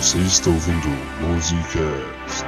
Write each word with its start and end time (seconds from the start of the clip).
Você 0.00 0.16
está 0.20 0.48
ouvindo 0.48 0.88
Musicast. 1.20 2.46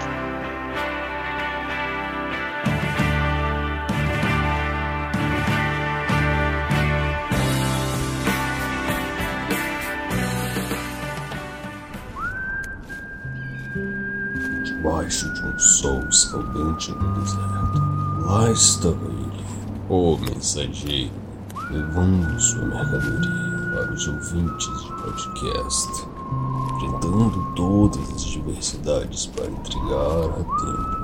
Debaixo 14.65 15.31
de 15.35 15.43
um 15.45 15.59
sol 15.59 16.09
escaldante 16.09 16.91
no 16.93 17.21
deserto, 17.21 18.25
lá 18.25 18.51
estava 18.51 18.97
ele, 19.05 19.45
o 19.91 20.17
mensageiro, 20.17 21.13
levando 21.71 22.41
sua 22.41 22.65
mercadoria 22.65 23.73
para 23.75 23.93
os 23.93 24.09
ouvintes 24.09 24.85
de 24.85 24.89
podcast, 25.03 26.12
enfrentando 26.83 27.53
todas 27.55 28.11
as 28.13 28.23
diversidades 28.25 29.27
para 29.27 29.47
entregar 29.47 30.31
a 30.31 30.45
tempo. 30.61 31.03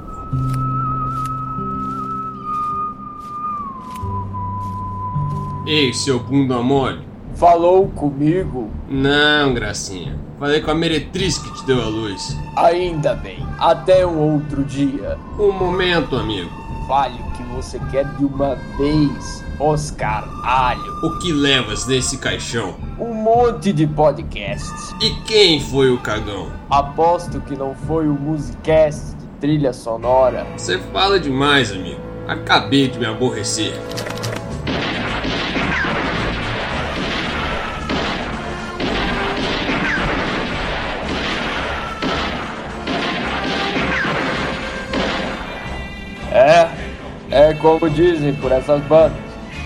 Ei, 5.67 5.93
seu 5.93 6.19
bunda 6.19 6.63
mole. 6.63 7.07
Falou 7.35 7.89
comigo? 7.89 8.71
Não, 8.89 9.55
gracinha. 9.55 10.19
Falei 10.39 10.61
com 10.61 10.71
a 10.71 10.75
meretriz 10.75 11.39
que 11.39 11.53
te 11.55 11.67
deu 11.67 11.81
a 11.81 11.87
luz. 11.87 12.37
Ainda 12.57 13.15
bem. 13.15 13.47
Até 13.59 14.07
um 14.07 14.35
outro 14.35 14.65
dia. 14.65 15.19
Um 15.39 15.53
momento, 15.53 16.17
amigo. 16.17 16.51
Fale 16.89 17.21
o 17.21 17.31
que 17.33 17.43
você 17.55 17.79
quer 17.91 18.07
de 18.17 18.25
uma 18.25 18.55
vez, 18.79 19.45
Oscar 19.61 20.27
Alho. 20.43 21.01
O 21.05 21.19
que 21.19 21.31
levas 21.33 21.87
nesse 21.87 22.17
caixão? 22.19 22.88
Um 23.01 23.15
monte 23.15 23.73
de 23.73 23.87
podcasts. 23.87 24.93
E 25.01 25.11
quem 25.25 25.61
foi 25.61 25.89
o 25.89 25.99
cagão? 25.99 26.51
Aposto 26.69 27.41
que 27.41 27.55
não 27.55 27.73
foi 27.73 28.09
o 28.09 28.13
Musicast 28.13 29.15
de 29.15 29.27
trilha 29.41 29.73
sonora. 29.73 30.45
Você 30.57 30.79
fala 30.93 31.21
demais, 31.21 31.71
amigo. 31.71 32.01
Acabei 32.27 32.89
de 32.89 32.99
me 32.99 33.07
aborrecer. 33.07 33.73
É, 46.33 46.69
é 47.31 47.55
como 47.55 47.89
dizem 47.89 48.35
por 48.35 48.51
essas 48.51 48.83
bandas. 48.87 49.17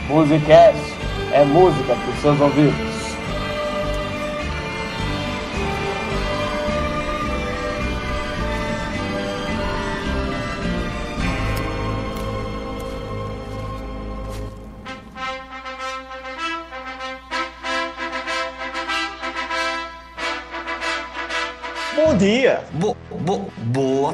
Musicast 0.07 0.95
é 1.33 1.45
música 1.47 1.95
para 1.95 2.11
os 2.11 2.21
seus 2.21 2.39
ouvidos. 2.39 2.92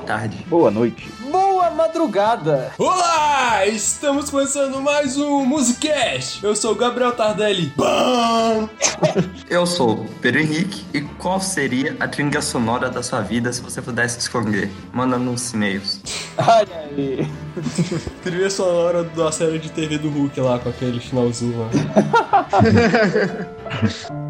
Tarde. 0.08 0.42
boa 0.48 0.70
noite. 0.70 1.12
Boa 1.30 1.70
madrugada! 1.70 2.72
Olá! 2.78 3.66
Estamos 3.66 4.30
começando 4.30 4.80
mais 4.80 5.18
um 5.18 5.44
Musicast. 5.44 6.42
Eu 6.42 6.56
sou 6.56 6.72
o 6.72 6.74
Gabriel 6.74 7.12
Tardelli. 7.12 7.74
Bam! 7.76 8.70
Eu 9.50 9.66
sou 9.66 10.06
Pedro 10.22 10.40
Henrique 10.40 10.82
e 10.94 11.02
qual 11.02 11.38
seria 11.42 11.94
a 12.00 12.08
trilha 12.08 12.40
sonora 12.40 12.88
da 12.88 13.02
sua 13.02 13.20
vida 13.20 13.52
se 13.52 13.60
você 13.60 13.82
pudesse 13.82 14.18
escolher? 14.18 14.70
Manda 14.94 15.18
nos 15.18 15.52
e-mails. 15.52 16.00
Olha 16.38 16.88
aí. 16.90 17.30
Trilha 18.24 18.48
sonora 18.48 19.04
da 19.04 19.30
série 19.30 19.58
de 19.58 19.70
TV 19.70 19.98
do 19.98 20.08
Hulk 20.08 20.40
lá, 20.40 20.58
com 20.58 20.70
aquele 20.70 21.00
finalzinho 21.00 21.58
lá. 21.58 21.68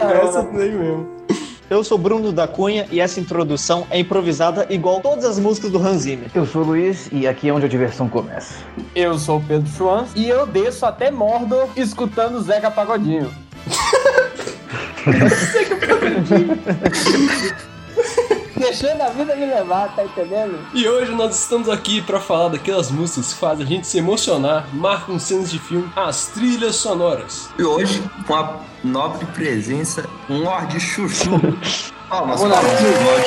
Essa 0.00 0.42
daí 0.42 0.70
mesmo. 0.70 1.18
Eu 1.70 1.84
sou 1.84 1.98
Bruno 1.98 2.32
da 2.32 2.48
Cunha 2.48 2.86
e 2.90 2.98
essa 2.98 3.20
introdução 3.20 3.86
é 3.90 3.98
improvisada 3.98 4.66
igual 4.70 5.02
todas 5.02 5.26
as 5.26 5.38
músicas 5.38 5.70
do 5.70 5.78
Hans 5.78 6.00
Zimmer. 6.02 6.30
Eu 6.34 6.46
sou 6.46 6.62
o 6.62 6.66
Luiz 6.66 7.10
e 7.12 7.28
aqui 7.28 7.50
é 7.50 7.52
onde 7.52 7.66
a 7.66 7.68
diversão 7.68 8.08
começa. 8.08 8.54
Eu 8.94 9.18
sou 9.18 9.36
o 9.38 9.42
Pedro 9.42 9.68
Schwanz 9.68 10.08
e 10.16 10.26
eu 10.28 10.46
desço 10.46 10.86
até 10.86 11.10
Mordor 11.10 11.68
escutando 11.76 12.40
Zeca 12.40 12.70
Pagodinho. 12.70 13.30
Deixando 18.58 19.02
a 19.02 19.08
vida 19.10 19.36
me 19.36 19.46
levar, 19.46 19.94
tá 19.94 20.04
entendendo? 20.04 20.58
E 20.74 20.88
hoje 20.88 21.12
nós 21.12 21.38
estamos 21.38 21.68
aqui 21.68 22.02
pra 22.02 22.20
falar 22.20 22.48
daquelas 22.48 22.90
músicas 22.90 23.32
que 23.32 23.38
fazem 23.38 23.64
a 23.64 23.68
gente 23.68 23.86
se 23.86 23.98
emocionar, 23.98 24.66
marcam 24.74 25.18
cenas 25.18 25.50
de 25.50 25.58
filme, 25.58 25.90
as 25.94 26.26
trilhas 26.26 26.76
sonoras. 26.76 27.48
E 27.58 27.62
hoje, 27.62 28.02
com 28.26 28.34
a 28.34 28.60
nobre 28.82 29.24
presença, 29.26 30.08
um 30.28 30.42
Lorde 30.42 30.80
Chuchu. 30.80 31.30
Palmas, 32.08 32.40
palmas, 32.40 32.62
Lorde. 32.62 33.26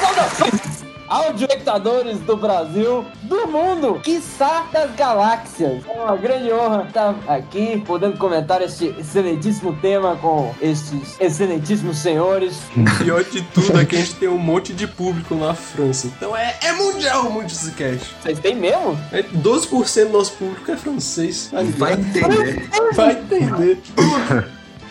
Saudações, 0.00 0.81
audioespectadores 1.12 2.20
do 2.20 2.38
Brasil, 2.38 3.04
do 3.22 3.46
mundo, 3.46 4.00
quiçá 4.02 4.64
das 4.72 4.94
galáxias. 4.94 5.82
É 5.86 5.92
uma 5.92 6.16
grande 6.16 6.50
honra 6.50 6.84
estar 6.88 7.14
aqui, 7.28 7.82
podendo 7.86 8.16
comentar 8.16 8.62
este 8.62 8.94
excelentíssimo 8.98 9.76
tema 9.76 10.16
com 10.16 10.54
estes 10.60 11.20
excelentíssimos 11.20 11.98
senhores. 11.98 12.62
E 12.74 13.04
pior 13.04 13.22
de 13.24 13.42
tudo 13.42 13.78
é 13.78 13.84
que 13.84 13.94
a 13.94 13.98
gente 13.98 14.14
tem 14.14 14.28
um 14.28 14.38
monte 14.38 14.72
de 14.72 14.86
público 14.86 15.34
na 15.34 15.52
França. 15.52 16.06
Então 16.06 16.34
é, 16.34 16.56
é 16.62 16.72
mundial 16.72 17.26
o 17.26 17.32
Musicast. 17.32 18.14
Vocês 18.22 18.38
têm 18.38 18.56
mesmo? 18.56 18.98
É 19.12 19.22
12% 19.22 20.06
do 20.06 20.12
nosso 20.12 20.32
público 20.32 20.70
é 20.70 20.76
francês. 20.76 21.50
Vai 21.76 21.92
entender. 21.92 22.70
Vai 22.94 23.12
entender. 23.12 23.78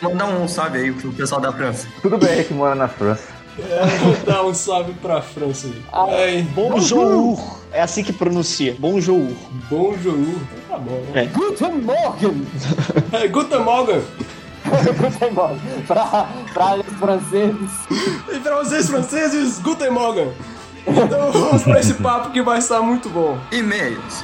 Manda 0.01 0.25
um 0.25 0.47
salve 0.47 0.79
aí 0.79 0.91
pro 0.91 1.11
pessoal 1.13 1.41
da 1.41 1.51
França. 1.51 1.87
Tudo 2.01 2.17
bem 2.19 2.43
que 2.43 2.53
mora 2.53 2.75
na 2.75 2.87
França. 2.87 3.40
É, 3.59 3.85
vou 3.97 4.15
dar 4.25 4.43
um 4.45 4.53
salve 4.53 4.93
pra 4.93 5.21
França 5.21 5.67
aí. 5.67 5.81
Ai, 5.91 6.41
Bonjour. 6.53 7.61
É 7.71 7.81
assim 7.81 8.03
que 8.03 8.11
pronuncia. 8.13 8.75
Bonjour. 8.77 9.31
bonjour. 9.69 10.25
Tá 10.69 10.77
bom, 10.77 11.03
né? 11.13 11.29
Guten 11.33 11.81
Morgen! 11.81 12.45
É, 13.13 13.27
Guten 13.27 13.59
Morgen. 13.59 14.01
Guten 14.97 15.31
Morgen! 15.31 15.59
Pra, 15.87 16.29
pra 16.53 16.75
os 16.75 16.97
franceses. 16.97 17.71
E 18.31 18.39
pra 18.39 18.57
vocês 18.57 18.89
franceses, 18.89 19.59
Guten 19.59 19.89
Morgen. 19.89 20.31
Então 20.87 21.31
vamos 21.31 21.63
pra 21.63 21.79
esse 21.79 21.93
papo 21.95 22.31
que 22.31 22.41
vai 22.41 22.59
estar 22.59 22.81
muito 22.81 23.09
bom. 23.09 23.37
E-mails. 23.51 24.23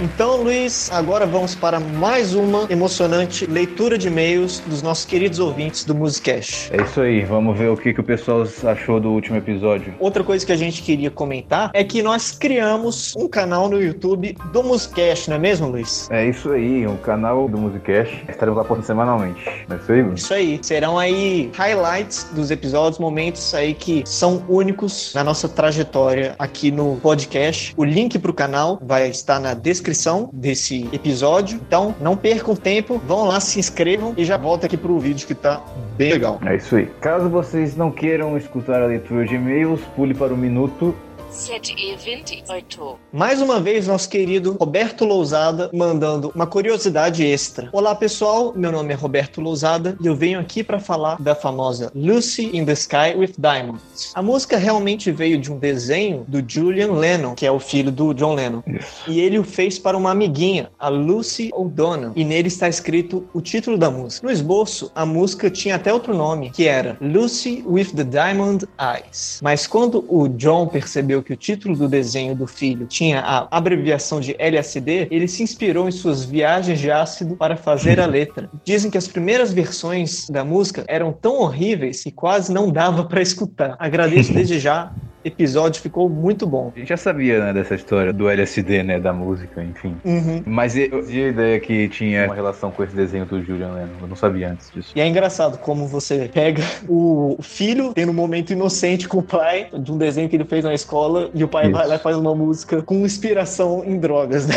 Então, 0.00 0.36
Luiz, 0.36 0.88
agora 0.92 1.26
vamos 1.26 1.56
para 1.56 1.80
mais 1.80 2.32
uma 2.32 2.68
emocionante 2.70 3.46
leitura 3.46 3.98
de 3.98 4.06
e-mails 4.06 4.60
dos 4.60 4.80
nossos 4.80 5.04
queridos 5.04 5.40
ouvintes 5.40 5.84
do 5.84 5.92
Musicast. 5.92 6.72
É 6.72 6.80
isso 6.80 7.00
aí, 7.00 7.24
vamos 7.24 7.58
ver 7.58 7.68
o 7.68 7.76
que, 7.76 7.92
que 7.92 8.00
o 8.00 8.04
pessoal 8.04 8.46
achou 8.64 9.00
do 9.00 9.10
último 9.10 9.38
episódio. 9.38 9.92
Outra 9.98 10.22
coisa 10.22 10.46
que 10.46 10.52
a 10.52 10.56
gente 10.56 10.82
queria 10.82 11.10
comentar 11.10 11.72
é 11.74 11.82
que 11.82 12.00
nós 12.00 12.30
criamos 12.30 13.16
um 13.16 13.26
canal 13.26 13.68
no 13.68 13.82
YouTube 13.82 14.36
do 14.52 14.62
Musicast, 14.62 15.28
não 15.30 15.36
é 15.36 15.40
mesmo, 15.40 15.66
Luiz? 15.66 16.08
É 16.12 16.28
isso 16.28 16.52
aí, 16.52 16.86
o 16.86 16.96
canal 16.98 17.48
do 17.48 17.58
Musicast. 17.58 18.24
Estaremos 18.28 18.56
lá 18.56 18.64
postando 18.64 18.86
semanalmente. 18.86 19.44
Não 19.68 19.76
é 19.76 19.80
isso 19.80 19.92
aí, 19.92 20.00
Bruno? 20.00 20.14
Isso 20.16 20.34
aí. 20.34 20.60
Serão 20.62 20.96
aí 20.96 21.50
highlights 21.56 22.28
dos 22.32 22.52
episódios, 22.52 23.00
momentos 23.00 23.52
aí 23.52 23.74
que 23.74 24.04
são 24.06 24.44
únicos 24.48 25.12
na 25.12 25.24
nossa 25.24 25.48
trajetória 25.48 26.36
aqui 26.38 26.70
no 26.70 26.98
podcast. 27.02 27.74
O 27.76 27.84
link 27.84 28.16
pro 28.20 28.32
canal 28.32 28.78
vai 28.80 29.08
estar 29.08 29.40
na 29.40 29.54
descrição 29.54 29.87
desse 30.32 30.88
episódio. 30.92 31.60
Então, 31.66 31.94
não 32.00 32.16
percam 32.16 32.54
tempo, 32.54 33.00
vão 33.06 33.26
lá, 33.26 33.40
se 33.40 33.58
inscrevam 33.58 34.14
e 34.16 34.24
já 34.24 34.36
volta 34.36 34.66
aqui 34.66 34.76
pro 34.76 34.98
vídeo 34.98 35.26
que 35.26 35.34
tá 35.34 35.62
bem 35.96 36.12
legal. 36.12 36.40
É 36.44 36.56
isso 36.56 36.76
aí. 36.76 36.86
Caso 37.00 37.28
vocês 37.28 37.76
não 37.76 37.90
queiram 37.90 38.36
escutar 38.36 38.82
a 38.82 38.86
leitura 38.86 39.24
de 39.24 39.34
e-mails, 39.34 39.80
pule 39.94 40.14
para 40.14 40.32
o 40.32 40.36
minuto 40.36 40.94
ZE28. 41.30 42.96
Mais 43.12 43.42
uma 43.42 43.60
vez, 43.60 43.86
nosso 43.86 44.08
querido 44.08 44.56
Roberto 44.58 45.04
Lousada 45.04 45.70
mandando 45.74 46.32
uma 46.34 46.46
curiosidade 46.46 47.24
extra. 47.24 47.68
Olá, 47.70 47.94
pessoal. 47.94 48.54
Meu 48.56 48.72
nome 48.72 48.94
é 48.94 48.96
Roberto 48.96 49.40
Lousada 49.40 49.96
e 50.00 50.06
eu 50.06 50.16
venho 50.16 50.40
aqui 50.40 50.64
para 50.64 50.80
falar 50.80 51.20
da 51.20 51.34
famosa 51.34 51.92
Lucy 51.94 52.56
in 52.56 52.64
the 52.64 52.72
Sky 52.72 53.14
with 53.16 53.34
Diamonds. 53.38 54.12
A 54.14 54.22
música 54.22 54.56
realmente 54.56 55.10
veio 55.10 55.38
de 55.38 55.52
um 55.52 55.58
desenho 55.58 56.24
do 56.26 56.42
Julian 56.46 56.92
Lennon, 56.92 57.34
que 57.34 57.46
é 57.46 57.52
o 57.52 57.60
filho 57.60 57.92
do 57.92 58.14
John 58.14 58.34
Lennon. 58.34 58.62
E 59.06 59.20
ele 59.20 59.38
o 59.38 59.44
fez 59.44 59.78
para 59.78 59.96
uma 59.96 60.12
amiguinha, 60.12 60.70
a 60.78 60.88
Lucy 60.88 61.50
O'Donnell. 61.52 62.12
E 62.16 62.24
nele 62.24 62.48
está 62.48 62.68
escrito 62.68 63.28
o 63.34 63.40
título 63.40 63.76
da 63.76 63.90
música. 63.90 64.26
No 64.26 64.32
esboço, 64.32 64.90
a 64.94 65.04
música 65.04 65.50
tinha 65.50 65.76
até 65.76 65.92
outro 65.92 66.14
nome, 66.14 66.50
que 66.50 66.66
era 66.66 66.96
Lucy 67.00 67.62
with 67.66 67.92
the 67.94 68.04
Diamond 68.04 68.66
Eyes. 68.80 69.40
Mas 69.42 69.66
quando 69.66 70.04
o 70.08 70.28
John 70.28 70.66
percebeu 70.66 71.17
que 71.22 71.32
o 71.32 71.36
título 71.36 71.76
do 71.76 71.88
desenho 71.88 72.34
do 72.34 72.46
filho 72.46 72.86
tinha 72.86 73.20
a 73.20 73.48
abreviação 73.50 74.20
de 74.20 74.34
LSD, 74.38 75.08
ele 75.10 75.28
se 75.28 75.42
inspirou 75.42 75.88
em 75.88 75.92
suas 75.92 76.24
viagens 76.24 76.78
de 76.78 76.90
ácido 76.90 77.36
para 77.36 77.56
fazer 77.56 78.00
a 78.00 78.06
letra. 78.06 78.50
Dizem 78.64 78.90
que 78.90 78.98
as 78.98 79.08
primeiras 79.08 79.52
versões 79.52 80.28
da 80.28 80.44
música 80.44 80.84
eram 80.88 81.12
tão 81.12 81.40
horríveis 81.40 82.02
que 82.02 82.10
quase 82.10 82.52
não 82.52 82.70
dava 82.70 83.04
para 83.04 83.22
escutar. 83.22 83.76
Agradeço 83.78 84.32
desde 84.32 84.58
já 84.58 84.92
episódio 85.28 85.80
ficou 85.80 86.08
muito 86.08 86.46
bom. 86.46 86.72
A 86.74 86.78
gente 86.78 86.88
já 86.88 86.96
sabia, 86.96 87.44
né, 87.44 87.52
dessa 87.52 87.74
história 87.74 88.12
do 88.12 88.28
LSD, 88.28 88.82
né, 88.82 88.98
da 89.00 89.12
música, 89.12 89.62
enfim. 89.62 89.96
Uhum. 90.04 90.42
Mas 90.46 90.76
eu 90.76 91.06
tinha 91.06 91.26
a 91.26 91.28
ideia 91.28 91.60
que 91.60 91.88
tinha 91.88 92.24
uma 92.26 92.34
relação 92.34 92.70
com 92.70 92.82
esse 92.82 92.94
desenho 92.94 93.24
do 93.24 93.42
Julian 93.42 93.72
Lennon. 93.72 93.92
Eu 94.00 94.08
não 94.08 94.16
sabia 94.16 94.50
antes 94.50 94.70
disso. 94.70 94.92
E 94.94 95.00
é 95.00 95.06
engraçado 95.06 95.58
como 95.58 95.86
você 95.86 96.30
pega 96.32 96.62
o 96.88 97.36
filho 97.40 97.92
tendo 97.94 98.10
um 98.10 98.14
momento 98.14 98.52
inocente 98.52 99.08
com 99.08 99.18
o 99.18 99.22
pai 99.22 99.68
de 99.72 99.92
um 99.92 99.98
desenho 99.98 100.28
que 100.28 100.36
ele 100.36 100.44
fez 100.44 100.64
na 100.64 100.74
escola 100.74 101.30
e 101.34 101.44
o 101.44 101.48
pai 101.48 101.64
Isso. 101.64 101.72
vai 101.72 101.86
lá 101.86 101.96
e 101.96 101.98
faz 101.98 102.16
uma 102.16 102.34
música 102.34 102.82
com 102.82 103.04
inspiração 103.04 103.84
em 103.84 103.98
drogas, 103.98 104.46
né? 104.46 104.54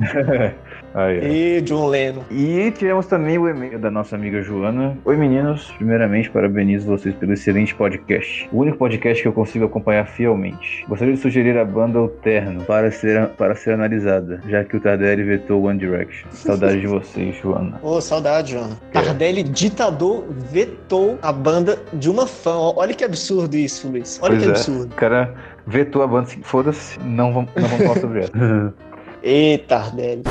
Aí, 0.94 1.18
ó. 1.18 1.22
E 1.22 1.60
John 1.62 1.88
Lennon. 1.88 2.22
E 2.30 2.70
tivemos 2.72 3.06
também 3.06 3.38
o 3.38 3.48
e-mail 3.48 3.78
da 3.78 3.90
nossa 3.90 4.14
amiga 4.14 4.42
Joana. 4.42 4.96
Oi 5.04 5.16
meninos, 5.16 5.70
primeiramente 5.78 6.28
parabenizo 6.30 6.86
vocês 6.86 7.14
pelo 7.14 7.32
excelente 7.32 7.74
podcast. 7.74 8.48
O 8.52 8.58
único 8.58 8.76
podcast 8.78 9.22
que 9.22 9.28
eu 9.28 9.32
consigo 9.32 9.64
acompanhar 9.64 10.06
fielmente. 10.06 10.84
Gostaria 10.88 11.14
de 11.14 11.20
sugerir 11.20 11.56
a 11.56 11.64
banda 11.64 12.00
O 12.00 12.08
Terno 12.08 12.62
para 12.64 12.90
ser, 12.90 13.28
para 13.30 13.54
ser 13.54 13.72
analisada, 13.72 14.40
já 14.46 14.64
que 14.64 14.76
o 14.76 14.80
Tardelli 14.80 15.22
vetou 15.22 15.64
One 15.64 15.78
Direction. 15.78 16.28
Saudade 16.30 16.80
de 16.80 16.86
vocês, 16.86 17.36
Joana. 17.36 17.78
Ô, 17.82 18.00
saudade, 18.00 18.52
Joana. 18.52 18.76
Tardelli, 18.92 19.42
ditador, 19.42 20.26
vetou 20.50 21.18
a 21.22 21.32
banda 21.32 21.78
de 21.94 22.10
uma 22.10 22.26
fã. 22.26 22.52
Olha 22.76 22.92
que 22.94 23.04
absurdo 23.04 23.56
isso, 23.56 23.88
Luiz. 23.88 24.18
Olha 24.22 24.32
Pois 24.32 24.42
que 24.42 24.48
é. 24.48 24.50
absurdo. 24.50 24.92
O 24.92 24.96
cara 24.96 25.34
vetou 25.66 26.02
a 26.02 26.06
banda, 26.06 26.28
assim, 26.28 26.42
foda-se, 26.42 26.98
não 27.00 27.32
vamos, 27.32 27.50
não 27.56 27.68
vamos 27.68 27.86
falar 27.86 28.00
sobre 28.00 28.20
ela. 28.24 28.74
Eita, 29.22 29.78
Tardelli. 29.78 30.22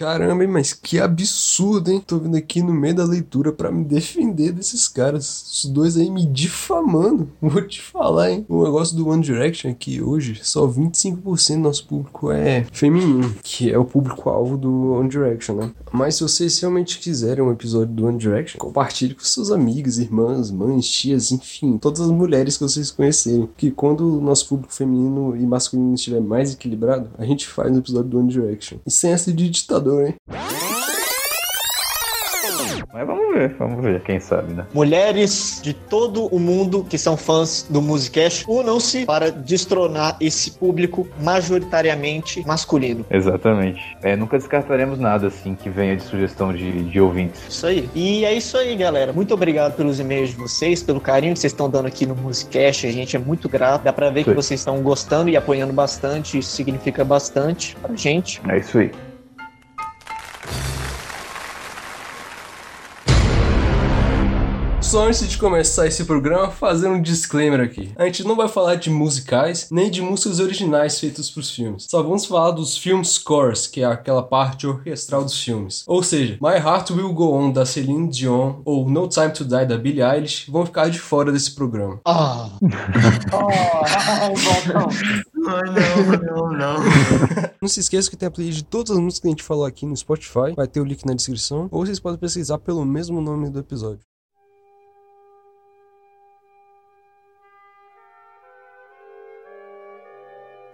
Caramba, 0.00 0.48
mas 0.48 0.72
que 0.72 0.98
absurdo, 0.98 1.90
hein? 1.90 2.02
Tô 2.04 2.18
vindo 2.18 2.34
aqui 2.34 2.62
no 2.62 2.72
meio 2.72 2.94
da 2.94 3.04
leitura 3.04 3.52
pra 3.52 3.70
me 3.70 3.84
defender 3.84 4.50
desses 4.50 4.88
caras. 4.88 5.42
Os 5.52 5.66
dois 5.66 5.94
aí 5.98 6.10
me 6.10 6.24
difamando. 6.24 7.30
Vou 7.38 7.60
te 7.60 7.82
falar, 7.82 8.30
hein? 8.30 8.46
O 8.48 8.64
negócio 8.64 8.96
do 8.96 9.06
One 9.06 9.22
Direction 9.22 9.70
é 9.70 9.74
que 9.74 10.00
hoje 10.00 10.40
só 10.42 10.66
25% 10.66 11.56
do 11.56 11.60
nosso 11.60 11.86
público 11.86 12.32
é 12.32 12.64
feminino, 12.72 13.34
que 13.42 13.70
é 13.70 13.76
o 13.76 13.84
público-alvo 13.84 14.56
do 14.56 14.94
One 14.94 15.10
Direction, 15.10 15.56
né? 15.56 15.70
Mas 15.92 16.14
se 16.14 16.22
vocês 16.22 16.58
realmente 16.58 16.98
quiserem 16.98 17.44
um 17.44 17.52
episódio 17.52 17.94
do 17.94 18.06
One 18.06 18.16
Direction, 18.16 18.58
compartilhe 18.58 19.14
com 19.14 19.22
seus 19.22 19.50
amigos, 19.50 19.98
irmãs, 19.98 20.50
mães, 20.50 20.88
tias, 20.88 21.30
enfim, 21.30 21.76
todas 21.76 22.00
as 22.00 22.10
mulheres 22.10 22.56
que 22.56 22.62
vocês 22.62 22.90
conhecerem. 22.90 23.50
Que 23.54 23.70
quando 23.70 24.16
o 24.16 24.20
nosso 24.22 24.48
público 24.48 24.72
feminino 24.72 25.36
e 25.36 25.46
masculino 25.46 25.92
estiver 25.92 26.22
mais 26.22 26.54
equilibrado, 26.54 27.10
a 27.18 27.24
gente 27.26 27.46
faz 27.46 27.70
um 27.70 27.80
episódio 27.80 28.08
do 28.08 28.18
One 28.18 28.28
Direction. 28.28 28.78
E 28.86 28.90
sem 28.90 29.12
essa 29.12 29.30
de 29.30 29.50
ditador, 29.50 29.89
hein? 30.00 30.14
Mas 32.92 33.06
vamos 33.06 33.34
ver, 33.34 33.54
vamos 33.56 33.84
ver, 33.84 34.02
quem 34.02 34.18
sabe, 34.18 34.52
né? 34.52 34.66
Mulheres 34.74 35.60
de 35.62 35.72
todo 35.72 36.26
o 36.26 36.40
mundo 36.40 36.84
que 36.84 36.98
são 36.98 37.16
fãs 37.16 37.64
do 37.70 37.80
Musicast, 37.80 38.44
unam-se 38.48 39.06
para 39.06 39.30
destronar 39.30 40.16
esse 40.20 40.50
público 40.50 41.06
majoritariamente 41.20 42.44
masculino. 42.46 43.06
Exatamente. 43.08 43.80
É, 44.02 44.16
nunca 44.16 44.36
descartaremos 44.36 44.98
nada 44.98 45.28
assim 45.28 45.54
que 45.54 45.70
venha 45.70 45.96
de 45.96 46.02
sugestão 46.02 46.52
de, 46.52 46.82
de 46.84 47.00
ouvintes. 47.00 47.40
Isso 47.48 47.66
aí. 47.66 47.88
E 47.94 48.24
é 48.24 48.34
isso 48.34 48.56
aí, 48.56 48.74
galera. 48.74 49.12
Muito 49.12 49.32
obrigado 49.32 49.76
pelos 49.76 50.00
e-mails 50.00 50.30
de 50.30 50.36
vocês, 50.36 50.82
pelo 50.82 51.00
carinho 51.00 51.34
que 51.34 51.38
vocês 51.38 51.52
estão 51.52 51.70
dando 51.70 51.86
aqui 51.86 52.04
no 52.06 52.16
Musicast. 52.16 52.86
A 52.86 52.92
gente 52.92 53.14
é 53.14 53.18
muito 53.18 53.48
grato. 53.48 53.84
Dá 53.84 53.92
pra 53.92 54.10
ver 54.10 54.24
que 54.24 54.34
vocês 54.34 54.60
estão 54.60 54.82
gostando 54.82 55.30
e 55.30 55.36
apoiando 55.36 55.72
bastante. 55.72 56.38
Isso 56.38 56.50
significa 56.50 57.04
bastante 57.04 57.76
pra 57.76 57.94
gente. 57.94 58.40
É 58.48 58.58
isso 58.58 58.78
aí. 58.78 58.90
Só 64.90 65.06
antes 65.06 65.28
de 65.28 65.38
começar 65.38 65.86
esse 65.86 66.02
programa, 66.02 66.50
fazer 66.50 66.88
um 66.88 67.00
disclaimer 67.00 67.60
aqui. 67.60 67.92
A 67.94 68.06
gente 68.06 68.24
não 68.24 68.34
vai 68.34 68.48
falar 68.48 68.74
de 68.74 68.90
musicais, 68.90 69.68
nem 69.70 69.88
de 69.88 70.02
músicas 70.02 70.40
originais 70.40 70.98
feitas 70.98 71.30
pros 71.30 71.48
filmes. 71.48 71.86
Só 71.88 72.02
vamos 72.02 72.26
falar 72.26 72.50
dos 72.50 72.76
film 72.76 73.04
scores, 73.04 73.68
que 73.68 73.82
é 73.82 73.84
aquela 73.84 74.20
parte 74.20 74.66
orquestral 74.66 75.22
dos 75.22 75.40
filmes. 75.40 75.84
Ou 75.86 76.02
seja, 76.02 76.36
My 76.42 76.56
Heart 76.56 76.90
Will 76.90 77.12
Go 77.12 77.32
On, 77.32 77.52
da 77.52 77.64
Celine 77.64 78.08
Dion, 78.08 78.62
ou 78.64 78.90
No 78.90 79.06
Time 79.06 79.30
to 79.30 79.44
Die, 79.44 79.64
da 79.64 79.78
Billie 79.78 80.02
Eilish, 80.02 80.50
vão 80.50 80.66
ficar 80.66 80.90
de 80.90 80.98
fora 80.98 81.30
desse 81.30 81.52
programa. 81.52 82.00
Ah, 82.04 82.50
Oh. 83.32 83.46
Oh, 85.42 85.62
não, 85.72 86.18
não, 86.18 86.52
não. 86.58 86.74
Não 87.62 87.68
se 87.68 87.80
esqueça 87.80 88.10
que 88.10 88.16
tem 88.16 88.26
a 88.26 88.30
playlist 88.30 88.58
de 88.58 88.64
todas 88.64 88.90
as 88.90 88.98
músicas 88.98 89.20
que 89.20 89.26
a 89.28 89.30
gente 89.30 89.42
falou 89.42 89.64
aqui 89.64 89.86
no 89.86 89.96
Spotify, 89.96 90.52
vai 90.56 90.66
ter 90.66 90.80
o 90.80 90.84
link 90.84 91.04
na 91.06 91.14
descrição, 91.14 91.68
ou 91.70 91.86
vocês 91.86 92.00
podem 92.00 92.18
pesquisar 92.18 92.58
pelo 92.58 92.84
mesmo 92.84 93.20
nome 93.20 93.48
do 93.50 93.58
episódio. 93.58 94.09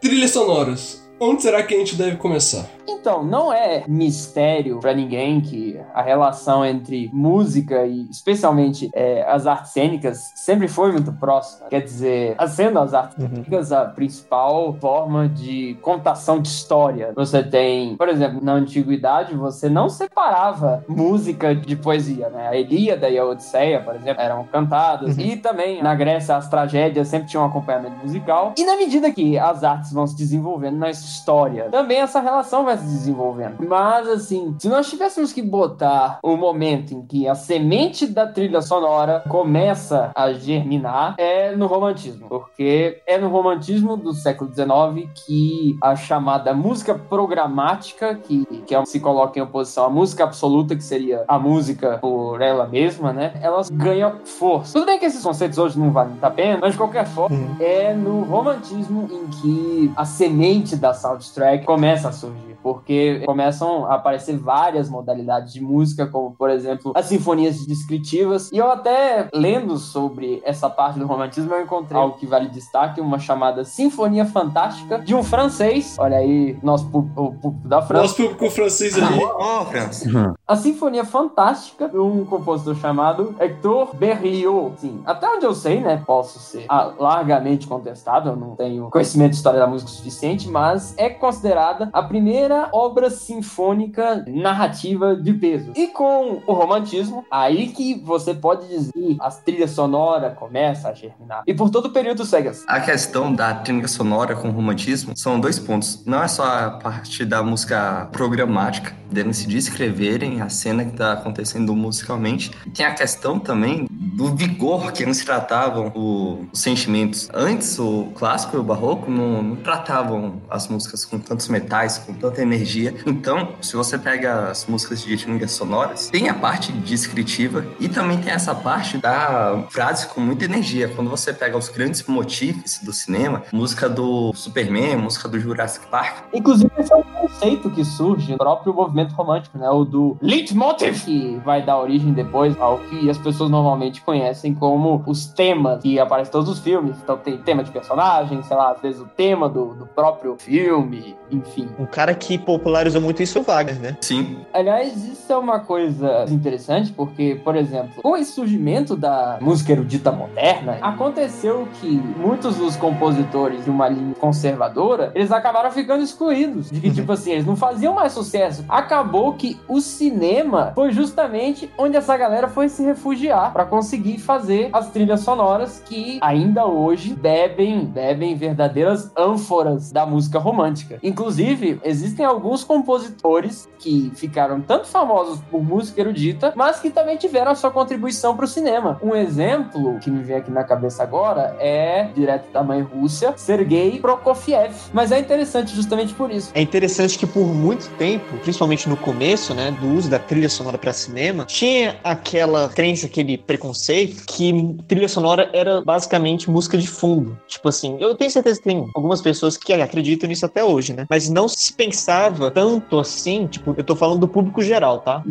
Trilhas 0.08 0.31
sonoras. 0.31 1.06
Onde 1.19 1.43
será 1.43 1.63
que 1.63 1.75
a 1.75 1.79
gente 1.79 1.97
deve 1.97 2.17
começar? 2.17 2.67
Então, 2.89 3.25
não 3.25 3.53
é 3.53 3.85
mistério 3.89 4.79
pra 4.81 4.93
ninguém 4.93 5.41
que 5.41 5.81
a 5.95 6.03
relação 6.03 6.65
entre 6.65 7.09
música 7.13 7.87
e, 7.87 8.07
especialmente, 8.11 8.91
é, 8.95 9.25
as 9.29 9.47
artes 9.47 9.73
cênicas 9.73 10.33
sempre 10.35 10.69
foi 10.69 10.93
muito 10.93 11.13
próxima. 11.13 11.69
Quer 11.69 11.83
dizer, 11.83 12.37
sendo 12.49 12.79
as 12.79 12.93
artes 12.95 13.17
Uhum. 13.19 13.29
cênicas 13.31 13.73
a 13.73 13.87
principal 13.87 14.75
forma 14.81 15.29
de 15.29 15.77
contação 15.83 16.41
de 16.41 16.49
história. 16.49 17.13
Você 17.17 17.43
tem, 17.43 17.97
por 17.97 18.09
exemplo, 18.09 18.41
na 18.43 18.53
antiguidade, 18.53 19.35
você 19.35 19.69
não 19.69 19.89
separava 19.89 20.85
música 20.89 21.55
de 21.55 21.77
poesia, 21.77 22.29
né? 22.29 22.49
A 22.49 22.57
Ilíada 22.57 23.09
e 23.09 23.19
a 23.19 23.25
Odisseia, 23.25 23.81
por 23.81 23.95
exemplo, 23.95 24.23
eram 24.23 24.45
cantadas. 24.45 25.17
Uhum. 25.17 25.23
E 25.25 25.37
também, 25.37 25.83
na 25.83 25.95
Grécia, 25.95 26.37
as 26.37 26.49
tragédias 26.49 27.08
sempre 27.08 27.29
tinham 27.29 27.43
um 27.44 27.46
acompanhamento 27.46 27.96
musical. 28.03 28.53
E 28.56 28.65
na 28.65 28.77
medida 28.77 29.11
que 29.13 29.39
as 29.39 29.65
artes 29.65 29.93
vão 29.93 30.06
se 30.06 30.17
desenvolvendo 30.17 30.77
na 30.77 30.91
história, 31.06 31.69
também 31.70 31.98
essa 31.98 32.20
relação 32.20 32.65
vai 32.65 32.77
se 32.77 32.84
desenvolvendo. 32.84 33.56
Mas, 33.67 34.08
assim, 34.08 34.55
se 34.58 34.69
nós 34.69 34.89
tivéssemos 34.89 35.32
que 35.32 35.43
botar 35.43 36.19
o 36.22 36.36
momento 36.36 36.93
em 36.94 37.03
que 37.03 37.27
a 37.29 37.34
semente 37.34 38.06
da 38.06 38.27
trilha 38.27 38.60
sonora 38.60 39.22
começa 39.29 40.10
a 40.15 40.32
germinar, 40.32 41.15
é 41.19 41.55
no 41.55 41.67
romantismo. 41.67 42.29
Porque 42.29 43.01
é 43.06 43.19
no 43.19 43.29
romantismo 43.29 43.96
do 43.96 44.13
século 44.13 44.51
XIX 44.53 45.08
que 45.27 45.77
a 45.82 45.94
chamada 45.96 46.53
música 46.55 46.94
programática, 46.94 48.15
que, 48.15 48.44
que 48.67 48.75
é, 48.75 48.84
se 48.84 49.01
coloca 49.01 49.39
em 49.39 49.43
oposição 49.43 49.84
à 49.84 49.91
música 49.91 50.25
absoluta, 50.25 50.75
que 50.75 50.82
seria 50.82 51.25
a 51.29 51.39
música 51.39 51.98
por 51.98 52.41
ela 52.41 52.67
mesma, 52.67 53.13
né? 53.13 53.34
Elas 53.43 53.69
ganham 53.70 54.20
força. 54.25 54.72
Tudo 54.75 54.86
bem 54.86 54.98
que 54.98 55.05
esses 55.06 55.22
conceitos 55.22 55.58
hoje 55.58 55.79
não 55.79 55.91
valem 55.93 56.17
a 56.22 56.31
pena, 56.31 56.58
mas 56.60 56.72
de 56.72 56.79
qualquer 56.79 57.06
forma, 57.06 57.36
Uhum. 57.36 57.56
é 57.60 57.93
no 57.93 58.22
romantismo 58.25 59.08
em 59.10 59.27
que 59.29 59.93
a 59.96 60.05
semente 60.05 60.77
da 60.77 60.94
soundtrack 60.96 61.65
começa 61.65 62.08
a 62.08 62.12
surgir, 62.12 62.56
porque 62.67 63.23
começam 63.25 63.87
a 63.87 63.94
aparecer 63.94 64.37
várias 64.37 64.91
modalidades 64.91 65.53
de 65.53 65.61
música, 65.61 66.05
como 66.05 66.32
por 66.32 66.51
exemplo 66.51 66.93
as 66.96 67.06
sinfonias 67.06 67.65
descritivas. 67.65 68.51
E 68.51 68.58
eu 68.58 68.69
até 68.69 69.29
lendo 69.32 69.79
sobre 69.79 70.43
essa 70.44 70.69
parte 70.69 70.99
do 70.99 71.06
romantismo, 71.06 71.55
eu 71.55 71.63
encontrei 71.63 71.96
algo 71.96 72.17
que 72.17 72.27
vale 72.27 72.49
destaque, 72.49 73.01
uma 73.01 73.20
chamada 73.20 73.65
Sinfonia 73.65 74.25
Fantástica 74.25 74.99
de 74.99 75.15
um 75.15 75.23
francês. 75.23 75.94
Olha 75.96 76.17
aí, 76.17 76.58
nosso 76.61 76.91
público 76.91 77.55
da 77.65 77.81
França. 77.81 78.03
Nosso 78.03 78.17
público 78.17 78.51
francês 78.51 79.01
ali. 79.01 79.23
Ó, 79.23 79.65
França. 79.67 80.35
A 80.44 80.56
Sinfonia 80.56 81.05
Fantástica, 81.05 81.89
de 81.89 81.99
um 81.99 82.25
compositor 82.25 82.75
chamado 82.75 83.37
Hector 83.39 83.94
Berlioz. 83.94 84.81
Sim, 84.81 85.03
até 85.06 85.29
onde 85.29 85.46
eu 85.46 85.55
sei, 85.55 85.81
né, 85.81 86.03
posso 86.05 86.41
ser 86.41 86.67
ah, 86.69 86.93
largamente 86.99 87.69
contestado, 87.69 88.31
eu 88.31 88.37
não 88.37 88.56
tenho 88.56 88.91
conhecimento 88.91 89.31
de 89.31 89.37
história 89.37 89.61
da 89.61 89.69
música 89.69 89.89
suficiente, 89.89 90.49
mas 90.49 90.94
é 90.96 91.08
considerada 91.08 91.89
a 91.93 92.03
primeira 92.03 92.56
obra 92.72 93.10
sinfônica 93.10 94.25
narrativa 94.27 95.17
de 95.17 95.32
peso. 95.32 95.72
E 95.77 95.89
com 95.89 96.43
o 96.46 96.53
romantismo, 96.53 97.25
aí 97.31 97.69
que 97.69 98.01
você 98.03 98.34
pode 98.34 98.69
dizer 98.69 99.17
a 99.20 99.31
trilha 99.31 99.69
sonora 99.69 100.31
começa 100.31 100.89
a 100.89 100.93
germinar. 100.93 101.43
E 101.46 101.55
por 101.55 101.70
todo 101.70 101.86
o 101.86 101.91
período 101.91 102.25
segue 102.25 102.48
assim. 102.48 102.65
A 102.67 102.81
questão 102.81 103.32
da 103.32 103.55
trilha 103.55 103.89
sonora 103.89 104.34
com 104.34 104.48
o 104.48 104.53
romantismo 104.53 105.17
são 105.17 105.39
dois 105.41 105.58
pontos. 105.58 106.05
Não 106.06 106.22
é 106.22 106.29
só 106.29 106.44
a 106.44 106.70
parte 106.70 107.25
da 107.25 107.43
música 107.43 108.08
programática, 108.13 108.94
deles 109.10 109.39
se 109.39 109.46
descreverem 109.46 110.41
a 110.41 110.48
cena 110.48 110.84
que 110.84 110.93
está 110.93 111.13
acontecendo 111.13 111.75
musicalmente. 111.75 112.51
Tem 112.75 112.86
a 112.86 112.94
questão 112.94 113.39
também 113.39 113.86
do 113.91 114.34
vigor 114.34 114.93
que 114.93 115.03
eles 115.03 115.25
tratavam 115.25 115.93
os 115.94 116.58
sentimentos. 116.58 117.29
Antes, 117.32 117.79
o 117.79 118.10
clássico 118.15 118.56
e 118.56 118.60
o 118.60 118.63
barroco 118.63 119.10
não, 119.10 119.43
não 119.43 119.56
tratavam 119.56 120.41
as 120.51 120.69
músicas 120.69 121.05
com 121.05 121.19
tantos 121.19 121.48
metais, 121.48 121.98
com 121.98 122.15
tanta 122.15 122.43
energia. 122.46 122.94
Então, 123.06 123.55
se 123.60 123.76
você 123.76 123.98
pega 123.98 124.50
as 124.50 124.67
músicas 124.67 125.03
de 125.03 125.17
trilhas 125.17 125.53
sonoras, 125.53 126.08
tem 126.10 126.29
a 126.29 126.34
parte 126.34 126.70
descritiva 126.72 127.67
e 127.81 127.88
também 127.88 128.19
tem 128.19 128.32
essa 128.32 128.55
parte 128.55 128.98
da 128.98 129.65
frase 129.70 130.06
com 130.08 130.20
muita 130.20 130.44
energia. 130.44 130.88
Quando 130.88 131.08
você 131.08 131.32
pega 131.32 131.56
os 131.56 131.69
grandes 131.69 132.05
motivos 132.06 132.79
do 132.82 132.93
cinema, 132.93 133.43
música 133.53 133.88
do 133.88 134.32
Superman, 134.34 134.96
música 134.96 135.29
do 135.29 135.38
Jurassic 135.38 135.86
Park, 135.86 136.26
Inclusive, 136.32 136.70
esse 136.79 136.93
é 136.93 136.96
um 136.96 137.03
conceito 137.03 137.70
que 137.70 137.84
surge 137.84 138.32
no 138.32 138.38
próprio 138.38 138.72
movimento 138.72 139.15
romântico, 139.15 139.58
né? 139.58 139.69
O 139.70 139.84
do 139.84 140.17
leitmotiv, 140.20 141.05
que 141.05 141.41
vai 141.44 141.65
dar 141.65 141.79
origem 141.79 142.12
depois 142.12 142.58
ao 142.60 142.79
que 142.79 143.08
as 143.08 143.19
pessoas 143.19 143.50
normalmente 143.50 144.00
conhecem 144.03 144.55
como 144.55 145.03
os 145.06 145.26
temas 145.26 145.82
que 145.82 145.98
aparecem 145.98 146.29
em 146.29 146.32
todos 146.32 146.48
os 146.48 146.58
filmes. 146.58 146.96
Então 147.03 147.17
tem 147.17 147.38
tema 147.38 147.65
de 147.65 147.70
personagem, 147.70 148.43
sei 148.43 148.56
lá, 148.56 148.72
às 148.72 148.81
vezes 148.81 149.00
o 149.00 149.06
tema 149.06 149.48
do, 149.48 149.74
do 149.74 149.86
próprio 149.86 150.36
filme, 150.38 151.17
enfim. 151.31 151.69
Um 151.79 151.86
cara 151.86 152.15
que 152.15 152.26
popularizou 152.39 153.01
muito 153.01 153.23
isso 153.23 153.39
é 153.39 153.41
o 153.41 153.45
Wagner, 153.45 153.81
né? 153.81 153.97
sim, 154.01 154.39
Aliás, 154.53 155.05
isso 155.05 155.33
é 155.33 155.37
uma 155.37 155.61
coisa 155.61 156.25
interessante 156.29 156.93
porque, 156.93 157.41
por 157.45 157.56
exemplo, 157.56 158.03
com 158.03 158.17
esse 158.17 158.33
surgimento 158.33 158.97
da 158.97 159.39
música 159.41 159.73
erudita 159.73 160.11
moderna, 160.11 160.79
aconteceu 160.81 161.69
que 161.81 161.87
muitos 161.87 162.56
dos 162.56 162.77
compositores 162.77 163.65
de 163.65 163.71
uma 163.71 163.89
linha 163.89 164.15
conservadora, 164.15 165.13
eles 165.15 165.31
acabaram 165.31 165.71
ficando 165.71 166.03
excluídos. 166.03 166.71
De 166.71 166.81
que, 166.81 166.91
tipo 166.91 167.13
assim, 167.13 167.33
eles 167.33 167.47
não 167.47 167.56
faziam 167.56 167.95
mais 167.95 168.13
sucesso. 168.13 168.65
Acabou 168.69 169.35
que 169.35 169.59
o 169.69 169.81
cinema 169.81 170.73
foi 170.75 170.91
justamente 170.93 171.71
onde 171.77 171.97
essa 171.97 172.17
galera 172.17 172.49
foi 172.49 172.69
se 172.69 172.83
refugiar 172.83 173.53
para 173.53 173.65
conseguir 173.65 174.19
fazer 174.19 174.71
as 174.73 174.91
trilhas 174.91 175.21
sonoras 175.21 175.83
que 175.85 176.19
ainda 176.23 176.67
hoje 176.67 177.15
bebem, 177.15 177.85
bebem 177.85 178.35
verdadeiras 178.35 179.11
ânforas 179.17 179.91
da 179.93 180.06
música 180.06 180.39
romântica. 180.39 180.99
Inclusive, 181.03 181.81
existem 182.17 182.25
alguns 182.25 182.65
compositores 182.65 183.69
que 183.79 184.11
ficaram 184.15 184.61
tanto 184.61 184.87
famosos 184.87 185.39
por 185.51 185.63
música 185.63 186.01
erudita, 186.01 186.53
mas 186.56 186.81
que 186.81 186.91
também 186.91 187.17
tiveram 187.17 187.53
a 187.53 187.55
sua 187.55 187.70
contribuição 187.70 188.35
para 188.35 188.46
o 188.46 188.49
cinema. 188.49 188.99
Um 189.03 189.15
exemplo 189.15 189.99
que 190.01 190.11
me 190.11 190.23
vem 190.23 190.37
aqui 190.37 190.51
na 190.51 190.65
cabeça 190.65 191.03
agora 191.03 191.55
é, 191.61 192.05
direto 192.15 192.51
da 192.51 192.63
mãe 192.63 192.81
Rússia, 192.81 193.35
Sergei 193.37 194.01
Prokofiev. 194.01 194.75
Mas 194.93 195.13
é 195.13 195.19
interessante 195.19 195.75
justamente 195.75 196.15
por 196.15 196.31
isso. 196.31 196.51
É 196.55 196.63
interessante 196.63 197.19
que 197.19 197.27
por 197.27 197.46
muito 197.46 197.89
tempo, 197.96 198.39
principalmente 198.39 198.89
no 198.89 198.96
começo, 198.96 199.53
né, 199.55 199.77
do 199.79 199.89
uso 199.89 200.08
da 200.08 200.19
trilha 200.19 200.49
sonora 200.49 200.79
para 200.79 200.93
cinema, 200.93 201.44
tinha 201.44 201.96
aquela 202.03 202.69
crença, 202.70 203.06
aquele 203.06 203.37
preconceito 203.37 204.25
que 204.27 204.77
trilha 204.89 205.08
sonora 205.08 205.51
era 205.53 205.82
basicamente 205.82 206.51
música 206.51 206.79
de 206.79 206.87
fundo. 206.87 207.39
Tipo 207.46 207.69
assim, 207.69 207.96
eu 208.01 208.15
tenho 208.15 208.31
certeza 208.31 208.58
que 208.58 208.65
tem 208.65 208.89
algumas 208.94 209.20
pessoas 209.20 209.56
que 209.56 209.73
acreditam 209.75 210.29
nisso 210.29 210.46
até 210.46 210.65
hoje, 210.65 210.94
né? 210.94 211.06
Mas 211.11 211.29
não 211.29 211.46
se 211.49 211.75
pensava 212.06 212.53
tanto 212.53 213.01
assim, 213.01 213.48
tipo, 213.48 213.75
eu 213.77 213.82
tô 213.82 213.96
falando 213.96 214.20
do 214.20 214.29
público 214.29 214.63
geral, 214.63 215.01
tá? 215.01 215.25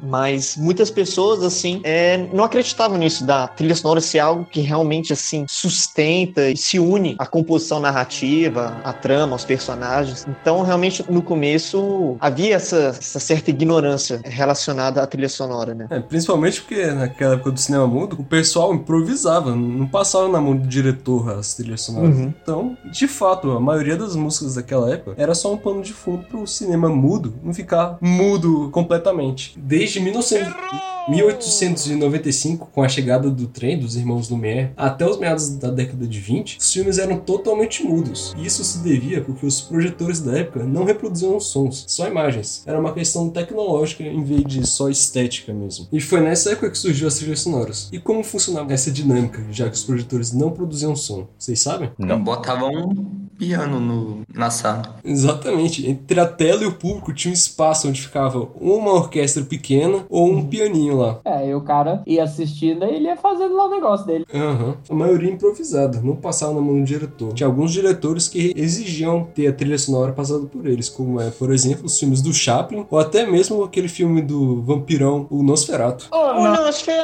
Mas 0.00 0.56
muitas 0.56 0.88
pessoas, 0.88 1.42
assim, 1.42 1.80
é, 1.82 2.28
não 2.32 2.44
acreditavam 2.44 2.96
nisso, 2.96 3.26
da 3.26 3.48
trilha 3.48 3.74
sonora 3.74 4.00
ser 4.00 4.20
algo 4.20 4.44
que 4.44 4.60
realmente, 4.60 5.12
assim, 5.12 5.44
sustenta 5.48 6.48
e 6.48 6.56
se 6.56 6.78
une 6.78 7.16
à 7.18 7.26
composição 7.26 7.80
narrativa, 7.80 8.76
à 8.84 8.92
trama, 8.92 9.32
aos 9.32 9.44
personagens. 9.44 10.24
Então, 10.28 10.62
realmente, 10.62 11.04
no 11.10 11.20
começo, 11.20 12.16
havia 12.20 12.54
essa, 12.54 12.94
essa 12.96 13.18
certa 13.18 13.50
ignorância 13.50 14.20
relacionada 14.24 15.02
à 15.02 15.06
trilha 15.06 15.28
sonora, 15.28 15.74
né? 15.74 15.88
É, 15.90 15.98
principalmente 15.98 16.60
porque 16.60 16.86
naquela 16.86 17.34
época 17.34 17.50
do 17.50 17.58
cinema 17.58 17.88
mudo, 17.88 18.16
o 18.20 18.24
pessoal 18.24 18.72
improvisava, 18.72 19.54
não 19.56 19.86
passava 19.86 20.28
na 20.28 20.40
mão 20.40 20.56
do 20.56 20.68
diretor 20.68 21.30
as 21.30 21.54
trilhas 21.54 21.80
sonoras. 21.80 22.16
Uhum. 22.16 22.32
Então, 22.42 22.76
de 22.84 23.08
fato, 23.08 23.50
a 23.50 23.60
maioria 23.60 23.96
das 23.96 24.14
músicas 24.14 24.54
daquela 24.54 24.92
época 24.92 25.14
era 25.16 25.34
só 25.34 25.52
um 25.52 25.56
pano 25.56 25.82
de 25.82 25.92
fundo 25.92 26.19
pro 26.20 26.46
cinema 26.46 26.88
mudo 26.88 27.34
não 27.42 27.52
ficar 27.52 27.98
mudo 28.00 28.70
completamente. 28.70 29.54
Desde 29.58 30.00
1900 30.00 31.00
1895, 31.08 32.68
com 32.72 32.82
a 32.82 32.88
chegada 32.88 33.30
do 33.30 33.46
trem 33.46 33.78
dos 33.78 33.96
irmãos 33.96 34.28
Lumière, 34.28 34.72
até 34.76 35.06
os 35.06 35.18
meados 35.18 35.48
da 35.56 35.70
década 35.70 36.06
de 36.06 36.20
20, 36.20 36.58
os 36.58 36.72
filmes 36.72 36.98
eram 36.98 37.18
totalmente 37.18 37.82
mudos. 37.82 38.32
E 38.36 38.46
isso 38.46 38.62
se 38.62 38.78
devia 38.78 39.20
porque 39.20 39.46
os 39.46 39.60
projetores 39.60 40.20
da 40.20 40.38
época 40.38 40.64
não 40.64 40.84
reproduziam 40.84 41.40
sons, 41.40 41.84
só 41.88 42.06
imagens. 42.06 42.62
Era 42.66 42.78
uma 42.78 42.92
questão 42.92 43.28
tecnológica 43.28 44.04
em 44.04 44.22
vez 44.22 44.44
de 44.44 44.66
só 44.66 44.88
estética 44.88 45.52
mesmo. 45.52 45.88
E 45.92 46.00
foi 46.00 46.20
nessa 46.20 46.52
época 46.52 46.70
que 46.70 46.78
surgiu 46.78 47.08
as 47.08 47.16
trilhas 47.16 47.40
sonoras. 47.40 47.88
E 47.92 47.98
como 47.98 48.22
funcionava 48.22 48.72
essa 48.72 48.90
dinâmica, 48.90 49.42
já 49.50 49.68
que 49.68 49.74
os 49.74 49.84
projetores 49.84 50.32
não 50.32 50.50
produziam 50.50 50.94
som? 50.94 51.26
Vocês 51.38 51.60
sabem? 51.60 51.90
Não. 51.98 52.22
botava 52.22 52.66
um 52.66 53.28
piano 53.40 53.80
no, 53.80 54.20
na 54.34 54.50
sala. 54.50 54.96
Exatamente. 55.02 55.88
Entre 55.88 56.20
a 56.20 56.26
tela 56.26 56.62
e 56.62 56.66
o 56.66 56.74
público 56.74 57.14
tinha 57.14 57.30
um 57.30 57.34
espaço 57.34 57.88
onde 57.88 58.02
ficava 58.02 58.46
uma 58.60 58.92
orquestra 58.92 59.42
pequena 59.42 60.04
ou 60.10 60.30
um 60.30 60.46
pianinho 60.46 60.98
lá. 60.98 61.20
É, 61.24 61.48
e 61.48 61.54
o 61.54 61.62
cara 61.62 62.02
ia 62.06 62.22
assistindo 62.22 62.84
e 62.84 62.94
ele 62.94 63.06
ia 63.06 63.16
fazendo 63.16 63.56
lá 63.56 63.66
o 63.66 63.70
negócio 63.70 64.06
dele. 64.06 64.26
Aham. 64.34 64.76
A 64.88 64.94
maioria 64.94 65.30
improvisada, 65.30 66.02
não 66.02 66.14
passava 66.14 66.52
na 66.52 66.60
mão 66.60 66.78
do 66.78 66.84
diretor. 66.84 67.32
Tinha 67.32 67.46
alguns 67.46 67.72
diretores 67.72 68.28
que 68.28 68.52
exigiam 68.54 69.24
ter 69.34 69.46
a 69.46 69.52
trilha 69.54 69.78
sonora 69.78 70.12
passada 70.12 70.44
por 70.44 70.66
eles, 70.66 70.90
como 70.90 71.18
é, 71.18 71.30
por 71.30 71.50
exemplo, 71.50 71.86
os 71.86 71.98
filmes 71.98 72.20
do 72.20 72.34
Chaplin, 72.34 72.86
ou 72.90 72.98
até 72.98 73.24
mesmo 73.24 73.64
aquele 73.64 73.88
filme 73.88 74.20
do 74.20 74.60
vampirão, 74.62 75.26
o 75.30 75.42
Nosferatu. 75.42 76.08
O 76.12 76.34
Nosferatu! 76.42 77.00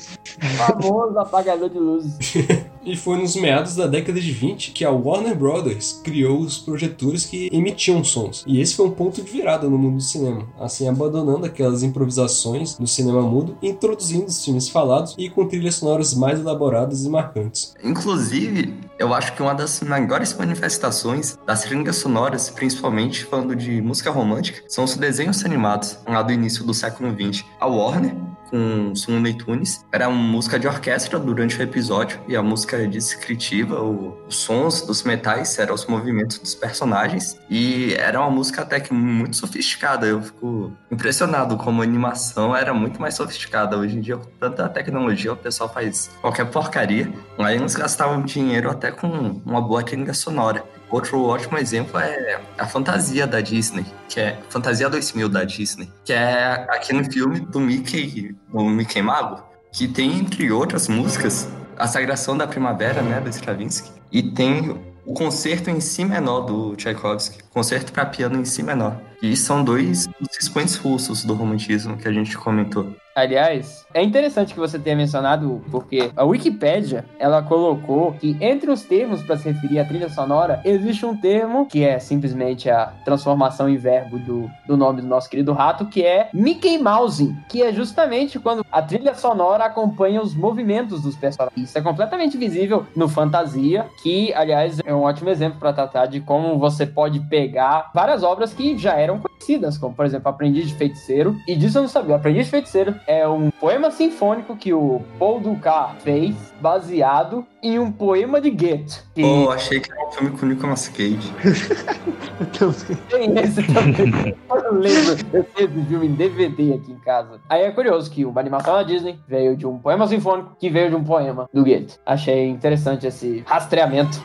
Famoso 0.56 1.18
apagador 1.18 1.68
de 1.68 1.78
luzes. 1.78 2.16
E 2.84 2.96
foi 2.96 3.18
nos 3.18 3.36
meados 3.36 3.76
da 3.76 3.86
década 3.86 4.18
de 4.18 4.32
20 4.32 4.70
que 4.72 4.84
a 4.84 4.90
Warner 4.90 5.36
Brothers 5.36 6.00
criou 6.02 6.40
os 6.40 6.56
projetores 6.56 7.26
que 7.26 7.50
emitiam 7.52 8.02
sons. 8.02 8.42
E 8.46 8.60
esse 8.60 8.74
foi 8.74 8.86
um 8.86 8.90
ponto 8.90 9.22
de 9.22 9.30
virada 9.30 9.68
no 9.68 9.76
mundo 9.76 9.96
do 9.96 10.02
cinema, 10.02 10.46
assim 10.58 10.88
abandonando 10.88 11.44
aquelas 11.44 11.82
improvisações 11.82 12.76
do 12.76 12.86
cinema 12.86 13.20
mudo 13.22 13.56
introduzindo 13.62 14.26
os 14.26 14.42
filmes 14.42 14.68
falados 14.68 15.14
e 15.18 15.28
com 15.28 15.46
trilhas 15.46 15.74
sonoras 15.74 16.14
mais 16.14 16.40
elaboradas 16.40 17.04
e 17.04 17.08
marcantes. 17.08 17.74
Inclusive, 17.84 18.74
eu 18.98 19.12
acho 19.12 19.34
que 19.34 19.42
uma 19.42 19.54
das 19.54 19.80
maiores 19.82 20.34
manifestações 20.34 21.38
das 21.46 21.62
trilhas 21.62 21.96
sonoras, 21.96 22.48
principalmente 22.48 23.24
falando 23.24 23.54
de 23.54 23.82
música 23.82 24.10
romântica, 24.10 24.62
são 24.68 24.84
os 24.84 24.96
desenhos 24.96 25.44
animados 25.44 25.98
lá 26.06 26.22
do 26.22 26.32
início 26.32 26.64
do 26.64 26.72
século 26.72 27.12
XX. 27.12 27.44
A 27.60 27.66
Warner, 27.66 28.14
com 28.50 28.92
Looney 29.08 29.34
Tunes, 29.34 29.84
era 29.92 30.08
uma 30.08 30.18
música 30.20 30.58
de 30.58 30.66
orquestra 30.66 31.18
durante 31.18 31.58
o 31.58 31.62
episódio 31.62 32.20
e 32.28 32.36
a 32.36 32.42
música 32.42 32.86
descritiva, 32.86 33.80
o- 33.80 34.18
os 34.28 34.36
sons 34.36 34.82
dos 34.82 35.02
metais 35.02 35.58
eram 35.58 35.74
os 35.74 35.86
movimentos 35.86 36.38
dos 36.38 36.54
personagens 36.54 37.38
e 37.48 37.94
era 37.94 38.20
uma 38.20 38.30
música 38.30 38.62
até 38.62 38.80
que 38.80 38.92
muito 38.92 39.36
sofisticada. 39.36 40.06
Eu 40.06 40.22
fico 40.22 40.72
impressionado 40.90 41.56
como 41.56 41.80
a 41.80 41.84
animação 41.84 42.54
era 42.54 42.74
muito 42.74 43.00
mais 43.00 43.14
sofisticada. 43.14 43.76
Hoje 43.78 43.96
em 43.96 44.00
dia, 44.00 44.16
com 44.16 44.30
tanta 44.38 44.68
tecnologia, 44.68 45.32
o 45.32 45.36
pessoal 45.36 45.72
faz 45.72 46.10
qualquer 46.20 46.46
porcaria. 46.46 47.12
Aí 47.38 47.56
eles 47.56 47.74
gastavam 47.74 48.22
dinheiro 48.22 48.70
até 48.70 48.90
com 48.90 49.40
uma 49.44 49.60
boa 49.60 49.82
trilha 49.82 50.12
sonora. 50.14 50.64
Outro 50.90 51.22
ótimo 51.22 51.56
exemplo 51.56 52.00
é 52.00 52.40
a 52.58 52.66
fantasia 52.66 53.26
da 53.26 53.40
Disney, 53.40 53.86
que 54.08 54.18
é 54.18 54.38
Fantasia 54.48 54.88
2000 54.90 55.28
da 55.28 55.44
Disney, 55.44 55.88
que 56.04 56.12
é 56.12 56.66
aquele 56.68 57.04
filme 57.04 57.40
do 57.40 57.60
Mickey, 57.60 58.34
do 58.48 58.64
Mickey 58.64 59.00
Mago, 59.00 59.42
que 59.72 59.86
tem, 59.86 60.18
entre 60.18 60.50
outras 60.50 60.88
músicas, 60.88 61.48
a 61.78 61.86
Sagração 61.86 62.36
da 62.36 62.46
Primavera, 62.46 63.02
né, 63.02 63.20
do 63.20 63.30
Stravinsky, 63.30 63.90
e 64.10 64.22
tem 64.22 64.76
o 65.06 65.14
concerto 65.14 65.70
em 65.70 65.80
si 65.80 66.04
menor 66.04 66.42
do 66.42 66.76
Tchaikovsky, 66.76 67.42
concerto 67.50 67.92
para 67.92 68.06
piano 68.06 68.40
em 68.40 68.44
si 68.44 68.62
menor. 68.62 69.00
E 69.22 69.36
são 69.36 69.64
dois 69.64 70.06
dos 70.06 70.36
expoentes 70.38 70.76
russos 70.76 71.24
do 71.24 71.34
romantismo 71.34 71.96
que 71.96 72.08
a 72.08 72.12
gente 72.12 72.36
comentou. 72.36 72.94
Aliás, 73.14 73.86
é 73.92 74.02
interessante 74.02 74.54
que 74.54 74.60
você 74.60 74.78
tenha 74.78 74.96
mencionado, 74.96 75.62
porque 75.70 76.10
a 76.16 76.24
Wikipédia, 76.24 77.04
ela 77.18 77.42
colocou 77.42 78.12
que 78.12 78.36
entre 78.40 78.70
os 78.70 78.82
termos 78.82 79.22
para 79.22 79.36
se 79.36 79.50
referir 79.50 79.80
à 79.80 79.84
trilha 79.84 80.08
sonora, 80.08 80.60
existe 80.64 81.04
um 81.04 81.16
termo 81.16 81.66
que 81.66 81.84
é 81.84 81.98
simplesmente 81.98 82.70
a 82.70 82.92
transformação 83.04 83.68
em 83.68 83.76
verbo 83.76 84.18
do, 84.18 84.50
do 84.66 84.76
nome 84.76 85.02
do 85.02 85.08
nosso 85.08 85.28
querido 85.28 85.52
rato, 85.52 85.86
que 85.86 86.04
é 86.04 86.28
Mickey 86.32 86.78
Mouse, 86.78 87.34
que 87.48 87.62
é 87.62 87.72
justamente 87.72 88.38
quando 88.38 88.64
a 88.70 88.80
trilha 88.80 89.14
sonora 89.14 89.64
acompanha 89.64 90.22
os 90.22 90.34
movimentos 90.34 91.02
dos 91.02 91.16
personagens. 91.16 91.68
Isso 91.68 91.76
é 91.76 91.82
completamente 91.82 92.36
visível 92.38 92.86
no 92.94 93.08
Fantasia, 93.08 93.86
que, 94.02 94.32
aliás, 94.34 94.78
é 94.84 94.94
um 94.94 95.02
ótimo 95.02 95.30
exemplo 95.30 95.58
para 95.58 95.72
tratar 95.72 96.06
de 96.06 96.20
como 96.20 96.58
você 96.58 96.86
pode 96.86 97.18
pegar 97.20 97.90
várias 97.92 98.22
obras 98.22 98.52
que 98.52 98.78
já 98.78 98.94
eram 98.94 99.18
conhecidas, 99.18 99.76
como, 99.76 99.94
por 99.94 100.04
exemplo, 100.06 100.28
Aprendiz 100.28 100.68
de 100.68 100.74
Feiticeiro, 100.74 101.36
e 101.48 101.56
disso 101.56 101.78
eu 101.78 101.82
não 101.82 101.88
sabia. 101.88 102.16
Aprendiz 102.16 102.44
de 102.44 102.50
Feiticeiro 102.50 102.99
é 103.06 103.26
um 103.26 103.50
poema 103.50 103.90
sinfônico 103.90 104.56
que 104.56 104.72
o 104.72 105.02
Paul 105.18 105.40
Dukas 105.40 106.02
fez, 106.02 106.34
baseado 106.60 107.46
em 107.62 107.78
um 107.78 107.90
poema 107.90 108.40
de 108.40 108.50
Goethe. 108.50 109.02
Que 109.14 109.22
Pô, 109.22 109.50
achei 109.50 109.80
que 109.80 109.90
era 109.92 110.06
um 110.06 110.10
filme 110.10 110.36
com 110.36 110.46
Nicolas 110.46 110.88
Cage. 110.88 111.32
tem 113.08 113.38
esse 113.38 113.62
também. 113.62 114.34
eu 114.48 114.74
lembro, 114.74 115.16
eu 115.32 115.44
tenho 115.44 115.68
esse 115.68 115.84
filme 115.86 116.06
em 116.06 116.14
DVD 116.14 116.74
aqui 116.74 116.92
em 116.92 116.98
casa. 116.98 117.40
Aí 117.48 117.62
é 117.62 117.70
curioso 117.70 118.10
que 118.10 118.24
uma 118.24 118.40
animação 118.40 118.74
da 118.74 118.82
Disney 118.82 119.18
veio 119.26 119.56
de 119.56 119.66
um 119.66 119.78
poema 119.78 120.06
sinfônico 120.06 120.56
que 120.58 120.70
veio 120.70 120.90
de 120.90 120.96
um 120.96 121.04
poema 121.04 121.48
do 121.52 121.62
Goethe. 121.62 121.98
Achei 122.06 122.48
interessante 122.48 123.06
esse 123.06 123.42
rastreamento. 123.46 124.24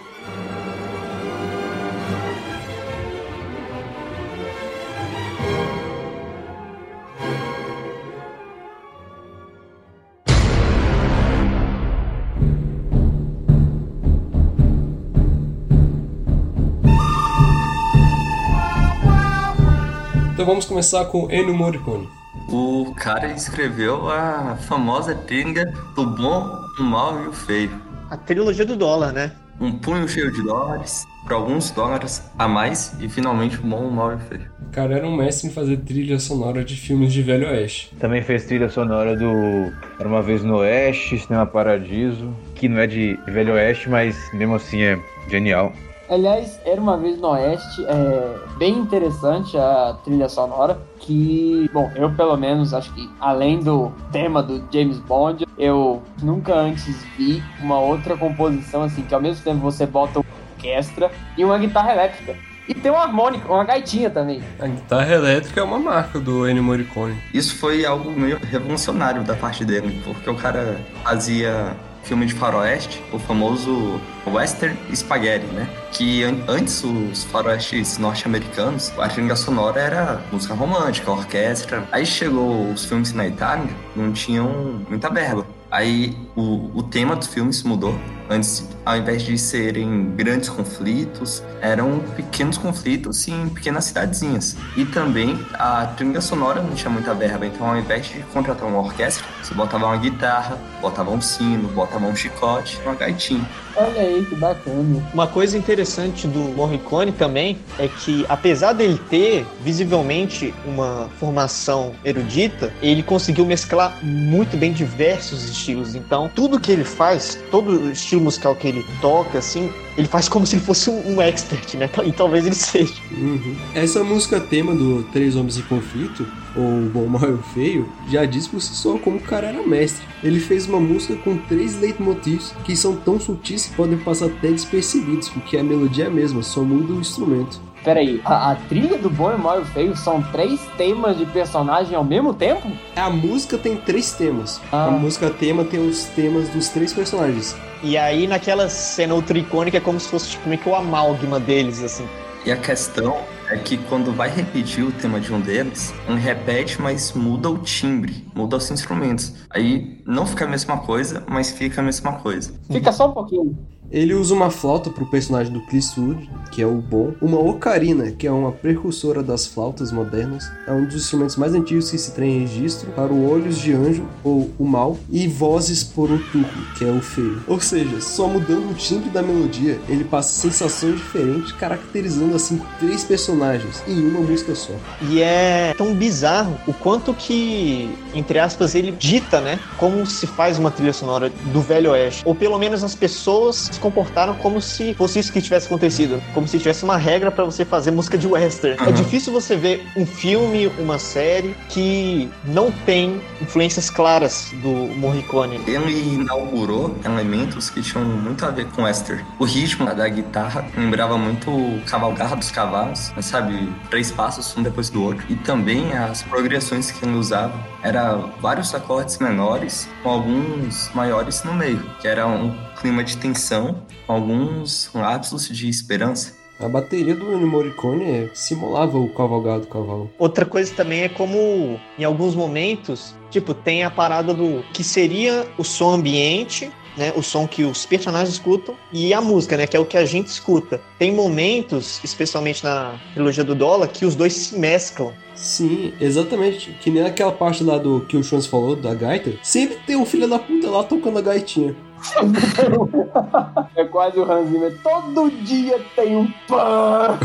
Então 20.46 20.54
vamos 20.54 20.68
começar 20.68 21.06
com 21.06 21.28
Ennio 21.32 21.56
Morricone. 21.56 22.08
O 22.48 22.94
cara 22.96 23.34
escreveu 23.34 24.08
a 24.12 24.56
famosa 24.58 25.16
trilha 25.16 25.74
do 25.96 26.06
bom, 26.06 26.48
o 26.80 26.84
mal 26.84 27.20
e 27.24 27.28
o 27.30 27.34
feio. 27.34 27.72
A 28.12 28.16
trilogia 28.16 28.64
do 28.64 28.76
dólar, 28.76 29.12
né? 29.12 29.32
Um 29.60 29.72
punho 29.72 30.08
cheio 30.08 30.32
de 30.32 30.44
dólares, 30.44 31.04
por 31.24 31.34
alguns 31.34 31.72
dólares 31.72 32.22
a 32.38 32.48
mais, 32.48 32.96
e 33.00 33.10
finalmente 33.10 33.58
o 33.58 33.64
bom, 33.64 33.88
o 33.88 33.92
mal 33.92 34.12
e 34.12 34.16
o 34.18 34.20
feio. 34.20 34.46
O 34.68 34.72
cara 34.72 34.98
era 34.98 35.08
um 35.08 35.16
mestre 35.16 35.48
em 35.48 35.52
fazer 35.52 35.78
trilha 35.78 36.20
sonora 36.20 36.64
de 36.64 36.76
filmes 36.76 37.12
de 37.12 37.24
Velho 37.24 37.48
Oeste. 37.48 37.96
Também 38.00 38.22
fez 38.22 38.46
trilha 38.46 38.70
sonora 38.70 39.16
do 39.18 39.74
Era 40.00 40.08
Uma 40.08 40.22
Vez 40.22 40.44
no 40.44 40.58
Oeste, 40.58 41.18
Cinema 41.18 41.48
Paradiso, 41.48 42.32
que 42.54 42.70
não 42.70 42.78
é 42.78 42.86
de 42.86 43.18
Velho 43.28 43.56
Oeste, 43.56 43.90
mas 43.90 44.16
mesmo 44.32 44.54
assim 44.54 44.84
é 44.84 45.00
genial. 45.28 45.74
Aliás, 46.08 46.60
Era 46.64 46.80
Uma 46.80 46.98
Vez 46.98 47.20
no 47.20 47.30
Oeste, 47.30 47.84
é 47.86 48.38
bem 48.58 48.78
interessante 48.78 49.58
a 49.58 49.96
trilha 50.04 50.30
sonora, 50.30 50.78
que, 51.00 51.68
bom, 51.74 51.92
eu 51.96 52.12
pelo 52.12 52.38
menos 52.38 52.76
acho 52.76 52.94
que 52.94 53.10
além 53.20 53.60
do 53.60 53.92
tema 54.12 54.44
do 54.44 54.64
James 54.72 55.00
Bond, 55.00 55.48
eu 55.58 56.04
nunca 56.22 56.54
antes 56.54 57.04
vi 57.18 57.42
uma 57.60 57.80
outra 57.80 58.16
composição 58.16 58.84
assim, 58.84 59.02
que 59.02 59.16
ao 59.16 59.22
mesmo 59.22 59.44
tempo 59.44 59.60
você 59.62 59.86
bota 59.88 60.20
uma 60.20 60.26
orquestra 60.56 61.12
e 61.36 61.44
uma 61.44 61.58
guitarra 61.58 61.94
elétrica. 61.94 62.36
E 62.68 62.74
tem 62.74 62.92
uma 62.92 63.02
harmônica, 63.02 63.52
uma 63.52 63.64
gaitinha 63.64 64.10
também. 64.10 64.44
A 64.60 64.68
guitarra 64.68 65.14
elétrica 65.14 65.60
é 65.60 65.64
uma 65.64 65.80
marca 65.80 66.20
do 66.20 66.48
Ennio 66.48 66.64
Morricone. 66.64 67.16
Isso 67.34 67.56
foi 67.58 67.86
algo 67.86 68.12
meio 68.12 68.40
revolucionário 68.40 69.24
da 69.24 69.36
parte 69.36 69.64
dele, 69.66 70.02
porque 70.04 70.30
o 70.30 70.36
cara 70.36 70.80
fazia 71.04 71.76
filme 72.06 72.26
de 72.26 72.34
faroeste, 72.34 73.04
o 73.12 73.20
famoso 73.20 74.00
western 74.28 74.78
spaghetti, 74.96 75.46
né? 75.48 75.68
Que 75.92 76.24
an 76.24 76.38
antes 76.48 76.84
os 76.84 77.24
faroestes 77.26 77.98
norte-americanos, 77.98 78.94
a 78.98 79.08
trilha 79.08 79.36
sonora 79.36 79.80
era 79.80 80.22
música 80.32 80.54
romântica, 80.54 81.12
orquestra. 81.12 81.88
Aí 81.92 82.06
chegou 82.06 82.70
os 82.72 82.86
filmes 82.86 83.12
na 83.14 83.28
Itália, 83.28 83.70
não 83.96 84.12
tinham 84.12 84.82
muita 84.90 85.10
verba. 85.10 85.46
Aí 85.70 86.16
o, 86.36 86.72
o 86.74 86.84
tema 86.84 87.16
dos 87.16 87.28
filmes 87.28 87.64
mudou. 87.64 87.98
Antes, 88.30 88.68
ao 88.84 88.98
invés 88.98 89.22
de 89.22 89.38
serem 89.38 90.12
grandes 90.16 90.50
conflitos, 90.50 91.44
eram 91.62 92.00
pequenos 92.16 92.58
conflitos 92.58 93.28
em 93.28 93.50
pequenas 93.50 93.86
cidadezinhas. 93.86 94.58
E 94.76 94.84
também 94.84 95.40
a 95.54 95.86
trilha 95.86 96.20
sonora 96.22 96.62
não 96.62 96.74
tinha 96.74 96.90
muita 96.90 97.14
verba, 97.14 97.46
então 97.46 97.68
ao 97.68 97.78
invés 97.78 98.08
de 98.08 98.20
contratar 98.34 98.68
uma 98.68 98.80
orquestra, 98.80 99.24
você 99.44 99.54
botava 99.54 99.86
uma 99.86 99.98
guitarra, 99.98 100.58
botava 100.82 101.12
um 101.12 101.22
sino, 101.22 101.70
botava 101.70 102.06
um 102.08 102.16
chicote, 102.16 102.80
uma 102.84 102.96
gaitinha. 102.96 103.48
Olha 103.78 104.02
aí, 104.02 104.26
que 104.28 104.36
bacana. 104.36 105.04
Uma 105.14 105.28
coisa 105.28 105.58
interessante 105.58 106.28
do 106.28 106.40
Morricone 106.40 107.12
também 107.12 107.58
é 107.78 107.88
que, 107.88 108.26
apesar 108.30 108.72
dele 108.74 109.00
ter 109.10 109.46
visivelmente 109.62 110.54
uma 110.66 111.10
formação 111.20 111.94
erudita, 112.04 112.74
ele 112.82 113.04
conseguiu 113.04 113.46
mesclar 113.46 114.00
muito 114.02 114.56
bem 114.56 114.72
diversos 114.72 115.44
estilos. 115.44 115.94
Então, 115.94 116.25
tudo 116.30 116.60
que 116.60 116.72
ele 116.72 116.84
faz, 116.84 117.38
todo 117.52 117.92
estilo 117.92 118.22
musical 118.22 118.56
que 118.56 118.68
ele 118.68 118.86
toca, 119.02 119.38
assim, 119.38 119.72
ele 119.98 120.08
faz 120.08 120.28
como 120.28 120.46
se 120.46 120.56
ele 120.56 120.64
fosse 120.64 120.90
um, 120.90 121.16
um 121.16 121.22
expert, 121.22 121.76
né? 121.76 121.90
E 122.06 122.12
talvez 122.12 122.46
ele 122.46 122.56
seja. 122.56 122.94
Uhum. 123.12 123.56
Essa 123.74 124.04
música 124.04 124.40
tema 124.40 124.76
do 124.76 125.04
Três 125.12 125.36
Homens 125.36 125.58
em 125.58 125.62
Conflito, 125.64 126.28
ou 126.56 126.64
O 126.64 126.90
Bom, 126.94 127.04
o 127.04 127.10
Mal 127.10 127.30
e 127.30 127.34
o 127.34 127.44
Feio, 127.54 127.90
já 128.10 128.26
diz 128.26 128.48
por 128.48 128.62
si 128.62 128.76
só 128.76 128.98
como 128.98 129.18
o 129.18 129.22
cara 129.22 129.48
era 129.48 129.66
mestre. 129.66 130.06
Ele 130.24 130.40
fez 130.40 130.68
uma 130.68 130.80
música 130.80 131.16
com 131.18 131.38
três 131.38 131.80
leitmotivs 131.80 132.54
que 132.64 132.76
são 132.76 132.96
tão 132.96 133.20
sutis 133.20 133.68
que 133.68 133.76
podem 133.76 133.98
passar 133.98 134.28
até 134.28 134.52
despercebidos, 134.52 135.30
porque 135.30 135.58
a 135.58 135.64
melodia 135.64 136.06
é 136.06 136.08
a 136.08 136.12
mesma, 136.12 136.44
só 136.44 136.62
muda 136.62 136.94
o 136.94 137.00
instrumento. 137.00 137.60
Peraí, 137.86 138.20
a, 138.26 138.52
a 138.52 138.56
trilha 138.56 138.98
do 138.98 139.12
Bom, 139.12 139.30
o 139.30 139.38
Mal 139.38 139.60
e 139.60 139.62
o 139.62 139.66
Feio 139.66 139.96
são 139.96 140.20
três 140.32 140.60
temas 140.76 141.16
de 141.20 141.26
personagem 141.28 141.96
ao 141.96 142.04
mesmo 142.04 142.34
tempo? 142.34 142.68
A 142.96 143.12
música 143.12 143.60
tem 143.60 143.78
três 143.78 144.12
temas. 144.12 144.60
Ah. 144.72 144.88
A 144.88 144.92
música 144.92 145.30
tema 145.30 145.64
tem 145.64 145.88
os 145.88 146.06
temas 146.06 146.50
dos 146.50 146.70
três 146.70 146.92
personagens. 146.92 147.56
E 147.84 147.96
aí, 147.96 148.26
naquela 148.26 148.68
cena 148.70 149.14
ultra 149.14 149.38
icônica, 149.38 149.78
é 149.78 149.80
como 149.80 150.00
se 150.00 150.10
fosse 150.10 150.32
tipo, 150.32 150.50
meio 150.50 150.60
que 150.60 150.68
o 150.68 150.74
amálgama 150.74 151.40
deles, 151.40 151.84
assim. 151.84 152.08
E 152.44 152.52
a 152.52 152.58
questão 152.58 153.18
é 153.52 153.58
que 153.58 153.78
quando 153.78 154.12
vai 154.12 154.30
repetir 154.30 154.84
o 154.84 154.92
tema 154.92 155.20
de 155.20 155.32
um 155.32 155.40
deles, 155.40 155.94
um 156.10 156.16
repete, 156.16 156.82
mas 156.82 157.14
muda 157.14 157.50
o 157.52 157.60
timbre, 157.60 158.26
muda 158.34 158.58
os 158.58 158.70
instrumentos. 158.72 159.34
Aí 159.52 160.02
não 160.06 160.26
fica 160.26 160.46
a 160.46 160.48
mesma 160.48 160.78
coisa, 160.78 161.24
mas 161.28 161.52
fica 161.52 161.82
a 161.82 161.84
mesma 161.84 162.14
coisa. 162.14 162.52
Fica 162.72 162.92
só 162.92 163.10
um 163.10 163.14
pouquinho. 163.14 163.56
Ele 163.92 164.14
usa 164.14 164.34
uma 164.34 164.50
flauta 164.50 164.90
pro 164.90 165.06
personagem 165.06 165.54
do 165.54 165.62
Clint 165.62 165.76
Eastwood, 165.76 166.30
que 166.52 166.62
é 166.62 166.66
o 166.66 166.76
bom, 166.76 167.14
uma 167.22 167.40
ocarina, 167.40 168.12
que 168.12 168.26
é 168.26 168.32
uma 168.32 168.52
precursora 168.52 169.22
das 169.22 169.46
flautas 169.46 169.92
modernas, 169.92 170.50
é 170.68 170.72
um 170.72 170.86
dos 170.86 170.96
instrumentos 170.96 171.36
mais 171.36 171.54
antigos 171.54 171.92
que 171.92 171.98
se 171.98 172.12
tem 172.12 172.40
registro, 172.40 172.92
para 172.92 173.12
o 173.12 173.30
Olhos 173.30 173.58
de 173.60 173.74
Anjo, 173.74 174.06
ou 174.24 174.50
o 174.58 174.66
Mal, 174.66 174.98
e 175.12 175.28
Vozes 175.28 175.84
por 175.84 176.10
um 176.10 176.18
Turco, 176.18 176.54
que 176.78 176.86
é 176.86 176.92
o 176.92 177.02
feio. 177.02 177.42
Ou 177.48 177.60
seja, 177.60 178.02
só 178.02 178.28
mudando 178.28 178.72
o 178.72 178.74
timbre 178.74 179.10
da 179.10 179.22
melodia, 179.22 179.80
ele 179.88 180.04
passa 180.04 180.34
sensações 180.34 180.96
diferentes, 180.96 181.52
caracterizando 181.52 182.36
assim 182.36 182.62
três 182.80 183.04
personagens 183.04 183.84
em 183.88 184.00
uma 184.08 184.22
música 184.22 184.56
só. 184.56 184.74
E 185.10 185.22
é 185.22 185.74
tão 185.78 185.94
bizarro 185.94 186.58
o 186.66 186.74
quanto 186.74 187.14
que, 187.14 187.90
entre 188.14 188.40
aspas, 188.40 188.76
ele 188.76 188.92
dita, 188.92 189.42
né? 189.42 189.60
Como 189.78 190.06
se 190.06 190.26
faz 190.26 190.58
uma 190.58 190.72
trilha 190.72 190.94
sonora 190.94 191.30
do 191.52 191.62
Velho 191.62 191.92
Oeste. 191.92 192.24
Ou 192.26 192.34
pelo 192.34 192.58
menos 192.58 192.84
as 192.84 192.96
pessoas 192.96 193.70
se 193.76 193.80
comportaram 193.80 194.34
como 194.36 194.60
se 194.62 194.94
fosse 194.96 195.20
isso 195.20 195.32
que 195.32 195.42
tivesse 195.42 195.68
acontecido. 195.68 196.22
Como 196.34 196.48
se 196.48 196.58
tivesse 196.58 196.84
uma 196.84 196.98
regra 196.98 197.30
pra 197.32 197.44
você 197.46 197.64
fazer 197.64 197.92
música 197.92 198.18
de 198.18 198.28
western. 198.28 198.78
É 198.82 198.88
Uhum. 198.88 198.94
difícil 198.94 199.32
você 199.34 199.56
ver 199.56 199.86
um 199.96 200.06
filme, 200.06 200.68
uma 200.80 200.98
série 200.98 201.56
que 201.70 202.30
não 202.46 202.72
tem 202.72 203.22
influências 203.42 203.90
claras 203.90 204.52
do 204.62 204.70
Morricone. 204.98 205.60
Ele 205.68 206.16
inaugurou 206.16 206.96
elementos 207.06 207.70
que 207.70 207.82
tinham 207.82 208.04
muito 208.06 208.46
a 208.46 208.50
ver 208.50 208.66
com 208.68 208.88
Esther. 208.88 209.24
O 209.40 209.46
ritmo 209.46 209.86
da 209.94 210.08
guitarra 210.08 210.66
lembrava 210.78 211.18
muito 211.18 211.50
o 211.52 211.82
cavalgar 211.86 212.36
dos 212.36 212.52
cavalos, 212.52 213.12
sabe, 213.22 213.70
três 213.90 214.12
passos 214.12 214.56
um 214.58 214.64
depois 214.64 214.90
do 214.90 215.04
outro. 215.04 215.26
E 215.30 215.36
também 215.36 215.94
as 215.94 216.24
progressões 216.24 216.92
que 216.92 217.06
ele 217.06 217.16
usava 217.16 217.54
era 217.84 218.16
vários 218.42 218.74
acordes 218.74 219.18
menores 219.20 219.88
com 220.02 220.10
alguns 220.10 220.90
maiores 220.94 221.44
no 221.44 221.54
meio, 221.54 221.84
que 222.02 222.08
era 222.08 222.26
um 222.28 222.56
clima 222.80 223.04
de 223.04 223.18
tensão, 223.18 223.84
alguns 224.08 224.90
lapsos 224.94 225.48
de 225.48 225.70
esperança. 225.70 226.34
A 226.60 226.70
bateria 226.70 227.14
do 227.14 227.34
Ennio 227.34 227.48
Morricone 227.48 228.04
é, 228.06 228.30
simulava 228.34 228.98
o 228.98 229.10
cavalgado 229.10 229.62
do 229.62 229.68
cavalo. 229.68 230.10
Outra 230.18 230.46
coisa 230.46 230.74
também 230.74 231.02
é 231.02 231.10
como, 231.10 231.80
em 232.00 232.04
alguns 232.06 232.34
momentos, 232.34 233.14
tipo, 233.30 233.54
tem 233.54 233.84
a 233.84 233.92
parada 233.92 234.34
do 234.34 234.64
que 234.72 234.84
seria 234.84 235.46
o 235.58 235.64
som 235.64 235.96
ambiente 235.96 236.72
né, 236.98 237.14
o 237.16 237.22
som 237.22 237.48
que 237.48 237.64
os 237.64 237.86
personagens 237.86 238.36
escutam 238.36 238.76
e 238.92 239.14
a 239.14 239.22
música, 239.22 239.58
né, 239.58 239.68
que 239.68 239.76
é 239.76 239.80
o 239.80 239.86
que 239.86 239.98
a 239.98 240.06
gente 240.06 240.28
escuta. 240.28 240.80
Tem 240.98 241.14
momentos, 241.14 242.00
especialmente 242.04 242.64
na 242.64 243.00
trilogia 243.14 243.44
do 243.44 243.54
Dólar, 243.54 243.88
que 243.88 244.06
os 244.06 244.16
dois 244.16 244.34
se 244.34 244.58
mesclam. 244.58 245.12
Sim, 245.36 245.94
exatamente. 246.00 246.72
Que 246.82 246.90
nem 246.90 247.04
aquela 247.04 247.32
parte 247.32 247.64
lá 247.64 247.78
do 247.78 248.02
que 248.02 248.16
o 248.16 248.24
Chance 248.24 248.48
falou, 248.48 248.76
da 248.76 248.94
gaita. 248.94 249.34
Sempre 249.44 249.78
tem 249.86 249.96
um 249.96 250.06
filho 250.06 250.28
da 250.28 250.40
puta 250.40 250.70
lá 250.70 250.84
tocando 250.84 251.20
a 251.20 251.22
gaitinha. 251.22 251.76
É 253.76 253.84
quase 253.86 254.20
o 254.20 254.24
Hans 254.32 254.50
Zimmer. 254.50 254.78
Todo 254.84 255.30
dia 255.44 255.80
tem 255.96 256.16
um 256.16 256.32
pã. 256.48 257.18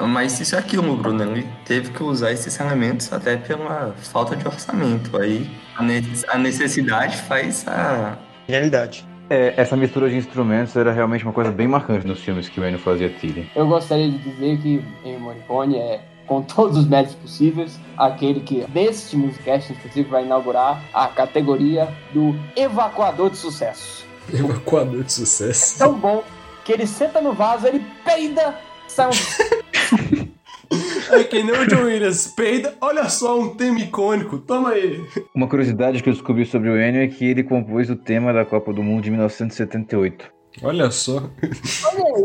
Mas 0.00 0.38
isso 0.40 0.54
é 0.54 0.58
aquilo, 0.58 0.96
Bruno. 0.96 1.22
Ele 1.22 1.46
teve 1.64 1.90
que 1.90 2.02
usar 2.02 2.30
esses 2.32 2.58
elementos 2.60 3.12
até 3.12 3.36
pela 3.36 3.92
falta 3.96 4.36
de 4.36 4.46
orçamento. 4.46 5.16
Aí 5.20 5.50
a 5.76 5.82
ne- 5.82 6.04
a 6.28 6.38
necessidade 6.38 7.16
faz 7.16 7.66
a. 7.66 8.16
Realidade. 8.46 9.04
É, 9.28 9.52
essa 9.58 9.76
mistura 9.76 10.08
de 10.08 10.16
instrumentos 10.16 10.74
era 10.74 10.90
realmente 10.92 11.22
uma 11.24 11.32
coisa 11.34 11.50
bem 11.50 11.68
marcante 11.68 12.06
nos 12.06 12.20
filmes 12.20 12.48
que 12.48 12.58
o 12.60 12.64
Ennio 12.66 12.78
fazia 12.78 13.10
trilha. 13.10 13.44
Eu 13.54 13.66
gostaria 13.66 14.10
de 14.10 14.18
dizer 14.18 14.56
que 14.62 14.82
Ennio 15.04 15.20
Morricone 15.20 15.76
é, 15.76 16.00
com 16.28 16.42
todos 16.42 16.76
os 16.76 16.86
méritos 16.86 17.16
possíveis, 17.16 17.80
aquele 17.96 18.40
que, 18.40 18.64
neste 18.72 19.16
musicast 19.16 19.72
específico, 19.72 20.10
vai 20.10 20.24
inaugurar 20.24 20.84
a 20.92 21.08
categoria 21.08 21.88
do 22.12 22.36
evacuador 22.54 23.30
de 23.30 23.38
sucesso. 23.38 24.06
Evacuador 24.32 25.02
de 25.02 25.12
sucesso. 25.12 25.78
Tão 25.78 25.94
bom 25.94 26.22
que 26.64 26.72
ele 26.72 26.86
senta 26.86 27.20
no 27.20 27.32
vaso, 27.32 27.66
ele 27.66 27.82
peida, 28.04 28.54
sai 28.86 29.08
um 29.08 30.28
É 31.10 31.24
que 31.24 31.42
nem 31.42 31.54
o 31.54 31.66
John 31.66 31.84
Williams. 31.84 32.26
Peida, 32.36 32.74
olha 32.82 33.08
só, 33.08 33.40
um 33.40 33.54
tema 33.54 33.80
icônico. 33.80 34.38
Toma 34.38 34.70
aí. 34.70 35.02
Uma 35.34 35.48
curiosidade 35.48 36.02
que 36.02 36.10
eu 36.10 36.12
descobri 36.12 36.44
sobre 36.44 36.68
o 36.68 36.78
Ennio 36.78 37.00
é 37.00 37.08
que 37.08 37.24
ele 37.24 37.42
compôs 37.42 37.88
o 37.88 37.96
tema 37.96 38.34
da 38.34 38.44
Copa 38.44 38.70
do 38.74 38.82
Mundo 38.82 39.04
de 39.04 39.10
1978. 39.10 40.37
Olha 40.62 40.90
só. 40.90 41.22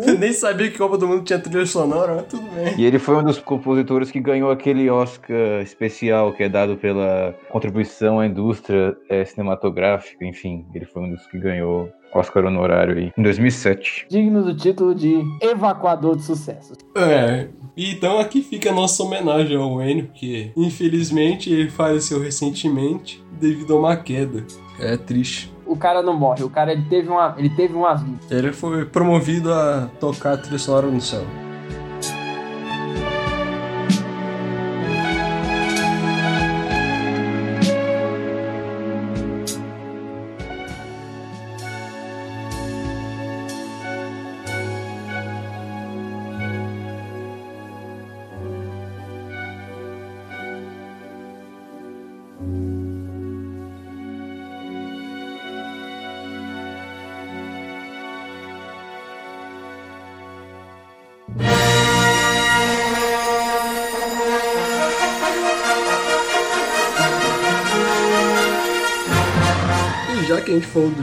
Eu 0.07 0.17
nem 0.19 0.33
sabia 0.33 0.69
que 0.69 0.77
Copa 0.77 0.97
do 0.97 1.07
Mundo 1.07 1.23
tinha 1.23 1.39
trilha 1.39 1.65
sonora, 1.65 2.15
mas 2.15 2.25
tudo 2.27 2.47
bem. 2.51 2.75
E 2.77 2.85
ele 2.85 2.99
foi 2.99 3.15
um 3.15 3.23
dos 3.23 3.39
compositores 3.39 4.11
que 4.11 4.19
ganhou 4.19 4.51
aquele 4.51 4.89
Oscar 4.89 5.61
especial 5.61 6.33
que 6.33 6.43
é 6.43 6.49
dado 6.49 6.77
pela 6.77 7.35
contribuição 7.49 8.19
à 8.19 8.25
indústria 8.25 8.95
eh, 9.09 9.25
cinematográfica. 9.25 10.25
Enfim, 10.25 10.65
ele 10.73 10.85
foi 10.85 11.03
um 11.03 11.09
dos 11.09 11.25
que 11.27 11.37
ganhou 11.37 11.89
Oscar 12.13 12.45
honorário 12.45 12.97
aí 12.97 13.11
em 13.17 13.23
2007. 13.23 14.05
digno 14.09 14.43
do 14.43 14.55
título 14.55 14.93
de 14.93 15.21
evacuador 15.41 16.15
de 16.15 16.23
sucesso. 16.23 16.73
É. 16.95 17.47
Então 17.75 18.19
aqui 18.19 18.41
fica 18.41 18.69
a 18.69 18.73
nossa 18.73 19.01
homenagem 19.03 19.57
ao 19.57 19.81
Enio, 19.81 20.09
que 20.13 20.51
infelizmente 20.55 21.51
ele 21.51 21.69
faleceu 21.69 22.19
recentemente 22.19 23.23
devido 23.39 23.75
a 23.75 23.79
uma 23.79 23.95
queda. 23.95 24.45
É 24.79 24.95
triste. 24.95 25.52
O 25.73 25.75
cara 25.75 26.03
não 26.03 26.15
morre, 26.15 26.43
o 26.43 26.51
cara 26.51 26.71
ele 26.71 26.83
teve 26.83 27.09
uma, 27.09 27.33
ele 27.35 27.49
teve 27.49 27.73
uma 27.73 27.95
vida. 27.95 28.19
Ele 28.29 28.53
foi 28.53 28.85
promovido 28.85 29.51
a 29.51 29.89
tocar 29.99 30.33
a 30.33 30.37
trilha 30.37 30.59
sonora 30.59 30.85
no 30.85 31.01
céu. 31.01 31.25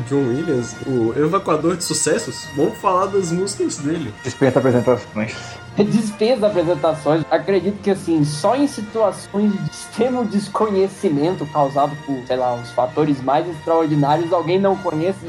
Do 0.01 0.09
John 0.09 0.29
Williams, 0.29 0.77
o 0.87 1.13
evacuador 1.19 1.77
de 1.77 1.85
sucessos, 1.85 2.49
vamos 2.57 2.79
falar 2.79 3.07
das 3.07 3.33
músicas 3.33 3.79
dele. 3.79 4.13
Dispensa 4.23 4.59
apresentações. 4.59 5.37
Dispensa 5.77 6.47
apresentações. 6.47 7.25
Acredito 7.31 7.81
que 7.83 7.91
assim, 7.91 8.25
só 8.25 8.57
em 8.57 8.67
situações 8.67 9.53
de 9.53 9.71
extremo 9.71 10.25
desconhecimento 10.25 11.47
causado 11.47 11.97
por, 12.05 12.17
sei 12.27 12.37
lá, 12.37 12.55
os 12.55 12.71
fatores 12.73 13.23
mais 13.23 13.49
extraordinários, 13.49 14.33
alguém 14.33 14.59
não 14.59 14.77
conhece, 14.77 15.27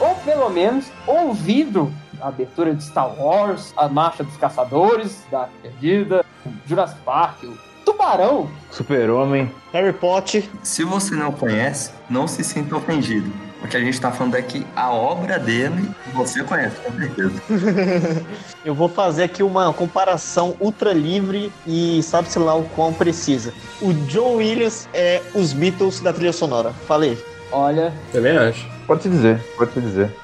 ou 0.00 0.14
pelo 0.24 0.48
menos 0.50 0.86
ouvido 1.06 1.92
a 2.20 2.28
abertura 2.28 2.74
de 2.74 2.82
Star 2.82 3.20
Wars, 3.20 3.74
a 3.76 3.88
Marcha 3.88 4.24
dos 4.24 4.36
Caçadores, 4.36 5.22
da 5.30 5.48
Perdida, 5.62 6.24
Jurassic 6.66 7.00
Park, 7.02 7.44
o 7.44 7.56
Tubarão. 7.84 8.48
Super-Homem. 8.70 9.52
Harry 9.72 9.92
Potter. 9.92 10.44
Se 10.62 10.82
você 10.82 11.14
não 11.14 11.30
conhece, 11.30 11.92
não 12.08 12.26
se 12.26 12.42
sinta 12.42 12.76
ofendido. 12.76 13.45
O 13.62 13.68
que 13.68 13.76
a 13.76 13.80
gente 13.80 14.00
tá 14.00 14.12
falando 14.12 14.36
é 14.36 14.42
que 14.42 14.66
a 14.76 14.90
obra 14.92 15.38
dele 15.38 15.90
você 16.12 16.44
conhece, 16.44 16.76
com 16.80 16.92
certeza. 16.92 17.42
Eu 18.64 18.74
vou 18.74 18.88
fazer 18.88 19.24
aqui 19.24 19.42
uma 19.42 19.72
comparação 19.72 20.54
ultra 20.60 20.92
livre 20.92 21.52
e 21.66 22.02
sabe-se 22.02 22.38
lá 22.38 22.54
o 22.54 22.64
quão 22.70 22.92
precisa. 22.92 23.52
O 23.80 23.92
John 23.92 24.36
Williams 24.36 24.88
é 24.92 25.22
os 25.34 25.52
Beatles 25.52 26.00
da 26.00 26.12
trilha 26.12 26.32
sonora. 26.32 26.72
Falei. 26.86 27.18
Olha, 27.50 27.92
Também 28.12 28.36
acho. 28.36 28.68
Pode-se 28.86 29.08
dizer, 29.08 29.40
pode-se 29.56 29.80
dizer. 29.80 30.14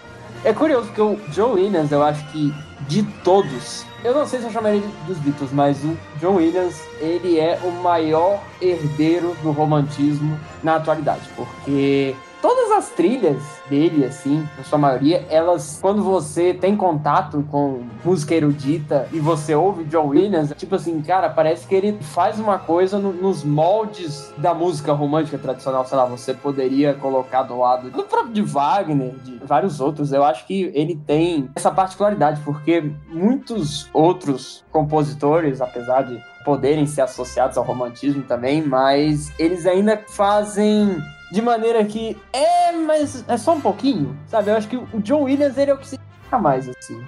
É 0.44 0.52
curioso 0.52 0.88
porque 0.88 1.00
o 1.00 1.16
John 1.30 1.52
Williams, 1.52 1.90
eu 1.92 2.02
acho 2.02 2.24
que 2.32 2.52
de 2.88 3.02
todos, 3.24 3.86
eu 4.04 4.12
não 4.12 4.26
sei 4.26 4.40
se 4.40 4.46
eu 4.46 4.50
chamaria 4.50 4.78
ele 4.78 4.90
dos 5.06 5.18
Beatles, 5.18 5.52
mas 5.52 5.82
o 5.84 5.96
John 6.20 6.34
Williams, 6.34 6.80
ele 7.00 7.38
é 7.38 7.58
o 7.62 7.70
maior 7.70 8.40
herdeiro 8.60 9.36
do 9.42 9.52
romantismo 9.52 10.38
na 10.62 10.76
atualidade, 10.76 11.28
porque 11.36 12.14
todas 12.42 12.70
as 12.72 12.88
trilhas 12.90 13.40
dele, 13.70 14.04
assim, 14.04 14.46
na 14.58 14.64
sua 14.64 14.76
maioria, 14.78 15.24
elas, 15.30 15.78
quando 15.80 16.02
você 16.02 16.52
tem 16.52 16.76
contato 16.76 17.42
com 17.50 17.84
música 18.04 18.34
erudita 18.34 19.08
e 19.12 19.20
você 19.20 19.54
ouve 19.54 19.84
John 19.84 20.08
Williams, 20.08 20.52
tipo 20.56 20.74
assim, 20.74 21.00
cara, 21.00 21.30
parece 21.30 21.66
que 21.66 21.74
ele 21.74 21.96
faz 22.02 22.38
uma 22.40 22.58
coisa 22.58 22.98
no- 22.98 23.12
nos 23.12 23.44
moldes 23.44 24.32
da 24.36 24.52
música 24.52 24.92
romântica 24.92 25.38
tradicional, 25.38 25.86
sei 25.86 25.96
lá, 25.96 26.04
você 26.04 26.34
poderia 26.34 26.92
colocar 26.94 27.44
do 27.44 27.56
lado 27.58 27.88
do 27.90 28.02
próprio 28.02 28.32
de 28.34 28.42
Wagner, 28.42 29.14
de 29.22 29.38
vários 29.44 29.80
outros. 29.80 30.12
Eu 30.12 30.24
acho 30.24 30.44
que 30.46 30.70
ele 30.74 30.96
tem 31.06 31.48
essa 31.54 31.70
particularidade, 31.70 32.40
porque 32.44 32.90
muitos 33.08 33.88
outros 33.92 34.64
compositores, 34.72 35.60
apesar 35.60 36.02
de 36.02 36.20
poderem 36.44 36.86
ser 36.86 37.02
associados 37.02 37.56
ao 37.56 37.62
romantismo 37.64 38.22
também, 38.24 38.60
mas 38.60 39.30
eles 39.38 39.64
ainda 39.64 39.96
fazem 40.08 40.98
de 41.32 41.40
maneira 41.42 41.82
que 41.84 42.16
é, 42.32 42.72
mas 42.72 43.24
é 43.26 43.36
só 43.38 43.54
um 43.54 43.60
pouquinho, 43.60 44.16
sabe? 44.28 44.50
Eu 44.50 44.56
acho 44.56 44.68
que 44.68 44.76
o 44.76 44.86
John 45.00 45.22
Williams 45.22 45.56
ele 45.56 45.70
é 45.70 45.74
o 45.74 45.78
que 45.78 45.88
se 45.88 45.96
destaca 45.96 46.38
mais 46.38 46.68
assim. 46.68 47.00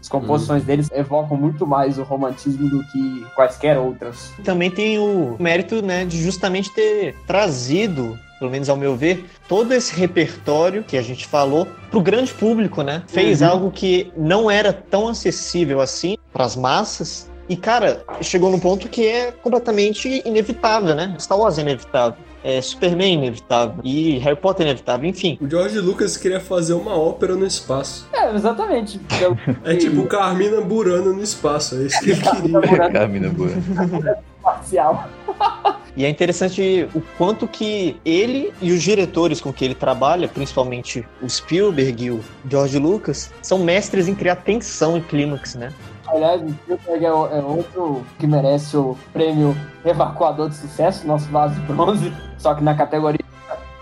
As 0.00 0.08
composições 0.08 0.64
deles 0.64 0.88
evocam 0.92 1.36
muito 1.36 1.66
mais 1.66 1.98
o 1.98 2.02
romantismo 2.02 2.68
do 2.68 2.82
que 2.88 3.26
quaisquer 3.34 3.78
outras. 3.78 4.32
Também 4.44 4.70
tem 4.70 4.98
o 4.98 5.36
mérito, 5.38 5.82
né, 5.82 6.04
de 6.04 6.22
justamente 6.22 6.72
ter 6.74 7.14
trazido, 7.26 8.18
pelo 8.38 8.50
menos 8.50 8.68
ao 8.70 8.76
meu 8.76 8.96
ver, 8.96 9.26
todo 9.48 9.72
esse 9.74 9.94
repertório 9.98 10.82
que 10.84 10.96
a 10.96 11.02
gente 11.02 11.26
falou 11.26 11.66
pro 11.90 12.00
grande 12.00 12.32
público, 12.32 12.82
né? 12.82 13.02
Fez 13.08 13.40
Uhum. 13.42 13.48
algo 13.48 13.70
que 13.70 14.10
não 14.16 14.50
era 14.50 14.72
tão 14.72 15.08
acessível 15.08 15.80
assim 15.80 16.16
pras 16.32 16.54
massas. 16.56 17.28
E, 17.48 17.56
cara, 17.56 18.04
chegou 18.22 18.50
num 18.50 18.60
ponto 18.60 18.88
que 18.88 19.06
é 19.06 19.32
completamente 19.32 20.22
inevitável, 20.24 20.94
né? 20.94 21.14
Star 21.18 21.36
Wars 21.38 21.58
é 21.58 21.62
inevitável. 21.62 22.16
É 22.42 22.60
Superman 22.60 23.14
inevitável. 23.14 23.76
E 23.84 24.18
Harry 24.18 24.36
Potter 24.36 24.66
inevitável, 24.66 25.08
enfim. 25.08 25.38
O 25.40 25.48
George 25.48 25.78
Lucas 25.78 26.16
queria 26.16 26.40
fazer 26.40 26.74
uma 26.74 26.96
ópera 26.96 27.34
no 27.34 27.46
espaço. 27.46 28.08
É, 28.12 28.34
exatamente. 28.34 29.00
Eu, 29.20 29.36
É 29.64 29.76
tipo 29.76 30.06
Carmina 30.06 30.60
Burana 30.60 31.12
no 31.12 31.22
espaço, 31.22 31.76
é 31.76 31.84
isso 31.84 32.00
que 32.00 32.10
ele 32.10 32.20
queria. 32.20 32.90
Carmina 32.90 33.28
Boa. 33.28 33.50
parcial. 34.42 35.08
E 35.96 36.04
é 36.04 36.08
interessante 36.08 36.88
o 36.94 37.02
quanto 37.18 37.48
que 37.48 37.96
ele 38.04 38.52
e 38.62 38.70
os 38.70 38.80
diretores 38.80 39.40
com 39.40 39.52
que 39.52 39.64
ele 39.64 39.74
trabalha, 39.74 40.28
principalmente 40.28 41.04
o 41.20 41.28
Spielberg 41.28 42.04
e 42.04 42.10
o 42.12 42.20
George 42.48 42.78
Lucas, 42.78 43.32
são 43.42 43.58
mestres 43.58 44.06
em 44.06 44.14
criar 44.14 44.36
tensão 44.36 44.96
e 44.96 45.00
clímax, 45.00 45.56
né? 45.56 45.72
Aliás, 46.12 46.42
o 46.42 46.48
Spielberg 46.48 47.04
é, 47.04 47.12
o- 47.12 47.26
é 47.26 47.40
outro 47.40 48.04
que 48.18 48.26
merece 48.26 48.76
o 48.76 48.96
prêmio 49.12 49.56
Evacuador 49.84 50.48
de 50.48 50.56
Sucesso, 50.56 51.06
nosso 51.06 51.28
vaso 51.30 51.54
de 51.54 51.60
bronze, 51.60 52.12
só 52.38 52.54
que 52.54 52.62
na 52.62 52.74
categoria 52.74 53.20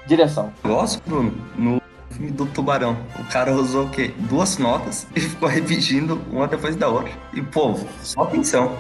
direção. 0.06 0.50
Negócio, 0.64 1.00
Bruno, 1.06 1.32
no 1.56 1.80
filme 2.10 2.30
do 2.30 2.46
Tubarão, 2.46 2.96
o 3.18 3.24
cara 3.24 3.52
usou 3.54 3.84
o 3.86 3.88
quê? 3.90 4.14
Duas 4.18 4.58
notas 4.58 5.06
e 5.14 5.20
ficou 5.20 5.48
repetindo 5.48 6.20
uma 6.30 6.46
depois 6.46 6.76
da 6.76 6.88
outra. 6.88 7.12
E, 7.32 7.40
pô, 7.42 7.74
só 8.02 8.22
atenção. 8.22 8.72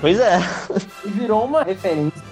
Pois 0.00 0.18
é. 0.20 0.38
E 1.04 1.08
virou 1.08 1.44
uma 1.44 1.62
referência 1.62 2.22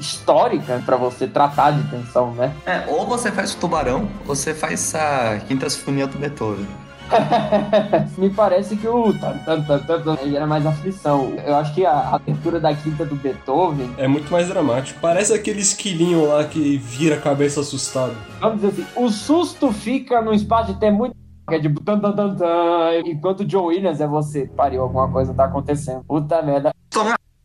histórica 0.00 0.82
pra 0.84 0.96
você 0.96 1.26
tratar 1.26 1.70
de 1.72 1.82
tensão, 1.90 2.32
né? 2.32 2.52
É, 2.66 2.84
ou 2.88 3.06
você 3.06 3.30
faz 3.30 3.54
o 3.54 3.56
tubarão, 3.58 4.08
ou 4.26 4.34
você 4.34 4.52
faz 4.54 4.94
a 4.94 5.38
quinta 5.46 5.68
sinfonia 5.70 6.06
do 6.06 6.18
Beethoven. 6.18 6.66
Me 8.16 8.30
parece 8.30 8.76
que 8.76 8.86
o 8.86 9.12
tan, 9.12 9.38
tan, 9.38 9.62
tan, 9.62 9.78
tan, 9.80 10.00
tan, 10.02 10.16
ele 10.22 10.36
era 10.36 10.46
mais 10.46 10.66
aflição. 10.66 11.32
Eu 11.44 11.56
acho 11.56 11.74
que 11.74 11.84
a 11.84 12.10
abertura 12.14 12.60
da 12.60 12.74
quinta 12.74 13.04
do 13.04 13.14
Beethoven, 13.16 13.90
É 13.96 14.06
muito 14.06 14.30
mais 14.30 14.48
dramático. 14.48 14.98
Parece 15.00 15.32
aquele 15.32 15.60
esquilinho 15.60 16.26
lá 16.26 16.44
que 16.44 16.76
vira 16.78 17.16
a 17.16 17.20
cabeça 17.20 17.60
assustado. 17.60 18.14
vamos 18.40 18.60
dizer 18.60 18.82
assim, 18.82 18.86
o 18.96 19.08
susto 19.08 19.72
fica 19.72 20.20
num 20.20 20.32
espaço 20.32 20.72
de 20.72 20.80
tempo 20.80 20.98
muito 20.98 21.16
que 21.48 21.54
é 21.54 21.60
tipo 21.60 21.80
tan, 21.82 21.98
tan, 21.98 22.12
tan, 22.12 22.34
tan, 22.36 23.00
enquanto 23.06 23.40
o 23.40 23.44
John 23.44 23.66
Williams 23.66 24.00
é 24.02 24.06
você, 24.06 24.46
pariu, 24.46 24.82
alguma 24.82 25.10
coisa 25.10 25.32
tá 25.32 25.44
acontecendo. 25.44 26.04
Puta 26.04 26.42
merda. 26.42 26.74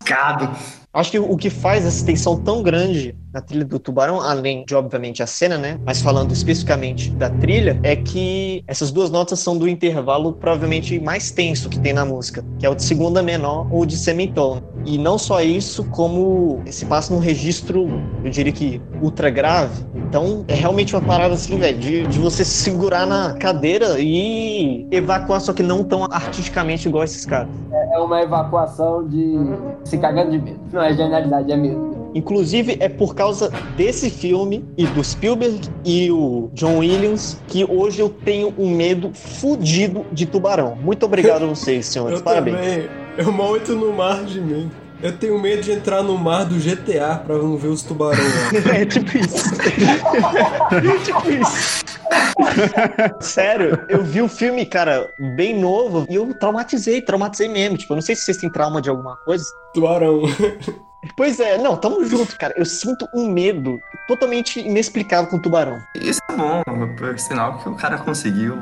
Cado. 0.03 0.49
Acho 0.93 1.09
que 1.09 1.17
o 1.17 1.35
que 1.35 1.49
faz 1.49 1.87
essa 1.87 2.05
tensão 2.05 2.37
tão 2.37 2.61
grande 2.61 3.15
na 3.33 3.41
trilha 3.41 3.65
do 3.65 3.79
Tubarão, 3.79 4.21
além 4.21 4.63
de, 4.63 4.75
obviamente, 4.75 5.23
a 5.23 5.25
cena, 5.25 5.57
né? 5.57 5.79
Mas 5.83 6.03
falando 6.03 6.31
especificamente 6.31 7.09
da 7.09 7.31
trilha, 7.31 7.79
é 7.81 7.95
que 7.95 8.63
essas 8.67 8.91
duas 8.91 9.09
notas 9.09 9.39
são 9.39 9.57
do 9.57 9.67
intervalo 9.67 10.33
provavelmente 10.33 10.99
mais 10.99 11.31
tenso 11.31 11.67
que 11.67 11.79
tem 11.79 11.93
na 11.93 12.05
música, 12.05 12.45
que 12.59 12.65
é 12.65 12.69
o 12.69 12.75
de 12.75 12.83
segunda 12.83 13.23
menor 13.23 13.67
ou 13.71 13.87
de 13.87 13.97
semitom. 13.97 14.61
E 14.85 14.99
não 14.99 15.17
só 15.17 15.41
isso, 15.41 15.83
como 15.85 16.61
se 16.67 16.85
passa 16.85 17.11
num 17.11 17.19
registro, 17.19 17.89
eu 18.23 18.29
diria 18.29 18.53
que 18.53 18.79
ultra 19.01 19.31
grave. 19.31 19.83
Então, 19.95 20.45
é 20.47 20.53
realmente 20.53 20.95
uma 20.95 21.01
parada 21.01 21.33
assim, 21.33 21.57
velho, 21.57 21.79
de, 21.79 22.05
de 22.05 22.19
você 22.19 22.45
se 22.45 22.63
segurar 22.63 23.07
na 23.07 23.33
cadeira 23.33 23.99
e 23.99 24.87
evacuar, 24.91 25.41
só 25.41 25.53
que 25.53 25.63
não 25.63 25.83
tão 25.83 26.03
artisticamente 26.03 26.87
igual 26.87 27.03
esses 27.03 27.25
caras. 27.25 27.49
É 27.93 27.97
uma 27.97 28.21
evacuação 28.21 29.07
de 29.07 29.35
se 29.83 29.97
cagando 29.97 30.31
de 30.31 30.39
medo. 30.39 30.59
Não 30.83 30.89
é 30.89 30.93
genialidade, 30.93 31.49
é 31.49 31.55
medo. 31.55 32.11
Inclusive, 32.13 32.75
é 32.79 32.89
por 32.89 33.15
causa 33.15 33.49
desse 33.77 34.09
filme 34.09 34.65
e 34.77 34.85
do 34.85 35.01
Spielberg 35.03 35.61
e 35.85 36.11
o 36.11 36.49
John 36.53 36.79
Williams 36.79 37.37
que 37.47 37.63
hoje 37.63 38.01
eu 38.01 38.09
tenho 38.09 38.53
um 38.57 38.69
medo 38.69 39.11
fudido 39.13 40.05
de 40.11 40.25
tubarão. 40.25 40.75
Muito 40.75 41.05
obrigado 41.05 41.43
a 41.43 41.47
vocês, 41.55 41.85
senhores. 41.85 42.19
Eu 42.19 42.23
Parabéns. 42.23 42.57
também. 42.57 42.89
Eu 43.17 43.31
mal 43.31 43.55
entro 43.55 43.75
no 43.75 43.93
mar 43.93 44.23
de 44.25 44.41
medo. 44.41 44.69
Eu 45.01 45.17
tenho 45.17 45.39
medo 45.39 45.61
de 45.61 45.71
entrar 45.71 46.03
no 46.03 46.17
mar 46.17 46.45
do 46.45 46.55
GTA 46.55 47.15
pra 47.25 47.37
não 47.37 47.57
ver 47.57 47.69
os 47.69 47.81
tubarões 47.81 48.19
lá. 48.19 48.75
É 48.75 48.85
tipo 48.85 49.17
isso. 49.17 49.51
tipo 51.05 51.31
isso. 51.31 51.83
Sério, 53.19 53.85
eu 53.89 54.03
vi 54.03 54.21
o 54.21 54.27
filme, 54.27 54.65
cara, 54.65 55.09
bem 55.35 55.59
novo 55.59 56.05
e 56.09 56.15
eu 56.15 56.33
traumatizei, 56.33 57.01
traumatizei 57.01 57.47
mesmo. 57.47 57.77
Tipo, 57.77 57.93
eu 57.93 57.95
não 57.95 58.01
sei 58.01 58.15
se 58.15 58.23
vocês 58.23 58.37
têm 58.37 58.51
trauma 58.51 58.81
de 58.81 58.89
alguma 58.89 59.15
coisa. 59.17 59.45
Tubarão. 59.73 60.21
Pois 61.17 61.39
é, 61.39 61.57
não, 61.57 61.75
tamo 61.75 62.03
junto, 62.05 62.37
cara. 62.37 62.53
Eu 62.55 62.65
sinto 62.65 63.05
um 63.13 63.27
medo 63.27 63.77
totalmente 64.07 64.61
inexplicável 64.61 65.29
com 65.29 65.37
tubarão. 65.37 65.81
Isso 65.95 66.21
é 66.29 66.33
bom, 66.33 66.63
por 66.95 67.19
sinal 67.19 67.57
que 67.57 67.67
o 67.67 67.75
cara 67.75 67.97
conseguiu. 67.97 68.55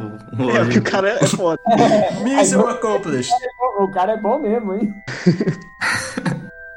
É, 0.55 0.61
o 0.63 0.69
que 0.69 0.79
o 0.79 0.81
cara 0.81 1.09
é 1.09 1.27
foda. 1.27 1.61
Mission 2.23 2.67
accomplished. 2.67 3.31
O 3.79 3.87
cara 3.91 4.13
é 4.13 4.17
bom 4.17 4.39
mesmo, 4.39 4.73
hein? 4.73 4.93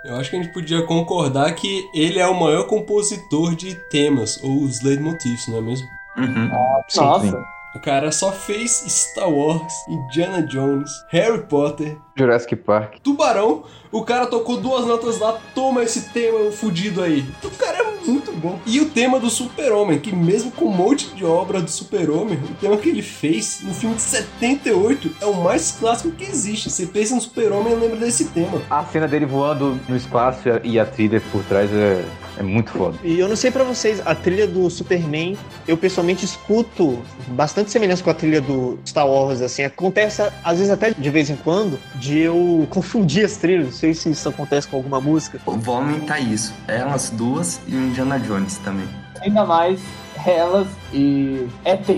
Eu 0.05 0.17
acho 0.17 0.29
que 0.29 0.37
a 0.37 0.43
gente 0.43 0.53
podia 0.53 0.83
concordar 0.83 1.51
que 1.55 1.89
ele 1.95 2.19
é 2.19 2.27
o 2.27 2.39
maior 2.39 2.65
compositor 2.67 3.55
de 3.55 3.75
temas, 3.89 4.39
ou 4.43 4.63
os 4.63 4.83
leitmotifs, 4.83 5.49
não 5.49 5.59
é 5.59 5.61
mesmo? 5.63 5.89
Uhum. 6.17 6.49
Nossa. 6.95 7.45
O 7.75 7.81
cara 7.81 8.13
só 8.13 8.31
fez 8.31 8.85
Star 8.87 9.29
Wars, 9.29 9.73
Indiana 9.89 10.47
Jones, 10.47 10.91
Harry 11.11 11.43
Potter, 11.43 11.99
Jurassic 12.17 12.57
Park. 12.57 12.97
Tubarão. 13.03 13.65
O 13.91 14.03
cara 14.03 14.27
tocou 14.27 14.57
duas 14.57 14.85
notas 14.87 15.21
lá, 15.21 15.39
toma 15.55 15.85
esse 15.85 16.09
tema 16.11 16.51
fudido 16.51 17.01
aí. 17.01 17.25
O 17.45 17.51
cara 17.51 17.79
é 17.79 17.95
muito 18.05 18.33
bom. 18.33 18.59
E 18.67 18.81
o 18.81 18.91
tema 18.91 19.21
do 19.21 19.31
Super-Homem, 19.31 20.01
que 20.01 20.15
mesmo 20.15 20.51
com 20.51 20.65
um 20.65 20.73
monte 20.73 21.15
de 21.15 21.25
obra 21.25 21.61
do 21.61 21.71
Super-Homem, 21.71 22.37
o 22.39 22.55
tema 22.55 22.77
que 22.77 22.89
ele 22.89 23.03
fez 23.03 23.61
no 23.63 23.73
filme 23.73 23.95
de 23.95 24.03
78 24.03 25.11
é 25.21 25.27
o 25.27 25.35
mais 25.35 25.77
clássico 25.79 26.11
que 26.11 26.25
existe. 26.25 26.71
Você 26.71 26.87
pensa 26.87 27.15
no 27.15 27.21
Super-Homem 27.21 27.73
e 27.73 27.77
lembra 27.77 27.97
desse 27.99 28.25
tema. 28.27 28.61
A 28.69 28.85
cena 28.85 29.07
dele 29.07 29.27
voando 29.27 29.79
no 29.89 29.97
espaço 29.97 30.41
e 30.65 30.77
a 30.77 30.85
trilha 30.85 31.23
por 31.31 31.45
trás 31.45 31.73
é, 31.73 32.05
é 32.37 32.43
muito 32.43 32.73
foda. 32.73 32.99
E 33.05 33.19
eu 33.19 33.29
não 33.29 33.37
sei 33.37 33.53
pra 33.53 33.63
vocês, 33.63 34.03
a 34.05 34.15
trilha 34.15 34.49
do 34.49 34.69
Superman, 34.69 35.39
eu 35.69 35.77
pessoalmente 35.77 36.25
escuto 36.25 37.01
bastante 37.29 37.71
semelhança 37.71 38.03
com 38.03 38.11
a 38.11 38.15
trilha 38.15 38.41
do 38.41 38.77
Star 38.85 39.09
Wars, 39.09 39.41
assim. 39.41 39.63
Acontece, 39.63 40.21
às 40.43 40.59
vezes 40.59 40.73
até 40.73 40.91
de 40.91 41.11
vez 41.11 41.31
em 41.31 41.37
quando, 41.37 41.79
de 42.05 42.19
eu 42.19 42.67
confundir 42.69 43.25
as 43.25 43.37
trilhas. 43.39 43.65
Não 43.67 43.73
sei 43.73 43.95
se 43.95 44.11
isso 44.11 44.29
acontece 44.29 44.69
com 44.69 44.77
alguma 44.77 45.01
música. 45.01 45.41
Vou 45.47 45.75
aumentar 45.77 46.21
isso. 46.21 46.53
Elas 46.69 47.09
duas 47.11 47.59
e 47.67 47.75
o 47.75 47.79
Indiana 47.81 48.19
Jones 48.21 48.59
também. 48.59 48.87
Ainda 49.23 49.45
mais 49.47 49.81
elas 50.27 50.69
e 50.93 51.47
ET. 51.65 51.89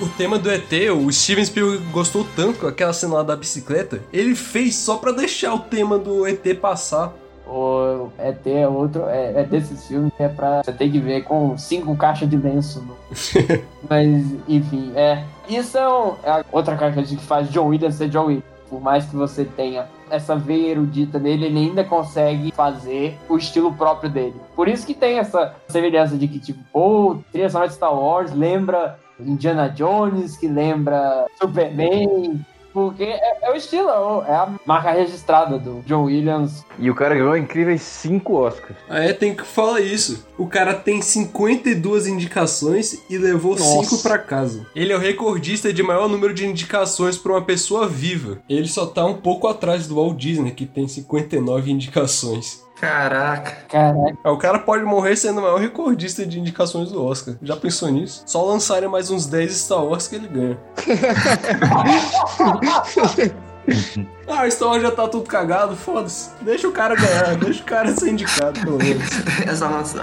O 0.00 0.06
tema 0.16 0.38
do 0.38 0.48
ET, 0.50 0.70
o 0.94 1.10
Steven 1.12 1.44
Spielberg 1.44 1.84
gostou 1.92 2.24
tanto 2.36 2.60
com 2.60 2.66
aquela 2.68 2.92
cena 2.92 3.14
lá 3.14 3.22
da 3.24 3.34
bicicleta, 3.36 4.00
ele 4.12 4.34
fez 4.36 4.76
só 4.76 4.96
pra 4.96 5.10
deixar 5.12 5.52
o 5.54 5.58
tema 5.60 5.98
do 5.98 6.26
ET 6.26 6.44
passar. 6.60 7.12
O 7.46 8.08
ET 8.18 8.44
é 8.46 8.66
outro, 8.66 9.04
é, 9.08 9.40
é 9.40 9.44
desses 9.44 9.86
filmes 9.86 10.12
que 10.16 10.22
é 10.22 10.28
pra 10.28 10.62
você 10.64 10.72
ter 10.72 10.90
que 10.90 10.98
ver 10.98 11.22
com 11.22 11.56
cinco 11.56 11.94
caixas 11.96 12.28
de 12.28 12.36
lenço. 12.36 12.80
no- 12.80 12.96
Mas, 13.88 14.24
enfim, 14.48 14.92
é. 14.96 15.22
Isso 15.48 15.78
é, 15.78 15.88
um- 15.88 16.14
é 16.24 16.44
outra 16.50 16.76
característica 16.76 17.20
que 17.20 17.26
faz 17.26 17.48
John 17.50 17.66
Williams 17.68 17.94
ser 17.94 18.08
John 18.08 18.26
Williams. 18.26 18.55
Por 18.68 18.80
mais 18.80 19.06
que 19.06 19.16
você 19.16 19.44
tenha 19.44 19.88
essa 20.10 20.36
veia 20.36 20.72
erudita 20.72 21.18
dele, 21.18 21.46
ele 21.46 21.58
ainda 21.58 21.84
consegue 21.84 22.52
fazer 22.52 23.16
o 23.28 23.36
estilo 23.36 23.72
próprio 23.72 24.10
dele. 24.10 24.36
Por 24.54 24.68
isso 24.68 24.86
que 24.86 24.94
tem 24.94 25.18
essa 25.18 25.54
semelhança 25.68 26.16
de 26.16 26.28
que, 26.28 26.38
tipo, 26.38 26.60
pô, 26.72 27.18
trilha 27.32 27.48
sonora 27.48 27.68
de 27.68 27.74
Star 27.74 27.94
Wars 27.94 28.32
lembra 28.32 28.98
Indiana 29.18 29.68
Jones, 29.68 30.36
que 30.36 30.46
lembra 30.46 31.26
Superman, 31.40 32.44
porque 32.76 33.04
é, 33.04 33.38
é 33.40 33.50
o 33.50 33.56
estilo, 33.56 33.88
é 33.88 34.34
a 34.34 34.52
marca 34.66 34.92
registrada 34.92 35.58
do 35.58 35.80
John 35.86 36.04
Williams. 36.04 36.62
E 36.78 36.90
o 36.90 36.94
cara 36.94 37.14
ganhou 37.14 37.34
incríveis 37.34 37.80
5 37.80 38.34
Oscars. 38.34 38.76
Ah, 38.86 39.02
é, 39.02 39.14
tem 39.14 39.34
que 39.34 39.44
falar 39.46 39.80
isso. 39.80 40.26
O 40.36 40.46
cara 40.46 40.74
tem 40.74 41.00
52 41.00 42.06
indicações 42.06 43.02
e 43.08 43.16
levou 43.16 43.52
Nossa. 43.52 43.88
5 43.88 44.02
pra 44.02 44.18
casa. 44.18 44.66
Ele 44.76 44.92
é 44.92 44.96
o 44.96 45.00
recordista 45.00 45.72
de 45.72 45.82
maior 45.82 46.06
número 46.06 46.34
de 46.34 46.46
indicações 46.46 47.16
pra 47.16 47.32
uma 47.32 47.42
pessoa 47.42 47.88
viva. 47.88 48.40
Ele 48.46 48.68
só 48.68 48.84
tá 48.84 49.06
um 49.06 49.14
pouco 49.14 49.48
atrás 49.48 49.86
do 49.86 49.94
Walt 49.94 50.18
Disney, 50.18 50.50
que 50.50 50.66
tem 50.66 50.86
59 50.86 51.70
indicações. 51.70 52.65
Caraca. 52.80 53.52
Caraca, 53.68 54.18
Ah, 54.22 54.30
O 54.30 54.36
cara 54.36 54.58
pode 54.58 54.84
morrer 54.84 55.16
sendo 55.16 55.38
o 55.38 55.42
maior 55.42 55.58
recordista 55.58 56.26
de 56.26 56.38
indicações 56.38 56.90
do 56.90 57.02
Oscar. 57.04 57.34
Já 57.42 57.56
pensou 57.56 57.88
nisso? 57.90 58.22
Só 58.26 58.44
lançarem 58.44 58.88
mais 58.88 59.10
uns 59.10 59.26
10 59.26 59.56
Star 59.56 59.84
Wars 59.84 60.06
que 60.08 60.16
ele 60.16 60.28
ganha. 60.28 60.58
ah, 64.28 64.44
o 64.46 64.50
Star 64.50 64.68
Wars 64.68 64.82
já 64.82 64.90
tá 64.90 65.08
tudo 65.08 65.24
cagado, 65.28 65.76
foda-se. 65.76 66.30
Deixa 66.42 66.68
o 66.68 66.72
cara 66.72 66.94
ganhar, 66.94 67.36
deixa 67.36 67.62
o 67.62 67.64
cara 67.64 67.94
ser 67.94 68.10
indicado, 68.10 68.60
pelo 68.60 68.78
menos. 68.78 69.04
Essa 69.46 69.68
nossa. 69.68 70.02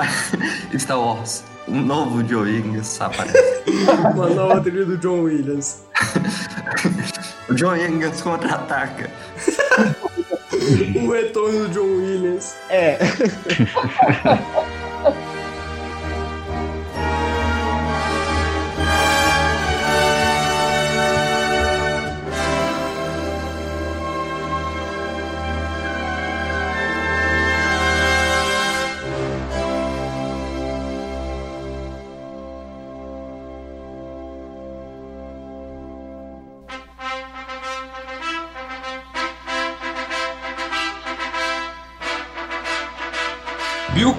Star 0.77 0.99
Wars. 0.99 1.43
Um 1.67 1.81
novo 1.81 2.27
Joe 2.27 2.41
Williams 2.43 2.99
aparece. 2.99 3.37
Uma 4.15 4.29
nova 4.29 4.59
trilha 4.59 4.85
do 4.85 4.97
John 4.97 5.21
Williams. 5.21 5.83
o 7.49 7.57
Joe 7.57 7.79
Williams 7.79 8.21
contra-ataca. 8.21 9.09
O 10.95 11.11
retorno 11.11 11.67
do 11.67 11.73
John 11.73 11.97
Williams. 11.97 12.55
É. 12.69 12.97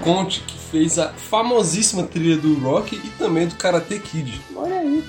Conte, 0.04 0.40
que 0.40 0.58
fez 0.58 0.98
a 0.98 1.08
famosíssima 1.08 2.02
trilha 2.02 2.36
do 2.36 2.58
Rock 2.60 2.94
e 2.94 3.08
também 3.18 3.48
do 3.48 3.54
Karate 3.54 3.98
Kid. 3.98 4.38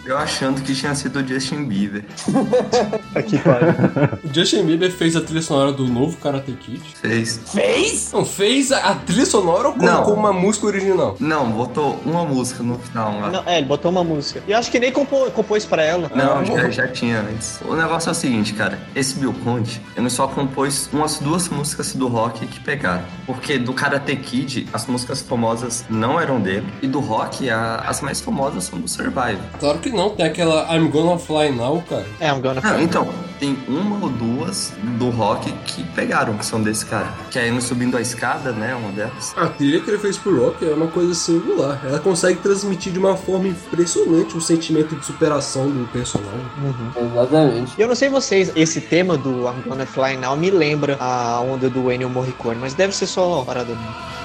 Eu 0.05 0.17
achando 0.17 0.62
que 0.62 0.73
tinha 0.75 0.93
sido 0.93 1.19
o 1.19 1.27
Justin 1.27 1.65
Bieber. 1.65 2.03
Aqui, 3.15 3.38
pariu. 3.39 3.73
O 4.25 4.34
Justin 4.34 4.65
Bieber 4.65 4.91
fez 4.91 5.15
a 5.15 5.21
trilha 5.21 5.41
sonora 5.41 5.71
do 5.71 5.86
novo 5.88 6.17
Karate 6.17 6.51
Kid. 6.53 6.81
Fez. 7.01 7.39
Fez? 7.45 8.12
Não, 8.12 8.25
fez 8.25 8.71
a, 8.71 8.77
a 8.91 8.95
trilha 8.95 9.25
sonora 9.25 9.69
ou 9.69 9.73
colocou 9.73 10.13
Não. 10.13 10.19
uma 10.19 10.34
música 10.34 10.65
original? 10.65 11.15
Não, 11.19 11.49
botou 11.51 11.99
uma 12.05 12.25
música 12.25 12.62
no 12.63 12.77
final 12.79 13.19
lá. 13.19 13.29
Não, 13.29 13.43
é, 13.45 13.58
ele 13.60 13.67
botou 13.67 13.91
uma 13.91 14.03
música. 14.03 14.43
E 14.47 14.51
eu 14.51 14.58
acho 14.58 14.69
que 14.71 14.79
nem 14.79 14.91
compô, 14.91 15.29
compôs 15.31 15.65
pra 15.65 15.84
ela. 15.84 16.12
Não, 16.13 16.39
Ah, 16.39 16.43
já, 16.43 16.69
já 16.69 16.88
tinha 16.88 17.19
antes. 17.21 17.60
O 17.65 17.75
negócio 17.75 18.10
é 18.10 18.12
o 18.12 18.15
seguinte, 18.15 18.53
cara. 18.53 18.79
Esse 18.95 19.15
Bill 19.15 19.34
Conte, 19.43 19.81
ele 19.95 20.10
só 20.10 20.27
compôs 20.27 20.89
umas 20.91 21.19
duas 21.19 21.47
músicas 21.49 21.93
do 21.93 22.08
rock 22.08 22.45
que 22.47 22.60
pegaram. 22.60 23.03
Porque 23.25 23.58
do 23.58 23.73
Karate 23.73 24.15
Kid, 24.17 24.67
as 24.73 24.86
músicas 24.88 25.21
famosas 25.21 25.86
não 25.89 26.19
eram 26.19 26.39
dele. 26.41 26.67
E 26.81 26.88
do 26.88 26.99
rock, 26.99 27.49
a- 27.49 27.84
as 27.88 28.01
mais 28.01 28.19
famosas 28.21 28.65
são 28.65 28.79
do 28.79 28.88
Survive. 28.88 29.39
Claro 29.60 29.79
que 29.86 29.95
não, 29.95 30.10
tem 30.10 30.26
aquela 30.26 30.76
I'm 30.76 30.89
Gonna 30.89 31.19
Fly 31.19 31.52
Now, 31.52 31.84
cara. 31.88 32.06
É, 32.19 32.30
I'm 32.30 32.41
gonna 32.41 32.60
Não, 32.60 32.82
então, 32.82 33.08
tem 33.39 33.56
uma 33.67 34.04
ou 34.04 34.10
duas 34.10 34.74
do 34.98 35.12
rock 35.12 35.52
que 35.65 35.84
pegaram, 35.84 36.36
que 36.36 36.45
são 36.45 36.62
desse 36.62 36.86
cara. 36.86 37.13
Que 37.30 37.38
é 37.38 37.48
indo 37.48 37.62
subindo 37.62 37.95
a 37.95 38.02
escada, 38.02 38.52
né? 38.52 38.74
Uma 38.74 38.91
delas. 38.91 39.34
A 39.38 39.45
trilha 39.48 39.80
que 39.80 39.89
ele 39.89 40.00
fez 40.00 40.17
pro 40.17 40.43
Rock 40.43 40.67
é 40.67 40.74
uma 40.74 40.88
coisa 40.88 41.13
singular. 41.13 41.80
Ela 41.86 42.00
consegue 42.00 42.39
transmitir 42.39 42.91
de 42.93 42.98
uma 42.98 43.15
forma 43.15 43.48
impressionante 43.48 44.36
o 44.36 44.41
sentimento 44.41 44.95
de 44.95 45.06
superação 45.06 45.69
do 45.69 45.88
personagem. 45.91 46.41
Exatamente. 47.12 47.74
E 47.78 47.82
eu 47.82 47.88
não 47.88 47.95
sei 47.95 48.10
vocês, 48.10 48.52
esse 48.56 48.82
tema 48.82 49.15
do 49.17 49.48
I'm 49.48 49.62
Gonna 49.67 49.86
Fly 49.86 50.17
Now 50.17 50.36
me 50.36 50.50
lembra 50.50 50.98
a 51.00 51.39
onda 51.41 51.69
do 51.69 51.91
Ennio 51.91 52.10
Morricone, 52.10 52.58
mas 52.60 52.74
deve 52.74 52.95
ser 52.95 53.06
só 53.06 53.43
parada 53.43 53.76
minha. 53.76 54.24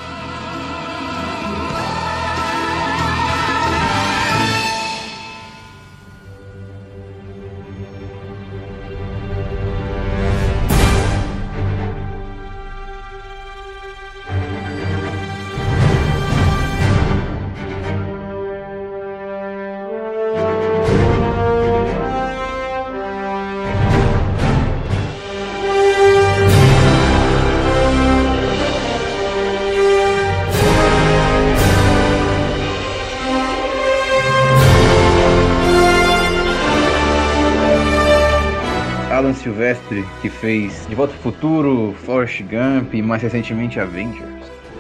Fez 40.50 40.84
De 40.88 40.96
Volta 40.96 41.14
ao 41.14 41.20
Futuro, 41.20 41.94
Forrest 42.04 42.42
Gump 42.42 42.92
e 42.94 43.00
mais 43.00 43.22
recentemente 43.22 43.78
Avengers. 43.78 44.28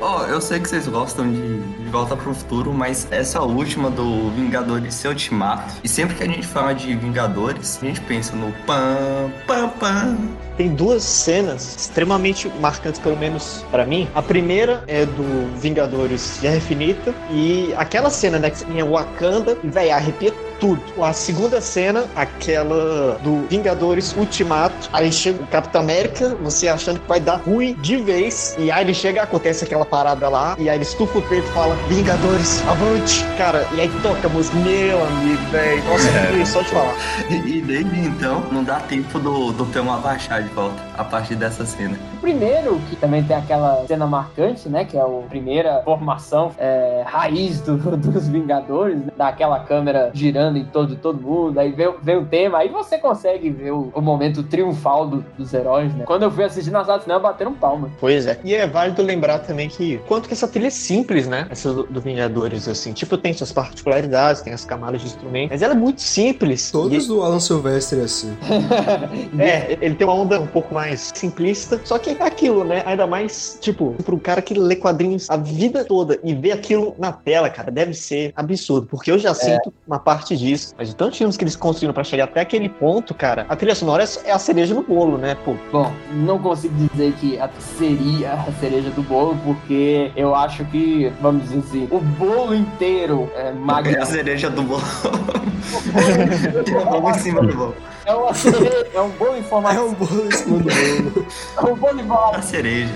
Ó, 0.00 0.26
eu 0.26 0.40
sei 0.40 0.58
que 0.58 0.68
vocês 0.68 0.88
gostam 0.88 1.30
de, 1.30 1.60
de 1.60 1.90
Volta 1.90 2.16
pro 2.16 2.34
Futuro, 2.34 2.72
mas 2.72 3.06
essa 3.12 3.40
última 3.42 3.88
do 3.88 4.30
Vingadores 4.30 4.94
Seu 4.94 5.12
Ultimato. 5.12 5.74
E 5.84 5.88
sempre 5.88 6.16
que 6.16 6.24
a 6.24 6.26
gente 6.26 6.44
fala 6.44 6.72
de 6.72 6.92
Vingadores, 6.96 7.78
a 7.80 7.86
gente 7.86 8.00
pensa 8.00 8.34
no 8.34 8.50
pam, 8.66 9.30
pam, 9.46 9.68
pam. 9.78 10.16
Tem 10.56 10.74
duas 10.74 11.04
cenas 11.04 11.76
extremamente 11.76 12.50
marcantes, 12.60 12.98
pelo 13.00 13.16
menos 13.16 13.64
pra 13.70 13.86
mim. 13.86 14.08
A 14.12 14.22
primeira 14.22 14.82
é 14.88 15.06
do 15.06 15.56
Vingadores 15.60 16.40
Guerra 16.40 16.56
Infinita 16.56 17.14
e 17.30 17.72
aquela 17.76 18.10
cena, 18.10 18.40
né, 18.40 18.50
que 18.50 18.64
em 18.64 18.82
Wakanda, 18.82 19.56
e 19.62 19.68
velho, 19.68 19.94
arrepia 19.94 20.32
tudo. 20.60 20.82
A 21.02 21.12
segunda 21.12 21.60
cena, 21.60 22.04
aquela 22.14 23.18
do 23.22 23.46
Vingadores 23.48 24.14
Ultimato, 24.16 24.88
aí 24.92 25.10
chega 25.10 25.42
o 25.42 25.46
Capitão 25.46 25.80
América, 25.80 26.36
você 26.42 26.68
achando 26.68 27.00
que 27.00 27.08
vai 27.08 27.18
dar 27.20 27.36
ruim 27.36 27.74
de 27.80 27.96
vez, 27.96 28.54
e 28.58 28.70
aí 28.70 28.84
ele 28.84 28.94
chega, 28.94 29.22
acontece 29.22 29.64
aquela 29.64 29.84
parada 29.84 30.28
lá, 30.28 30.54
e 30.58 30.68
aí 30.68 30.76
ele 30.76 30.84
estufa 30.84 31.18
o 31.18 31.22
peito 31.22 31.48
e 31.48 31.52
fala, 31.52 31.74
Vingadores, 31.88 32.62
avante! 32.68 33.24
Cara, 33.36 33.66
e 33.74 33.80
aí 33.80 33.90
toca 34.02 34.26
a 34.26 34.30
música, 34.30 34.56
meu 34.58 35.02
amigo, 35.04 35.42
velho, 35.50 35.84
nossa, 35.84 36.08
É. 36.08 36.44
só 36.44 36.60
de 36.62 36.68
falar. 36.68 36.94
E, 37.30 37.60
desde 37.60 38.00
então, 38.00 38.42
não 38.52 38.62
dá 38.62 38.80
tempo 38.80 39.18
do, 39.18 39.52
do 39.52 39.64
Pelma 39.66 39.94
abaixar 39.96 40.42
de 40.42 40.48
volta, 40.50 40.76
a 40.96 41.04
partir 41.04 41.34
dessa 41.36 41.64
cena. 41.64 41.96
O 42.16 42.20
primeiro, 42.20 42.78
que 42.90 42.96
também 42.96 43.22
tem 43.24 43.36
aquela 43.36 43.84
cena 43.86 44.06
marcante, 44.06 44.68
né? 44.68 44.84
Que 44.84 44.96
é 44.96 45.00
a 45.00 45.06
primeira 45.28 45.80
formação 45.84 46.52
é, 46.58 47.02
raiz 47.06 47.60
do- 47.60 47.76
dos 47.96 48.28
Vingadores, 48.28 48.96
né, 48.98 49.12
daquela 49.16 49.60
câmera 49.60 50.10
girando 50.12 50.49
em 50.58 50.64
todo 50.64 50.96
todo 50.96 51.20
mundo, 51.20 51.58
aí 51.58 51.72
vem, 51.72 51.92
vem 52.02 52.16
o 52.16 52.26
tema, 52.26 52.58
aí 52.58 52.68
você 52.68 52.98
consegue 52.98 53.50
ver 53.50 53.72
o, 53.72 53.90
o 53.94 54.00
momento 54.00 54.42
triunfal 54.42 55.06
do- 55.08 55.24
dos 55.38 55.52
heróis, 55.54 55.94
né? 55.94 56.04
Quando 56.04 56.22
eu 56.24 56.30
fui 56.30 56.44
assistir 56.44 56.70
na 56.70 56.84
sala 56.84 56.98
de 56.98 57.04
cinema, 57.04 57.20
bateram 57.20 57.52
palma. 57.54 57.90
Pois 58.00 58.26
é. 58.26 58.38
E 58.44 58.54
é 58.54 58.66
válido 58.66 59.02
lembrar 59.02 59.40
também 59.40 59.68
que 59.68 59.98
quanto 60.08 60.26
que 60.28 60.34
essa 60.34 60.46
trilha 60.48 60.66
é 60.68 60.70
simples, 60.70 61.26
né? 61.26 61.46
Essa 61.50 61.72
do, 61.72 61.82
do 61.84 62.00
Vingadores, 62.00 62.68
assim. 62.68 62.92
Tipo, 62.92 63.16
tem 63.16 63.32
suas 63.32 63.52
particularidades, 63.52 64.42
tem 64.42 64.52
as 64.52 64.64
camadas 64.64 65.00
de 65.00 65.06
instrumento, 65.08 65.50
mas 65.50 65.62
ela 65.62 65.74
é 65.74 65.76
muito 65.76 66.00
simples. 66.00 66.70
Todos 66.70 67.04
E- 67.04 67.08
do 67.08 67.22
Alan 67.22 67.40
Silvestre 67.40 68.00
é 68.00 68.04
assim. 68.04 68.36
É, 69.38 69.78
ele 69.80 69.94
tem 69.94 70.06
uma 70.06 70.14
onda 70.14 70.40
um 70.40 70.46
pouco 70.46 70.74
mais 70.74 71.10
simplista, 71.14 71.80
só 71.84 71.98
que 71.98 72.10
é 72.10 72.22
aquilo, 72.22 72.64
né? 72.64 72.82
Ainda 72.86 73.06
mais, 73.06 73.58
tipo, 73.60 73.94
pro 74.04 74.18
cara 74.18 74.42
que 74.42 74.54
lê 74.54 74.76
quadrinhos 74.76 75.28
a 75.30 75.36
vida 75.36 75.84
toda 75.84 76.18
e 76.22 76.34
vê 76.34 76.52
aquilo 76.52 76.94
na 76.98 77.12
tela, 77.12 77.48
cara, 77.48 77.70
deve 77.70 77.94
ser 77.94 78.32
absurdo, 78.36 78.86
porque 78.86 79.10
eu 79.10 79.18
já 79.18 79.34
sinto 79.34 79.72
uma 79.86 79.98
parte 79.98 80.36
disso, 80.40 80.74
mas 80.76 80.88
de 80.88 80.96
tantos 80.96 81.18
filmes 81.18 81.36
que 81.36 81.44
eles 81.44 81.56
construíram 81.56 81.92
pra 81.94 82.02
chegar 82.04 82.24
até 82.24 82.40
aquele 82.40 82.68
ponto, 82.68 83.14
cara, 83.14 83.44
a 83.48 83.54
trilha 83.56 83.74
sonora 83.74 84.04
é 84.24 84.32
a 84.32 84.38
cereja 84.38 84.74
no 84.74 84.82
bolo, 84.82 85.16
né, 85.18 85.36
pô? 85.44 85.54
Bom, 85.70 85.92
não 86.12 86.38
consigo 86.38 86.74
dizer 86.88 87.12
que 87.20 87.38
a- 87.38 87.50
seria 87.78 88.32
a 88.32 88.52
cereja 88.60 88.90
do 88.90 89.02
bolo, 89.02 89.36
porque 89.44 90.10
eu 90.16 90.34
acho 90.34 90.64
que, 90.66 91.12
vamos 91.20 91.42
dizer 91.44 91.58
assim, 91.58 91.88
o 91.90 91.98
bolo 92.00 92.54
inteiro 92.54 93.30
é 93.36 93.40
É 93.40 93.48
a 93.50 93.52
magnífico. 93.52 94.06
cereja 94.06 94.50
do 94.50 94.62
bolo. 94.62 94.82
Vamos 96.90 97.16
em 97.16 97.20
cima 97.20 97.42
do 97.42 97.54
bolo. 97.56 97.74
É, 98.06 98.14
uma 98.14 98.34
cereja, 98.34 98.86
é 98.94 99.00
um 99.00 99.10
bolo 99.10 99.36
em 99.36 99.42
formato. 99.42 99.76
É 99.76 99.80
um 99.82 99.92
bolo 99.94 100.26
em 100.26 100.30
cima 100.32 100.58
do 100.58 100.64
bolo. 100.64 101.26
É 101.56 101.60
um 101.70 101.74
bolo 101.76 102.00
em 102.00 102.06
formato. 102.06 102.36
A 102.38 102.42
cereja. 102.42 102.92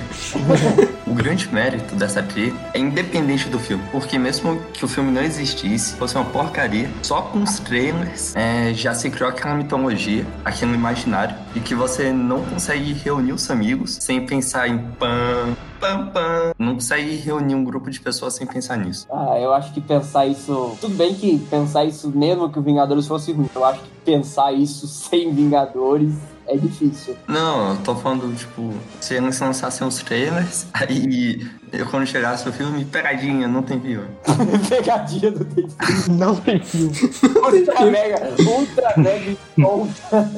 o 1.07 1.15
grande 1.15 1.49
mérito 1.53 1.95
dessa 1.95 2.23
trilha 2.23 2.55
é 2.73 2.79
independente 2.79 3.49
do 3.49 3.59
filme. 3.59 3.83
Porque 3.93 4.19
mesmo 4.19 4.61
que 4.73 4.85
o 4.85 4.89
filme 4.89 5.11
não 5.13 5.23
existisse, 5.23 5.95
fosse 5.97 6.17
uma 6.17 6.25
porcaria, 6.25 6.91
só 7.03 7.23
com 7.35 7.43
os 7.43 7.59
trailers 7.59 8.33
é, 8.37 8.73
já 8.73 8.95
se 8.95 9.11
criou 9.11 9.29
aquela 9.29 9.57
mitologia, 9.57 10.25
aquele 10.45 10.75
imaginário, 10.75 11.37
e 11.53 11.59
que 11.59 11.75
você 11.75 12.13
não 12.13 12.45
consegue 12.45 12.93
reunir 12.93 13.33
os 13.33 13.51
amigos 13.51 13.97
sem 14.01 14.25
pensar 14.25 14.69
em 14.69 14.79
pam, 14.79 15.57
pam, 15.81 16.07
pam. 16.11 16.53
Não 16.57 16.75
consegue 16.75 17.17
reunir 17.17 17.57
um 17.57 17.65
grupo 17.65 17.91
de 17.91 17.99
pessoas 17.99 18.35
sem 18.35 18.47
pensar 18.47 18.77
nisso. 18.77 19.09
Ah, 19.11 19.37
eu 19.41 19.53
acho 19.53 19.75
que 19.75 19.81
pensar 19.81 20.27
isso. 20.27 20.79
Tudo 20.81 20.95
bem 20.95 21.13
que 21.13 21.37
pensar 21.51 21.85
isso 21.85 22.09
mesmo 22.09 22.49
que 22.53 22.59
o 22.61 22.63
Vingadores 22.63 23.09
fosse 23.09 23.33
ruim. 23.33 23.51
Eu 23.53 23.65
acho 23.65 23.81
que 23.81 23.91
pensar 24.05 24.53
isso 24.53 24.87
sem 24.87 25.35
Vingadores 25.35 26.15
é 26.47 26.57
difícil. 26.57 27.17
Não, 27.27 27.71
eu 27.71 27.77
tô 27.79 27.97
falando, 27.97 28.33
tipo, 28.37 28.73
se 29.01 29.15
eles 29.15 29.41
lançassem 29.41 29.85
os 29.85 29.97
trailers, 29.97 30.67
aí 30.73 31.51
eu 31.79 31.87
quando 31.87 32.07
chegasse 32.07 32.49
o 32.49 32.53
filme, 32.53 32.85
pegadinha, 32.85 33.49
não 33.49 33.63
tem 33.63 33.81
filme. 33.81 34.09
Pegadinha 34.69 35.31
do 35.31 35.45
Tem 35.45 35.67
Não 36.09 36.37
tem 36.37 36.61
filme. 36.61 36.93
Ultra 37.23 37.85
Mega, 37.87 38.35
Ultra 38.39 38.95
Mega 38.97 39.37
Ultra. 39.59 40.31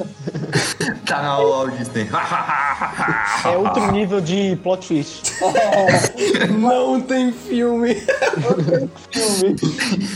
Tá 1.05 1.21
na 1.21 1.37
Walt 1.37 1.73
Disney. 1.77 2.07
É 3.45 3.55
outro 3.55 3.91
nível 3.91 4.19
de 4.19 4.57
plot 4.63 4.87
twist. 4.87 5.31
Não 6.59 6.99
tem 6.99 7.31
filme. 7.31 7.95
filme. 9.11 9.55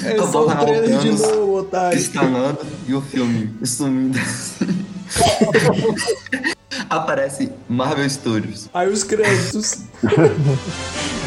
É 0.03 0.15
Tô 0.15 0.27
só 0.27 0.45
o 0.45 0.49
falando 0.49 0.65
trailer 0.65 0.99
de 0.99 1.11
novo, 1.11 1.59
otário. 1.59 1.97
Estalando 1.97 2.59
e 2.87 2.93
o 2.93 3.01
filme 3.01 3.53
sumindo. 3.63 4.19
Aparece 6.89 7.51
Marvel 7.69 8.09
Studios. 8.09 8.69
Aí 8.73 8.89
os 8.89 9.03
créditos. 9.03 9.79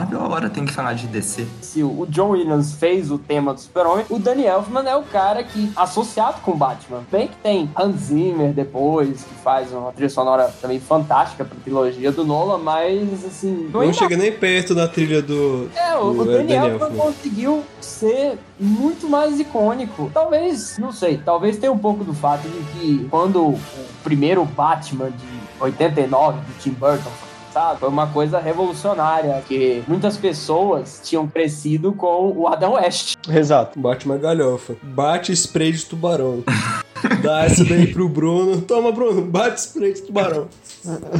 Marvel, 0.00 0.24
agora 0.24 0.48
tem 0.48 0.64
que 0.64 0.72
falar 0.72 0.94
de 0.94 1.06
DC. 1.06 1.46
Se 1.60 1.82
o 1.82 2.06
John 2.08 2.30
Williams 2.30 2.72
fez 2.72 3.10
o 3.10 3.18
tema 3.18 3.52
do 3.52 3.60
Super-Homem, 3.60 4.06
o 4.08 4.18
Danny 4.18 4.46
Elfman 4.46 4.88
é 4.88 4.96
o 4.96 5.02
cara 5.02 5.44
que, 5.44 5.70
associado 5.76 6.40
com 6.40 6.52
o 6.52 6.56
Batman, 6.56 7.02
bem 7.12 7.28
que 7.28 7.36
tem 7.36 7.70
Hans 7.76 7.96
Zimmer 8.04 8.50
depois, 8.52 9.22
que 9.22 9.34
faz 9.44 9.70
uma 9.72 9.92
trilha 9.92 10.08
sonora 10.08 10.50
também 10.60 10.80
fantástica 10.80 11.44
pra 11.44 11.54
trilogia 11.62 12.10
do 12.10 12.24
Nolan, 12.24 12.56
mas 12.58 13.24
assim. 13.26 13.68
Não 13.70 13.92
chega 13.92 14.16
nem 14.16 14.32
perto 14.32 14.74
da 14.74 14.88
trilha 14.88 15.20
do. 15.20 15.68
É, 15.76 15.94
o, 15.96 16.14
do 16.14 16.22
o 16.22 16.24
Danny 16.24 16.48
Danny 16.48 16.54
Elfman 16.54 16.88
Elfman. 16.88 16.98
conseguiu 16.98 17.62
ser 17.78 18.38
muito 18.58 19.06
mais 19.06 19.38
icônico. 19.38 20.10
Talvez, 20.14 20.78
não 20.78 20.92
sei, 20.92 21.18
talvez 21.18 21.58
tenha 21.58 21.72
um 21.72 21.78
pouco 21.78 22.04
do 22.04 22.14
fato 22.14 22.48
de 22.48 22.58
que 22.72 23.08
quando 23.10 23.48
o 23.48 23.60
primeiro 24.02 24.46
Batman 24.46 25.10
de 25.10 25.40
89 25.60 26.38
do 26.38 26.58
Tim 26.58 26.70
Burton 26.70 27.10
foi 27.50 27.60
lançado, 27.60 27.78
foi 27.78 27.88
uma 27.88 28.06
coisa 28.06 28.38
revolucionária, 28.38 29.42
que 29.46 29.82
muitas 29.86 30.16
pessoas 30.16 31.00
tinham 31.04 31.26
crescido 31.26 31.92
com 31.92 32.32
o 32.36 32.46
Adam 32.46 32.74
West. 32.74 33.16
Exato. 33.28 33.78
Bate 33.78 34.06
uma 34.06 34.16
galhofa. 34.16 34.76
Bate 34.82 35.32
spray 35.32 35.72
de 35.72 35.84
tubarão. 35.84 36.42
Dá 37.22 37.44
essa 37.44 37.64
daí 37.64 37.86
pro 37.92 38.08
Bruno. 38.08 38.60
Toma, 38.62 38.92
Bruno, 38.92 39.22
bate 39.22 39.60
spray 39.60 39.92
de 39.94 40.02
tubarão. 40.02 40.48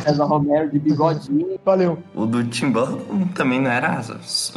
César 0.02 0.24
Romero 0.24 0.70
de 0.70 0.78
bigodinho. 0.78 1.58
Valeu. 1.64 1.98
O 2.14 2.26
do 2.26 2.42
Tim 2.44 2.70
Burton 2.70 3.28
também 3.34 3.60
não 3.60 3.70
era 3.70 4.02
su- 4.22 4.52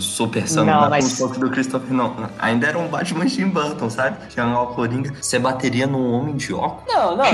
super 0.00 0.48
santo, 0.48 0.66
Não, 0.66 0.82
não, 0.82 0.90
mas- 0.90 1.18
do 1.18 1.50
Christopher 1.50 1.92
não. 1.92 2.14
Ainda 2.38 2.66
era 2.66 2.78
um 2.78 2.88
Batman 2.88 3.26
Tim 3.26 3.48
Burton, 3.48 3.90
sabe? 3.90 4.16
Tinha 4.28 4.46
o 4.60 4.68
Coringa. 4.68 5.12
Você 5.20 5.38
bateria 5.38 5.86
num 5.86 6.12
homem 6.12 6.34
de 6.36 6.52
óculos? 6.54 6.84
Não, 6.92 7.16
não, 7.16 7.24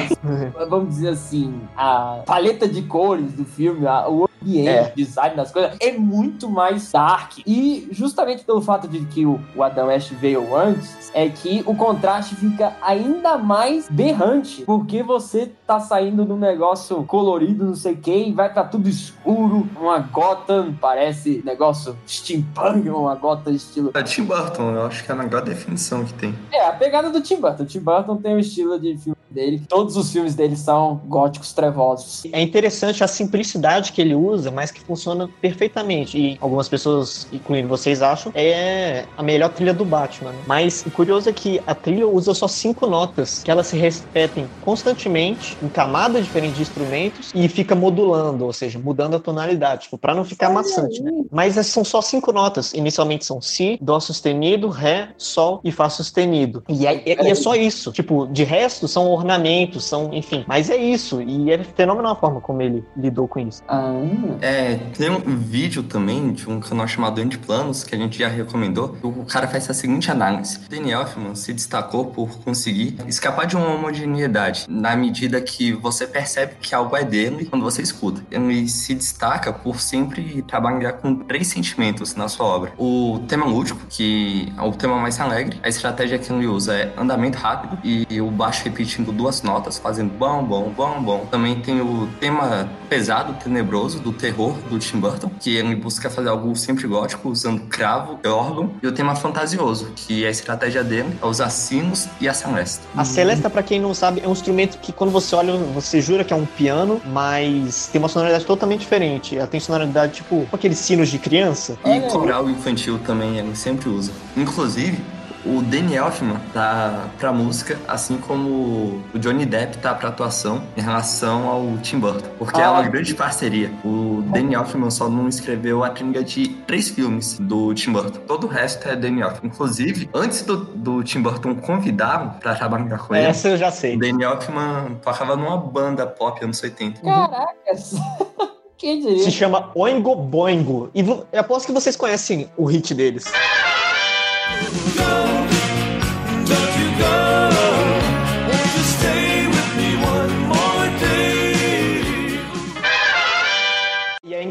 vamos 0.69 0.89
dizer 0.91 1.09
assim, 1.11 1.55
a 1.77 2.23
paleta 2.27 2.67
de 2.69 2.83
cores 2.83 3.33
do 3.33 3.45
filme, 3.45 3.87
a- 3.87 4.09
o 4.09 4.29
ambiente, 4.43 4.69
É. 4.69 4.93
o 4.93 4.97
design 4.97 5.37
das 5.37 5.51
coisas 5.51 5.77
é 5.81 5.93
muito 5.93 6.49
mais 6.51 6.91
dark. 6.93 7.39
E 7.47 7.89
justamente 7.91 8.45
pelo 8.45 8.61
fato 8.61 8.87
de 8.89 9.01
que 9.07 9.25
o, 9.25 9.41
o 9.57 9.63
Adam 9.63 9.87
West 9.89 10.13
veio 10.13 10.55
antes, 10.55 11.11
é 11.15 11.29
que 11.29 11.63
o 11.67 11.75
contraste 11.75 12.35
fica 12.37 12.73
ainda 12.83 13.39
mais 13.39 13.89
berrante, 13.89 14.63
porque 14.63 15.03
você 15.03 15.51
tá 15.67 15.81
saindo 15.81 16.25
de 16.25 16.33
um 16.33 16.39
negócio 16.39 17.03
colorido, 17.05 17.65
não 17.65 17.75
sei 17.75 17.93
o 17.93 17.97
que, 17.97 18.13
e 18.29 18.33
vai 18.33 18.53
pra 18.53 18.65
tudo 18.65 18.89
escuro, 18.89 19.69
uma 19.81 19.99
Gotham, 19.99 20.75
parece 20.81 21.43
negócio 21.45 21.97
steampunk, 22.07 22.89
uma 22.89 23.15
Gotham 23.15 23.53
estilo 23.53 23.91
É 23.95 24.03
Tim 24.03 24.25
Burton, 24.25 24.73
eu 24.73 24.87
acho 24.87 25.05
que 25.05 25.11
é 25.11 25.15
a 25.15 25.19
melhor 25.19 25.43
definição 25.43 26.05
que 26.05 26.13
tem. 26.15 26.35
é, 26.51 26.67
a 26.67 26.73
pegada 26.73 27.11
do 27.11 27.21
Tim 27.21 27.37
Burton. 27.37 27.63
O 27.63 27.67
Tim 27.67 27.81
Burton 27.81 28.17
tem 28.17 28.35
o 28.35 28.39
estilo 28.39 28.79
de 28.79 28.97
filme 28.99 29.17
dele. 29.33 29.63
Todos 29.69 29.97
os 29.97 30.13
filmes 30.13 30.35
dele 30.35 30.57
são 30.57 31.01
góticos 31.07 31.53
trevosos. 31.53 32.23
É 32.33 32.41
interessante 32.41 33.03
a 33.03 33.09
simplicidade 33.09 33.93
que 33.93 34.01
ele 34.01 34.15
usa, 34.15 34.51
mas 34.51 34.71
que 34.71 34.81
funciona 34.81 35.29
perfeitamente. 35.41 36.19
E 36.19 36.39
algumas 36.41 36.69
pessoas, 36.69 37.27
incluindo 37.33 37.69
vocês, 37.69 38.03
acham 38.03 38.33
é 38.35 39.05
a 39.17 39.23
melhor 39.23 39.51
trilha 39.51 39.75
do 39.75 39.85
Batman. 39.85 40.33
Mas 40.47 40.85
o 40.87 40.91
curioso 40.91 41.29
é 41.29 41.33
que 41.33 41.61
a 41.67 41.75
trilha 41.75 42.07
usa 42.07 42.35
só 42.35 42.47
cinco 42.47 42.87
notas, 42.87 43.43
que 43.43 43.51
elas 43.51 43.67
se 43.67 43.77
repetem 43.77 44.49
constantemente 44.63 45.57
em 45.63 45.69
camadas 45.69 46.25
diferentes 46.25 46.57
de 46.57 46.63
instrumentos 46.63 47.31
e 47.35 47.49
fica 47.49 47.75
modulando, 47.75 48.45
ou 48.45 48.53
seja, 48.53 48.79
mudando 48.79 49.17
a 49.17 49.21
tonalidade, 49.21 49.83
tipo, 49.83 49.99
para 49.99 50.15
não 50.15 50.25
ficar 50.25 50.51
maçante, 50.51 51.03
né? 51.03 51.11
Mas 51.31 51.57
essas 51.57 51.73
são 51.73 51.85
só 51.85 52.01
cinco 52.01 52.33
notas. 52.33 52.73
Inicialmente 52.73 53.25
são 53.25 53.41
Si, 53.41 53.79
Dó 53.81 53.99
sustenido, 54.01 54.69
Ré, 54.69 55.11
Sol 55.17 55.61
e 55.65 55.73
Fá 55.73 55.89
sustenido. 55.89 56.63
E 56.69 56.87
é, 56.87 57.03
e 57.07 57.31
é 57.31 57.35
só 57.35 57.55
isso. 57.55 57.93
Tipo, 57.93 58.27
de 58.27 58.45
resto 58.45 58.87
são 58.87 59.07
ornamentos, 59.23 59.85
são, 59.85 60.13
enfim. 60.13 60.45
Mas 60.47 60.69
é 60.71 60.77
isso. 60.77 61.23
E 61.23 61.51
é 61.51 61.59
fenomenal 61.63 62.13
a 62.13 62.17
forma 62.17 62.41
como 62.41 62.61
ele 62.63 62.85
lidou 62.97 63.29
com 63.29 63.41
isso. 63.41 63.63
Ah, 63.69 63.93
É, 64.41 64.75
tem 64.97 65.11
um 65.11 65.37
vídeo 65.37 65.83
também 65.83 66.33
de 66.33 66.49
um 66.49 66.61
canal 66.61 66.87
chamado 66.87 67.21
Andy 67.21 67.39
Planos, 67.39 67.85
que 67.85 67.95
a 67.95 67.99
gente 67.99 68.19
já 68.19 68.29
recomendou. 68.29 68.97
O 69.03 69.25
cara 69.25 69.47
faz 69.49 69.69
a 69.71 69.75
seguinte 69.75 70.11
análise. 70.11 70.59
Danny 70.69 70.93
Elfman 70.93 71.35
se 71.35 71.53
destacou 71.53 72.07
por 72.07 72.39
conseguir 72.41 72.97
escapar 73.07 73.47
de 73.47 73.57
uma 73.57 73.69
homogeneidade, 73.69 74.67
na 74.69 74.97
medida 74.97 75.41
que 75.41 75.73
você 75.73 76.07
percebe 76.07 76.55
que 76.61 76.75
algo 76.75 76.97
é 76.97 77.05
dele 77.05 77.45
quando 77.45 77.63
você 77.63 77.83
escuta. 77.83 78.23
Ele 78.31 78.69
se 78.69 78.95
destaca 78.95 79.53
por 79.53 79.81
sempre 79.81 80.43
trabalhar 80.43 80.95
com 80.95 81.15
três 81.15 81.47
sentimentos 81.47 82.15
na 82.15 82.29
sua 82.29 82.47
obra. 82.47 82.73
O 82.79 83.21
tema 83.29 83.47
lúdico, 83.47 83.81
que 83.89 84.53
é 84.57 84.63
o 84.63 84.73
tema 84.73 84.97
mais 84.97 85.21
alegre. 85.21 85.59
A 85.63 85.69
estratégia 85.69 86.19
que 86.19 86.33
ele 86.33 86.47
usa 86.47 86.75
é 86.75 86.93
andamento 86.97 87.39
rápido 87.39 87.79
e 87.85 88.21
o 88.21 88.31
baixo 88.31 88.65
repetindo 88.65 89.12
duas 89.13 89.43
notas, 89.43 89.79
fazendo 89.79 90.13
bom, 90.13 90.43
bom, 90.43 90.73
bom, 90.77 91.03
bom. 91.03 91.27
Também 91.31 91.61
tem 91.61 91.81
o 91.81 92.09
tema 92.21 92.69
pesado, 92.89 93.35
tenebroso, 93.35 94.01
do 94.01 94.13
terror 94.13 94.55
do 94.69 94.79
Tim 94.79 94.99
Burton, 94.99 95.31
que 95.41 95.57
ele 95.57 95.75
busca 95.75 96.11
fazer 96.11 96.29
algo 96.29 96.55
sempre 96.57 96.87
gótico, 96.87 97.29
usando 97.29 97.63
cravo 97.69 98.19
e 98.25 98.29
órgão. 98.29 98.75
E 98.83 98.87
o 98.87 98.93
tema 98.93 99.15
fantasioso, 99.15 99.93
que 99.95 100.27
a 100.27 100.31
estratégia 100.31 100.83
dele 100.83 101.17
é 101.23 101.27
usar 101.27 101.51
sinos 101.51 102.09
e 102.21 102.29
a 102.29 102.35
celeste. 102.35 102.81
A 102.97 103.05
celesta, 103.05 103.49
pra 103.49 103.63
quem 103.63 103.81
não 103.81 103.95
sabe, 103.95 104.21
é 104.25 104.29
um 104.29 104.33
instrumento 104.33 104.79
que 104.79 104.93
quando 104.93 105.11
você 105.11 105.35
olha, 105.35 105.55
você 105.57 106.01
jura 106.01 106.25
que 106.25 106.33
é 106.33 106.37
um 106.37 106.47
piano, 106.47 107.01
mas 107.07 107.89
tem 107.89 107.99
uma 107.99 108.09
sonoridade 108.09 108.45
totalmente 108.45 108.81
diferente. 108.81 109.37
Ela 109.37 109.47
tem 109.47 109.61
sonoridade 109.61 110.15
tipo 110.15 110.47
aqueles 110.53 110.79
sinos 110.79 111.09
de 111.09 111.19
criança. 111.19 111.79
E 111.85 112.01
coral 112.11 112.49
infantil 112.49 112.99
também 112.99 113.39
ele 113.39 113.55
sempre 113.57 113.89
usa. 113.89 114.13
Inclusive, 114.37 114.99
o 115.45 115.61
Danny 115.63 115.95
Elfman 115.97 116.41
tá 116.55 117.07
pra 117.19 117.33
música, 117.33 117.79
assim 117.89 118.17
como 118.19 119.03
o 119.15 119.19
Johnny 119.19 119.45
Depp 119.45 119.79
tá 119.79 119.93
pra 119.95 120.09
atuação 120.09 120.63
em 120.77 120.81
relação 120.81 121.49
ao 121.49 121.77
Tim 121.79 121.99
Burton. 121.99 122.29
Porque 122.39 122.61
é 122.61 122.65
Ah. 122.65 122.73
uma 122.73 122.83
grande 122.83 123.15
parceria. 123.15 123.73
O 123.85 124.23
Danny 124.27 124.55
Elfman 124.55 124.91
só 124.91 125.09
não 125.09 125.29
escreveu 125.29 125.83
a 125.83 125.91
trilha 125.91 126.23
de 126.23 126.49
três 126.67 126.89
filmes 126.89 127.39
do 127.41 127.75
Tim 127.75 127.93
Burton. 127.93 128.21
Todo 128.27 128.47
o 128.47 128.51
resto 128.51 128.89
é 128.89 128.95
Danny 128.95 129.21
Elfman. 129.23 129.51
Inclusive, 129.53 130.09
antes 130.15 130.43
do, 130.43 130.59
do 130.65 131.03
Tim 131.03 131.23
Burton 131.23 131.55
convidá-lo 131.57 132.35
pra 132.41 132.55
trabalhar 132.55 132.99
com 132.99 133.15
ele, 133.15 133.27
Essa 133.27 133.49
eu 133.49 133.57
já 133.57 133.69
o 133.69 133.73
sei. 133.73 133.97
Danny 133.99 134.23
Elfman 134.25 134.97
tocava 135.03 135.35
numa 135.37 135.57
banda 135.57 136.07
pop 136.07 136.45
anos 136.45 136.63
80. 136.63 137.01
Caracas! 137.03 137.95
Quem 138.79 139.01
diria? 139.01 139.23
Se 139.23 139.31
chama 139.31 139.71
Oingo 139.77 140.15
Boingo. 140.17 140.91
E 140.93 141.05
aposto 141.37 141.67
que 141.67 141.73
vocês 141.73 141.95
conhecem 141.95 142.51
o 142.57 142.65
hit 142.65 142.93
deles. 142.95 143.25
E 143.31 145.22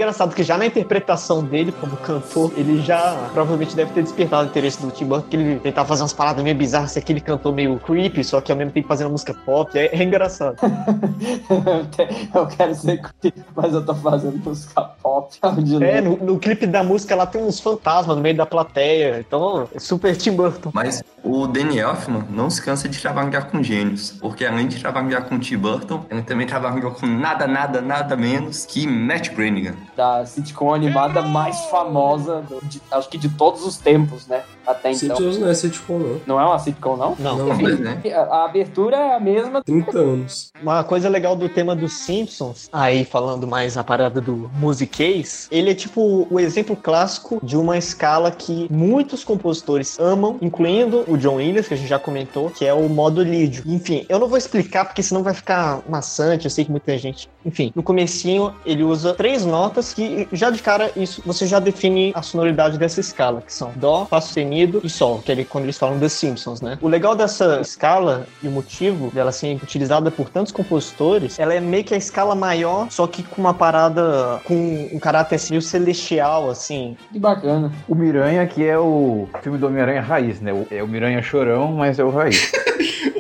engraçado 0.02 0.34
que 0.34 0.44
já 0.44 0.58
na 0.58 0.66
interpretação 0.66 1.44
dele 1.44 1.72
como 1.80 1.96
cantor, 1.98 2.52
ele 2.58 2.82
já 2.82 3.30
provavelmente 3.34 3.76
deve 3.76 3.92
ter 3.92 4.02
despertado 4.04 4.44
o 4.44 4.48
interesse 4.48 4.82
do 4.82 4.90
Tim 4.92 5.06
Burton, 5.06 5.28
que 5.30 5.36
ele 5.36 5.60
tentava 5.60 5.88
fazer 5.88 6.02
umas 6.02 6.14
paradas 6.14 6.44
meio 6.44 6.56
bizarras, 6.56 6.98
aquele 6.98 7.22
cantor 7.22 7.54
meio 7.54 7.78
creepy, 7.80 8.24
só 8.24 8.42
que 8.42 8.52
ao 8.52 8.58
mesmo 8.58 8.72
tempo 8.72 8.88
fazendo 8.88 9.12
música 9.12 9.34
pop. 9.46 9.78
É, 9.78 9.88
é 9.96 10.04
engraçado. 10.04 10.56
Eu 12.34 12.48
quero 12.48 12.76
ser 12.76 13.02
creep, 13.02 13.36
mas 13.56 13.74
eu 13.74 13.86
tô 13.86 13.94
fazendo 13.96 14.38
música 14.44 14.82
pop. 15.02 15.36
De 15.62 15.84
É, 15.84 16.02
novo. 16.02 16.18
no, 16.26 16.34
no 16.34 16.40
clipe 16.40 16.66
da 16.66 16.84
música 16.84 17.16
lá 17.16 17.26
tem 17.26 17.42
uns 17.44 17.60
fantasmas 17.60 18.16
no 18.16 18.22
meio 18.22 18.36
da 18.36 18.46
plateia. 18.46 19.20
Então, 19.20 19.68
é 19.74 19.80
super 19.80 20.16
Tim 20.16 20.32
Burton. 20.34 20.72
Mas 20.74 21.04
o 21.24 21.48
Danny 21.48 21.80
Elfman 21.80 22.24
não 22.30 22.50
se 22.50 22.62
cansa 22.62 22.90
de 22.90 23.00
trabalhar 23.00 23.44
com 23.44 23.62
gênios, 23.62 24.12
porque 24.20 24.46
além 24.46 24.68
de 24.68 24.80
trabalhar 24.80 25.22
com 25.24 25.38
Tim 25.40 25.58
Burton, 25.58 26.06
ele 26.10 26.22
também 26.24 26.48
trabalhou 26.48 26.92
com 26.92 27.06
nada, 27.06 27.48
nada, 27.48 27.82
nada 27.82 28.16
menos 28.16 28.66
que 28.66 28.88
Matt 28.88 29.30
Groening. 29.34 29.74
Da 30.02 30.26
sitcom 30.26 30.74
animada 30.74 31.22
mais 31.22 31.60
famosa, 31.66 32.44
de- 32.64 32.82
acho 32.90 33.08
que 33.08 33.20
de 33.20 33.30
todos 33.30 33.64
os 33.64 33.78
tempos, 33.78 34.26
né? 34.26 34.42
Até 34.66 34.92
então. 34.92 35.16
Simpsons 35.16 35.38
não 35.38 35.48
é 35.48 35.54
sitcom, 35.54 36.00
não. 36.00 36.22
Não 36.26 36.40
é 36.42 36.46
uma 36.46 36.58
sitcom, 36.58 36.98
não? 36.98 37.16
Não. 37.20 37.38
Não, 37.38 37.56
Pois 37.60 37.80
é. 37.80 38.14
A, 38.16 38.22
a 38.22 38.46
abertura 38.46 38.98
é 38.98 39.16
a 39.16 39.20
mesma. 39.20 39.64
30 39.64 40.00
anos. 40.00 40.52
Uma 40.60 40.84
coisa 40.84 41.08
legal 41.08 41.36
do 41.36 41.48
tema 41.48 41.76
dos 41.76 41.94
Simpsons, 41.94 42.68
aí 42.74 43.06
falando 43.06 43.46
mais 43.46 43.78
a 43.78 43.84
parada 43.84 44.20
do 44.20 44.50
musiquês, 44.56 45.48
ele 45.52 45.70
é 45.70 45.76
tipo 45.76 46.28
o 46.32 46.40
exemplo 46.40 46.76
clássico 46.76 47.40
de 47.44 47.56
uma 47.56 47.78
escala 47.78 48.32
que 48.32 48.68
muitos 48.72 49.24
compositores 49.24 50.00
amam, 50.00 50.38
incluindo 50.42 51.04
o 51.08 51.16
John 51.16 51.36
Williams, 51.36 51.68
que 51.68 51.76
a 51.76 51.78
gente 51.78 51.90
já 51.90 52.00
comentou, 52.00 52.50
que 52.50 52.66
é 52.66 52.74
o 52.74 52.90
modo 52.90 53.22
lídio. 53.22 53.64
Enfim, 53.68 54.04
eu 54.10 54.18
não 54.18 54.28
vou 54.28 54.38
explicar 54.38 54.86
porque 54.86 55.04
senão 55.04 55.22
vai 55.22 55.36
ficar 55.36 55.82
maçante, 55.88 56.46
eu 56.46 56.52
sei 56.52 56.66
que 56.66 56.72
muita 56.72 56.98
gente... 56.98 57.30
Enfim, 57.46 57.72
no 57.76 57.84
comecinho 57.84 58.54
ele 58.66 58.84
usa 58.84 59.14
três 59.14 59.46
notas 59.46 59.91
que 59.94 60.28
já 60.32 60.50
de 60.50 60.62
cara 60.62 60.92
isso 60.96 61.22
você 61.26 61.46
já 61.46 61.60
define 61.60 62.12
a 62.16 62.22
sonoridade 62.22 62.78
dessa 62.78 63.00
escala, 63.00 63.42
que 63.42 63.54
são 63.54 63.72
Dó, 63.76 64.06
Fá 64.06 64.20
sustenido 64.22 64.82
e 64.84 64.90
Sol, 64.90 65.22
que 65.24 65.32
é 65.32 65.44
quando 65.46 65.66
eles 65.66 65.78
falam 65.78 65.98
dos 65.98 66.14
Simpsons, 66.14 66.62
né? 66.62 66.78
O 66.82 66.88
legal 66.88 67.16
dessa 67.16 67.60
escala 67.62 68.26
e 68.44 68.48
o 68.48 68.52
motivo 68.52 69.10
dela 69.12 69.32
ser 69.32 69.56
utilizada 69.62 70.10
por 70.12 70.30
tantos 70.30 70.52
compositores, 70.52 71.38
ela 71.40 71.54
é 71.54 71.60
meio 71.60 71.84
que 71.84 71.94
a 71.94 71.98
escala 71.98 72.36
maior, 72.36 72.88
só 72.90 73.08
que 73.08 73.24
com 73.24 73.42
uma 73.42 73.54
parada 73.54 74.40
com 74.46 74.90
um 74.94 75.00
caráter 75.00 75.36
assim, 75.36 75.52
meio 75.54 75.62
celestial, 75.62 76.50
assim. 76.50 76.96
Que 77.12 77.20
bacana. 77.20 77.72
O 77.88 77.96
Miranha, 77.96 78.46
que 78.48 78.64
é 78.66 78.78
o 78.78 79.28
filme 79.42 79.58
do 79.58 79.68
Homem-Aranha 79.68 80.02
Raiz, 80.02 80.40
né? 80.42 80.52
O- 80.54 80.68
É 80.72 80.82
o 80.84 80.88
Miranha 80.88 81.22
Chorão, 81.22 81.72
mas 81.74 82.00
é 82.00 82.04
o 82.04 82.10
Raiz. 82.10 82.52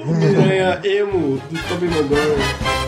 O 0.03 0.13
Miranha 0.15 0.79
emo 0.83 1.37
do 1.49 1.59
Tobey 1.67 1.87
Maguire. 1.89 2.80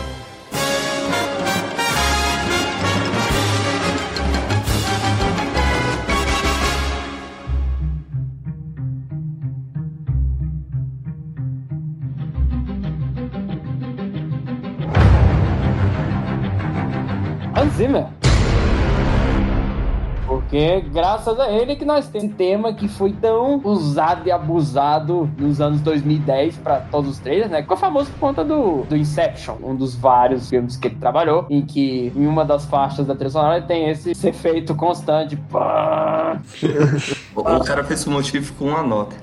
Porque 20.54 20.82
graças 20.82 21.40
a 21.40 21.50
ele 21.50 21.74
que 21.74 21.84
nós 21.84 22.06
temos 22.06 22.24
esse 22.24 22.34
tema 22.34 22.72
que 22.72 22.86
foi 22.86 23.12
tão 23.12 23.60
usado 23.64 24.28
e 24.28 24.30
abusado 24.30 25.28
nos 25.36 25.60
anos 25.60 25.80
2010 25.80 26.58
para 26.58 26.78
todos 26.78 27.10
os 27.10 27.18
trailers, 27.18 27.50
né? 27.50 27.62
Ficou 27.62 27.76
famoso 27.76 28.08
por 28.12 28.20
conta 28.20 28.44
do, 28.44 28.84
do 28.84 28.96
Inception, 28.96 29.56
um 29.64 29.74
dos 29.74 29.96
vários 29.96 30.48
filmes 30.48 30.76
que 30.76 30.86
ele 30.86 30.94
trabalhou, 30.94 31.44
em 31.50 31.60
que 31.60 32.12
em 32.14 32.26
uma 32.26 32.44
das 32.44 32.66
faixas 32.66 33.04
da 33.04 33.16
trilha 33.16 33.30
sonora 33.30 33.62
tem 33.62 33.90
esse, 33.90 34.12
esse 34.12 34.28
efeito 34.28 34.76
constante. 34.76 35.36
Pá! 35.36 36.40
O, 37.34 37.40
o 37.40 37.64
cara 37.64 37.82
fez 37.84 38.06
o 38.06 38.10
motivo 38.10 38.52
com 38.54 38.66
uma 38.66 38.82
nota. 38.82 39.16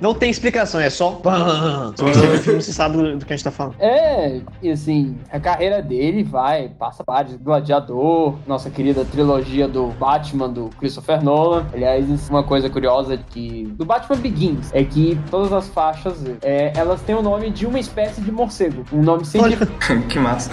Não 0.00 0.14
tem 0.14 0.30
explicação, 0.30 0.80
é 0.80 0.90
só. 0.90 1.20
Se 1.96 2.02
você 2.02 2.26
viu 2.26 2.34
o 2.34 2.38
filme, 2.38 2.62
você 2.62 2.72
sabe 2.72 2.96
do, 2.96 3.18
do 3.18 3.24
que 3.24 3.32
a 3.32 3.36
gente 3.36 3.44
tá 3.44 3.50
falando. 3.50 3.76
É, 3.78 4.40
e 4.62 4.70
assim, 4.70 5.16
a 5.32 5.40
carreira 5.40 5.82
dele 5.82 6.22
vai, 6.22 6.68
passa 6.68 7.02
vários. 7.06 7.36
Gladiador, 7.36 8.34
nossa 8.46 8.70
querida 8.70 9.04
trilogia 9.04 9.66
do 9.66 9.86
Batman 9.88 10.50
do 10.50 10.70
Christopher 10.78 11.22
Nolan. 11.22 11.66
Aliás, 11.72 12.28
uma 12.28 12.42
coisa 12.42 12.68
curiosa 12.68 13.16
que 13.16 13.64
do 13.76 13.84
Batman 13.84 14.16
Begins 14.16 14.70
é 14.72 14.84
que 14.84 15.18
todas 15.30 15.52
as 15.52 15.68
faixas, 15.68 16.22
é, 16.42 16.72
elas 16.76 17.00
têm 17.02 17.14
o 17.14 17.22
nome 17.22 17.50
de 17.50 17.66
uma 17.66 17.78
espécie 17.78 18.20
de 18.20 18.30
morcego. 18.30 18.84
Um 18.92 19.02
nome 19.02 19.24
científico. 19.24 19.72
que 20.08 20.18
massa. 20.18 20.50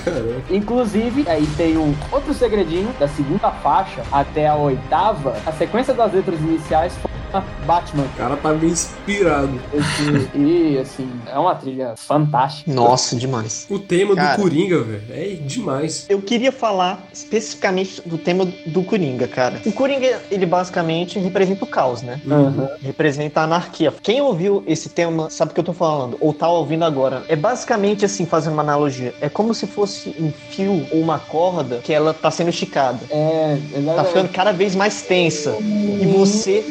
Inclusive, 0.49 1.25
aí 1.27 1.45
tem 1.57 1.77
um 1.77 1.93
outro 2.11 2.33
segredinho 2.33 2.93
da 2.99 3.07
segunda 3.07 3.51
faixa 3.51 4.03
até 4.11 4.47
a 4.47 4.55
oitava. 4.55 5.35
A 5.45 5.51
sequência 5.51 5.93
das 5.93 6.13
letras 6.13 6.39
iniciais 6.39 6.76
foi 6.77 7.16
Batman. 7.65 8.03
O 8.03 8.17
cara 8.17 8.37
tá 8.37 8.53
bem 8.53 8.69
inspirado. 8.69 9.59
Esse- 9.73 10.29
e 10.37 10.77
assim, 10.79 11.09
é 11.25 11.37
uma 11.37 11.55
trilha 11.55 11.93
fantástica. 11.97 12.71
Nossa, 12.71 13.15
demais. 13.15 13.65
O 13.69 13.79
tema 13.79 14.15
Cara. 14.15 14.35
do 14.37 14.41
Coringa, 14.41 14.81
velho, 14.81 15.03
é 15.09 15.23
demais. 15.35 16.05
Eu 16.09 16.21
queria 16.21 16.51
falar 16.51 17.05
especificamente 17.13 18.01
do 18.05 18.17
tema 18.17 18.47
do 18.65 18.83
Coringa, 18.83 19.27
cara. 19.27 19.61
O 19.65 19.71
Coringa, 19.71 20.21
ele 20.31 20.45
basicamente 20.45 21.19
representa 21.19 21.63
o 21.63 21.67
caos, 21.67 22.01
né? 22.01 22.19
Aham. 22.29 22.69
Representa 22.81 23.41
a 23.41 23.43
anarquia. 23.43 23.93
Quem 24.01 24.21
ouviu 24.21 24.63
esse 24.67 24.89
tema 24.89 25.29
sabe 25.29 25.51
o 25.51 25.53
que 25.53 25.59
eu 25.59 25.63
tô 25.65 25.73
falando, 25.73 26.17
ou 26.19 26.33
tá 26.33 26.49
ouvindo 26.49 26.83
agora. 26.85 27.23
É 27.27 27.35
basicamente 27.35 28.05
assim, 28.05 28.25
fazendo 28.25 28.53
uma 28.53 28.61
analogia. 28.63 29.13
É 29.21 29.29
como 29.29 29.53
se 29.53 29.67
fosse 29.67 30.15
um 30.19 30.31
fio 30.49 30.85
ou 30.91 31.01
uma 31.01 31.19
corda 31.19 31.79
que 31.83 31.93
ela 31.93 32.13
tá 32.13 32.31
sendo 32.31 32.49
esticada. 32.49 32.99
É, 33.09 33.57
Tá 33.57 33.79
exatamente. 33.79 34.07
ficando 34.07 34.29
cada 34.29 34.51
vez 34.51 34.75
mais 34.75 35.01
tensa. 35.01 35.55
E 35.59 36.05
você, 36.17 36.63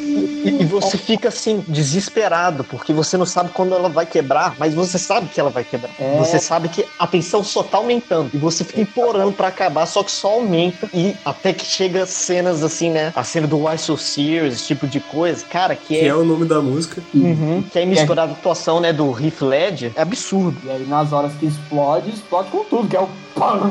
e, 0.48 0.64
você 0.64 0.96
fica 0.96 1.28
assim, 1.28 1.64
desesperado, 1.66 2.64
porque 2.64 2.92
você 2.92 3.16
não 3.16 3.26
sabe 3.26 3.50
quando 3.52 3.74
ela 3.74 3.88
vai 3.88 4.06
quebrar, 4.06 4.54
mas 4.58 4.74
você 4.74 4.98
sabe 4.98 5.28
que 5.28 5.40
ela 5.40 5.50
vai 5.50 5.64
quebrar. 5.64 5.90
É. 5.98 6.16
Você 6.18 6.38
sabe 6.38 6.68
que 6.68 6.84
a 6.98 7.06
tensão 7.06 7.42
só 7.42 7.62
tá 7.62 7.78
aumentando. 7.78 8.30
E 8.32 8.38
você 8.38 8.64
fica 8.64 8.80
implorando 8.80 9.32
pra 9.32 9.48
acabar, 9.48 9.86
só 9.86 10.02
que 10.02 10.10
só 10.10 10.32
aumenta. 10.32 10.88
E 10.92 11.14
até 11.24 11.52
que 11.52 11.64
chega 11.64 12.06
cenas 12.06 12.62
assim, 12.62 12.90
né? 12.90 13.12
A 13.14 13.24
cena 13.24 13.46
do 13.46 13.64
Why 13.64 13.78
So 13.78 13.96
Serious, 13.96 14.54
esse 14.54 14.66
tipo 14.66 14.86
de 14.86 15.00
coisa. 15.00 15.44
Cara, 15.46 15.74
que 15.74 15.86
Que 15.86 16.00
é. 16.00 16.08
é 16.08 16.14
o 16.14 16.24
nome 16.24 16.46
da 16.46 16.60
música. 16.60 17.02
Uhum, 17.14 17.62
que 17.62 17.78
é 17.78 17.86
misturada 17.86 18.32
a 18.32 18.34
atuação, 18.34 18.80
né, 18.80 18.92
do 18.92 19.10
Heath 19.10 19.40
Ledger, 19.40 19.92
é 19.94 20.02
absurdo. 20.02 20.56
E 20.64 20.70
aí, 20.70 20.86
nas 20.86 21.12
horas 21.12 21.32
que 21.34 21.46
explode, 21.46 22.10
explode 22.10 22.50
com 22.50 22.64
tudo, 22.64 22.88
que 22.88 22.96
é 22.96 23.00
o 23.00 23.08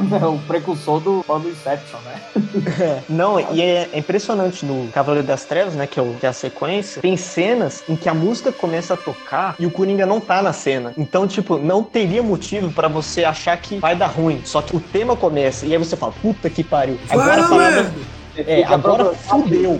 né? 0.10 0.26
O 0.26 0.38
precursor 0.48 1.00
do 1.00 1.24
pão 1.26 1.40
do 1.40 1.50
Inception, 1.50 2.00
né? 2.02 3.02
Não, 3.10 3.40
e 3.40 3.62
é, 3.62 3.90
é 3.92 4.00
impressionante 4.00 4.66
no 4.66 4.88
Cavaleiro 4.92 5.26
das 5.26 5.44
Trevas, 5.46 5.74
né, 5.74 5.88
que 5.88 6.00
é, 6.00 6.04
o, 6.04 6.14
que 6.20 6.26
é 6.26 6.30
a 6.30 6.34
sequência, 6.34 6.65
tem 7.02 7.18
cenas 7.18 7.84
em 7.88 7.96
que 7.96 8.10
a 8.10 8.14
música 8.14 8.52
começa 8.52 8.94
a 8.94 8.98
tocar 8.98 9.56
e 9.60 9.66
o 9.66 9.72
Coringa 9.72 10.06
não 10.06 10.20
tá 10.20 10.42
na 10.42 10.54
cena. 10.54 10.94
Então, 10.98 11.28
tipo, 11.28 11.58
não 11.58 11.84
teria 11.84 12.22
motivo 12.22 12.72
pra 12.72 12.88
você 12.88 13.24
achar 13.24 13.58
que 13.58 13.78
vai 13.78 13.96
dar 13.96 14.08
ruim. 14.08 14.42
Só 14.44 14.62
que 14.62 14.76
o 14.76 14.80
tema 14.80 15.16
começa 15.16 15.66
e 15.66 15.72
aí 15.72 15.78
você 15.78 15.96
fala, 15.96 16.14
puta 16.22 16.50
que 16.50 16.64
pariu. 16.64 17.00
Agora 17.10 17.44
a! 17.44 18.16
É, 18.38 18.64
agora 18.66 19.14
fudeu. 19.14 19.80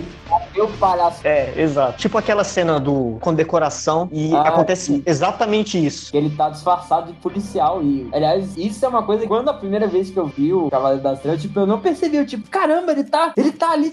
Eu 0.56 0.68
palhaço. 0.80 1.20
É, 1.24 1.52
exato. 1.60 1.98
Tipo 1.98 2.16
aquela 2.18 2.42
cena 2.44 2.80
do 2.80 3.18
condecoração 3.20 4.08
e 4.12 4.34
Ah, 4.34 4.42
acontece 4.48 4.86
sim. 4.86 5.02
exatamente 5.04 5.84
isso. 5.84 6.10
Que 6.10 6.16
ele 6.16 6.30
tá 6.30 6.48
disfarçado 6.48 7.12
de 7.12 7.18
policial. 7.18 7.82
E, 7.82 8.08
aliás, 8.12 8.56
isso 8.56 8.84
é 8.84 8.88
uma 8.88 9.02
coisa 9.02 9.22
que 9.22 9.28
quando 9.28 9.48
a 9.48 9.54
primeira 9.54 9.86
vez 9.86 10.10
que 10.10 10.16
eu 10.18 10.26
vi 10.26 10.52
o 10.52 10.70
Cavaleiro 10.70 11.02
das 11.02 11.20
Trevas, 11.20 11.42
tipo, 11.42 11.58
eu 11.60 11.66
não 11.66 11.80
percebi. 11.80 12.16
Eu, 12.16 12.26
tipo, 12.26 12.48
caramba, 12.48 12.92
ele 12.92 13.04
tá, 13.04 13.32
ele 13.36 13.52
tá 13.52 13.70
ali. 13.72 13.92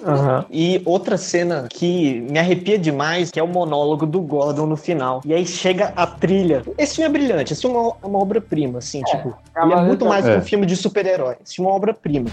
E 0.49 0.82
outra 0.86 1.18
cena 1.18 1.68
que 1.70 2.22
me 2.30 2.39
arrepia 2.39 2.78
demais, 2.78 3.30
que 3.32 3.39
é 3.39 3.43
o 3.43 3.47
monólogo 3.47 4.05
do 4.05 4.22
Gordon 4.22 4.66
no 4.66 4.78
final. 4.78 5.22
E 5.26 5.34
aí 5.34 5.45
chega 5.45 5.91
a 5.95 6.07
trilha. 6.07 6.64
Esse 6.78 6.95
filme 6.95 7.09
é 7.09 7.11
brilhante, 7.11 7.53
esse 7.53 7.61
filme 7.61 7.76
é 7.76 7.80
uma, 7.80 7.93
uma 8.03 8.20
obra-prima, 8.20 8.80
assim, 8.80 9.01
tipo. 9.03 9.34
Ele 9.61 9.74
é 9.74 9.82
muito 9.82 10.05
mais 10.05 10.26
que 10.26 10.32
É. 10.32 10.38
um 10.38 10.41
filme 10.41 10.66
de 10.66 10.76
super-herói. 10.76 11.36
Esse 11.43 11.55
filme 11.55 11.68
é 11.68 11.72
uma 11.72 11.78
obra-prima. 11.78 12.30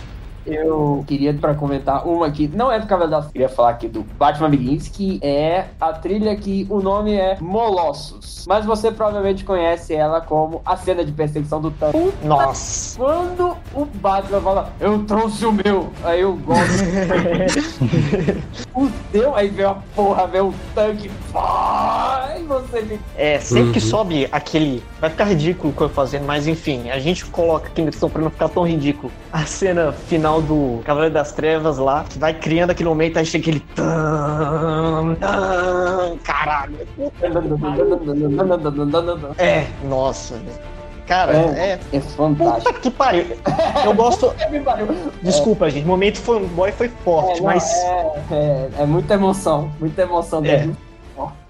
Eu 0.47 1.05
queria 1.07 1.34
pra 1.34 1.55
comentar 1.55 2.07
uma 2.07 2.26
aqui, 2.26 2.51
não 2.53 2.72
é 2.72 2.78
do 2.80 2.86
Cavaleiro 2.86 3.11
das 3.11 3.20
Trevas, 3.26 3.32
queria 3.32 3.49
falar 3.49 3.70
aqui 3.70 3.88
do 3.88 4.03
Batman 4.18 4.51
Begins, 4.51 4.88
que 4.88 5.18
é 5.22 5.66
a 5.80 5.93
trilha 5.93 6.34
que 6.36 6.66
o 6.70 6.80
nome 6.80 7.14
é 7.14 7.36
Molossos. 7.41 8.45
Mas 8.49 8.64
você 8.64 8.91
provavelmente 8.91 9.45
conhece 9.45 9.95
ela 9.95 10.20
como 10.20 10.62
a 10.64 10.76
cena 10.76 11.05
de 11.05 11.12
perseguição 11.12 11.61
do 11.61 11.70
tanque. 11.70 11.99
Nossa. 12.24 12.99
Quando 12.99 13.57
o 13.74 13.84
Batman 13.84 14.41
fala, 14.41 14.72
eu 14.80 15.05
trouxe 15.05 15.45
o 15.45 15.53
meu, 15.53 15.91
aí 16.05 16.20
eu 16.22 16.34
gosto. 16.36 16.61
o 18.74 18.88
teu, 19.12 19.34
aí 19.34 19.49
vem 19.49 19.66
a 19.66 19.74
porra, 19.95 20.26
vem 20.26 20.41
o 20.41 20.55
tanque, 20.74 21.11
vai, 21.32 22.43
você. 22.45 22.99
É, 23.16 23.38
sempre 23.38 23.72
que 23.72 23.80
Uhum. 23.80 23.91
sobe 23.91 24.28
aquele. 24.30 24.82
Vai 25.01 25.11
ficar 25.11 25.24
ridículo 25.24 25.72
o 25.72 25.76
que 25.76 25.82
eu 25.82 25.88
fazendo, 25.88 26.26
mas 26.26 26.47
enfim, 26.47 26.91
a 26.91 26.99
gente 26.99 27.24
coloca 27.26 27.66
aqui 27.68 27.80
na 27.82 27.86
descrição 27.91 28.11
pra 28.11 28.22
não 28.22 28.30
ficar 28.30 28.49
tão 28.49 28.66
ridículo. 28.66 29.12
A 29.32 29.45
cena 29.47 29.93
final 29.93 30.30
do 30.39 30.81
Cavaleiro 30.85 31.14
das 31.14 31.33
Trevas 31.33 31.78
lá, 31.78 32.05
que 32.05 32.18
vai 32.18 32.35
criando 32.35 32.70
aquele 32.70 32.89
momento, 32.89 33.18
aí 33.18 33.24
chega 33.24 33.43
aquele. 33.43 33.64
Caralho. 36.22 36.76
É, 39.39 39.66
nossa. 39.85 40.35
velho. 40.35 40.70
Cara, 41.07 41.33
é. 41.33 41.81
É 41.93 42.01
fantástico. 42.01 42.72
Puta 42.72 42.81
que 42.81 42.91
pariu. 42.91 43.26
Eu 43.85 43.95
gosto. 43.95 44.33
Desculpa, 45.22 45.68
gente. 45.68 45.85
O 45.85 45.89
momento 45.89 46.18
fanboy 46.18 46.70
foi 46.70 46.89
forte, 47.05 47.33
É, 47.33 47.37
não, 47.39 47.45
mas. 47.47 47.68
é, 47.72 48.22
é, 48.31 48.68
é 48.78 48.87
muita 48.87 49.14
emoção, 49.14 49.72
muita 49.81 50.03
emoção 50.03 50.41
É. 50.45 50.68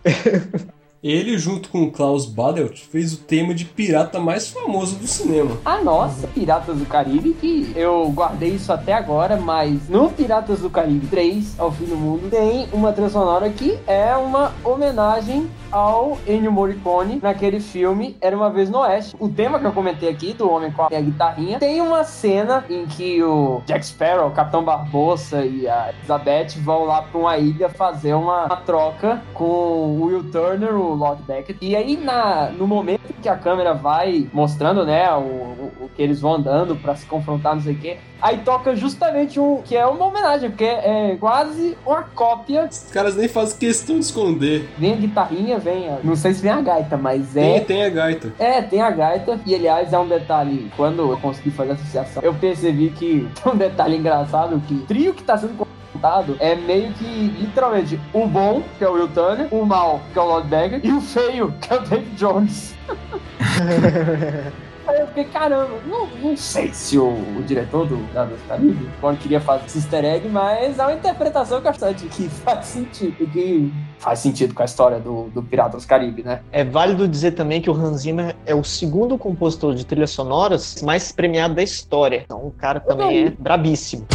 Ele, 1.03 1.39
junto 1.39 1.71
com 1.71 1.91
Klaus 1.91 2.27
Badelt, 2.27 2.79
fez 2.79 3.15
o 3.15 3.17
tema 3.17 3.55
de 3.55 3.65
pirata 3.65 4.21
mais 4.21 4.51
famoso 4.51 4.97
do 4.97 5.07
cinema. 5.07 5.57
Ah, 5.65 5.79
nossa, 5.83 6.27
Piratas 6.29 6.77
do 6.79 6.85
Caribe, 6.85 7.33
que 7.33 7.73
eu 7.75 8.11
guardei 8.11 8.51
isso 8.51 8.71
até 8.71 8.93
agora, 8.93 9.39
mas 9.39 9.89
no 9.89 10.11
Piratas 10.11 10.61
do 10.61 10.69
Caribe 10.69 11.07
3, 11.07 11.59
ao 11.59 11.73
fim 11.73 11.87
do 11.87 11.97
mundo, 11.97 12.29
tem 12.29 12.69
uma 12.71 12.93
trilha 12.93 13.09
sonora 13.09 13.49
que 13.49 13.79
é 13.87 14.15
uma 14.15 14.53
homenagem 14.63 15.49
ao 15.73 16.19
Ennio 16.27 16.53
Morricone 16.53 17.21
naquele 17.23 17.61
filme 17.61 18.17
Era 18.21 18.37
Uma 18.37 18.51
Vez 18.51 18.69
no 18.69 18.81
Oeste. 18.81 19.17
O 19.19 19.29
tema 19.29 19.59
que 19.59 19.65
eu 19.65 19.73
comentei 19.73 20.09
aqui, 20.09 20.35
do 20.35 20.51
Homem 20.51 20.71
com 20.71 20.83
a 20.83 20.89
Guitarrinha, 20.89 21.59
tem 21.59 21.81
uma 21.81 22.05
cena 22.05 22.65
em 22.69 22.87
que 22.87 23.23
o 23.23 23.63
Jack 23.65 23.87
Sparrow, 23.87 24.29
o 24.29 24.33
Capitão 24.33 24.63
Barbosa 24.65 25.45
e 25.47 25.67
a 25.69 25.95
Elizabeth 25.97 26.61
vão 26.63 26.85
lá 26.85 27.03
pra 27.03 27.19
uma 27.19 27.39
ilha 27.39 27.71
fazer 27.71 28.13
uma, 28.13 28.47
uma 28.47 28.57
troca 28.57 29.23
com 29.33 29.45
o 29.45 30.05
Will 30.05 30.31
Turner, 30.31 30.75
o 30.75 30.90
Lord 30.95 31.23
Beckett. 31.23 31.59
E 31.61 31.77
aí, 31.77 31.97
na, 31.97 32.51
no 32.51 32.67
momento 32.67 33.01
que 33.21 33.29
a 33.29 33.37
câmera 33.37 33.75
vai 33.75 34.29
mostrando, 34.33 34.85
né, 34.85 35.13
o, 35.13 35.21
o, 35.21 35.73
o 35.83 35.91
que 35.95 36.03
eles 36.03 36.21
vão 36.21 36.35
andando 36.35 36.75
pra 36.77 36.95
se 36.97 37.07
confrontar, 37.07 37.55
não 37.55 37.63
sei 37.63 37.75
o 37.75 37.79
quê, 37.79 37.99
aí 38.21 38.39
toca 38.39 38.75
justamente 38.75 39.39
um, 39.39 39.63
que 39.63 39.77
é 39.77 39.87
uma 39.87 40.07
homenagem, 40.07 40.51
porque 40.51 40.65
é 40.65 41.17
quase 41.19 41.77
uma 41.85 42.03
cópia. 42.03 42.69
Os 42.71 42.91
caras 42.91 43.17
nem 43.17 43.29
fazem 43.29 43.59
questão 43.59 43.97
de 43.97 44.05
esconder. 44.05 44.69
Vem 44.79 44.93
a 44.93 44.97
guitarrinha, 44.97 45.59
vem 45.59 45.89
a, 45.89 45.99
não 46.03 46.17
sei 46.17 46.35
se 46.35 46.43
vem 46.43 46.51
a 46.51 46.61
gaita, 46.61 46.97
mas 46.97 47.33
Tem, 47.33 47.57
é... 47.57 47.61
tem 47.61 47.85
a 47.85 47.91
gaita. 47.91 48.33
É, 48.39 48.63
tem 48.63 48.81
a 48.81 48.91
gaita, 48.91 49.41
e 49.45 49.55
aliás 49.55 49.93
é 49.93 49.99
um 49.99 50.09
detalhe, 50.09 50.71
quando 50.77 51.11
eu 51.11 51.19
consegui 51.19 51.51
fazer 51.51 51.73
a 51.73 51.75
associação, 51.75 52.23
eu 52.23 52.35
percebi 52.35 52.91
que 52.91 53.29
tem 53.43 53.53
um 53.53 53.57
detalhe 53.57 53.97
engraçado, 53.97 54.61
que 54.67 54.75
o 54.75 54.87
trio 54.87 55.15
que 55.15 55.23
tá 55.23 55.37
sendo 55.37 55.57
é 56.39 56.55
meio 56.55 56.93
que, 56.95 57.05
literalmente, 57.39 58.01
o 58.13 58.27
bom, 58.27 58.63
que 58.79 58.85
é 58.85 58.89
o 58.89 58.93
Will 58.93 59.09
Turner, 59.09 59.49
o 59.51 59.65
mal, 59.65 60.01
que 60.13 60.19
é 60.19 60.23
o 60.23 60.27
Lord 60.27 60.49
Becker, 60.49 60.81
e 60.83 60.93
o 60.93 61.01
feio, 61.01 61.55
que 61.61 61.73
é 61.73 61.77
o 61.77 61.81
David 61.81 62.15
Jones. 62.17 62.75
Aí 64.91 64.99
eu 64.99 65.07
fiquei, 65.07 65.25
caramba, 65.25 65.79
não, 65.87 66.07
não 66.21 66.37
sei 66.37 66.73
se 66.73 66.99
o, 66.99 67.07
o 67.07 67.43
diretor 67.47 67.87
do 67.87 67.97
Dados 68.13 68.41
Caribe 68.49 68.89
quando 69.01 69.19
queria 69.19 69.41
fazer 69.41 69.67
esse 69.67 69.79
easter 69.79 70.05
egg, 70.05 70.29
mas 70.29 70.79
é 70.79 70.83
uma 70.83 70.95
interpretação 70.95 71.63
acho 71.65 72.09
que 72.09 72.29
faz 72.29 72.67
sentido, 72.67 73.31
que 73.31 73.73
faz 73.99 74.19
sentido 74.19 74.53
com 74.53 74.63
a 74.63 74.65
história 74.65 74.99
do, 74.99 75.29
do 75.31 75.43
Piratas 75.43 75.85
do 75.85 75.89
Caribe, 75.89 76.25
né? 76.25 76.41
É 76.51 76.65
válido 76.65 77.07
dizer 77.07 77.33
também 77.33 77.61
que 77.61 77.71
o 77.71 77.73
Hans 77.73 78.01
Zimmer 78.01 78.35
é 78.45 78.55
o 78.55 78.65
segundo 78.65 79.17
compositor 79.17 79.75
de 79.75 79.87
trilhas 79.87 80.11
sonoras 80.11 80.83
mais 80.83 81.13
premiado 81.13 81.55
da 81.55 81.63
história. 81.63 82.23
Então 82.25 82.45
o 82.47 82.51
cara 82.51 82.81
também 82.81 83.27
é 83.27 83.31
brabíssimo. 83.31 84.07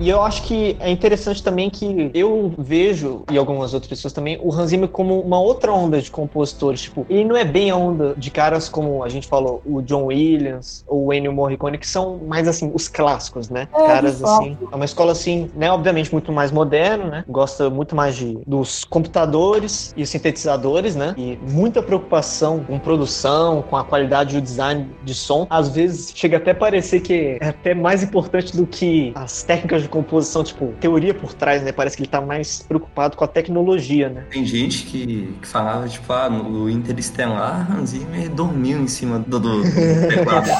E 0.00 0.08
eu 0.08 0.22
acho 0.22 0.42
que 0.42 0.76
é 0.78 0.90
interessante 0.90 1.42
também 1.42 1.68
que 1.68 2.10
eu 2.14 2.52
vejo, 2.56 3.24
e 3.30 3.36
algumas 3.36 3.74
outras 3.74 3.88
pessoas 3.88 4.12
também, 4.12 4.38
o 4.40 4.52
Hans 4.52 4.70
Zimmer 4.70 4.88
como 4.88 5.20
uma 5.20 5.40
outra 5.40 5.72
onda 5.72 6.00
de 6.00 6.10
compositores. 6.10 6.82
Tipo, 6.82 7.04
ele 7.10 7.24
não 7.24 7.36
é 7.36 7.44
bem 7.44 7.70
a 7.70 7.76
onda 7.76 8.14
de 8.16 8.30
caras 8.30 8.68
como 8.68 9.02
a 9.02 9.08
gente 9.08 9.26
falou, 9.26 9.60
o 9.66 9.82
John 9.82 10.06
Williams 10.06 10.84
ou 10.86 11.06
o 11.06 11.12
Ennio 11.12 11.32
Morricone, 11.32 11.78
que 11.78 11.86
são 11.86 12.18
mais 12.18 12.46
assim, 12.46 12.70
os 12.72 12.86
clássicos, 12.86 13.50
né? 13.50 13.66
É, 13.74 13.86
caras 13.86 14.22
assim. 14.22 14.56
É 14.70 14.76
uma 14.76 14.84
escola 14.84 15.12
assim, 15.12 15.50
né? 15.56 15.70
Obviamente 15.72 16.12
muito 16.12 16.30
mais 16.30 16.52
moderno, 16.52 17.08
né? 17.08 17.24
Gosta 17.28 17.68
muito 17.68 17.96
mais 17.96 18.14
de, 18.14 18.38
dos 18.46 18.84
computadores 18.84 19.92
e 19.96 20.02
os 20.02 20.08
sintetizadores, 20.08 20.94
né? 20.94 21.14
E 21.16 21.36
muita 21.50 21.82
preocupação 21.82 22.60
com 22.60 22.78
produção, 22.78 23.62
com 23.62 23.76
a 23.76 23.82
qualidade 23.82 24.36
e 24.36 24.38
o 24.38 24.42
design 24.42 24.88
de 25.02 25.14
som. 25.14 25.46
Às 25.50 25.68
vezes 25.68 26.12
chega 26.14 26.36
até 26.36 26.52
a 26.52 26.54
parecer 26.54 27.00
que 27.00 27.38
é 27.40 27.48
até 27.48 27.74
mais 27.74 28.02
importante 28.02 28.56
do 28.56 28.64
que 28.64 29.12
as 29.16 29.42
técnicas 29.42 29.87
de 29.88 29.90
composição, 29.90 30.44
tipo, 30.44 30.74
teoria 30.78 31.14
por 31.14 31.32
trás, 31.32 31.62
né? 31.62 31.72
Parece 31.72 31.96
que 31.96 32.02
ele 32.02 32.10
tá 32.10 32.20
mais 32.20 32.62
preocupado 32.62 33.16
com 33.16 33.24
a 33.24 33.28
tecnologia, 33.28 34.10
né? 34.10 34.24
Tem 34.30 34.44
gente 34.44 34.84
que, 34.84 35.34
que 35.40 35.48
falava, 35.48 35.88
tipo, 35.88 36.12
ah, 36.12 36.28
no 36.28 36.68
Interestelar, 36.68 37.66
Hans 37.72 37.90
Zimmer 37.90 38.28
dormiu 38.28 38.78
em 38.78 38.86
cima 38.86 39.18
do, 39.18 39.40
do, 39.40 39.62
do 39.62 40.08
teclado. 40.08 40.48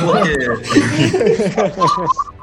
Porque... 0.00 0.34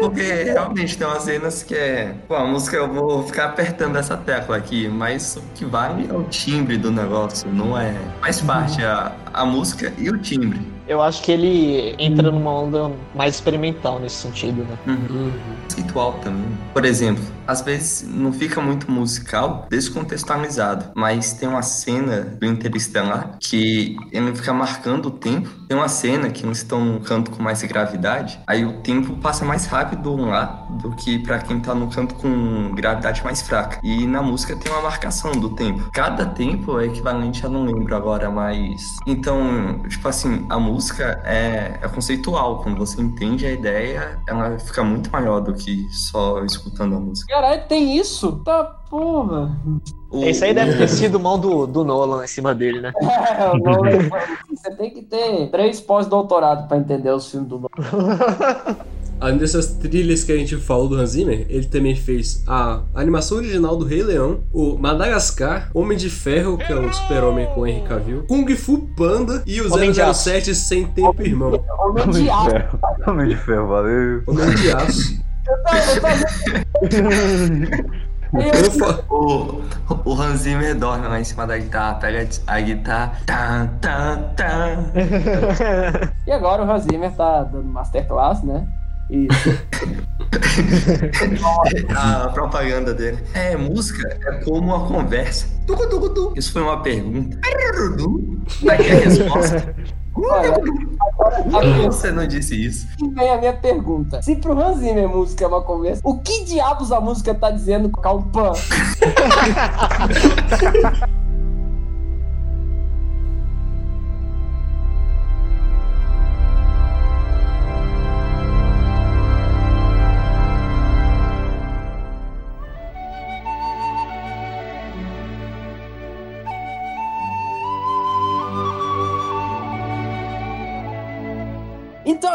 Porque 0.00 0.22
realmente 0.44 0.96
tem 0.96 1.06
umas 1.06 1.22
cenas 1.22 1.62
que 1.62 1.74
é. 1.74 2.14
Pô, 2.26 2.34
a 2.34 2.44
música 2.44 2.76
eu 2.76 2.92
vou 2.92 3.22
ficar 3.22 3.46
apertando 3.46 3.96
essa 3.96 4.16
tecla 4.16 4.56
aqui, 4.56 4.88
mas 4.88 5.36
o 5.36 5.42
que 5.54 5.64
vale 5.64 6.08
é 6.08 6.12
o 6.12 6.24
timbre 6.24 6.76
do 6.78 6.90
negócio, 6.90 7.48
não 7.52 7.78
é. 7.78 7.94
Faz 8.20 8.40
parte 8.40 8.82
a, 8.82 9.12
a 9.32 9.44
música 9.44 9.92
e 9.98 10.08
o 10.08 10.18
timbre. 10.18 10.60
Eu 10.90 11.00
acho 11.00 11.22
que 11.22 11.30
ele 11.30 11.94
entra 12.00 12.32
numa 12.32 12.52
onda 12.52 12.90
mais 13.14 13.36
experimental 13.36 14.00
nesse 14.00 14.16
sentido, 14.16 14.64
né? 14.64 14.76
Uhum. 14.88 15.30
Conceitual 15.70 16.14
também. 16.14 16.58
Por 16.72 16.84
exemplo, 16.84 17.22
às 17.46 17.60
vezes 17.60 18.08
não 18.08 18.32
fica 18.32 18.60
muito 18.60 18.90
musical, 18.90 19.66
descontextualizado, 19.70 20.86
mas 20.96 21.32
tem 21.32 21.48
uma 21.48 21.62
cena 21.62 22.22
do 22.22 22.46
Interestelar 22.46 23.36
que 23.38 23.96
ele 24.10 24.34
fica 24.34 24.52
marcando 24.52 25.06
o 25.06 25.10
tempo. 25.10 25.48
Tem 25.68 25.76
uma 25.76 25.88
cena 25.88 26.28
que 26.28 26.44
eles 26.44 26.58
estão 26.58 26.84
num 26.84 27.00
canto 27.00 27.30
com 27.30 27.42
mais 27.42 27.62
gravidade, 27.62 28.40
aí 28.46 28.64
o 28.64 28.80
tempo 28.82 29.16
passa 29.16 29.44
mais 29.44 29.66
rápido 29.66 30.16
lá 30.16 30.66
do 30.80 30.90
que 30.92 31.18
pra 31.20 31.38
quem 31.38 31.60
tá 31.60 31.74
no 31.74 31.88
canto 31.88 32.14
com 32.16 32.72
gravidade 32.74 33.22
mais 33.22 33.42
fraca. 33.42 33.78
E 33.82 34.06
na 34.06 34.22
música 34.22 34.56
tem 34.56 34.72
uma 34.72 34.82
marcação 34.82 35.32
do 35.32 35.50
tempo. 35.50 35.88
Cada 35.92 36.26
tempo 36.26 36.80
é 36.80 36.86
equivalente, 36.86 37.44
eu 37.44 37.50
não 37.50 37.64
lembro 37.64 37.94
agora, 37.94 38.30
mas. 38.30 38.82
Então, 39.06 39.80
tipo 39.88 40.06
assim, 40.08 40.46
a 40.48 40.58
música 40.58 41.20
é, 41.24 41.78
é 41.80 41.88
conceitual. 41.88 42.62
Quando 42.62 42.78
você 42.78 43.00
entende 43.00 43.46
a 43.46 43.52
ideia, 43.52 44.18
ela 44.26 44.58
fica 44.58 44.82
muito 44.82 45.10
maior 45.10 45.40
do 45.40 45.52
que 45.52 45.59
só 45.90 46.44
escutando 46.44 46.96
a 46.96 47.00
música. 47.00 47.32
Caralho, 47.32 47.62
tem 47.68 47.96
isso? 47.98 48.32
Tá 48.44 48.64
porra. 48.88 49.56
O- 50.10 50.24
Isso 50.24 50.44
aí 50.44 50.52
deve 50.52 50.76
ter 50.76 50.88
sido 50.88 51.20
mão 51.20 51.38
do, 51.38 51.66
do 51.66 51.84
Nolan 51.84 52.24
em 52.24 52.28
cima 52.28 52.54
dele, 52.54 52.80
né? 52.80 52.92
É, 53.00 53.50
o 53.50 53.56
Nolan- 53.58 54.08
você 54.48 54.70
tem 54.76 54.90
que 54.90 55.02
ter 55.02 55.48
três 55.50 55.80
pós-doutorado 55.80 56.66
pra 56.66 56.76
entender 56.78 57.10
os 57.12 57.30
filmes 57.30 57.48
do 57.48 57.58
Nolan. 57.60 58.76
Além 59.20 59.36
dessas 59.36 59.66
trilhas 59.74 60.24
que 60.24 60.32
a 60.32 60.36
gente 60.38 60.56
falou 60.56 60.88
do 60.88 60.94
Hans 60.96 61.10
Zimmer, 61.10 61.44
ele 61.50 61.66
também 61.66 61.94
fez 61.94 62.42
a 62.46 62.80
animação 62.94 63.36
original 63.36 63.76
do 63.76 63.84
Rei 63.84 64.02
Leão, 64.02 64.40
o 64.50 64.78
Madagascar, 64.78 65.70
Homem 65.74 65.98
de 65.98 66.08
Ferro, 66.08 66.56
que 66.56 66.72
é 66.72 66.74
o 66.74 66.90
super-homem 66.90 67.46
com 67.54 67.60
o 67.60 67.66
Henry 67.66 67.86
Cavill, 67.86 68.24
Kung 68.26 68.46
Fu 68.56 68.78
Panda 68.96 69.42
e 69.46 69.60
o 69.60 69.70
Homem 69.74 69.92
de 69.92 70.00
Aço. 70.00 70.22
007 70.30 70.54
Sem 70.54 70.86
Tempo 70.86 71.20
Irmão. 71.20 71.50
Homem 71.78 72.02
Homem 72.02 72.10
de 72.12 72.22
de 72.22 72.30
aço. 72.30 72.50
ferro. 72.50 72.78
Homem 73.06 73.28
de 73.28 73.36
ferro, 73.36 73.68
valeu. 73.68 74.22
Homem 74.26 74.54
de 74.54 74.72
Aço. 74.72 75.20
Eu 75.46 75.62
tava- 75.62 75.78
eu 75.78 76.00
tava- 76.00 76.16
fa- 78.78 79.04
O, 79.10 79.60
o 80.04 80.12
Hans 80.14 80.40
Zimmer 80.42 80.74
dorme 80.76 81.08
lá 81.08 81.18
em 81.20 81.24
cima 81.24 81.46
da 81.46 81.58
guitarra, 81.58 81.94
pega 81.96 82.28
a 82.46 82.60
guitarra, 82.60 83.12
tá, 83.26 83.68
tá, 83.80 84.16
tá. 84.36 84.76
E 86.26 86.30
agora 86.32 86.62
o 86.64 86.70
Hans 86.70 86.84
Zimmer 86.84 87.10
tá 87.12 87.42
dando 87.44 87.64
masterclass, 87.64 88.42
né? 88.44 88.66
Isso. 89.10 89.58
A 91.96 92.28
propaganda 92.28 92.94
dele. 92.94 93.18
É, 93.34 93.56
música 93.56 94.06
é 94.24 94.32
como 94.44 94.58
uma 94.76 94.86
conversa. 94.86 95.46
Tucu, 95.66 95.88
tucu, 95.88 96.10
tu. 96.10 96.32
Isso 96.36 96.52
foi 96.52 96.62
uma 96.62 96.80
pergunta. 96.80 97.36
Daqui 98.62 98.90
a 98.90 98.94
resposta. 98.94 99.74
Olha, 100.14 100.52
agora, 101.20 101.90
você 101.90 102.10
não 102.10 102.26
disse 102.26 102.54
isso? 102.54 102.88
vem 103.14 103.30
a 103.30 103.38
minha 103.38 103.52
pergunta. 103.52 104.22
Se 104.22 104.36
pro 104.36 104.58
Hans 104.58 104.78
Zimmer 104.78 105.08
música 105.08 105.44
é 105.44 105.48
uma 105.48 105.62
conversa, 105.62 106.00
o 106.04 106.18
que 106.18 106.44
diabos 106.44 106.92
a 106.92 107.00
música 107.00 107.34
tá 107.34 107.50
dizendo 107.50 107.90
com 107.90 108.00
Calpan? 108.00 108.52
Então 110.56 111.20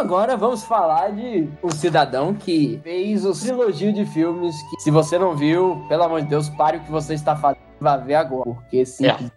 agora 0.05 0.37
vamos 0.37 0.63
falar 0.63 1.11
de 1.13 1.49
um 1.63 1.71
cidadão 1.71 2.31
que 2.35 2.79
fez 2.83 3.25
o 3.25 3.33
trilogio 3.33 3.91
de 3.91 4.05
filmes 4.05 4.55
que, 4.69 4.79
se 4.83 4.91
você 4.91 5.17
não 5.17 5.35
viu, 5.35 5.83
pelo 5.89 6.03
amor 6.03 6.21
de 6.21 6.27
Deus, 6.27 6.47
pare 6.47 6.77
o 6.77 6.81
que 6.81 6.91
você 6.91 7.15
está 7.15 7.35
fazendo 7.35 7.63
e 7.81 7.83
vá 7.83 7.97
ver 7.97 8.13
agora, 8.13 8.43
porque 8.43 8.85
simplesmente 8.85 9.31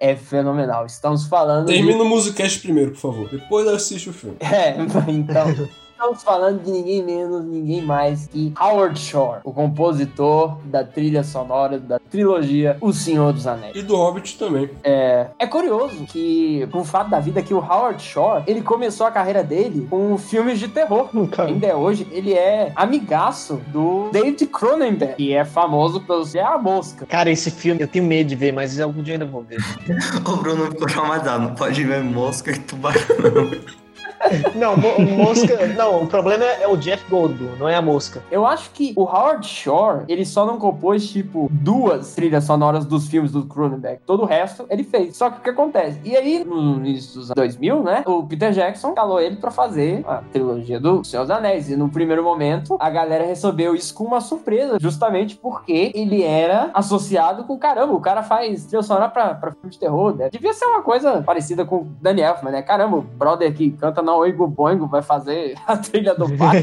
é, 0.00 0.16
fenomenal. 0.16 0.86
Estamos 0.86 1.26
falando 1.26 1.66
de... 1.66 1.74
Termina 1.74 2.02
o 2.02 2.08
Musicast 2.08 2.60
primeiro, 2.60 2.92
por 2.92 2.98
favor. 2.98 3.28
Depois 3.28 3.68
assiste 3.68 4.08
o 4.08 4.12
filme. 4.14 4.38
É, 4.40 4.74
então. 5.06 5.68
Estamos 6.04 6.22
falando 6.22 6.62
de 6.62 6.70
ninguém 6.70 7.02
menos, 7.02 7.42
ninguém 7.46 7.80
mais 7.80 8.26
que 8.26 8.52
Howard 8.60 9.00
Shore, 9.00 9.40
o 9.42 9.54
compositor 9.54 10.58
da 10.66 10.84
trilha 10.84 11.24
sonora 11.24 11.78
da 11.78 11.98
trilogia 11.98 12.76
O 12.78 12.92
Senhor 12.92 13.32
dos 13.32 13.46
Anéis. 13.46 13.74
E 13.74 13.80
do 13.80 13.96
Hobbit 13.96 14.36
também. 14.38 14.68
É, 14.82 15.28
é 15.38 15.46
curioso 15.46 16.04
que, 16.04 16.68
com 16.70 16.80
o 16.80 16.84
fato 16.84 17.08
da 17.08 17.18
vida, 17.20 17.42
que 17.42 17.54
o 17.54 17.58
Howard 17.58 18.02
Shore, 18.02 18.44
ele 18.46 18.60
começou 18.60 19.06
a 19.06 19.10
carreira 19.10 19.42
dele 19.42 19.86
com 19.88 20.18
filmes 20.18 20.58
de 20.58 20.68
terror. 20.68 21.08
Ainda 21.38 21.68
é 21.68 21.74
hoje, 21.74 22.06
ele 22.10 22.34
é 22.34 22.70
amigaço 22.76 23.62
do 23.68 24.10
David 24.12 24.44
Cronenberg, 24.48 25.14
que 25.14 25.32
é 25.32 25.42
famoso 25.42 26.02
pelo 26.02 26.26
ser 26.26 26.40
a 26.40 26.58
mosca. 26.58 27.06
Cara, 27.06 27.30
esse 27.30 27.50
filme 27.50 27.80
eu 27.80 27.88
tenho 27.88 28.04
medo 28.04 28.28
de 28.28 28.36
ver, 28.36 28.52
mas 28.52 28.78
algum 28.78 29.02
dia 29.02 29.14
ainda 29.14 29.24
vou 29.24 29.42
ver. 29.42 29.56
O 30.30 30.36
Bruno 30.36 30.70
ficou 30.70 30.86
traumatizado. 30.86 31.44
Não 31.44 31.54
pode 31.54 31.82
ver 31.82 32.02
mosca 32.02 32.50
e 32.50 32.58
tubarão. 32.58 33.50
Não, 34.54 34.76
mo- 34.76 34.98
mosca. 35.24 35.66
Não, 35.76 36.02
o 36.02 36.06
problema 36.06 36.44
é, 36.44 36.62
é 36.62 36.68
o 36.68 36.76
Jeff 36.76 37.04
Goldblum, 37.10 37.56
não 37.58 37.68
é 37.68 37.74
a 37.74 37.82
mosca. 37.82 38.22
Eu 38.30 38.46
acho 38.46 38.70
que 38.70 38.92
o 38.96 39.02
Howard 39.02 39.46
Shore, 39.46 40.04
ele 40.08 40.24
só 40.24 40.46
não 40.46 40.58
compôs, 40.58 41.08
tipo, 41.08 41.48
duas 41.50 42.14
trilhas 42.14 42.44
sonoras 42.44 42.84
dos 42.84 43.08
filmes 43.08 43.32
do 43.32 43.44
Cronenberg. 43.44 44.00
Todo 44.06 44.22
o 44.22 44.26
resto 44.26 44.66
ele 44.70 44.84
fez. 44.84 45.16
Só 45.16 45.30
que 45.30 45.38
o 45.38 45.42
que 45.42 45.50
acontece? 45.50 46.00
E 46.04 46.16
aí, 46.16 46.44
no 46.44 46.76
início 46.76 47.14
dos 47.20 47.24
anos 47.30 47.34
2000, 47.36 47.82
né, 47.82 48.02
o 48.06 48.22
Peter 48.24 48.52
Jackson 48.52 48.92
calou 48.92 49.20
ele 49.20 49.36
pra 49.36 49.50
fazer 49.50 50.04
a 50.06 50.16
trilogia 50.32 50.78
do 50.80 51.04
Senhor 51.04 51.22
dos 51.22 51.30
Anéis. 51.30 51.68
E 51.70 51.76
no 51.76 51.88
primeiro 51.88 52.22
momento, 52.22 52.76
a 52.80 52.90
galera 52.90 53.24
recebeu 53.24 53.74
isso 53.74 53.94
com 53.94 54.04
uma 54.04 54.20
surpresa, 54.20 54.78
justamente 54.80 55.36
porque 55.36 55.92
ele 55.94 56.22
era 56.22 56.70
associado 56.74 57.44
com, 57.44 57.56
caramba, 57.58 57.92
o 57.94 58.00
cara 58.00 58.22
faz 58.22 58.64
trilha 58.66 58.82
sonora 58.82 59.08
pra, 59.08 59.34
pra 59.34 59.52
filme 59.52 59.70
de 59.70 59.78
terror. 59.78 60.14
Né? 60.16 60.28
Devia 60.30 60.52
ser 60.52 60.66
uma 60.66 60.82
coisa 60.82 61.22
parecida 61.22 61.64
com 61.64 61.76
o 61.76 61.86
Danny 62.00 62.22
Elfman, 62.22 62.52
né? 62.52 62.62
Caramba, 62.62 62.98
o 62.98 63.02
brother 63.02 63.52
que 63.54 63.70
canta 63.72 64.02
na 64.14 64.16
Oingo 64.16 64.46
Boingo 64.46 64.86
vai 64.86 65.02
fazer 65.02 65.56
a 65.66 65.76
trilha 65.76 66.14
do 66.14 66.30
pai. 66.36 66.62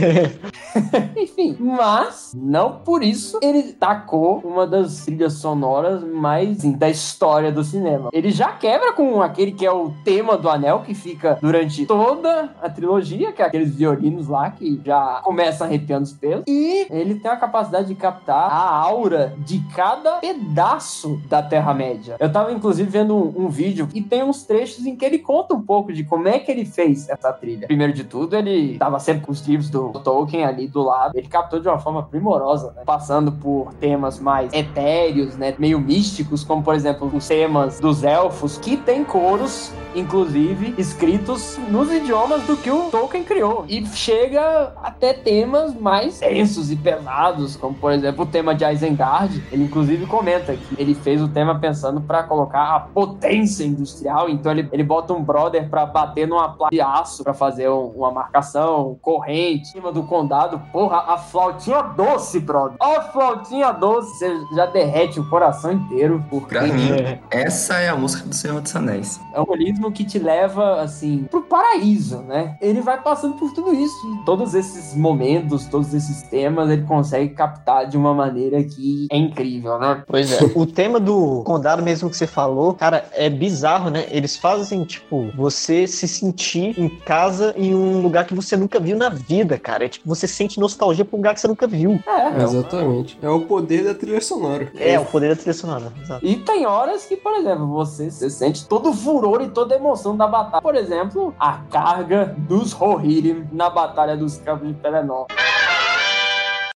Enfim, 1.18 1.58
mas 1.60 2.32
não 2.36 2.80
por 2.80 3.04
isso 3.04 3.40
ele 3.42 3.74
tacou 3.74 4.40
uma 4.44 4.66
das 4.66 5.06
trilhas 5.06 5.34
sonoras 5.34 6.04
mais 6.04 6.60
assim, 6.60 6.72
da 6.72 6.90
história 6.90 7.52
do 7.52 7.64
cinema. 7.64 8.10
Ele 8.14 8.32
já 8.32 8.52
quebra 8.54 8.94
com 8.94 9.22
aquele 9.22 9.52
que 9.52 9.66
é 9.66 9.72
o 9.72 9.92
tema 10.04 10.38
do 10.38 10.50
anel 10.50 10.82
que 10.82 10.94
fica 10.94 11.38
durante 11.42 11.86
toda 11.86 12.56
a 12.62 12.70
trilogia, 12.70 13.32
que 13.32 13.42
é 13.42 13.46
aqueles 13.46 13.76
violinos 13.76 14.28
lá 14.28 14.50
que 14.52 14.80
já 14.84 15.22
começam 15.24 15.68
arrepiando 15.68 16.04
os 16.04 16.14
pelos. 16.14 16.46
E 16.48 16.88
ele 16.90 17.16
tem 17.16 17.30
a 17.30 17.36
capacidade 17.36 17.88
de 17.88 17.96
captar 17.96 18.50
a 18.50 18.68
aura 18.68 19.34
de 19.40 19.60
cada 19.76 20.14
pedaço 20.18 21.22
da 21.28 21.42
Terra-média. 21.42 22.16
Eu 22.20 22.32
tava 22.32 22.52
inclusive 22.52 22.90
vendo 22.90 23.16
um, 23.16 23.46
um 23.46 23.50
vídeo 23.50 23.88
e 23.94 24.02
tem 24.02 24.24
uns 24.24 24.44
trechos 24.44 24.86
em 24.86 24.96
que 24.96 25.04
ele 25.04 25.20
conta 25.20 25.54
um 25.54 25.62
pouco 25.62 25.92
de 25.92 26.04
como 26.04 26.28
é 26.28 26.40
que 26.40 26.52
ele 26.52 26.66
fez 26.66 27.10
essa 27.10 27.34
trilha. 27.42 27.68
Primeiro 27.68 27.92
de 27.92 28.04
tudo, 28.04 28.36
ele 28.36 28.78
tava 28.78 29.00
sempre 29.00 29.26
com 29.26 29.32
os 29.32 29.46
livros 29.46 29.70
do 29.70 29.92
Tolkien 29.92 30.46
ali 30.46 30.68
do 30.68 30.84
lado. 30.84 31.18
Ele 31.18 31.28
captou 31.28 31.60
de 31.60 31.68
uma 31.68 31.80
forma 31.80 32.04
primorosa, 32.04 32.72
né? 32.74 32.84
Passando 32.86 33.32
por 33.32 33.74
temas 33.74 34.20
mais 34.20 34.54
etéreos, 34.54 35.36
né? 35.36 35.54
Meio 35.58 35.80
místicos, 35.80 36.44
como 36.44 36.64
por 36.64 36.76
exemplo 36.76 37.10
os 37.14 37.28
temas 37.28 37.80
dos 37.80 38.04
elfos, 38.04 38.58
que 38.58 38.78
tem 38.78 39.04
coros 39.04 39.74
inclusive 39.96 40.74
escritos 40.78 41.58
nos 41.70 41.92
idiomas 41.92 42.44
do 42.44 42.56
que 42.58 42.70
o 42.72 42.90
Tolkien 42.90 43.24
criou. 43.24 43.66
E 43.68 43.86
chega 43.88 44.74
até 44.84 45.14
temas 45.14 45.74
mais 45.76 46.20
densos 46.20 46.72
e 46.72 46.76
pesados, 46.76 47.56
como 47.56 47.74
por 47.74 47.92
exemplo 47.92 48.24
o 48.24 48.28
tema 48.28 48.54
de 48.56 48.66
Isengard. 48.66 49.42
Ele 49.52 49.64
inclusive 49.64 50.06
comenta 50.06 50.54
que 50.56 50.76
ele 50.82 50.94
fez 50.94 51.22
o 51.22 51.28
tema 51.28 51.58
pensando 51.60 52.02
para 52.02 52.24
colocar 52.24 52.76
a 52.76 52.80
potência 52.80 53.64
industrial, 53.64 54.30
então 54.30 54.52
ele, 54.52 54.68
ele 54.72 54.84
bota 54.84 55.14
um 55.14 55.22
brother 55.24 55.70
para 55.70 55.86
bater 55.86 56.28
numa 56.28 56.50
placa 56.50 56.72
de 56.74 56.82
aço 56.82 57.24
para 57.24 57.34
fazer 57.34 57.70
um- 57.70 57.88
uma 57.96 58.12
marcação 58.12 58.98
corrente 59.02 59.62
em 59.62 59.66
cima 59.66 59.92
do 59.92 60.04
condado. 60.04 60.60
Porra, 60.72 60.98
a 61.08 61.18
flautinha 61.18 61.82
doce, 61.82 62.40
brother. 62.40 62.76
A 62.80 63.02
flautinha 63.02 63.72
doce, 63.72 64.18
você 64.18 64.40
já 64.56 64.66
derrete 64.66 65.20
o 65.20 65.30
coração 65.30 65.72
inteiro. 65.72 66.24
Porque 66.30 66.50
Pra 66.52 66.64
mim, 66.64 66.90
essa 67.32 67.76
é 67.76 67.90
a 67.90 67.96
música 67.96 68.28
do 68.28 68.36
Senhor 68.36 68.60
dos 68.62 68.76
Anéis. 68.76 69.20
é 69.34 69.40
um 69.42 69.46
holismo 69.82 69.92
que 69.92 70.04
te 70.04 70.20
leva, 70.20 70.82
assim, 70.82 71.26
pro 71.30 71.42
paraíso, 71.42 72.20
né? 72.20 72.58
Ele 72.62 72.82
vai 72.82 73.02
passando 73.02 73.36
por 73.36 73.52
tudo 73.54 73.74
isso. 73.74 73.96
E 74.14 74.26
todos 74.26 74.54
esses 74.54 74.96
momentos, 74.96 75.66
todos 75.66 75.94
esses 75.94 76.22
temas, 76.24 76.70
ele 76.70 76.84
consegue 76.84 77.34
captar 77.34 77.88
de 77.88 77.98
uma 77.98 78.14
maneira 78.14 78.64
que 78.64 79.08
é 79.12 79.18
incrível, 79.18 79.80
né? 79.80 80.04
Pois 80.08 80.32
é. 80.32 80.52
O 80.56 80.66
tema 80.66 81.00
do 81.00 81.44
condado 81.44 81.82
mesmo 81.82 82.10
que 82.10 82.18
você 82.18 82.28
falou, 82.28 82.74
cara, 82.74 83.06
é 83.14 83.30
bizarro, 83.30 83.90
né? 83.90 84.06
Eles 84.10 84.38
fazem, 84.38 84.84
tipo, 84.84 85.32
você 85.36 85.88
se 85.88 86.08
sentir 86.08 86.80
em 86.80 86.90
casa 86.90 87.54
em 87.58 87.74
um 87.74 88.02
lugar 88.02 88.26
que 88.26 88.36
você 88.36 88.56
nunca 88.56 88.80
viu 88.80 88.98
na 88.98 89.10
vida, 89.10 89.58
cara. 89.58 89.86
É 89.86 89.90
tipo, 89.90 90.08
você 90.08 90.28
sente 90.28 90.60
nostalgia 90.60 91.06
pra 91.06 91.16
um 91.16 91.20
lugar 91.20 91.34
que 91.34 91.42
você 91.42 91.48
nunca 91.48 91.68
viu. 91.68 92.00
É, 92.06 92.44
Exatamente. 92.44 93.18
É 93.22 93.30
o 93.30 93.42
poder 93.42 93.84
da 93.84 93.94
trilha 93.94 94.22
sonora. 94.22 94.72
É, 94.78 95.00
o 95.00 95.06
poder 95.06 95.30
da 95.30 95.36
trilha 95.36 95.54
sonora. 95.54 95.92
Exato. 96.02 96.26
E 96.26 96.36
tem 96.36 96.66
horas 96.66 97.06
que, 97.06 97.16
por 97.16 97.34
exemplo, 97.34 97.68
você, 97.68 98.12
você 98.12 98.30
sente 98.30 98.66
todo 98.68 98.90
o 98.90 98.94
furor 98.94 99.42
e 99.42 99.50
toda 99.72 99.76
a 99.76 99.78
emoção 99.78 100.18
da 100.18 100.28
batalha. 100.28 100.62
Por 100.62 100.76
exemplo, 100.76 101.34
a 101.40 101.60
carga 101.70 102.36
dos 102.38 102.74
Rohirrim 102.74 103.48
na 103.52 103.70
Batalha 103.70 104.18
dos 104.18 104.38
Campos 104.38 104.68
de 104.68 104.74
Pelennor. 104.74 105.28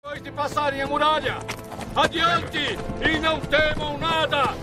Depois 0.02 0.22
de 0.22 0.30
passarem 0.30 0.82
a 0.82 0.86
muralha, 0.86 1.38
adiante 1.96 2.78
e 3.02 3.18
não 3.18 3.40
temam 3.40 3.98
nada! 3.98 4.54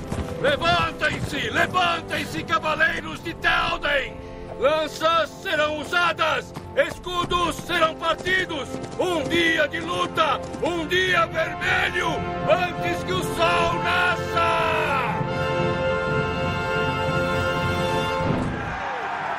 Levantem-se, 0.41 1.49
levantem-se, 1.49 2.43
cavaleiros 2.43 3.21
de 3.23 3.33
Telden! 3.33 4.15
Lanças 4.59 5.29
serão 5.41 5.79
usadas, 5.79 6.53
escudos 6.87 7.55
serão 7.55 7.95
partidos, 7.95 8.69
um 8.99 9.23
dia 9.27 9.67
de 9.67 9.79
luta, 9.79 10.39
um 10.61 10.85
dia 10.85 11.25
vermelho, 11.25 12.09
antes 12.47 13.03
que 13.03 13.13
o 13.13 13.23
sol 13.23 13.73
nasça! 13.83 15.30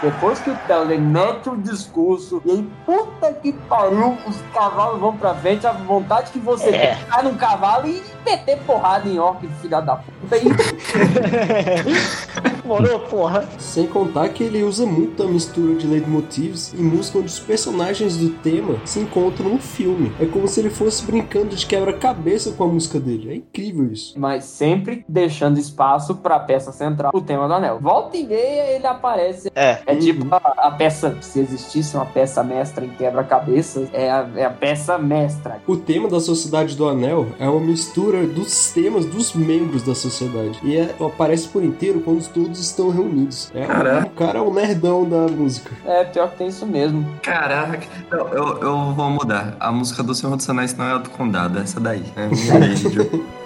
Depois 0.03 0.41
que 0.41 0.51
o 0.51 0.57
Telden 0.67 1.01
mete 1.01 1.49
o 1.49 1.57
discurso, 1.57 2.43
e 2.45 2.51
aí, 2.51 2.71
puta 2.85 3.33
que 3.35 3.53
pariu, 3.53 4.19
os 4.27 4.37
cavalos 4.53 5.01
vão 5.01 5.17
pra 5.17 5.33
frente, 5.35 5.65
a 5.65 5.73
vontade 5.73 6.33
que 6.33 6.41
você 6.41 6.71
É. 6.71 6.97
ficar 6.97 7.23
num 7.23 7.37
cavalo 7.37 7.87
e 7.87 8.03
meter 8.25 8.59
porrada 8.67 9.09
em 9.09 9.19
orc, 9.19 9.47
filha 9.61 9.81
da 9.81 9.97
puta. 9.97 10.37
E 10.37 10.43
Morou, 12.65 13.01
porra. 13.01 13.49
Sem 13.59 13.87
contar 13.87 14.29
que 14.29 14.45
ele 14.45 14.63
usa 14.63 14.87
muito 14.87 15.23
a 15.23 15.27
mistura 15.27 15.75
de 15.75 15.87
leitmotivs 15.87 16.73
e 16.73 16.83
música 16.83 17.19
onde 17.19 17.27
os 17.27 17.39
personagens 17.39 18.17
do 18.17 18.31
tema 18.31 18.77
se 18.85 19.01
encontram 19.01 19.51
no 19.51 19.59
filme. 19.59 20.13
É 20.21 20.27
como 20.27 20.47
se 20.47 20.61
ele 20.61 20.71
fosse 20.71 21.05
brincando 21.05 21.57
de 21.57 21.67
quebra-cabeça 21.67 22.53
com 22.53 22.65
a 22.65 22.69
música 22.69 23.01
dele. 23.01 23.31
É 23.31 23.35
incrível 23.35 23.93
isso. 23.93 24.15
mas 24.17 24.45
sempre 24.45 25.05
deixando 25.09 25.59
espaço 25.59 26.15
pra 26.17 26.39
peça 26.39 26.73
central, 26.73 27.11
o 27.15 27.21
tema 27.21 27.49
do 27.49 27.55
anel. 27.55 27.79
Volta 27.81 28.17
e 28.17 28.27
meia 28.27 28.77
ele 28.77 28.87
aparece. 28.87 29.51
É. 29.55 29.79
É 29.85 29.97
tipo 29.97 30.27
a, 30.31 30.69
a 30.69 30.71
peça, 30.71 31.17
se 31.21 31.41
existisse 31.41 31.97
uma 31.97 32.07
peça 32.07 32.43
mestra 32.45 32.85
em 32.85 32.91
quebra-cabeças, 32.91 33.89
é 33.93 34.11
a, 34.11 34.29
é 34.37 34.45
a 34.45 34.51
peça 34.51 34.97
mestra. 34.99 35.61
O 35.67 35.77
tema 35.77 36.09
da 36.09 36.21
Sociedade 36.21 36.77
do 36.77 36.89
Anel 36.89 37.27
é 37.39 37.49
uma 37.49 37.61
mistura 37.61 38.12
dos 38.27 38.71
temas 38.71 39.05
dos 39.07 39.35
membros 39.35 39.83
da 39.83 39.95
sociedade. 39.95 40.59
E 40.63 40.77
é- 40.77 40.95
aparece 41.05 41.49
por 41.49 41.63
inteiro 41.63 42.01
quando 42.01 42.27
todos 42.29 42.59
estão 42.61 42.91
reunidos. 42.91 43.51
É, 43.55 43.67
Caraca. 43.67 44.07
o 44.07 44.11
cara 44.11 44.39
é 44.39 44.43
o 44.43 44.53
nerdão 44.53 45.09
da 45.09 45.27
música. 45.29 45.71
É, 45.85 46.05
pior 46.05 46.31
que 46.31 46.39
tem 46.39 46.49
isso 46.49 46.67
mesmo. 46.67 47.07
Caraca, 47.23 47.87
eu, 48.11 48.29
eu, 48.29 48.59
eu 48.59 48.95
vou 48.95 49.11
mudar. 49.11 49.57
A 49.59 49.73
música 49.73 50.03
do 50.03 50.15
Senhor 50.15 50.37
dos 50.37 50.49
Anéis 50.49 50.75
não 50.77 50.85
é 50.87 50.93
a 50.93 50.99
do 50.99 51.11
Condado, 51.11 51.59
é 51.59 51.63
essa 51.63 51.81
daí. 51.81 52.05
É 52.17 52.27
minha 52.29 53.33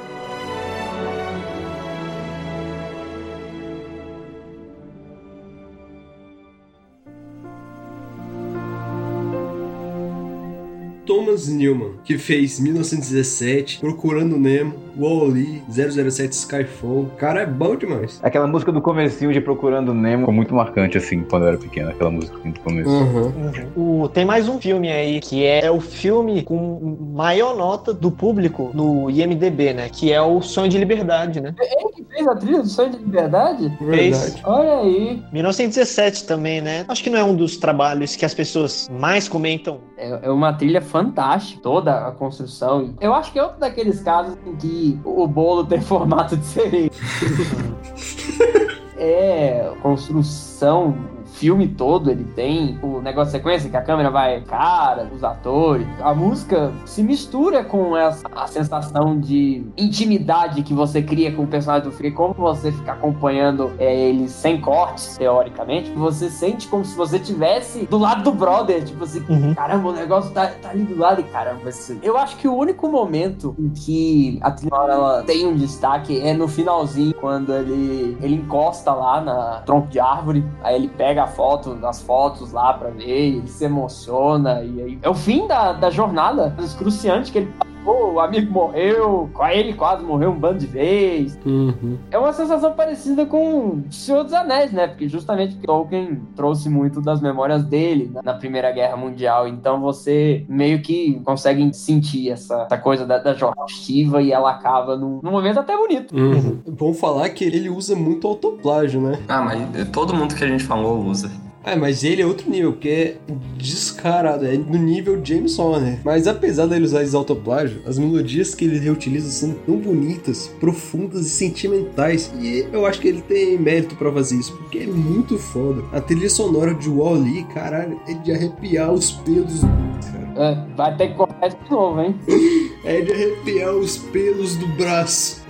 Thomas 11.37 11.49
Newman, 11.49 11.91
que 12.03 12.17
fez 12.17 12.59
1917, 12.59 13.81
Procurando 13.81 14.39
Nemo, 14.39 14.75
Wall-E, 14.99 15.63
007 15.69 16.33
Skyfall. 16.33 17.03
O 17.03 17.11
cara 17.19 17.43
é 17.43 17.47
bom 17.47 17.77
demais. 17.77 18.19
Aquela 18.23 18.47
música 18.47 18.73
do 18.73 18.81
comecinho 18.81 19.33
de 19.33 19.41
Procurando 19.41 19.93
Nemo 19.93 20.21
ficou 20.21 20.35
muito 20.35 20.55
marcante, 20.55 20.97
assim, 20.97 21.23
quando 21.23 21.43
eu 21.43 21.49
era 21.49 21.59
pequeno. 21.59 21.91
Aquela 21.91 22.11
música 22.11 22.37
do 22.39 22.61
começo. 22.61 22.89
Aham. 22.89 23.33
O, 23.77 24.09
tem 24.09 24.25
mais 24.25 24.49
um 24.49 24.59
filme 24.59 24.91
aí, 24.91 25.21
que 25.21 25.45
é, 25.45 25.71
o 25.71 25.81
filme 25.81 26.43
com 26.43 26.97
maior 27.15 27.55
nota 27.55 27.93
do 27.93 28.11
público 28.11 28.71
no 28.73 29.11
IMDB, 29.11 29.75
né? 29.75 29.89
Que 29.91 30.13
é 30.13 30.23
o 30.23 30.41
Sonho 30.41 30.71
de 30.71 30.79
Liberdade, 30.79 31.41
né? 31.41 31.55
Ele 31.61 31.93
que 31.93 32.05
fez 32.05 32.27
a 32.27 32.35
trilha 32.35 32.63
do 32.63 32.69
Sonho 32.69 32.91
de 32.91 32.99
Liberdade? 32.99 33.77
Verdade. 33.81 34.41
Olha 34.45 34.79
aí. 34.79 35.23
1917 35.33 36.25
também, 36.25 36.63
né? 36.63 36.87
Acho 36.89 37.03
que 37.03 37.11
não 37.11 37.19
é 37.19 37.25
um 37.25 37.37
dos 37.37 37.59
trabalhos 37.59 38.17
que 38.17 38.25
as 38.25 38.33
pessoas 38.33 38.89
mais 38.91 39.29
comentam. 39.29 39.81
É, 39.99 40.21
é 40.23 40.31
uma 40.31 40.53
trilha 40.53 40.81
fantástica, 40.81 41.27
toda 41.39 42.07
a 42.07 42.13
construção. 42.13 42.95
Eu 43.01 43.15
acho 43.15 43.33
que 43.33 43.39
é 43.39 43.43
outro 43.43 43.59
daqueles 43.59 44.03
casos 44.03 44.37
em 44.47 44.55
que 44.57 45.01
o 45.05 45.27
bolo 45.27 45.65
tem 45.65 45.81
formato 45.93 46.37
de 46.37 46.45
sereia. 46.45 46.91
é, 48.97 49.73
construção, 49.83 50.95
filme 51.37 51.69
todo, 51.69 52.11
ele 52.11 52.25
tem 52.25 52.79
o 52.83 53.01
negócio 53.01 53.27
de 53.27 53.33
sequência 53.33 53.69
que 53.69 53.77
a 53.77 53.83
câmera 53.83 54.11
vai 54.11 54.41
cara, 54.41 55.09
os 55.15 55.23
atores. 55.23 55.87
A 56.01 56.15
música 56.15 56.73
se 56.87 57.03
mistura 57.03 57.63
com 57.63 57.97
essa 57.97 58.27
a 58.35 58.47
sensação 58.47 59.19
de 59.21 59.65
intimidade 59.77 60.63
que 60.63 60.73
você 60.75 61.03
cria 61.03 61.31
com 61.33 61.43
o 61.43 61.47
personagem 61.47 61.89
do 61.89 61.93
filme. 61.95 62.13
Como 62.15 62.33
você 62.35 62.73
fica 62.73 62.93
acompanhando 62.93 63.73
é, 63.79 63.95
ele 63.95 64.29
sem 64.29 64.61
cortes, 64.61 65.17
teoricamente, 65.19 65.91
você 65.93 66.31
sente 66.31 66.69
como 66.69 66.85
se 66.85 66.97
você 66.97 67.19
tivesse 67.19 67.87
do 67.87 67.99
lado 67.99 68.23
do 68.25 68.33
brother, 68.33 68.83
tipo 68.85 69.05
assim, 69.05 69.23
Uhum. 69.29 69.55
caramba, 69.55 69.89
o 69.91 69.93
negócio 69.93 70.31
tá, 70.33 70.47
tá 70.63 70.71
ali 70.71 70.85
do 70.85 70.99
lado 70.99 71.21
e 71.21 71.25
caramba. 71.25 71.69
esse- 71.69 71.99
Eu 72.03 72.17
acho 72.17 72.37
que 72.37 72.49
o 72.49 72.55
único 72.55 72.89
momento 72.89 73.55
em 73.59 73.69
que 73.71 74.39
a 74.43 74.51
trilha 74.51 74.75
ela 74.75 75.23
tem 75.25 75.47
um 75.47 75.55
destaque 75.57 76.21
é 76.21 76.33
no 76.33 76.49
finalzinho, 76.49 77.15
quando 77.15 77.53
ele, 77.53 78.17
ele 78.23 78.35
encosta 78.37 78.93
lá 78.93 79.21
na 79.21 79.63
tronco 79.67 79.89
de 79.89 79.99
árvore, 80.01 80.45
aí 80.63 80.75
ele 80.77 80.89
pega 80.89 81.26
foto, 81.27 81.79
as 81.85 82.01
fotos 82.01 82.53
lá 82.53 82.73
pra 82.73 82.91
ver, 82.91 83.37
ele 83.37 83.49
se 83.49 83.65
emociona, 83.65 84.63
e 84.63 84.83
aí 84.83 84.99
é 85.03 85.09
o 85.09 85.15
fim 85.15 85.47
da, 85.47 85.73
da 85.73 85.91
jornada 85.91 86.55
excruciante 86.59 87.33
que 87.33 87.39
ele 87.39 87.53
passou, 87.87 88.15
o 88.15 88.21
amigo 88.21 88.53
morreu, 88.53 89.31
com 89.33 89.47
ele 89.47 89.73
quase 89.73 90.03
morreu 90.05 90.31
um 90.31 90.39
bando 90.39 90.59
de 90.59 90.67
vez. 90.67 91.39
Uhum. 91.47 91.97
É 92.11 92.19
uma 92.19 92.33
sensação 92.33 92.73
parecida 92.73 93.25
com 93.25 93.83
Senhor 93.91 94.25
dos 94.25 94.33
Anéis, 94.33 94.73
né? 94.73 94.87
Porque 94.89 95.09
justamente 95.09 95.57
Tolkien 95.59 96.21
trouxe 96.35 96.69
muito 96.69 97.01
das 97.01 97.21
memórias 97.21 97.65
dele 97.65 98.11
na- 98.13 98.23
na 98.23 98.35
Primeira 98.35 98.71
Guerra 98.73 98.97
Mundial. 98.97 99.47
Então 99.49 99.81
você 99.81 100.45
meio 100.49 100.81
que 100.83 101.21
consegue 101.25 101.73
sentir 101.73 102.31
essa, 102.31 102.63
essa 102.63 102.79
coisa 102.79 103.07
da, 103.07 103.19
da 103.19 103.35
jornativa 103.35 104.21
e 104.23 104.33
ela 104.33 104.51
acaba 104.51 104.97
num, 104.97 105.21
num 105.23 105.31
momento 105.31 105.61
até 105.61 105.77
bonito. 105.77 106.15
Uhum. 106.17 106.59
Bom 106.69 106.93
falar 106.93 107.29
que 107.31 107.45
ele 107.45 107.69
usa 107.71 107.95
muito 107.95 108.27
autoplágio, 108.27 109.01
né? 109.01 109.19
Ah, 109.29 109.43
mas 109.43 109.89
todo 109.91 110.15
mundo 110.15 110.35
que 110.35 110.45
a 110.45 110.49
gente 110.49 110.65
falou 110.65 110.99
usa. 111.05 111.31
É, 111.67 111.75
mas 111.75 112.05
ele 112.05 112.23
é 112.23 112.27
outro 112.27 112.49
nível, 112.49 112.73
porque 112.75 112.89
é 112.89 113.17
descarado, 113.57 114.47
é 114.47 114.57
do 114.57 114.79
nível 114.79 115.21
James 115.23 115.59
Horner. 115.59 115.99
Mas 116.05 116.29
apesar 116.29 116.67
dele 116.67 116.85
usar 116.85 117.03
esse 117.03 117.17
autoplágio, 117.17 117.83
as 117.85 117.99
melodias 117.99 118.55
que 118.55 118.65
ele 118.65 118.79
reutiliza 118.79 119.29
são 119.29 119.53
tão 119.67 119.77
bonitas, 119.77 120.47
profundas 120.61 121.27
e 121.27 121.31
sentimentais. 121.31 122.33
E 122.41 122.69
eu 122.73 122.87
acho 122.87 123.01
que 123.01 123.09
ele 123.09 123.21
tem 123.21 123.59
mérito 123.59 123.97
pra 123.97 124.13
fazer 124.13 124.37
isso, 124.37 124.57
porque 124.57 124.79
é 124.79 124.87
muito 124.87 125.37
foda. 125.39 125.83
A 125.93 126.01
trilha 126.01 126.31
sonora 126.31 126.73
de 126.73 126.89
Wall-E, 126.89 127.43
caralho, 127.53 128.01
é 128.07 128.15
de 128.15 128.31
arrepiar 128.31 128.93
os 128.93 129.11
pelos 129.11 129.61
do 129.61 129.67
cara. 129.67 130.27
É, 130.37 130.77
vai 130.77 130.97
ter 130.97 131.09
que 131.09 131.15
cortar 131.15 131.49
de 131.49 131.71
novo, 131.71 132.01
hein? 132.01 132.15
É 132.87 133.01
de 133.01 133.13
arrepiar 133.13 133.73
os 133.75 133.99
pelos 133.99 134.55
do 134.57 134.67
braço. 134.69 135.45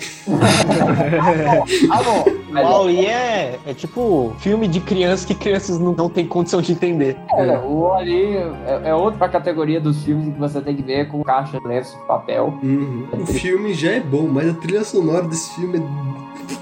Ah, 1.91 2.03
bom. 2.03 2.25
Mas 2.51 2.65
Uau, 2.65 2.91
e 2.91 3.05
é, 3.05 3.59
é 3.67 3.75
tipo 3.75 4.35
filme 4.39 4.67
de 4.67 4.81
criança 4.81 5.27
que 5.27 5.35
crianças 5.35 5.79
não, 5.79 5.93
não 5.93 6.09
têm 6.09 6.27
condição 6.27 6.63
de 6.63 6.73
entender. 6.73 7.17
é, 7.37 7.59
o 7.59 7.93
ali 7.93 8.37
é, 8.37 8.81
é 8.85 8.95
outra 8.95 9.29
categoria 9.29 9.79
dos 9.81 10.03
filmes 10.03 10.33
que 10.33 10.41
você 10.41 10.61
tem 10.63 10.75
que 10.75 10.83
ver 10.83 11.09
com 11.09 11.23
caixa, 11.23 11.61
lenço, 11.65 11.97
papel. 12.07 12.59
Uhum. 12.63 13.07
O 13.13 13.27
filme 13.27 13.75
já 13.75 13.93
é 13.93 14.01
bom, 14.01 14.27
mas 14.27 14.49
a 14.49 14.55
trilha 14.55 14.83
sonora 14.85 15.23
desse 15.27 15.55
filme 15.55 15.83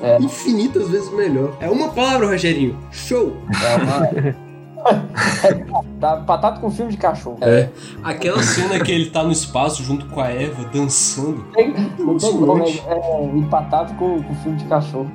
é 0.03 0.17
É. 0.17 0.19
infinitas 0.19 0.89
vezes 0.89 1.11
melhor. 1.13 1.53
É 1.61 1.71
uma 1.71 1.89
palavra, 1.89 2.27
Rogerinho. 2.29 2.77
Show! 2.91 3.37
É 3.63 3.77
uma... 3.77 4.35
Tá 6.01 6.17
batata 6.17 6.61
com 6.61 6.71
filme 6.71 6.93
de 6.93 6.99
cachorro. 6.99 7.39
É. 7.41 7.71
Aquela 8.03 8.43
cena 8.43 8.79
que 8.79 8.93
ele 8.93 9.09
tá 9.09 9.23
no 9.23 9.33
espaço 9.33 9.83
junto 9.83 10.05
com 10.07 10.21
a 10.21 10.29
Eva 10.29 10.65
dançando. 10.65 11.47
Não 11.99 12.19
tem 12.19 12.33
como, 12.33 12.63
é, 12.63 12.69
é 12.69 13.25
empatado 13.25 13.95
com, 13.95 14.23
com 14.23 14.35
filme 14.37 14.59
de 14.59 14.65
cachorro. 14.67 15.11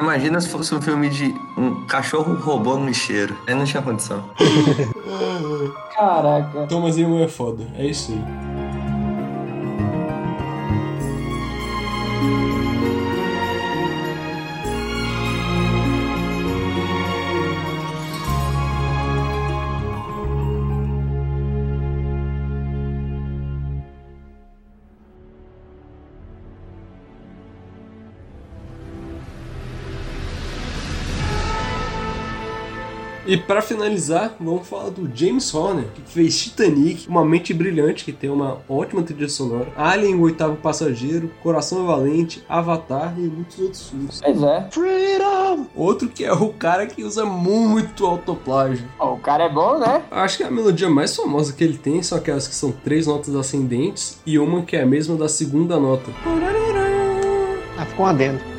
Imagina 0.00 0.40
se 0.40 0.48
fosse 0.48 0.74
um 0.74 0.82
filme 0.82 1.08
de 1.08 1.32
um 1.56 1.86
cachorro 1.86 2.34
robô 2.34 2.76
no 2.76 2.86
lixeiro. 2.86 3.36
Aí 3.46 3.54
não 3.54 3.64
tinha 3.64 3.82
condição. 3.82 4.24
Caraca. 5.94 6.66
Thomas 6.66 6.98
é 6.98 7.28
foda. 7.28 7.64
É 7.78 7.86
isso 7.86 8.12
aí. 8.12 8.53
E 33.26 33.38
pra 33.38 33.62
finalizar, 33.62 34.36
vamos 34.38 34.68
falar 34.68 34.90
do 34.90 35.10
James 35.14 35.54
Horner, 35.54 35.86
que 35.94 36.02
fez 36.02 36.38
Titanic, 36.38 37.08
Uma 37.08 37.24
Mente 37.24 37.54
Brilhante, 37.54 38.04
que 38.04 38.12
tem 38.12 38.28
uma 38.28 38.58
ótima 38.68 39.02
trilha 39.02 39.28
sonora, 39.30 39.72
Alien, 39.76 40.16
O 40.16 40.22
Oitavo 40.22 40.56
Passageiro, 40.56 41.30
Coração 41.42 41.86
Valente, 41.86 42.44
Avatar 42.46 43.14
e 43.16 43.22
muitos 43.22 43.58
outros 43.58 43.88
filmes. 43.88 44.20
Pois 44.22 44.42
é. 44.42 44.68
Freedom! 44.70 45.66
Outro 45.74 46.08
que 46.08 46.22
é 46.22 46.32
o 46.32 46.50
cara 46.50 46.86
que 46.86 47.02
usa 47.02 47.24
muito 47.24 48.04
autoplágio. 48.04 48.86
Ó, 48.98 49.14
o 49.14 49.18
cara 49.18 49.44
é 49.44 49.48
bom, 49.48 49.78
né? 49.78 50.02
Acho 50.10 50.36
que 50.36 50.44
a 50.44 50.50
melodia 50.50 50.90
mais 50.90 51.16
famosa 51.16 51.54
que 51.54 51.64
ele 51.64 51.78
tem 51.78 52.02
são 52.02 52.18
aquelas 52.18 52.46
que 52.46 52.54
são 52.54 52.72
três 52.72 53.06
notas 53.06 53.34
ascendentes 53.34 54.20
e 54.26 54.38
uma 54.38 54.62
que 54.62 54.76
é 54.76 54.82
a 54.82 54.86
mesma 54.86 55.16
da 55.16 55.30
segunda 55.30 55.80
nota. 55.80 56.10
Ah, 57.78 57.86
ficou 57.86 58.04
um 58.04 58.08
adendo. 58.08 58.53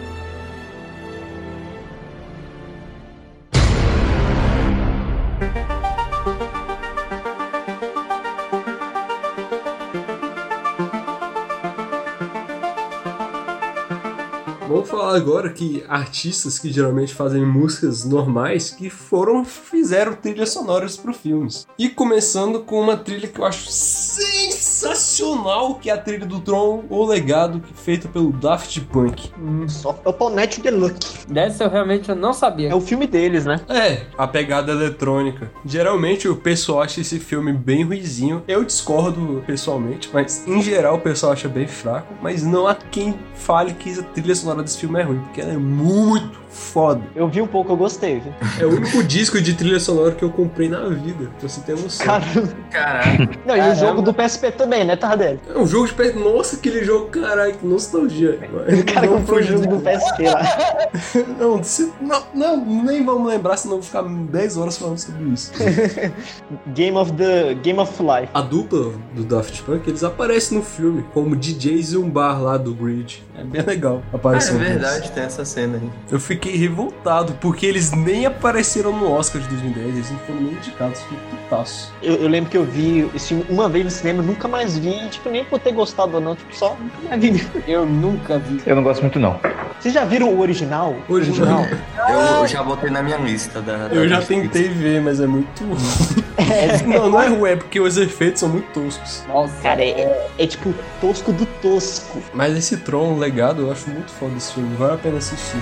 Falar 15.05 15.17
agora 15.17 15.49
que 15.49 15.83
artistas 15.87 16.57
que 16.57 16.71
geralmente 16.71 17.13
fazem 17.13 17.45
músicas 17.45 18.03
normais 18.03 18.71
que 18.71 18.89
foram 18.89 19.45
fizeram 19.45 20.15
trilhas 20.15 20.49
sonoras 20.49 20.97
para 20.97 21.13
filmes. 21.13 21.67
E 21.77 21.89
começando 21.89 22.61
com 22.61 22.81
uma 22.81 22.97
trilha 22.97 23.27
que 23.27 23.39
eu 23.39 23.45
acho 23.45 23.69
sensacional, 23.69 25.75
que 25.75 25.91
é 25.91 25.93
a 25.93 25.97
trilha 25.97 26.25
do 26.25 26.39
Tron, 26.39 26.85
O 26.89 27.05
Legado, 27.05 27.59
que 27.59 27.71
é 27.71 27.75
feita 27.75 28.07
pelo 28.07 28.31
Daft 28.31 28.81
Punk. 28.81 29.31
Só 29.67 29.99
é 30.03 30.09
o 30.09 30.13
Paulette 30.13 30.59
Deluxe. 30.59 31.27
Dessa 31.27 31.65
eu 31.65 31.69
realmente 31.69 32.11
não 32.15 32.33
sabia. 32.33 32.69
É 32.69 32.75
o 32.75 32.81
filme 32.81 33.05
deles, 33.05 33.45
né? 33.45 33.61
É, 33.69 34.07
a 34.17 34.27
pegada 34.27 34.71
eletrônica. 34.71 35.51
Geralmente 35.63 36.27
o 36.27 36.35
pessoal 36.35 36.81
acha 36.81 37.01
esse 37.01 37.19
filme 37.19 37.53
bem 37.53 37.83
ruizinho. 37.83 38.41
Eu 38.47 38.63
discordo 38.63 39.43
pessoalmente, 39.45 40.09
mas 40.11 40.47
em 40.47 40.63
geral 40.63 40.95
o 40.95 41.01
pessoal 41.01 41.33
acha 41.33 41.47
bem 41.47 41.67
fraco. 41.67 42.11
Mas 42.23 42.41
não 42.41 42.67
há 42.67 42.73
quem 42.73 43.13
fale 43.35 43.73
que 43.73 43.99
a 43.99 44.03
trilha 44.03 44.33
sonora 44.33 44.63
desse 44.63 44.79
filme 44.79 44.94
é 44.99 45.03
ruim, 45.03 45.19
porque 45.19 45.41
ela 45.41 45.53
é 45.53 45.57
muito 45.57 46.44
foda. 46.55 47.01
Eu 47.15 47.27
vi 47.27 47.41
um 47.41 47.47
pouco, 47.47 47.71
eu 47.73 47.77
gostei, 47.77 48.21
viu? 48.21 48.33
É 48.59 48.65
o 48.65 48.69
único 48.75 49.03
disco 49.03 49.41
de 49.41 49.53
trilha 49.53 49.79
sonora 49.79 50.11
que 50.13 50.23
eu 50.23 50.29
comprei 50.29 50.69
na 50.69 50.87
vida, 50.87 51.29
pra 51.39 51.49
você 51.49 51.59
ter 51.61 51.73
noção. 51.77 52.05
Cara, 52.05 52.23
Caraca. 52.71 53.17
não, 53.45 53.55
e 53.55 53.59
o 53.59 53.61
Caramba. 53.61 53.75
jogo 53.75 54.01
do 54.01 54.13
PSP 54.13 54.51
também, 54.51 54.85
né, 54.85 54.95
Tardelli? 54.95 55.39
É 55.53 55.57
um 55.57 55.67
jogo 55.67 55.87
de 55.87 55.93
PS. 55.93 56.15
Nossa, 56.15 56.55
aquele 56.55 56.83
jogo, 56.85 57.07
caralho, 57.07 57.53
que 57.55 57.65
nostalgia. 57.67 58.39
O 58.79 58.93
cara 58.93 59.07
comprou 59.07 59.39
o 59.39 59.43
jogo 59.43 59.67
do 59.67 59.79
PSP 59.79 60.29
lá. 60.29 60.41
Não, 61.37 61.61
se- 61.63 61.91
não, 62.01 62.23
não, 62.33 62.65
nem 62.83 63.03
vamos 63.03 63.27
lembrar, 63.27 63.57
senão 63.57 63.75
eu 63.75 63.81
vou 63.81 63.85
ficar 63.87 64.01
10 64.03 64.57
horas 64.57 64.77
falando 64.77 64.97
sobre 64.97 65.23
isso. 65.29 65.51
Game 66.73 66.97
of 66.97 67.11
the 67.13 67.53
Game 67.55 67.79
of 67.79 67.91
Life. 68.01 68.29
A 68.33 68.41
dupla 68.41 68.91
do 69.13 69.23
Daft 69.23 69.61
Punk, 69.63 69.87
eles 69.89 70.03
aparecem 70.03 70.57
no 70.57 70.63
filme 70.63 71.05
como 71.13 71.35
DJs 71.35 71.93
e 71.93 71.97
um 71.97 72.09
bar 72.09 72.41
lá 72.41 72.57
do 72.57 72.73
Grid. 72.73 73.23
É 73.37 73.43
bem 73.43 73.61
legal 73.61 74.01
a 74.11 74.15
É 74.15 74.15
aparição 74.15 74.57
deles. 74.57 74.73
verdade, 74.73 75.11
tem 75.11 75.23
essa 75.23 75.43
cena 75.43 75.77
aí. 75.81 75.89
Eu 76.11 76.19
fiquei 76.19 76.44
revoltado, 76.51 77.33
porque 77.41 77.65
eles 77.65 77.91
nem 77.91 78.25
apareceram 78.25 78.91
no 78.97 79.11
Oscar 79.11 79.41
de 79.41 79.47
2010, 79.49 79.87
eles 79.95 80.11
não 80.11 80.19
foram 80.19 80.41
nem 80.41 80.51
indicados, 80.53 81.01
fiquei 81.01 81.17
putaço. 81.31 81.93
Eu, 82.01 82.15
eu 82.15 82.27
lembro 82.27 82.49
que 82.49 82.57
eu 82.57 82.63
vi 82.65 83.09
esse 83.15 83.29
filme 83.29 83.45
uma 83.49 83.69
vez 83.69 83.85
no 83.85 83.91
cinema, 83.91 84.21
nunca 84.23 84.47
mais 84.47 84.77
vi, 84.77 85.07
tipo, 85.09 85.29
nem 85.29 85.43
por 85.45 85.59
ter 85.59 85.71
gostado 85.73 86.15
ou 86.15 86.21
não, 86.21 86.35
tipo, 86.35 86.55
só 86.55 86.75
nunca 86.79 87.09
mais 87.09 87.21
vi. 87.21 87.47
Eu 87.67 87.85
nunca 87.85 88.37
vi. 88.37 88.61
Eu 88.65 88.75
não 88.75 88.83
gosto 88.83 89.01
muito, 89.01 89.19
não. 89.19 89.39
Vocês 89.79 89.93
já 89.93 90.05
viram 90.05 90.29
o 90.29 90.39
original? 90.39 90.95
Original? 91.09 91.65
Eu, 92.07 92.15
eu 92.41 92.47
já 92.47 92.63
botei 92.63 92.89
na 92.89 93.01
minha 93.03 93.17
lista 93.17 93.61
da. 93.61 93.87
da 93.87 93.95
Eu 93.95 94.07
já 94.07 94.17
Netflix. 94.17 94.51
tentei 94.51 94.69
ver, 94.69 95.01
mas 95.01 95.19
é 95.19 95.27
muito 95.27 95.63
ruim. 95.63 96.25
Não, 96.85 97.09
não 97.09 97.21
é 97.21 97.27
ruim, 97.27 97.49
é 97.51 97.55
porque 97.55 97.79
os 97.79 97.97
efeitos 97.97 98.41
são 98.41 98.49
muito 98.49 98.67
toscos. 98.73 99.23
Nossa, 99.27 99.53
Cara, 99.63 99.81
é, 99.83 99.89
é- 100.01 100.27
é 100.37 100.45
tipo 100.47 100.73
tosco 101.01 101.31
do 101.31 101.45
tosco. 101.61 102.21
Mas 102.33 102.55
esse 102.57 102.77
Tron, 102.77 103.13
o 103.13 103.17
legado, 103.17 103.63
eu 103.63 103.71
acho 103.71 103.89
muito 103.89 104.11
foda 104.11 104.33
esse 104.37 104.53
filme, 104.53 104.75
vale 104.75 104.93
a 104.93 104.97
pena 104.97 105.17
assistir. 105.17 105.57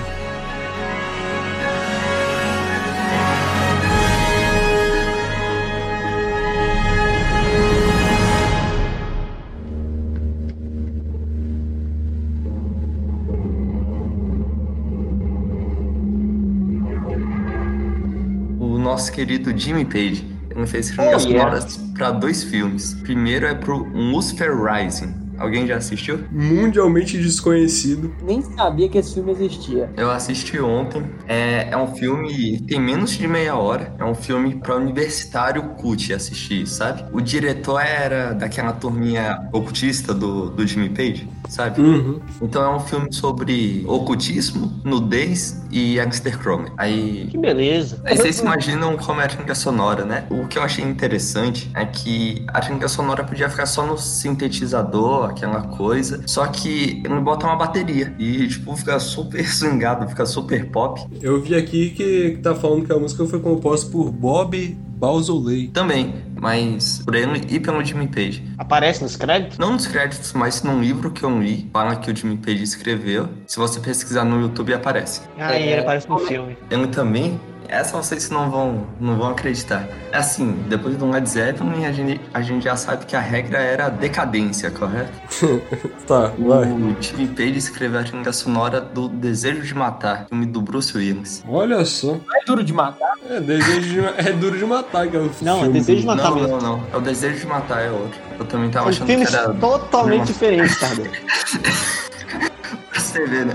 Nosso 18.94 19.10
querido 19.10 19.56
Jimmy 19.58 19.84
Page. 19.84 20.24
Ele 20.54 20.66
fez 20.68 20.90
trilhas 20.90 21.24
Oh, 21.24 21.28
yeah. 21.28 21.50
sonoras 21.50 21.76
pra 21.94 22.12
dois 22.12 22.44
filmes. 22.44 22.94
Primeiro 23.02 23.44
é 23.44 23.54
pro 23.54 23.78
Lucifer 23.92 24.52
Rising. 24.56 25.12
Alguém 25.36 25.66
já 25.66 25.78
assistiu? 25.78 26.20
Mundialmente 26.30 27.18
desconhecido. 27.18 28.14
nem 28.22 28.40
sabia 28.40 28.88
que 28.88 28.96
esse 28.98 29.14
filme 29.14 29.32
existia. 29.32 29.90
Eu 29.96 30.12
assisti 30.12 30.60
ontem. 30.60 31.02
É, 31.26 31.70
é 31.72 31.76
um 31.76 31.88
filme. 31.92 32.60
tem 32.68 32.80
menos 32.80 33.10
de 33.18 33.26
meia 33.26 33.56
hora. 33.56 33.92
É 33.98 34.04
um 34.04 34.14
filme 34.14 34.54
pra 34.54 34.76
universitário 34.76 35.70
cult 35.70 36.12
assistir, 36.12 36.68
sabe? 36.68 37.04
O 37.12 37.20
diretor 37.20 37.80
era 37.80 38.32
daquela 38.32 38.72
turminha 38.74 39.40
ocultista 39.52 40.14
do, 40.14 40.50
do 40.50 40.64
Jimmy 40.64 40.90
Page, 40.90 41.28
sabe? 41.48 41.80
Uhum. 41.80 42.20
Então 42.42 42.62
é 42.62 42.76
um 42.76 42.80
filme 42.80 43.12
sobre 43.12 43.84
ocultismo, 43.86 44.72
nudez 44.84 45.62
e 45.70 45.96
Gangster 45.96 46.38
Chrome. 46.40 46.70
Aí 46.76 47.28
Que 47.30 47.38
beleza. 47.38 48.00
Aí 48.04 48.16
vocês 48.16 48.38
imaginam 48.40 48.96
como 48.96 49.20
é 49.20 49.24
a 49.24 49.28
trilha 49.28 49.54
sonora, 49.54 50.04
né? 50.04 50.26
O 50.30 50.46
que 50.46 50.58
eu 50.58 50.62
achei 50.62 50.84
interessante 50.84 51.70
é 51.74 51.84
que 51.84 52.44
a 52.48 52.60
trilha 52.60 52.88
sonora 52.88 53.24
podia 53.24 53.48
ficar 53.48 53.66
só 53.66 53.86
no 53.86 53.96
sintetizador, 53.98 55.30
aquela 55.30 55.62
coisa, 55.62 56.22
só 56.26 56.46
que 56.46 57.02
ele 57.04 57.20
bota 57.20 57.46
uma 57.46 57.56
bateria 57.56 58.14
e, 58.18 58.46
tipo, 58.48 58.76
fica 58.76 58.98
super 58.98 59.44
swingado, 59.46 60.08
fica 60.08 60.26
super 60.26 60.70
pop. 60.70 61.00
Eu 61.20 61.40
vi 61.40 61.54
aqui 61.54 61.90
que, 61.90 62.30
que 62.32 62.38
tá 62.38 62.54
falando 62.54 62.86
que 62.86 62.92
a 62.92 62.98
música 62.98 63.24
foi 63.26 63.40
composta 63.40 63.90
por 63.90 64.10
Bob 64.10 64.76
Balzoley. 64.96 65.68
Também, 65.68 66.14
mas 66.40 67.00
por 67.04 67.14
ele 67.14 67.42
e 67.48 67.58
pelo 67.60 67.84
Jimmy 67.84 68.06
Page. 68.08 68.42
Aparece 68.58 69.02
nos 69.02 69.16
créditos? 69.16 69.58
Não 69.58 69.72
nos 69.72 69.86
créditos, 69.86 70.32
mas 70.32 70.62
num 70.62 70.80
livro 70.80 71.10
que 71.10 71.22
eu 71.22 71.40
li, 71.42 71.68
fala 71.72 71.96
que 71.96 72.10
o 72.10 72.16
Jimmy 72.16 72.36
Page 72.36 72.62
escreveu. 72.62 73.28
Se 73.46 73.58
você 73.58 73.80
pesquisar 73.80 74.24
no 74.24 74.40
YouTube, 74.40 74.72
aparece. 74.74 75.22
Ah, 75.38 75.54
É, 75.54 75.62
ele 75.72 75.80
aparece 75.80 76.08
no 76.08 76.18
filme. 76.18 76.56
Ele 76.70 76.86
também. 76.88 77.38
Essa 77.74 77.96
vocês 77.96 78.30
não 78.30 78.50
vão, 78.50 78.86
não 79.00 79.16
vão 79.16 79.30
acreditar. 79.30 79.86
É 80.12 80.18
assim, 80.18 80.52
depois 80.68 80.96
do 80.96 81.10
Led 81.10 81.28
Zeppelin, 81.28 81.84
a 81.86 81.92
gente, 81.92 82.20
a 82.32 82.40
gente 82.40 82.64
já 82.64 82.76
sabe 82.76 83.04
que 83.04 83.16
a 83.16 83.20
regra 83.20 83.58
era 83.58 83.88
decadência, 83.88 84.70
correto? 84.70 85.12
Tá, 86.06 86.30
vai. 86.38 86.70
O 86.70 86.94
Jimmy 87.00 87.26
Page 87.28 87.56
escreveu 87.56 87.98
a 88.00 88.04
trilha 88.04 88.30
sonora 88.32 88.78
do 88.78 89.08
Desejo 89.08 89.62
de 89.62 89.74
Matar, 89.74 90.26
filme 90.28 90.44
do 90.44 90.60
Bruce 90.60 90.94
Willis. 90.96 91.42
Olha 91.48 91.82
só. 91.86 92.08
Não 92.08 92.20
é 92.42 92.44
duro 92.46 92.62
de 92.62 92.74
matar? 92.74 93.14
É, 93.30 93.40
desejo 93.40 93.80
de, 93.80 93.98
é 94.28 94.32
duro 94.32 94.58
de 94.58 94.66
matar, 94.66 95.08
que 95.08 95.16
é 95.16 95.20
o 95.20 95.30
Não, 95.40 95.64
é 95.64 95.68
Desejo 95.70 96.00
de 96.02 96.06
Matar 96.06 96.30
Não, 96.30 96.34
mesmo. 96.36 96.60
não, 96.60 96.76
não. 96.78 96.84
É 96.92 96.96
o 96.96 97.00
Desejo 97.00 97.38
de 97.40 97.46
Matar, 97.46 97.80
é 97.86 97.90
outro. 97.90 98.20
Eu 98.38 98.44
também 98.44 98.70
tava 98.70 98.92
São 98.92 99.06
achando 99.06 99.26
que 99.26 99.34
era. 99.34 99.54
totalmente 99.54 100.26
diferentes, 100.26 100.78
Tardelli. 100.78 101.10
Pra 102.90 103.00
você 103.00 103.26
ver, 103.26 103.46
né? 103.46 103.54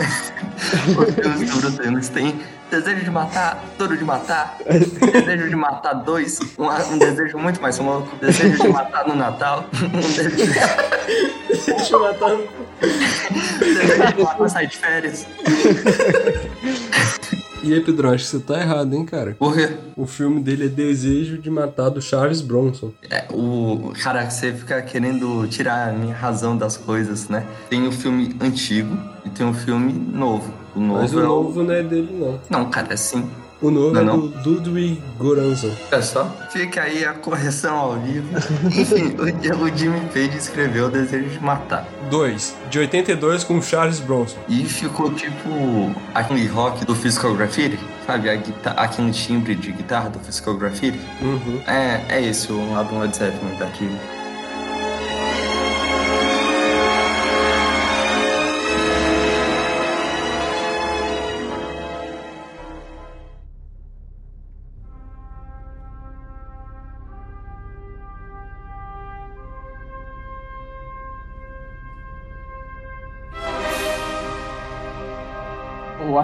Os 0.97 1.15
filmes 1.15 1.51
do 1.51 1.61
Bruce 1.61 1.81
Willis 1.81 2.09
tem 2.09 2.39
Desejo 2.69 3.03
de 3.03 3.09
Matar, 3.09 3.63
Duro 3.77 3.97
de 3.97 4.03
Matar, 4.03 4.57
Desejo 5.11 5.49
de 5.49 5.55
Matar 5.55 5.93
2, 5.93 6.39
um, 6.57 6.93
um 6.93 6.97
desejo 6.99 7.37
muito 7.37 7.61
mais 7.61 7.77
louco, 7.79 8.15
Desejo 8.17 8.61
de 8.61 8.67
Matar 8.67 9.07
no 9.07 9.15
Natal, 9.15 9.65
um 9.81 9.99
desejo... 9.99 10.35
Desejo 11.47 11.85
de 11.85 11.91
matar. 11.93 12.37
Desejo 13.59 14.13
de 14.15 14.23
matar 14.23 14.49
sair 14.49 14.67
de 14.67 14.77
férias. 14.77 15.25
E 17.61 17.73
aí, 17.73 17.81
Pedro, 17.81 18.09
acho 18.09 18.23
que 18.23 18.29
você 18.29 18.39
tá 18.39 18.61
errado, 18.61 18.93
hein, 18.93 19.05
cara? 19.05 19.35
Por 19.37 19.53
quê? 19.53 19.69
O 19.97 20.07
filme 20.07 20.41
dele 20.41 20.67
é 20.67 20.69
Desejo 20.69 21.37
de 21.37 21.49
Matar 21.49 21.89
do 21.89 22.01
Charles 22.01 22.39
Bronson. 22.39 22.93
É, 23.09 23.25
o 23.31 23.91
cara, 24.01 24.29
você 24.29 24.53
fica 24.53 24.81
querendo 24.81 25.45
tirar 25.47 25.89
a 25.89 25.91
minha 25.91 26.15
razão 26.15 26.55
das 26.55 26.77
coisas, 26.77 27.27
né? 27.27 27.45
Tem 27.69 27.85
o 27.85 27.91
filme 27.91 28.33
antigo 28.39 28.97
tem 29.39 29.49
o 29.49 29.53
filme 29.53 29.93
novo. 29.93 30.53
O 30.75 30.79
novo 30.79 30.99
Mas 31.01 31.13
o 31.13 31.19
é 31.19 31.23
novo 31.23 31.63
não 31.63 31.73
é 31.73 31.81
dele, 31.81 32.09
não. 32.11 32.39
Não, 32.49 32.69
cara, 32.69 32.93
é 32.93 32.97
sim. 32.97 33.27
O 33.61 33.69
novo 33.71 33.93
Não, 33.93 34.01
é 34.01 34.03
não. 34.05 34.27
do 34.27 34.49
Ludwig 34.49 35.01
Göransson. 35.21 35.71
É 35.91 36.01
só. 36.01 36.29
Fica 36.49 36.83
aí 36.83 37.03
a 37.03 37.13
correção 37.13 37.75
ao 37.75 37.99
vivo. 37.99 38.27
Enfim, 38.67 39.15
o, 39.17 39.63
o 39.63 39.77
Jimmy 39.77 39.99
Page 40.13 40.37
escreveu 40.37 40.87
o 40.87 40.89
Desejo 40.89 41.27
de 41.29 41.43
Matar. 41.43 41.85
2, 42.09 42.55
de 42.69 42.79
82 42.79 43.43
com 43.43 43.61
Charles 43.61 43.99
Bronson. 43.99 44.37
E 44.47 44.63
ficou 44.65 45.11
tipo 45.13 45.49
aquele 46.13 46.47
rock 46.47 46.85
do 46.85 46.95
Physical 46.95 47.35
Graffiti, 47.35 47.79
sabe? 48.05 48.29
A 48.29 48.33
aquele 48.77 49.11
timbre 49.11 49.55
de 49.55 49.71
guitarra 49.73 50.09
do 50.09 50.19
Physical 50.19 50.55
Graffiti. 50.55 50.99
Uhum. 51.21 51.61
É, 51.67 52.01
é 52.09 52.21
esse 52.25 52.51
o 52.51 52.75
álbum 52.75 52.99
Led 52.99 53.15
Zeppelin 53.15 53.57
daqui. 53.57 53.85
o 53.85 54.18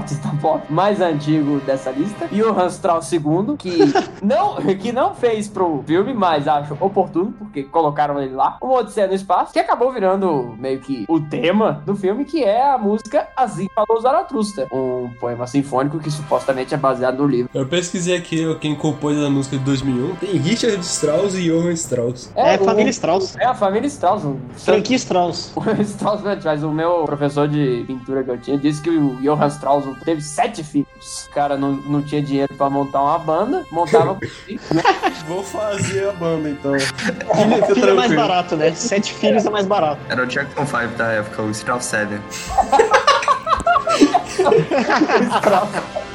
artista 0.06 0.30
pop 0.39 0.62
mais 0.72 1.01
antigo 1.01 1.60
dessa 1.62 1.89
lista. 1.89 2.28
E 2.32 2.41
o 2.43 2.58
Hans 2.58 2.74
Strauss 2.76 3.12
II, 3.12 3.22
que 3.58 3.80
não, 4.22 4.56
que 4.78 4.91
não 4.91 5.16
fez 5.16 5.47
pro 5.47 5.84
filme, 5.86 6.14
mas 6.14 6.47
acho 6.47 6.78
oportuno, 6.80 7.34
porque 7.39 7.64
colocaram 7.64 8.22
ele 8.22 8.34
lá. 8.36 8.58
Uma 8.62 8.76
Odisseia 8.80 9.08
no 9.08 9.14
Espaço, 9.16 9.51
que 9.51 9.58
acabou 9.60 9.91
virando 9.91 10.56
meio 10.60 10.80
que 10.80 11.06
o 11.10 11.20
tema 11.20 11.82
do 11.86 11.95
filme, 11.95 12.24
que 12.24 12.43
é 12.43 12.72
a 12.72 12.78
música 12.78 13.28
Assim 13.36 13.68
Falou 13.74 13.99
Zaratustra. 13.99 14.68
Um 14.72 15.10
poema 15.20 15.47
sinfônico 15.47 15.97
que 15.99 16.12
supostamente 16.12 16.74
é 16.74 16.78
baseado 16.78 17.18
no 17.18 17.28
livro. 17.28 17.49
Eu 17.53 17.66
pesquisei 17.68 18.16
aqui 18.16 18.53
quem 18.62 18.76
compôs 18.76 19.18
a 19.18 19.30
música 19.30 19.58
de 19.58 19.64
2001. 19.64 20.16
Tem 20.18 20.30
Richard 20.38 20.80
Strauss 20.82 21.34
e 21.36 21.49
Johann 21.49 21.72
Strauss. 21.72 22.32
É, 22.36 22.56
o- 22.56 22.64
família 22.66 22.91
Strauss. 22.91 23.36
É 23.39 23.45
a 23.45 23.53
família 23.56 23.88
Strauss. 23.88 24.24
um- 24.24 24.38
Franquia 24.56 24.95
Strauss. 24.97 25.51
O 25.56 25.62
Strauss, 25.82 26.22
mas 26.43 26.64
o 26.64 26.70
meu 26.72 27.03
professor 27.06 27.47
de 27.47 27.84
pintura 27.88 28.24
que 28.24 28.30
eu 28.32 28.38
tinha 28.38 28.58
disse 28.58 28.82
que 28.82 28.89
o 28.91 29.16
Johann 29.22 29.47
Strauss 29.47 29.94
teve 30.03 30.21
sete 30.21 30.63
filhos. 30.63 31.27
O 31.27 31.29
cara 31.31 31.57
não, 31.57 31.73
não 31.73 32.01
tinha 32.01 32.21
dinheiro 32.21 32.53
pra 32.55 32.69
montar 32.69 33.01
uma 33.01 33.17
banda, 33.19 33.65
montava 33.71 34.17
né? 34.49 34.83
Vou 35.27 35.43
fazer 35.43 36.09
a 36.09 36.13
banda 36.13 36.49
então. 36.49 36.73
Filho, 36.79 37.65
filho 37.73 37.89
é 37.89 37.93
mais 37.93 38.13
barato, 38.13 38.55
né? 38.55 38.73
Sete 38.73 39.13
filhos 39.13 39.45
é 39.45 39.49
mais 39.49 39.65
barato. 39.65 40.01
Era 40.09 40.23
o 40.23 40.25
Jackson 40.25 40.65
5 40.65 40.87
da 40.97 41.11
época, 41.11 41.41
o 41.41 41.51
Strauss 41.51 41.85
7. 41.85 42.19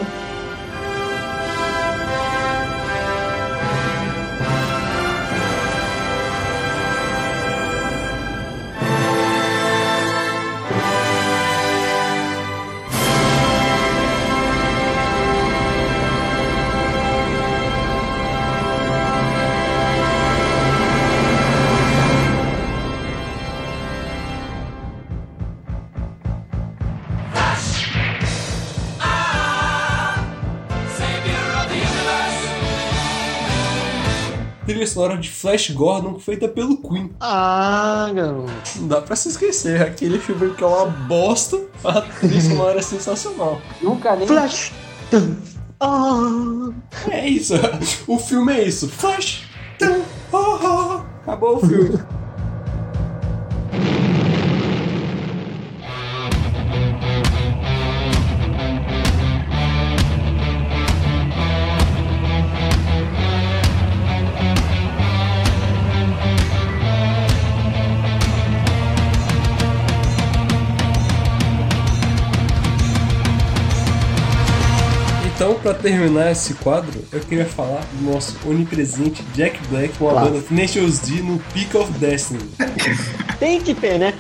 Trilha 34.71 34.87
sonora 34.87 35.17
de 35.17 35.29
Flash 35.29 35.71
Gordon 35.71 36.17
feita 36.21 36.47
pelo 36.47 36.77
Queen. 36.77 37.11
Ah, 37.19 38.09
garoto. 38.15 38.53
Não 38.77 38.87
dá 38.87 39.01
pra 39.01 39.17
se 39.17 39.29
esquecer. 39.29 39.83
Aquele 39.83 40.21
filme 40.21 40.55
que 40.55 40.63
é 40.63 40.67
uma 40.67 40.87
bosta, 40.87 41.61
a 41.83 42.01
trilha 42.03 42.41
sonora 42.41 42.79
é 42.79 42.83
sensacional. 42.83 43.61
Nunca 43.83 44.15
nem. 44.15 44.29
Flash. 44.29 44.73
Ah. 45.81 46.71
É 47.09 47.29
isso. 47.29 47.55
O 48.07 48.17
filme 48.17 48.53
é 48.53 48.69
isso. 48.69 48.89
Flash. 48.89 49.43
Acabou 51.23 51.57
o 51.57 51.61
filme. 51.67 51.99
Terminar 75.81 76.31
esse 76.33 76.55
quadro, 76.55 76.93
eu 77.13 77.21
queria 77.21 77.47
falar 77.47 77.81
do 77.93 78.11
nosso 78.13 78.37
onipresente 78.47 79.23
Jack 79.35 79.59
Black 79.69 79.97
com 79.99 80.09
a 80.09 80.13
Claro. 80.13 80.31
banda 80.31 80.43
Tenacious 80.43 80.99
D 81.01 81.23
no 81.23 81.39
Peak 81.53 81.77
of 81.77 81.91
Destiny. 81.93 82.41
Tem 83.39 83.61
que 83.61 83.75
ter, 83.75 83.99
né? 83.99 84.13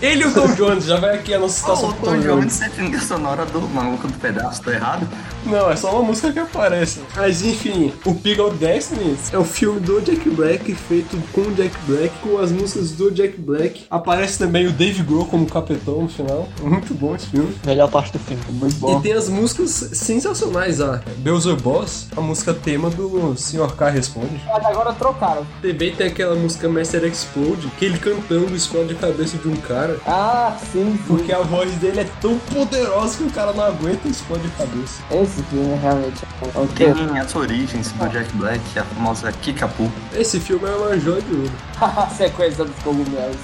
Ele 0.00 0.22
e 0.22 0.26
o 0.26 0.32
Tom 0.32 0.46
Jones, 0.54 0.84
já 0.84 0.98
vai 1.00 1.16
aqui 1.16 1.32
a 1.34 1.38
nossa 1.38 1.72
Oh, 1.72 1.76
citação 1.76 1.88
o 1.88 1.92
do 1.92 1.98
Tom 1.98 2.04
Tom 2.06 2.20
Jones 2.20 2.58
Jones. 2.58 2.62
é 2.62 2.68
trilha 2.68 3.00
sonora 3.00 3.44
do 3.46 3.60
Maluco 3.62 4.06
do 4.06 4.14
Pedaço, 4.18 4.62
tô 4.62 4.70
errado? 4.70 5.08
Não, 5.46 5.70
é 5.70 5.76
só 5.76 5.92
uma 5.92 6.02
música 6.02 6.32
que 6.32 6.38
aparece. 6.38 7.00
Mas 7.14 7.42
enfim, 7.42 7.92
o 8.04 8.14
Peak 8.14 8.40
of 8.40 8.56
Destiny 8.56 9.16
é 9.32 9.38
o 9.38 9.44
filme 9.44 9.80
do 9.80 10.00
Jack 10.00 10.28
Black, 10.30 10.74
feito 10.74 11.16
com 11.32 11.42
o 11.42 11.54
Jack 11.54 11.74
Black, 11.86 12.12
com 12.22 12.38
as 12.38 12.50
músicas 12.50 12.90
do 12.92 13.10
Jack 13.10 13.40
Black. 13.40 13.86
Aparece 13.90 14.38
também 14.38 14.66
o 14.66 14.72
Dave 14.72 15.02
Grohl 15.02 15.26
como 15.26 15.46
capitão 15.46 16.02
no 16.02 16.08
final. 16.08 16.48
Muito 16.60 16.92
bom 16.94 17.14
esse 17.14 17.26
filme. 17.26 17.54
Melhor 17.64 17.90
parte 17.90 18.12
do 18.12 18.18
filme. 18.18 18.42
Muito 18.50 18.76
bom. 18.76 18.98
E 18.98 19.02
tem 19.02 19.12
as 19.12 19.28
músicas 19.28 19.70
sensacionais, 19.92 20.80
a 20.80 21.02
Beelzebub 21.18 21.62
Boss, 21.62 22.08
a 22.16 22.20
música 22.20 22.52
tema 22.52 22.90
do 22.90 23.36
Sr. 23.36 23.74
K 23.76 23.90
Responde. 23.90 24.40
Mas 24.46 24.64
agora 24.64 24.92
trocaram. 24.92 25.46
Também 25.62 25.94
tem 25.94 26.08
aquela 26.08 26.34
música 26.34 26.68
Master 26.68 27.04
Explode, 27.04 27.68
que 27.78 27.84
ele 27.84 27.98
cantando 27.98 28.54
explode 28.54 28.94
a 28.94 28.96
cabeça 28.96 29.36
de 29.36 29.48
um 29.48 29.56
cara. 29.56 29.98
Ah, 30.06 30.56
sim, 30.72 30.96
sim. 30.96 30.98
Porque 31.06 31.32
a 31.32 31.40
voz 31.40 31.70
dele 31.76 32.00
é 32.00 32.06
tão 32.20 32.38
poderosa 32.38 33.18
que 33.18 33.24
o 33.24 33.30
cara 33.30 33.52
não 33.52 33.64
aguenta 33.64 34.06
e 34.06 34.10
explode 34.10 34.46
a 34.46 34.58
cabeça. 34.58 35.02
Esse 35.10 35.35
filme 35.44 35.72
é 35.72 35.76
realmente 35.76 36.22
é 36.54 36.58
um 36.58 36.66
Tem 36.66 37.18
as 37.18 37.34
origens 37.34 37.92
do 37.92 38.08
Jack 38.08 38.32
Black, 38.34 38.78
a 38.78 38.84
famosa 38.84 39.32
Kickapoo. 39.32 39.90
Esse 40.12 40.40
filme 40.40 40.68
é 40.68 40.74
uma 40.74 40.98
joia 40.98 41.22
de 41.22 41.34
ouro. 41.34 41.52
A 41.80 42.08
sequência 42.08 42.64
dos 42.64 42.76
cogumelos. 42.82 43.36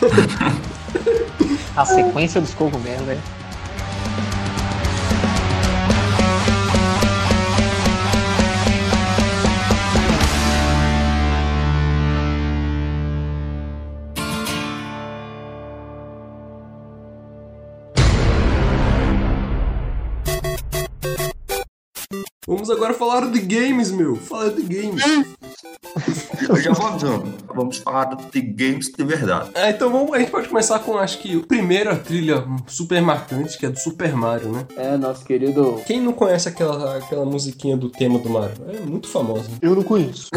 A 1.76 1.84
sequência 1.84 2.40
dos 2.40 2.54
cogumelos, 2.54 3.06
né? 3.06 3.18
Vamos 22.46 22.68
agora 22.68 22.92
falar 22.92 23.30
de 23.30 23.40
games, 23.40 23.90
meu. 23.90 24.16
Fala 24.16 24.50
de 24.50 24.62
games. 24.62 25.02
Eu 26.46 26.56
já 26.56 26.72
vou 26.72 26.88
avisando. 26.88 27.32
Vamos 27.54 27.78
falar 27.78 28.16
de 28.30 28.40
games 28.42 28.90
de 28.90 29.02
verdade. 29.02 29.50
Ah, 29.54 29.70
então 29.70 29.90
vamos, 29.90 30.12
a 30.12 30.18
gente 30.18 30.30
pode 30.30 30.48
começar 30.48 30.78
com, 30.80 30.98
acho 30.98 31.18
que, 31.20 31.38
a 31.38 31.46
primeira 31.46 31.96
trilha 31.96 32.44
super 32.66 33.00
marcante, 33.00 33.56
que 33.56 33.64
é 33.64 33.70
do 33.70 33.78
Super 33.78 34.14
Mario, 34.14 34.52
né? 34.52 34.66
É, 34.76 34.96
nosso 34.98 35.24
querido. 35.24 35.80
Quem 35.86 36.02
não 36.02 36.12
conhece 36.12 36.48
aquela, 36.48 36.98
aquela 36.98 37.24
musiquinha 37.24 37.76
do 37.76 37.88
tema 37.88 38.18
do 38.18 38.28
Mario? 38.28 38.56
É 38.68 38.80
muito 38.80 39.08
famosa. 39.08 39.48
Eu 39.62 39.74
não 39.74 39.82
conheço. 39.82 40.28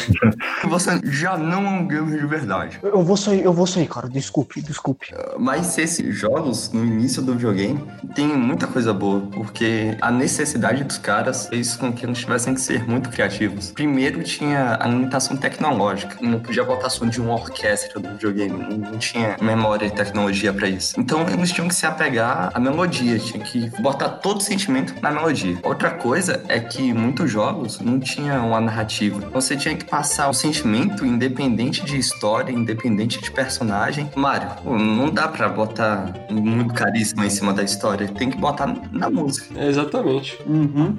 Você 0.70 1.00
já 1.04 1.36
não 1.36 1.66
é 1.66 1.70
um 1.70 1.86
gamer 1.86 2.18
de 2.18 2.26
verdade. 2.26 2.78
Eu 2.82 3.02
vou 3.02 3.16
sair, 3.16 3.42
eu 3.42 3.52
vou 3.52 3.66
sair, 3.66 3.88
cara. 3.88 4.08
Desculpe, 4.08 4.62
desculpe. 4.62 5.08
Mas 5.38 5.76
esses 5.76 6.16
jogos, 6.16 6.70
no 6.72 6.84
início 6.84 7.20
do 7.20 7.34
videogame, 7.34 7.82
tem 8.14 8.26
muita 8.26 8.66
coisa 8.66 8.94
boa, 8.94 9.20
porque 9.32 9.96
a 10.00 10.10
necessidade 10.10 10.84
dos 10.84 10.98
caras 10.98 11.41
fez 11.48 11.76
com 11.76 11.92
que 11.92 12.04
eles 12.04 12.18
tivessem 12.18 12.54
que 12.54 12.60
ser 12.60 12.88
muito 12.88 13.10
criativos. 13.10 13.70
Primeiro 13.72 14.22
tinha 14.22 14.76
a 14.80 14.86
limitação 14.86 15.36
tecnológica. 15.36 16.16
Não 16.20 16.40
podia 16.40 16.64
botar 16.64 16.90
som 16.90 17.06
de 17.06 17.20
uma 17.20 17.34
orquestra 17.34 18.00
do 18.00 18.08
videogame. 18.10 18.76
Não, 18.76 18.98
tinha 18.98 19.36
memória 19.40 19.86
e 19.86 19.90
tecnologia 19.90 20.52
pra 20.52 20.68
isso. 20.68 20.98
Então 20.98 21.26
eles 21.28 21.50
tinham 21.52 21.68
que 21.68 21.74
se 21.74 21.86
apegar 21.86 22.50
à 22.54 22.60
melodia, 22.60 23.18
tinha 23.18 23.42
que 23.42 23.70
botar 23.80 24.08
todo 24.08 24.38
o 24.38 24.42
sentimento 24.42 24.94
na 25.00 25.10
melodia. 25.10 25.58
Outra 25.62 25.90
coisa 25.90 26.42
é 26.48 26.60
que 26.60 26.92
muitos 26.92 27.30
jogos 27.30 27.80
não 27.80 27.98
tinham 27.98 28.48
uma 28.48 28.60
narrativa. 28.60 29.28
Você 29.30 29.56
tinha 29.56 29.74
que 29.76 29.84
passar 29.84 30.28
o 30.28 30.32
sentimento 30.32 31.04
independente 31.04 31.84
de 31.84 31.98
história, 31.98 32.52
independente 32.52 33.20
de 33.20 33.30
personagem. 33.30 34.10
Mario, 34.14 34.50
não 34.64 35.10
dá 35.10 35.28
pra 35.28 35.48
botar 35.48 36.12
muito 36.30 36.74
carisma 36.74 37.26
em 37.26 37.30
cima 37.30 37.52
da 37.52 37.62
história. 37.62 38.08
Tem 38.08 38.30
que 38.30 38.36
botar 38.36 38.74
na 38.90 39.10
música. 39.10 39.58
É, 39.58 39.68
exatamente. 39.68 40.38
Uhum. 40.46 40.96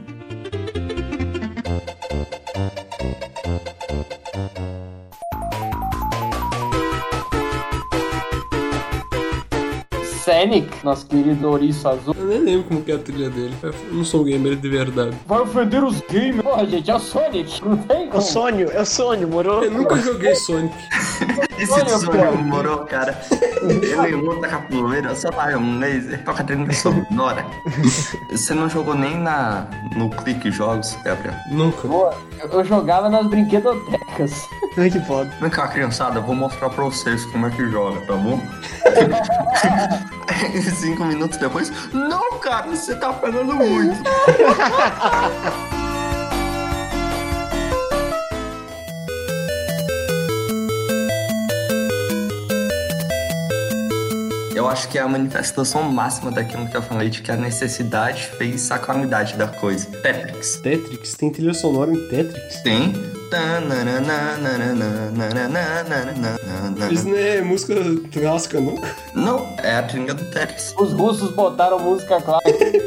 Sonic, 10.24 10.70
nosso 10.86 11.06
querido 11.08 11.50
ouriço 11.50 11.88
azul. 11.88 12.16
Eu 12.18 12.26
nem 12.28 12.40
lembro 12.40 12.64
como 12.70 12.82
que 12.82 12.92
é 12.92 12.96
a 12.96 13.00
trilha 13.00 13.30
dele. 13.30 13.54
Eu 13.62 13.74
não 13.92 14.06
sou 14.06 14.22
um 14.22 14.24
gamer 14.24 14.56
de 14.56 14.70
verdade. 14.70 15.16
Vai 15.28 15.40
ofender 15.42 15.84
os 15.84 16.00
gamers. 16.10 16.42
Porra, 16.42 16.66
gente, 16.66 16.90
é 16.90 16.96
o 16.96 17.00
Sonic. 17.00 17.66
Não 17.66 17.78
tem 17.78 18.04
É 18.04 18.08
o 18.08 18.12
como. 18.12 18.22
sonho, 18.22 18.72
é 18.72 18.82
o 18.82 18.86
sonho, 18.86 19.28
moro? 19.28 19.64
Eu 19.64 19.72
nunca 19.72 19.98
joguei 19.98 20.34
Sonic. 20.36 20.74
Esse 21.58 21.72
Olha, 21.72 21.98
sonho 21.98 22.12
cara. 22.12 22.32
demorou, 22.32 22.80
cara. 22.86 23.18
Ele 23.62 24.16
luta 24.16 24.48
capoeira, 24.48 25.16
só 25.16 25.30
vai 25.32 25.56
um 25.56 25.80
laser, 25.80 26.22
toca 26.24 26.44
trilha 26.44 26.74
sonora. 26.74 27.46
Você 28.32 28.54
não 28.54 28.68
jogou 28.70 28.96
nem 28.96 29.18
na, 29.18 29.68
no 29.96 30.10
Clique 30.10 30.52
Jogos, 30.52 30.98
Gabriel? 31.04 31.36
Nunca. 31.52 31.88
Boa, 31.88 32.14
eu- 32.52 32.66
jogava 32.66 33.10
nas 33.10 33.28
brinquedotecas. 33.28 34.48
Ai, 34.78 34.90
que 34.90 35.00
foda. 35.02 35.30
Vem 35.40 35.50
cá, 35.50 35.68
criançada, 35.68 36.18
eu 36.20 36.24
vou 36.24 36.36
mostrar 36.36 36.70
pra 36.72 36.84
vocês 36.86 37.24
como 37.28 37.46
é 37.48 37.50
que 37.52 37.70
joga, 37.70 38.02
tá 38.08 38.14
bom? 38.16 38.42
Cinco 40.76 41.06
minutos 41.06 41.38
depois, 41.38 41.72
não, 41.94 42.40
cara, 42.40 42.68
você 42.68 42.96
tá 42.96 43.14
pegando 43.14 43.56
muito. 43.56 44.02
Eu 54.64 54.70
acho 54.70 54.88
que 54.88 54.98
é 54.98 55.02
a 55.02 55.08
manifestação 55.10 55.84
máxima 55.92 56.32
daquilo 56.32 56.66
que 56.70 56.78
eu 56.78 56.82
falei, 56.82 57.10
de 57.10 57.22
que 57.22 57.30
a 57.30 57.36
necessidade 57.36 58.28
fez 58.38 58.72
a 58.72 58.80
qualidade 58.80 59.36
da 59.36 59.46
coisa. 59.46 59.88
Tetris. 59.88 60.56
Tetris? 60.56 61.16
Tem 61.16 61.30
trilha 61.30 61.54
sonora 61.54 61.92
em 61.92 62.08
Tetris? 62.08 62.62
Tem. 62.62 62.94
Isso 66.90 67.10
não 67.10 67.18
é 67.18 67.42
música 67.42 67.76
clássica, 68.14 68.62
não? 68.62 68.76
Não, 69.14 69.54
é 69.62 69.76
a 69.76 69.84
trilha 69.84 70.14
do 70.14 70.24
Tetris. 70.32 70.74
Os 70.80 70.94
russos 70.94 71.32
botaram 71.32 71.78
música 71.80 72.22
clássica. 72.22 72.83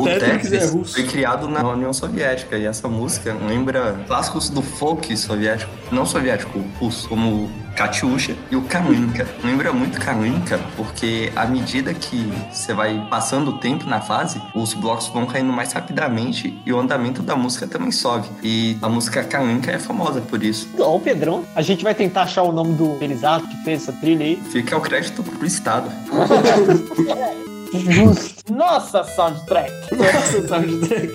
O 0.00 0.04
Tetris 0.04 0.42
Tetris, 0.42 0.52
é 0.52 0.66
russo. 0.66 0.94
foi 0.94 1.04
criado 1.04 1.48
na 1.48 1.66
União 1.68 1.92
Soviética 1.92 2.56
e 2.56 2.64
essa 2.64 2.88
música 2.88 3.34
lembra 3.46 4.00
clássicos 4.06 4.48
do 4.48 4.62
folk 4.62 5.16
soviético, 5.16 5.70
não 5.90 6.06
soviético, 6.06 6.58
russo, 6.78 7.08
como 7.08 7.50
Katyusha 7.76 8.36
e 8.50 8.56
o 8.56 8.62
Kalinka. 8.62 9.26
Lembra 9.42 9.72
muito 9.72 10.00
Kalinka 10.00 10.60
porque 10.76 11.32
à 11.34 11.46
medida 11.46 11.94
que 11.94 12.30
você 12.52 12.74
vai 12.74 13.06
passando 13.08 13.52
o 13.52 13.58
tempo 13.58 13.86
na 13.86 14.00
fase, 14.00 14.40
os 14.54 14.74
blocos 14.74 15.08
vão 15.08 15.26
caindo 15.26 15.52
mais 15.52 15.72
rapidamente 15.72 16.60
e 16.64 16.72
o 16.72 16.78
andamento 16.78 17.22
da 17.22 17.36
música 17.36 17.66
também 17.66 17.90
sobe. 17.90 18.28
E 18.42 18.76
a 18.82 18.88
música 18.88 19.24
Kalinka 19.24 19.70
é 19.70 19.78
famosa 19.78 20.20
por 20.20 20.42
isso. 20.42 20.68
Ó, 20.78 20.96
o 20.96 21.00
Pedrão. 21.00 21.44
A 21.54 21.62
gente 21.62 21.82
vai 21.82 21.94
tentar 21.94 22.22
achar 22.22 22.42
o 22.42 22.52
nome 22.52 22.74
do 22.74 22.98
Belisato 22.98 23.46
que 23.46 23.56
fez 23.64 23.82
essa 23.82 23.92
trilha 23.92 24.24
aí. 24.24 24.36
Fica 24.50 24.76
o 24.76 24.80
crédito 24.80 25.22
pro 25.22 25.46
Estado. 25.46 25.90
Justo. 27.72 28.52
Nossa, 28.52 29.04
soundtrack. 29.04 29.70
Nossa, 29.92 30.42
soundtrack. 30.48 31.10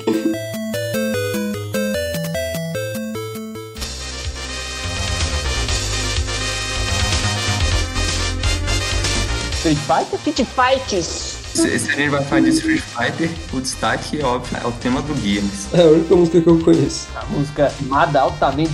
Street 9.59 9.77
Fighter? 9.79 10.17
Pit 10.19 10.45
Fights. 10.47 11.34
Se, 11.55 11.79
se 11.79 11.89
a 11.89 11.95
gente 11.95 12.09
vai 12.09 12.21
falar 12.21 12.41
de 12.41 12.49
Street 12.49 12.81
Fighter, 12.81 13.31
o 13.53 13.61
destaque, 13.61 14.21
óbvio, 14.21 14.57
é 14.61 14.67
o 14.67 14.71
tema 14.73 15.01
do 15.01 15.15
Gears. 15.15 15.73
É 15.73 15.83
a 15.83 15.85
única 15.85 16.13
música 16.13 16.41
que 16.41 16.47
eu 16.47 16.59
conheço. 16.59 17.07
A 17.15 17.25
música 17.27 17.71
amada, 17.81 18.19
altamente 18.19 18.73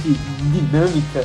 dinâmica. 0.51 1.23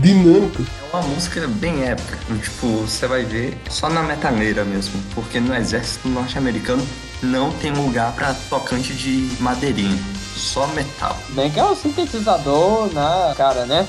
Dinâmico. 0.00 0.62
É 0.62 0.96
uma 0.96 1.02
música 1.08 1.46
bem 1.46 1.84
épica. 1.84 2.18
Tipo, 2.42 2.68
você 2.78 3.06
vai 3.06 3.22
ver 3.22 3.58
só 3.68 3.90
na 3.90 4.02
metaleira 4.02 4.64
mesmo. 4.64 4.94
Porque 5.14 5.38
no 5.38 5.54
exército 5.54 6.08
norte-americano 6.08 6.82
não 7.22 7.52
tem 7.52 7.70
lugar 7.70 8.12
pra 8.12 8.32
tocante 8.48 8.94
de 8.94 9.30
madeirinha. 9.40 9.98
Só 10.34 10.66
metal. 10.68 11.18
Bem 11.30 11.50
que 11.50 11.60
é 11.60 11.64
um 11.64 11.76
sintetizador 11.76 12.90
na 12.94 13.34
cara, 13.36 13.66
né? 13.66 13.86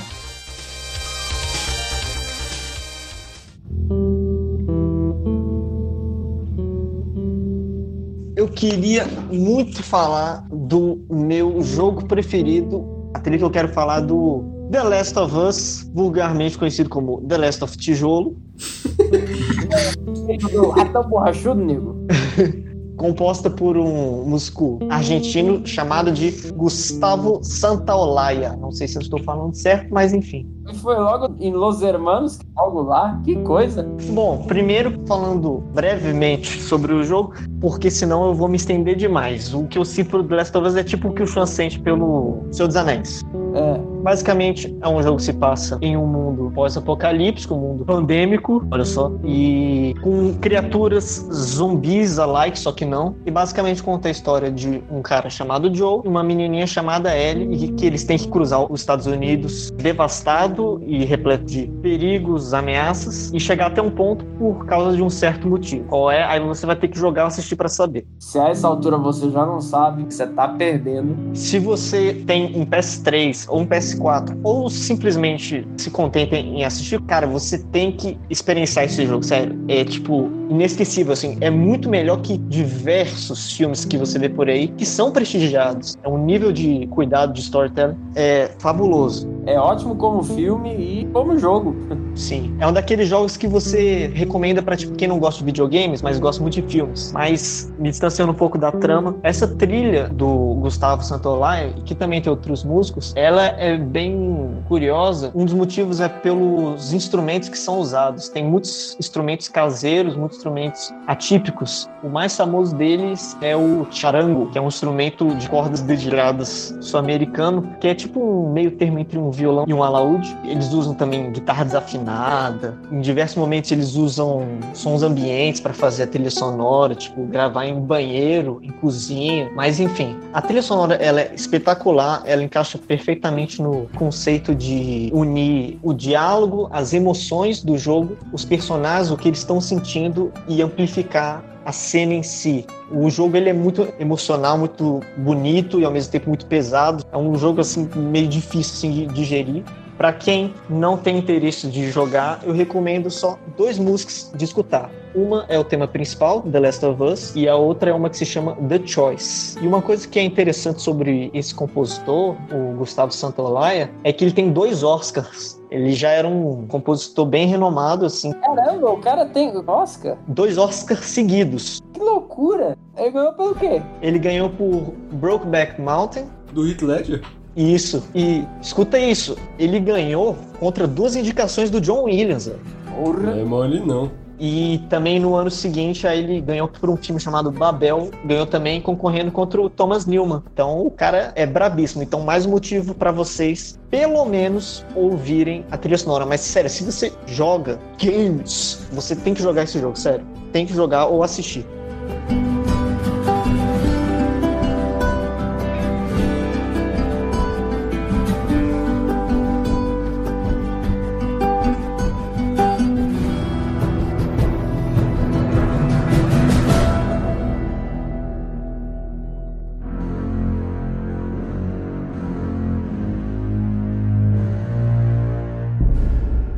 Queria 8.56 9.06
muito 9.30 9.82
falar 9.82 10.46
do 10.50 11.04
meu 11.10 11.60
jogo 11.62 12.06
preferido. 12.06 13.10
A 13.14 13.20
trilha 13.20 13.38
que 13.38 13.44
eu 13.44 13.50
quero 13.50 13.68
falar 13.68 14.00
do 14.00 14.44
The 14.72 14.82
Last 14.82 15.18
of 15.18 15.36
Us, 15.36 15.90
vulgarmente 15.94 16.58
conhecido 16.58 16.88
como 16.88 17.20
The 17.20 17.36
Last 17.36 17.62
of 17.62 17.76
Tijolo, 17.76 18.36
Ratão 20.74 21.08
borrachudo, 21.08 21.62
nego. 21.62 22.06
composta 22.96 23.50
por 23.50 23.76
um 23.76 24.24
músico 24.24 24.78
argentino 24.88 25.66
chamado 25.66 26.10
de 26.10 26.30
Gustavo 26.52 27.44
Santaolalla. 27.44 28.56
Não 28.56 28.72
sei 28.72 28.88
se 28.88 28.96
eu 28.96 29.02
estou 29.02 29.22
falando 29.22 29.54
certo, 29.54 29.92
mas 29.92 30.14
enfim. 30.14 30.50
Foi 30.74 30.96
logo 30.96 31.34
em 31.40 31.52
Los 31.52 31.82
Hermanos, 31.82 32.38
algo 32.56 32.82
lá. 32.82 33.20
Que 33.24 33.36
coisa. 33.36 33.88
Bom, 34.10 34.44
primeiro 34.46 35.00
falando 35.06 35.62
brevemente 35.72 36.60
sobre 36.60 36.92
o 36.92 37.02
jogo, 37.02 37.34
porque 37.60 37.90
senão 37.90 38.26
eu 38.26 38.34
vou 38.34 38.48
me 38.48 38.56
estender 38.56 38.96
demais. 38.96 39.54
O 39.54 39.66
que 39.66 39.78
eu 39.78 39.84
pro 40.08 40.22
The 40.22 40.34
Last 40.34 40.56
of 40.56 40.66
Us 40.66 40.76
é 40.76 40.84
tipo 40.84 41.08
o 41.08 41.14
que 41.14 41.22
o 41.22 41.26
Sean 41.26 41.46
sente 41.46 41.78
pelo 41.78 42.44
Senhor 42.50 42.66
dos 42.66 42.76
Anéis. 42.76 43.22
É, 43.56 43.96
Basicamente, 44.06 44.72
é 44.80 44.88
um 44.88 45.02
jogo 45.02 45.16
que 45.16 45.24
se 45.24 45.32
passa 45.32 45.78
em 45.82 45.96
um 45.96 46.06
mundo 46.06 46.52
pós-apocalíptico, 46.54 47.56
um 47.56 47.58
mundo 47.58 47.84
pandêmico, 47.84 48.64
olha 48.70 48.84
só, 48.84 49.10
e 49.24 49.96
com 50.00 50.32
criaturas 50.34 51.26
zumbis 51.32 52.16
alike, 52.20 52.56
só 52.56 52.70
que 52.70 52.84
não. 52.84 53.16
E 53.26 53.32
basicamente 53.32 53.82
conta 53.82 54.06
a 54.06 54.10
história 54.12 54.48
de 54.48 54.80
um 54.88 55.02
cara 55.02 55.28
chamado 55.28 55.74
Joe 55.74 56.02
e 56.04 56.08
uma 56.08 56.22
menininha 56.22 56.68
chamada 56.68 57.18
Ellie, 57.18 57.64
e 57.64 57.72
que 57.72 57.84
eles 57.84 58.04
têm 58.04 58.16
que 58.16 58.28
cruzar 58.28 58.70
os 58.70 58.78
Estados 58.78 59.06
Unidos 59.06 59.72
devastado 59.72 60.80
e 60.86 61.04
repleto 61.04 61.44
de 61.44 61.66
perigos, 61.82 62.54
ameaças, 62.54 63.32
e 63.34 63.40
chegar 63.40 63.66
até 63.66 63.82
um 63.82 63.90
ponto 63.90 64.24
por 64.38 64.66
causa 64.66 64.96
de 64.96 65.02
um 65.02 65.10
certo 65.10 65.48
motivo. 65.48 65.84
Qual 65.88 66.12
é? 66.12 66.22
Aí 66.22 66.38
você 66.38 66.64
vai 66.64 66.76
ter 66.76 66.86
que 66.86 66.96
jogar 66.96 67.26
assistir 67.26 67.56
pra 67.56 67.68
saber. 67.68 68.06
se 68.20 68.38
a 68.38 68.50
essa 68.50 68.68
altura 68.68 68.96
você 68.98 69.28
já 69.32 69.44
não 69.44 69.60
sabe, 69.60 70.04
você 70.04 70.28
tá 70.28 70.46
perdendo. 70.46 71.16
Se 71.34 71.58
você 71.58 72.22
tem 72.24 72.54
um 72.54 72.64
PS3 72.64 73.45
ou 73.48 73.60
um 73.60 73.66
PS4, 73.66 74.38
ou 74.42 74.68
simplesmente 74.68 75.66
se 75.76 75.90
contenta 75.90 76.36
em 76.36 76.64
assistir, 76.64 77.00
cara, 77.02 77.26
você 77.26 77.58
tem 77.58 77.92
que 77.92 78.18
experienciar 78.28 78.84
esse 78.84 79.04
jogo, 79.06 79.22
sério. 79.22 79.58
É 79.68 79.84
tipo 79.84 80.30
inesquecível, 80.50 81.12
assim. 81.12 81.36
É 81.40 81.50
muito 81.50 81.88
melhor 81.88 82.20
que 82.20 82.36
diversos 82.36 83.52
filmes 83.52 83.84
que 83.84 83.96
você 83.96 84.18
vê 84.18 84.28
por 84.28 84.48
aí, 84.48 84.68
que 84.68 84.86
são 84.86 85.10
prestigiados. 85.10 85.96
É 86.02 86.08
um 86.08 86.18
nível 86.24 86.52
de 86.52 86.86
cuidado 86.88 87.32
de 87.32 87.40
storytelling 87.40 87.96
é 88.14 88.50
fabuloso. 88.58 89.35
É 89.46 89.58
ótimo 89.58 89.94
como 89.94 90.24
filme 90.24 90.70
e 90.74 91.08
como 91.12 91.38
jogo. 91.38 91.76
Sim, 92.16 92.56
é 92.58 92.66
um 92.66 92.72
daqueles 92.72 93.08
jogos 93.08 93.36
que 93.36 93.46
você 93.46 94.10
recomenda 94.12 94.60
pra 94.60 94.76
tipo, 94.76 94.94
quem 94.96 95.06
não 95.06 95.18
gosta 95.18 95.38
de 95.38 95.44
videogames, 95.44 96.02
mas 96.02 96.18
gosta 96.18 96.42
muito 96.42 96.54
de 96.54 96.62
filmes. 96.62 97.12
Mas 97.12 97.72
me 97.78 97.90
distanciando 97.90 98.32
um 98.32 98.34
pouco 98.34 98.58
da 98.58 98.72
trama, 98.72 99.16
essa 99.22 99.46
trilha 99.46 100.08
do 100.08 100.54
Gustavo 100.60 101.04
Santolaya, 101.04 101.72
que 101.84 101.94
também 101.94 102.20
tem 102.20 102.30
outros 102.30 102.64
músicos, 102.64 103.12
ela 103.14 103.44
é 103.46 103.76
bem 103.76 104.50
curiosa. 104.66 105.30
Um 105.34 105.44
dos 105.44 105.54
motivos 105.54 106.00
é 106.00 106.08
pelos 106.08 106.92
instrumentos 106.92 107.48
que 107.48 107.58
são 107.58 107.78
usados. 107.78 108.28
Tem 108.28 108.44
muitos 108.44 108.96
instrumentos 108.98 109.48
caseiros, 109.48 110.16
muitos 110.16 110.38
instrumentos 110.38 110.92
atípicos. 111.06 111.88
O 112.02 112.08
mais 112.08 112.36
famoso 112.36 112.74
deles 112.74 113.36
é 113.40 113.54
o 113.56 113.86
charango, 113.90 114.50
que 114.50 114.58
é 114.58 114.60
um 114.60 114.68
instrumento 114.68 115.34
de 115.36 115.48
cordas 115.48 115.82
dedilhadas 115.82 116.76
sul-americano, 116.80 117.76
que 117.80 117.88
é 117.88 117.94
tipo 117.94 118.20
um 118.20 118.52
meio 118.52 118.72
termo 118.72 118.98
entre 118.98 119.18
um 119.18 119.30
violão 119.36 119.64
e 119.68 119.74
um 119.74 119.82
alaúde. 119.82 120.36
Eles 120.44 120.72
usam 120.72 120.94
também 120.94 121.30
guitarra 121.30 121.64
desafinada. 121.64 122.76
Em 122.90 123.00
diversos 123.00 123.36
momentos 123.36 123.70
eles 123.70 123.94
usam 123.94 124.46
sons 124.74 125.02
ambientes 125.02 125.60
para 125.60 125.72
fazer 125.72 126.04
a 126.04 126.06
trilha 126.06 126.30
sonora, 126.30 126.94
tipo 126.94 127.24
gravar 127.26 127.66
em 127.66 127.78
banheiro, 127.78 128.60
em 128.62 128.70
cozinha. 128.70 129.50
Mas 129.54 129.78
enfim, 129.78 130.16
a 130.32 130.40
trilha 130.40 130.62
sonora 130.62 130.94
ela 130.94 131.20
é 131.20 131.32
espetacular. 131.34 132.22
Ela 132.24 132.42
encaixa 132.42 132.78
perfeitamente 132.78 133.60
no 133.60 133.86
conceito 133.96 134.54
de 134.54 135.10
unir 135.12 135.78
o 135.82 135.92
diálogo, 135.92 136.68
as 136.72 136.92
emoções 136.92 137.62
do 137.62 137.76
jogo, 137.76 138.16
os 138.32 138.44
personagens, 138.44 139.10
o 139.10 139.16
que 139.16 139.28
eles 139.28 139.40
estão 139.40 139.60
sentindo 139.60 140.32
e 140.48 140.62
amplificar 140.62 141.42
a 141.66 141.72
cena 141.72 142.14
em 142.14 142.22
si. 142.22 142.64
O 142.92 143.10
jogo 143.10 143.36
ele 143.36 143.50
é 143.50 143.52
muito 143.52 143.92
emocional, 143.98 144.56
muito 144.56 145.00
bonito 145.16 145.80
e 145.80 145.84
ao 145.84 145.90
mesmo 145.90 146.12
tempo 146.12 146.28
muito 146.28 146.46
pesado. 146.46 147.04
É 147.10 147.18
um 147.18 147.34
jogo 147.34 147.60
assim 147.60 147.90
meio 147.96 148.28
difícil 148.28 148.74
assim, 148.74 148.92
de 148.92 149.06
digerir. 149.12 149.64
Para 149.96 150.12
quem 150.12 150.54
não 150.68 150.96
tem 150.96 151.18
interesse 151.18 151.68
de 151.68 151.90
jogar, 151.90 152.40
eu 152.44 152.52
recomendo 152.52 153.10
só 153.10 153.38
duas 153.56 153.78
músicas 153.78 154.30
de 154.34 154.44
escutar. 154.44 154.90
Uma 155.14 155.46
é 155.48 155.58
o 155.58 155.64
tema 155.64 155.88
principal, 155.88 156.42
The 156.42 156.60
Last 156.60 156.84
of 156.84 157.02
Us, 157.02 157.34
e 157.34 157.48
a 157.48 157.56
outra 157.56 157.90
é 157.90 157.94
uma 157.94 158.10
que 158.10 158.18
se 158.18 158.26
chama 158.26 158.54
The 158.68 158.82
Choice. 158.84 159.58
E 159.62 159.66
uma 159.66 159.80
coisa 159.80 160.06
que 160.06 160.18
é 160.18 160.22
interessante 160.22 160.82
sobre 160.82 161.30
esse 161.32 161.54
compositor, 161.54 162.36
o 162.52 162.76
Gustavo 162.76 163.12
Santaolalla, 163.12 163.88
é 164.04 164.12
que 164.12 164.24
ele 164.24 164.32
tem 164.32 164.52
dois 164.52 164.82
Oscars 164.82 165.56
ele 165.70 165.92
já 165.92 166.10
era 166.10 166.28
um 166.28 166.66
compositor 166.66 167.26
bem 167.26 167.46
renomado, 167.46 168.06
assim. 168.06 168.32
Caramba, 168.32 168.90
o 168.90 168.98
cara 168.98 169.26
tem 169.26 169.52
Oscar? 169.66 170.16
Dois 170.28 170.56
Oscars 170.58 171.04
seguidos. 171.06 171.82
Que 171.92 172.00
loucura! 172.00 172.76
Ele 172.96 173.10
ganhou 173.10 173.32
pelo 173.32 173.54
quê? 173.54 173.82
Ele 174.00 174.18
ganhou 174.18 174.48
por 174.50 174.94
Brokeback 175.12 175.80
Mountain. 175.80 176.26
Do 176.52 176.66
Heath 176.66 176.82
Ledger? 176.82 177.22
Isso. 177.56 178.06
E 178.14 178.44
escuta 178.60 178.98
isso, 178.98 179.36
ele 179.58 179.80
ganhou 179.80 180.36
contra 180.60 180.86
duas 180.86 181.16
indicações 181.16 181.70
do 181.70 181.80
John 181.80 182.04
Williams. 182.04 182.52
Porra. 182.94 183.34
Não 183.34 183.40
é 183.40 183.44
mole 183.44 183.80
não. 183.80 184.10
E 184.38 184.84
também 184.90 185.18
no 185.18 185.34
ano 185.34 185.50
seguinte, 185.50 186.06
aí 186.06 186.22
ele 186.22 186.40
ganhou 186.40 186.68
por 186.68 186.90
um 186.90 186.96
filme 186.96 187.18
chamado 187.18 187.50
Babel, 187.50 188.10
ganhou 188.24 188.44
também 188.44 188.80
concorrendo 188.82 189.32
contra 189.32 189.60
o 189.60 189.70
Thomas 189.70 190.04
Newman. 190.04 190.42
Então 190.52 190.86
o 190.86 190.90
cara 190.90 191.32
é 191.34 191.46
brabíssimo. 191.46 192.02
Então, 192.02 192.20
mais 192.20 192.44
um 192.44 192.50
motivo 192.50 192.94
para 192.94 193.10
vocês, 193.10 193.78
pelo 193.88 194.24
menos, 194.26 194.84
ouvirem 194.94 195.64
a 195.70 195.78
trilha 195.78 195.96
sonora. 195.96 196.26
Mas 196.26 196.42
sério, 196.42 196.68
se 196.68 196.84
você 196.84 197.12
joga 197.26 197.78
games, 197.98 198.86
você 198.92 199.16
tem 199.16 199.32
que 199.32 199.42
jogar 199.42 199.62
esse 199.62 199.80
jogo, 199.80 199.96
sério. 199.98 200.26
Tem 200.52 200.66
que 200.66 200.74
jogar 200.74 201.06
ou 201.06 201.22
assistir. 201.22 201.64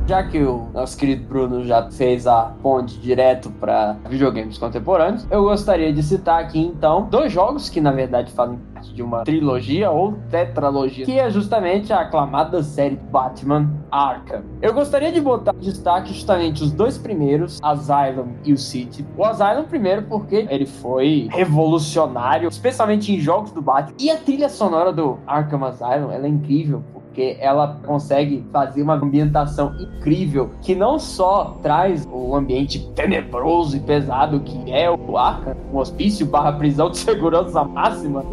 Já 0.09 0.23
que 0.23 0.39
o 0.39 0.67
nosso 0.73 0.97
querido 0.97 1.23
Bruno 1.23 1.63
já 1.63 1.87
fez 1.91 2.25
a 2.25 2.51
ponte 2.63 2.97
direto 2.97 3.51
para 3.51 3.95
videogames 4.09 4.57
contemporâneos, 4.57 5.27
eu 5.29 5.43
gostaria 5.43 5.93
de 5.93 6.01
citar 6.01 6.41
aqui 6.41 6.59
então 6.59 7.07
dois 7.11 7.31
jogos 7.31 7.69
que 7.69 7.79
na 7.79 7.91
verdade 7.91 8.31
fazem 8.31 8.57
parte 8.73 8.91
de 8.91 9.03
uma 9.03 9.23
trilogia 9.23 9.91
ou 9.91 10.13
tetralogia, 10.31 11.05
que 11.05 11.19
é 11.19 11.29
justamente 11.29 11.93
a 11.93 11.99
aclamada 11.99 12.63
série 12.63 12.95
Batman 12.95 13.69
Arkham. 13.91 14.41
Eu 14.63 14.73
gostaria 14.73 15.11
de 15.11 15.21
botar 15.21 15.53
em 15.53 15.59
destaque 15.59 16.11
justamente 16.11 16.63
os 16.63 16.71
dois 16.71 16.97
primeiros, 16.97 17.59
Asylum 17.61 18.29
e 18.43 18.51
o 18.51 18.57
City. 18.57 19.05
O 19.15 19.23
Asylum 19.23 19.65
primeiro 19.65 20.01
porque 20.01 20.47
ele 20.49 20.65
foi 20.65 21.27
revolucionário, 21.31 22.49
especialmente 22.49 23.13
em 23.13 23.19
jogos 23.19 23.51
do 23.51 23.61
Batman, 23.61 23.95
e 23.99 24.09
a 24.09 24.17
trilha 24.17 24.49
sonora 24.49 24.91
do 24.91 25.19
Arkham 25.27 25.63
Asylum, 25.63 26.11
ela 26.11 26.25
é 26.25 26.29
incrível 26.29 26.83
porque 27.19 27.37
ela 27.41 27.77
consegue 27.85 28.45
fazer 28.51 28.81
uma 28.81 28.93
ambientação 28.93 29.73
incrível 29.77 30.51
que 30.61 30.73
não 30.73 30.97
só 30.97 31.57
traz 31.61 32.07
o 32.09 32.33
ambiente 32.33 32.79
tenebroso 32.95 33.75
e 33.75 33.79
pesado 33.81 34.39
que 34.39 34.71
é 34.71 34.89
o 34.89 35.17
Arkham, 35.17 35.53
um 35.73 35.77
hospício 35.77 36.25
barra 36.25 36.53
prisão 36.53 36.89
de 36.89 36.97
segurança 36.97 37.61
máxima, 37.65 38.23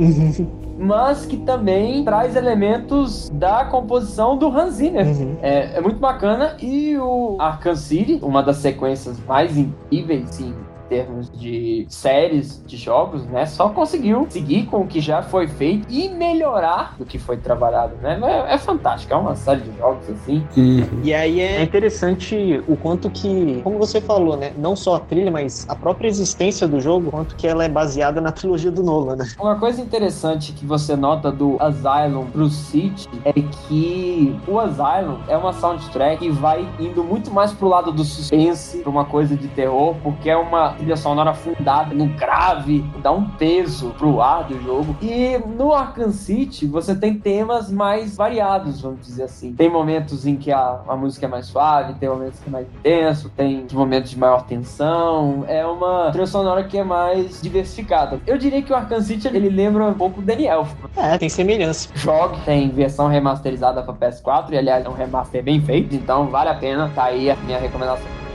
mas 0.79 1.27
que 1.27 1.37
também 1.39 2.05
traz 2.05 2.37
elementos 2.37 3.29
da 3.31 3.65
composição 3.65 4.37
do 4.37 4.47
Hans 4.47 4.75
Zimmer. 4.75 5.05
Uhum. 5.05 5.37
É, 5.43 5.79
é, 5.79 5.81
muito 5.81 5.99
bacana 5.99 6.57
e 6.63 6.97
o 6.97 7.37
Arkham 7.41 7.75
City, 7.75 8.21
uma 8.23 8.41
das 8.41 8.59
sequências 8.59 9.19
mais 9.27 9.57
incríveis, 9.57 10.31
sim, 10.31 10.55
termos 10.89 11.31
de 11.31 11.87
séries 11.89 12.63
de 12.67 12.77
jogos, 12.77 13.25
né? 13.27 13.47
Só 13.47 13.69
conseguiu 13.69 14.27
seguir 14.29 14.67
com 14.67 14.83
o 14.83 14.87
que 14.87 15.01
já 15.01 15.23
foi 15.23 15.47
feito 15.47 15.87
e 15.91 16.09
melhorar 16.09 16.95
do 16.99 17.05
que 17.05 17.19
foi 17.19 17.37
trabalhado, 17.37 17.97
né? 18.03 18.19
É, 18.23 18.55
é 18.55 18.59
fantástico, 18.59 19.13
é 19.13 19.17
uma 19.17 19.37
série 19.37 19.61
de 19.61 19.77
jogos 19.79 20.09
assim. 20.09 20.47
Uhum. 20.57 21.01
E 21.03 21.15
aí 21.15 21.41
é 21.41 21.63
interessante 21.63 22.63
o 22.69 22.77
quanto 22.77 23.11
que, 23.11 23.61
como 23.63 23.79
você 23.79 24.01
falou, 24.01 24.37
né? 24.37 24.53
Não 24.57 24.77
só 24.77 24.97
a 24.97 25.01
trilha, 25.01 25.31
mas 25.31 25.67
a 25.69 25.75
própria 25.75 26.09
existência 26.09 26.67
do 26.67 26.81
jogo, 26.81 27.11
quanto 27.11 27.37
que 27.37 27.47
ela 27.47 27.65
é 27.65 27.69
baseada 27.69 28.21
na 28.21 28.33
trilogia 28.33 28.71
do 28.71 28.83
Nolan, 28.83 29.17
né? 29.17 29.27
Uma 29.39 29.57
coisa 29.57 29.81
interessante 29.81 30.53
que 30.53 30.67
você 30.67 30.97
nota 30.97 31.31
do 31.31 31.57
Asylum 31.61 32.27
pro 32.27 32.49
City 32.49 33.09
é 33.25 33.33
que 33.33 34.39
o 34.47 34.59
Asylum 34.59 35.19
é 35.29 35.37
uma 35.37 35.53
soundtrack 35.53 36.27
que 36.27 36.31
vai 36.31 36.67
indo 36.81 37.05
muito 37.05 37.31
mais 37.31 37.53
pro 37.53 37.69
lado 37.69 37.93
do 37.93 38.05
suspense, 38.05 38.79
pra 38.79 38.91
uma 38.91 39.05
coisa 39.05 39.37
de 39.37 39.49
terror, 39.49 39.95
porque 40.03 40.31
é 40.31 40.37
uma 40.37 40.76
trilha 40.77 40.97
sonora 40.97 41.35
fundada 41.35 41.94
no 41.94 42.07
grave, 42.07 42.85
dá 43.03 43.11
um 43.12 43.28
peso 43.28 43.90
pro 43.98 44.20
ar 44.20 44.44
do 44.44 44.61
jogo. 44.62 44.97
E 45.03 45.39
no 45.39 45.73
Arkham 45.73 46.12
City 46.12 46.66
você 46.66 46.94
tem 46.94 47.19
temas 47.19 47.70
mais 47.70 48.16
variados, 48.16 48.81
vamos 48.81 49.01
dizer 49.01 49.24
assim. 49.24 49.53
Tem 49.55 49.69
momentos 49.69 50.27
em 50.27 50.36
que 50.36 50.53
a, 50.53 50.81
a 50.86 50.97
música 50.97 51.27
é 51.27 51.28
mais 51.28 51.47
suave, 51.47 51.94
tem 51.94 52.09
momentos 52.09 52.39
que 52.40 52.48
é 52.48 52.53
mais 52.53 52.66
intenso, 52.66 53.31
tem 53.36 53.66
momentos 53.73 54.11
de 54.11 54.19
maior 54.19 54.44
tensão. 54.44 55.44
É 55.48 55.66
uma 55.66 56.11
trilha 56.11 56.27
sonora 56.27 56.65
que 56.65 56.78
é 56.78 56.85
mais 56.85 57.40
diversificada. 57.40 58.20
Eu 58.27 58.39
diria 58.39 58.62
que 58.62 58.73
o 58.73 58.77
Arkham 58.77 59.01
City 59.01 59.27
ele 59.28 59.48
lembra 59.48 59.85
um 59.85 59.94
pouco 59.94 60.20
o 60.20 60.23
Daniel. 60.23 60.66
É, 60.97 61.16
tem 61.19 61.28
semelhança. 61.28 61.89
Jogue, 61.94 62.40
tem 62.44 62.69
versão 62.70 63.09
remasterizada 63.09 63.82
para 63.82 63.94
PS4 63.94 64.51
e 64.51 64.59
aliás 64.59 64.85
é 64.85 64.89
um 64.89 64.93
remaster 64.93 65.43
bem 65.43 65.61
feito, 65.61 65.94
então 65.94 66.28
vale 66.28 66.51
a 66.51 66.55
pena. 66.55 66.90
Tá 66.94 67.05
aí 67.05 67.31
a 67.31 67.36
minha 67.36 67.59
recomendação. 67.59 68.26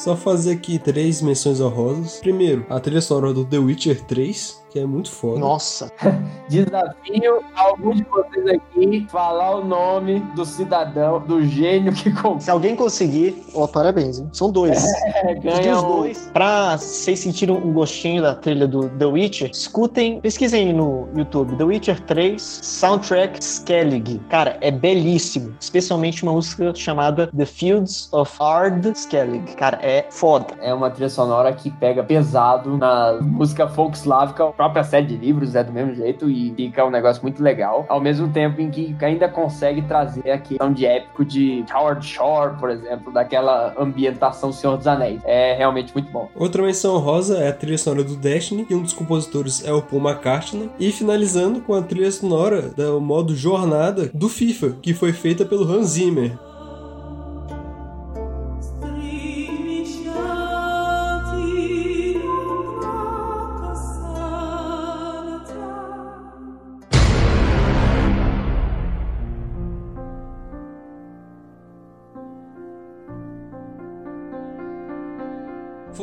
Só 0.00 0.16
fazer 0.16 0.52
aqui 0.52 0.78
três 0.78 1.20
menções 1.20 1.60
honrosas. 1.60 2.20
Primeiro, 2.20 2.64
a 2.70 2.80
trilha 2.80 3.02
sonora 3.02 3.34
do 3.34 3.44
The 3.44 3.58
Witcher 3.58 4.00
3, 4.00 4.59
que 4.70 4.78
é 4.78 4.86
muito 4.86 5.10
foda. 5.10 5.40
Nossa. 5.40 5.90
Desafio 6.48 7.42
alguns 7.54 7.96
de 7.96 8.04
vocês 8.04 8.46
aqui 8.46 9.06
falar 9.10 9.56
o 9.56 9.64
nome 9.64 10.20
do 10.34 10.44
cidadão, 10.44 11.20
do 11.20 11.42
gênio 11.44 11.92
que 11.92 12.10
comprou. 12.10 12.40
Se 12.40 12.50
alguém 12.50 12.74
conseguir, 12.74 13.42
ó, 13.54 13.66
parabéns, 13.66 14.18
hein? 14.18 14.28
São 14.32 14.50
dois. 14.50 14.80
É, 15.22 15.34
ganha 15.34 15.76
os 15.76 15.82
dois. 15.82 16.30
Pra 16.32 16.76
vocês 16.78 17.18
sentirem 17.18 17.54
um 17.54 17.72
gostinho 17.72 18.22
da 18.22 18.34
trilha 18.34 18.66
do 18.66 18.88
The 18.88 19.04
Witcher, 19.04 19.50
escutem, 19.50 20.20
pesquisem 20.20 20.72
no 20.72 21.08
YouTube, 21.14 21.56
The 21.56 21.64
Witcher 21.64 22.00
3 22.00 22.40
Soundtrack 22.40 23.42
Skellig. 23.42 24.20
Cara, 24.28 24.56
é 24.60 24.70
belíssimo. 24.70 25.54
Especialmente 25.60 26.22
uma 26.22 26.32
música 26.32 26.72
chamada 26.74 27.26
The 27.36 27.44
Fields 27.44 28.08
of 28.12 28.32
Ard 28.40 28.86
Skellig. 28.94 29.54
Cara, 29.56 29.78
é 29.82 30.06
foda. 30.10 30.54
É 30.60 30.72
uma 30.72 30.90
trilha 30.90 31.10
sonora 31.10 31.52
que 31.52 31.70
pega 31.70 32.02
pesado 32.02 32.78
na 32.78 33.18
música 33.20 33.68
folk 33.68 33.96
slávica 33.96 34.52
própria 34.60 34.84
série 34.84 35.06
de 35.06 35.16
livros 35.16 35.54
é 35.54 35.64
do 35.64 35.72
mesmo 35.72 35.94
jeito 35.94 36.28
e 36.28 36.52
fica 36.54 36.84
um 36.84 36.90
negócio 36.90 37.22
muito 37.22 37.42
legal. 37.42 37.86
Ao 37.88 37.98
mesmo 37.98 38.28
tempo 38.28 38.60
em 38.60 38.68
que 38.68 38.94
ainda 39.00 39.26
consegue 39.26 39.80
trazer 39.80 40.30
aquele 40.30 40.60
som 40.62 40.70
de 40.70 40.84
épico 40.84 41.24
de 41.24 41.64
Howard 41.74 42.06
Shore, 42.06 42.58
por 42.58 42.68
exemplo, 42.68 43.10
daquela 43.10 43.72
ambientação 43.78 44.52
Senhor 44.52 44.76
dos 44.76 44.86
Anéis. 44.86 45.22
É 45.24 45.54
realmente 45.54 45.94
muito 45.94 46.12
bom. 46.12 46.28
Outra 46.34 46.62
menção 46.62 46.98
rosa 46.98 47.38
é 47.38 47.48
a 47.48 47.54
trilha 47.54 47.78
sonora 47.78 48.04
do 48.04 48.16
Destiny, 48.16 48.66
e 48.68 48.74
um 48.74 48.82
dos 48.82 48.92
compositores 48.92 49.64
é 49.66 49.72
o 49.72 49.80
Paul 49.80 50.02
McCartney. 50.02 50.68
E 50.78 50.92
finalizando 50.92 51.62
com 51.62 51.72
a 51.72 51.80
trilha 51.80 52.12
sonora 52.12 52.60
do 52.60 53.00
modo 53.00 53.34
jornada 53.34 54.10
do 54.12 54.28
FIFA, 54.28 54.76
que 54.82 54.92
foi 54.92 55.14
feita 55.14 55.42
pelo 55.42 55.64
Hans 55.64 55.92
Zimmer. 55.92 56.49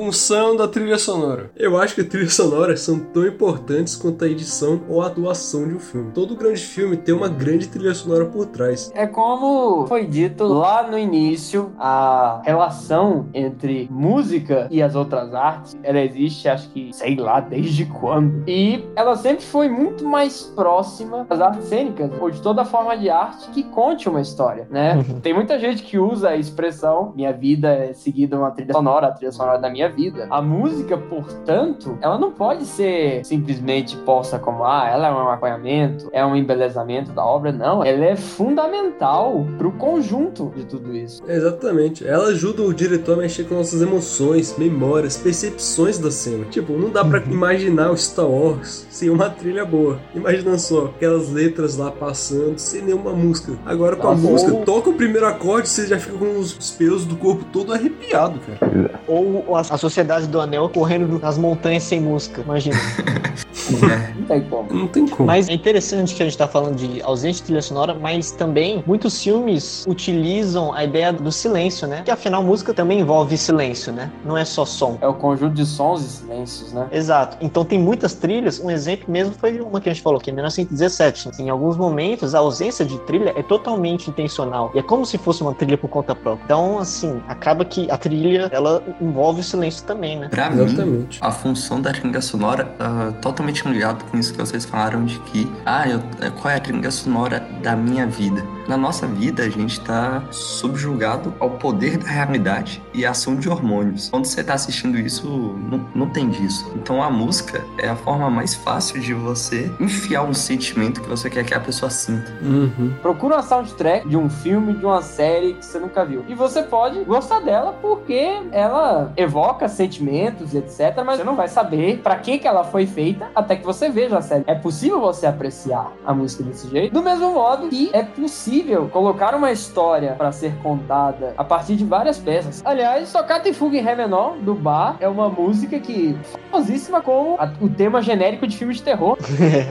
Função 0.07 0.55
da 0.55 0.69
trilha 0.69 0.97
sonora. 0.97 1.51
Eu 1.53 1.77
acho 1.77 1.93
que 1.93 2.01
trilhas 2.01 2.33
sonoras 2.33 2.79
são 2.79 2.97
tão 2.97 3.27
importantes 3.27 3.93
quanto 3.93 4.23
a 4.23 4.27
edição 4.29 4.79
ou 4.87 5.01
a 5.01 5.07
atuação 5.07 5.67
de 5.67 5.75
um 5.75 5.79
filme. 5.79 6.11
Todo 6.13 6.33
grande 6.33 6.61
filme 6.61 6.95
tem 6.95 7.13
uma 7.13 7.27
grande 7.27 7.67
trilha 7.67 7.93
sonora 7.93 8.25
por 8.25 8.45
trás. 8.45 8.89
É 8.95 9.05
como 9.05 9.85
foi 9.85 10.05
dito 10.05 10.45
lá 10.45 10.89
no 10.89 10.97
início, 10.97 11.73
a 11.77 12.41
relação 12.45 13.27
entre 13.33 13.89
música 13.91 14.69
e 14.71 14.81
as 14.81 14.95
outras 14.95 15.35
artes, 15.35 15.75
ela 15.83 15.99
existe, 15.99 16.47
acho 16.47 16.69
que, 16.69 16.93
sei 16.93 17.17
lá, 17.17 17.41
desde 17.41 17.85
quando. 17.85 18.47
E 18.47 18.85
ela 18.95 19.17
sempre 19.17 19.43
foi 19.43 19.67
muito 19.67 20.05
mais 20.05 20.43
próxima 20.43 21.25
das 21.25 21.41
artes 21.41 21.65
cênicas, 21.65 22.09
ou 22.17 22.31
de 22.31 22.41
toda 22.41 22.63
forma 22.63 22.97
de 22.97 23.09
arte 23.09 23.49
que 23.49 23.61
conte 23.63 24.07
uma 24.07 24.21
história, 24.21 24.69
né? 24.71 25.03
Tem 25.21 25.33
muita 25.33 25.59
gente 25.59 25.83
que 25.83 25.99
usa 25.99 26.29
a 26.29 26.37
expressão 26.37 27.11
minha 27.13 27.33
vida 27.33 27.67
é 27.69 27.91
seguida 27.91 28.37
uma 28.37 28.51
trilha 28.51 28.71
sonora, 28.71 29.07
a 29.07 29.11
trilha 29.11 29.33
sonora 29.33 29.57
da 29.57 29.69
minha 29.69 29.89
vida. 29.89 29.96
A 30.29 30.41
música, 30.41 30.97
portanto, 30.97 31.97
ela 32.01 32.17
não 32.17 32.31
pode 32.31 32.65
ser 32.65 33.25
simplesmente 33.25 33.95
posta 33.97 34.37
como, 34.37 34.63
ah, 34.63 34.87
ela 34.91 35.07
é 35.07 35.11
um 35.11 35.29
acompanhamento, 35.29 36.09
é 36.11 36.25
um 36.25 36.35
embelezamento 36.35 37.11
da 37.11 37.25
obra. 37.25 37.51
Não, 37.51 37.83
ela 37.83 38.05
é 38.05 38.15
fundamental 38.15 39.45
pro 39.57 39.71
conjunto 39.71 40.51
de 40.55 40.65
tudo 40.65 40.95
isso. 40.95 41.21
Exatamente. 41.27 42.07
Ela 42.07 42.27
ajuda 42.27 42.61
o 42.63 42.73
diretor 42.73 43.13
a 43.13 43.21
mexer 43.21 43.45
com 43.45 43.55
nossas 43.55 43.81
emoções, 43.81 44.55
memórias, 44.57 45.17
percepções 45.17 45.97
da 45.97 46.11
cena. 46.11 46.45
Tipo, 46.45 46.73
não 46.73 46.89
dá 46.89 47.03
pra 47.03 47.19
imaginar 47.19 47.91
o 47.91 47.97
Star 47.97 48.27
Wars 48.27 48.87
sem 48.89 49.09
uma 49.09 49.29
trilha 49.29 49.65
boa. 49.65 49.99
Imagina 50.13 50.57
só, 50.57 50.85
aquelas 50.85 51.31
letras 51.31 51.77
lá 51.77 51.91
passando 51.91 52.57
sem 52.59 52.81
nenhuma 52.81 53.13
música. 53.13 53.53
Agora 53.65 53.95
com 53.95 54.07
a 54.07 54.15
Nossa, 54.15 54.27
música, 54.27 54.51
toca 54.65 54.89
o 54.89 54.93
primeiro 54.93 55.25
acorde, 55.25 55.69
você 55.69 55.87
já 55.87 55.99
fica 55.99 56.17
com 56.17 56.37
os 56.37 56.71
pelos 56.71 57.05
do 57.05 57.15
corpo 57.15 57.45
todo 57.51 57.73
arrepiado, 57.73 58.39
cara. 58.39 58.99
Ou 59.07 59.55
a, 59.55 59.61
a 59.61 59.77
Sociedade 59.87 60.27
do 60.27 60.41
Anel 60.41 60.67
correndo 60.67 61.17
nas 61.17 61.37
montanhas 61.37 61.83
sem 61.83 62.01
música, 62.01 62.41
imagina. 62.41 62.75
Não 64.15 64.25
tem 64.25 64.41
como. 64.41 64.73
Não 64.73 64.87
tem 64.87 65.07
como. 65.07 65.27
Mas 65.27 65.49
é 65.49 65.53
interessante 65.53 66.15
que 66.15 66.21
a 66.21 66.25
gente 66.25 66.37
tá 66.37 66.47
falando 66.47 66.75
de 66.75 67.01
ausência 67.01 67.41
de 67.41 67.43
trilha 67.43 67.61
sonora, 67.61 67.93
mas 67.93 68.31
também 68.31 68.83
muitos 68.85 69.21
filmes 69.21 69.85
utilizam 69.87 70.73
a 70.73 70.83
ideia 70.83 71.11
do 71.13 71.31
silêncio, 71.31 71.87
né? 71.87 72.01
Que 72.03 72.11
afinal 72.11 72.43
música 72.43 72.73
também 72.73 72.99
envolve 72.99 73.37
silêncio, 73.37 73.91
né? 73.91 74.11
Não 74.25 74.37
é 74.37 74.45
só 74.45 74.65
som. 74.65 74.97
É 75.01 75.07
o 75.07 75.13
conjunto 75.13 75.53
de 75.53 75.65
sons 75.65 76.01
e 76.01 76.09
silêncios, 76.09 76.73
né? 76.73 76.87
Exato. 76.91 77.37
Então 77.41 77.63
tem 77.63 77.79
muitas 77.79 78.13
trilhas. 78.13 78.59
Um 78.59 78.69
exemplo 78.69 79.11
mesmo 79.11 79.33
foi 79.37 79.59
uma 79.59 79.79
que 79.81 79.89
a 79.89 79.93
gente 79.93 80.01
falou 80.01 80.19
aqui, 80.19 80.29
em 80.31 80.33
1917. 80.33 81.31
Em 81.39 81.49
alguns 81.49 81.77
momentos, 81.77 82.35
a 82.35 82.39
ausência 82.39 82.85
de 82.85 82.97
trilha 83.01 83.33
é 83.35 83.43
totalmente 83.43 84.09
intencional. 84.09 84.71
E 84.73 84.79
é 84.79 84.83
como 84.83 85.05
se 85.05 85.17
fosse 85.17 85.41
uma 85.41 85.53
trilha 85.53 85.77
por 85.77 85.89
conta 85.89 86.15
própria. 86.15 86.43
Então, 86.45 86.79
assim, 86.79 87.21
acaba 87.27 87.65
que 87.65 87.89
a 87.89 87.97
trilha, 87.97 88.49
ela 88.51 88.83
envolve 89.01 89.41
o 89.41 89.43
silêncio 89.43 89.83
também, 89.85 90.17
né? 90.19 90.29
Pra 90.29 90.49
mim, 90.49 90.63
Exatamente. 90.63 91.19
a 91.21 91.31
função 91.31 91.81
da 91.81 91.91
trilha 91.91 92.21
sonora 92.21 92.65
tá 92.65 93.13
totalmente 93.21 93.56
ligado 93.65 94.03
com 94.05 94.17
isso 94.17 94.33
que 94.33 94.39
vocês 94.39 94.65
falaram 94.65 95.05
de 95.05 95.19
que, 95.19 95.51
ah, 95.65 95.87
eu, 95.87 96.01
qual 96.39 96.53
é 96.53 96.57
a 96.57 96.59
trilha 96.59 96.91
sonora 96.91 97.39
da 97.61 97.75
minha 97.75 98.05
vida? 98.05 98.43
Na 98.67 98.75
nossa 98.75 99.07
vida, 99.07 99.43
a 99.43 99.49
gente 99.49 99.79
tá 99.79 100.21
subjugado 100.29 101.33
ao 101.39 101.51
poder 101.51 101.97
da 101.97 102.09
realidade 102.09 102.83
e 102.93 103.05
à 103.05 103.11
ação 103.11 103.37
de 103.37 103.47
hormônios. 103.49 104.09
Quando 104.09 104.25
você 104.25 104.43
tá 104.43 104.55
assistindo 104.55 104.97
isso, 104.97 105.25
não, 105.25 105.85
não 105.95 106.09
tem 106.09 106.29
disso. 106.29 106.69
Então 106.75 107.01
a 107.01 107.09
música 107.09 107.63
é 107.77 107.87
a 107.87 107.95
forma 107.95 108.29
mais 108.29 108.55
fácil 108.55 108.99
de 108.99 109.13
você 109.13 109.71
enfiar 109.79 110.23
um 110.23 110.33
sentimento 110.33 111.01
que 111.01 111.07
você 111.07 111.29
quer 111.29 111.45
que 111.45 111.53
a 111.53 111.61
pessoa 111.61 111.89
sinta. 111.89 112.29
Uhum. 112.41 112.93
Procura 113.01 113.35
uma 113.35 113.43
soundtrack 113.43 114.07
de 114.07 114.17
um 114.17 114.29
filme, 114.29 114.73
de 114.73 114.85
uma 114.85 115.01
série 115.01 115.53
que 115.53 115.65
você 115.65 115.79
nunca 115.79 116.03
viu. 116.03 116.25
E 116.27 116.35
você 116.35 116.61
pode 116.61 117.01
gostar 117.05 117.39
dela 117.39 117.73
porque 117.81 118.41
ela 118.51 119.13
evoca 119.15 119.69
sentimentos 119.69 120.53
e 120.53 120.57
etc. 120.57 120.93
Mas 121.05 121.17
você 121.17 121.23
não 121.23 121.37
vai 121.37 121.47
saber 121.47 121.99
pra 121.99 122.17
que, 122.17 122.37
que 122.37 122.47
ela 122.47 122.65
foi 122.65 122.85
feita 122.85 123.29
até 123.33 123.55
que 123.55 123.65
você 123.65 123.89
veja 123.89 124.17
a 124.17 124.21
série. 124.21 124.43
É 124.45 124.55
possível 124.55 124.99
você 124.99 125.25
apreciar 125.25 125.89
a 126.05 126.13
música 126.13 126.43
desse 126.43 126.69
jeito. 126.69 126.93
Do 126.93 127.01
mesmo 127.01 127.31
modo 127.31 127.69
que 127.69 127.89
é 127.93 128.03
possível 128.03 128.56
colocar 128.91 129.35
uma 129.35 129.51
história 129.51 130.13
pra 130.17 130.31
ser 130.31 130.53
contada 130.63 131.33
a 131.37 131.43
partir 131.43 131.75
de 131.75 131.85
várias 131.85 132.17
peças. 132.17 132.61
Aliás, 132.65 133.11
Tocata 133.11 133.47
e 133.49 133.53
Fuga 133.53 133.77
em 133.77 133.81
Ré 133.81 133.95
menor, 133.95 134.35
do 134.37 134.53
Bar, 134.53 134.97
é 134.99 135.07
uma 135.07 135.29
música 135.29 135.79
que 135.79 136.17
é 136.19 136.37
famosíssima 136.49 137.01
como 137.01 137.35
a- 137.39 137.49
o 137.61 137.69
tema 137.69 138.01
genérico 138.01 138.47
de 138.47 138.57
filme 138.57 138.73
de 138.73 138.81
terror. 138.83 139.17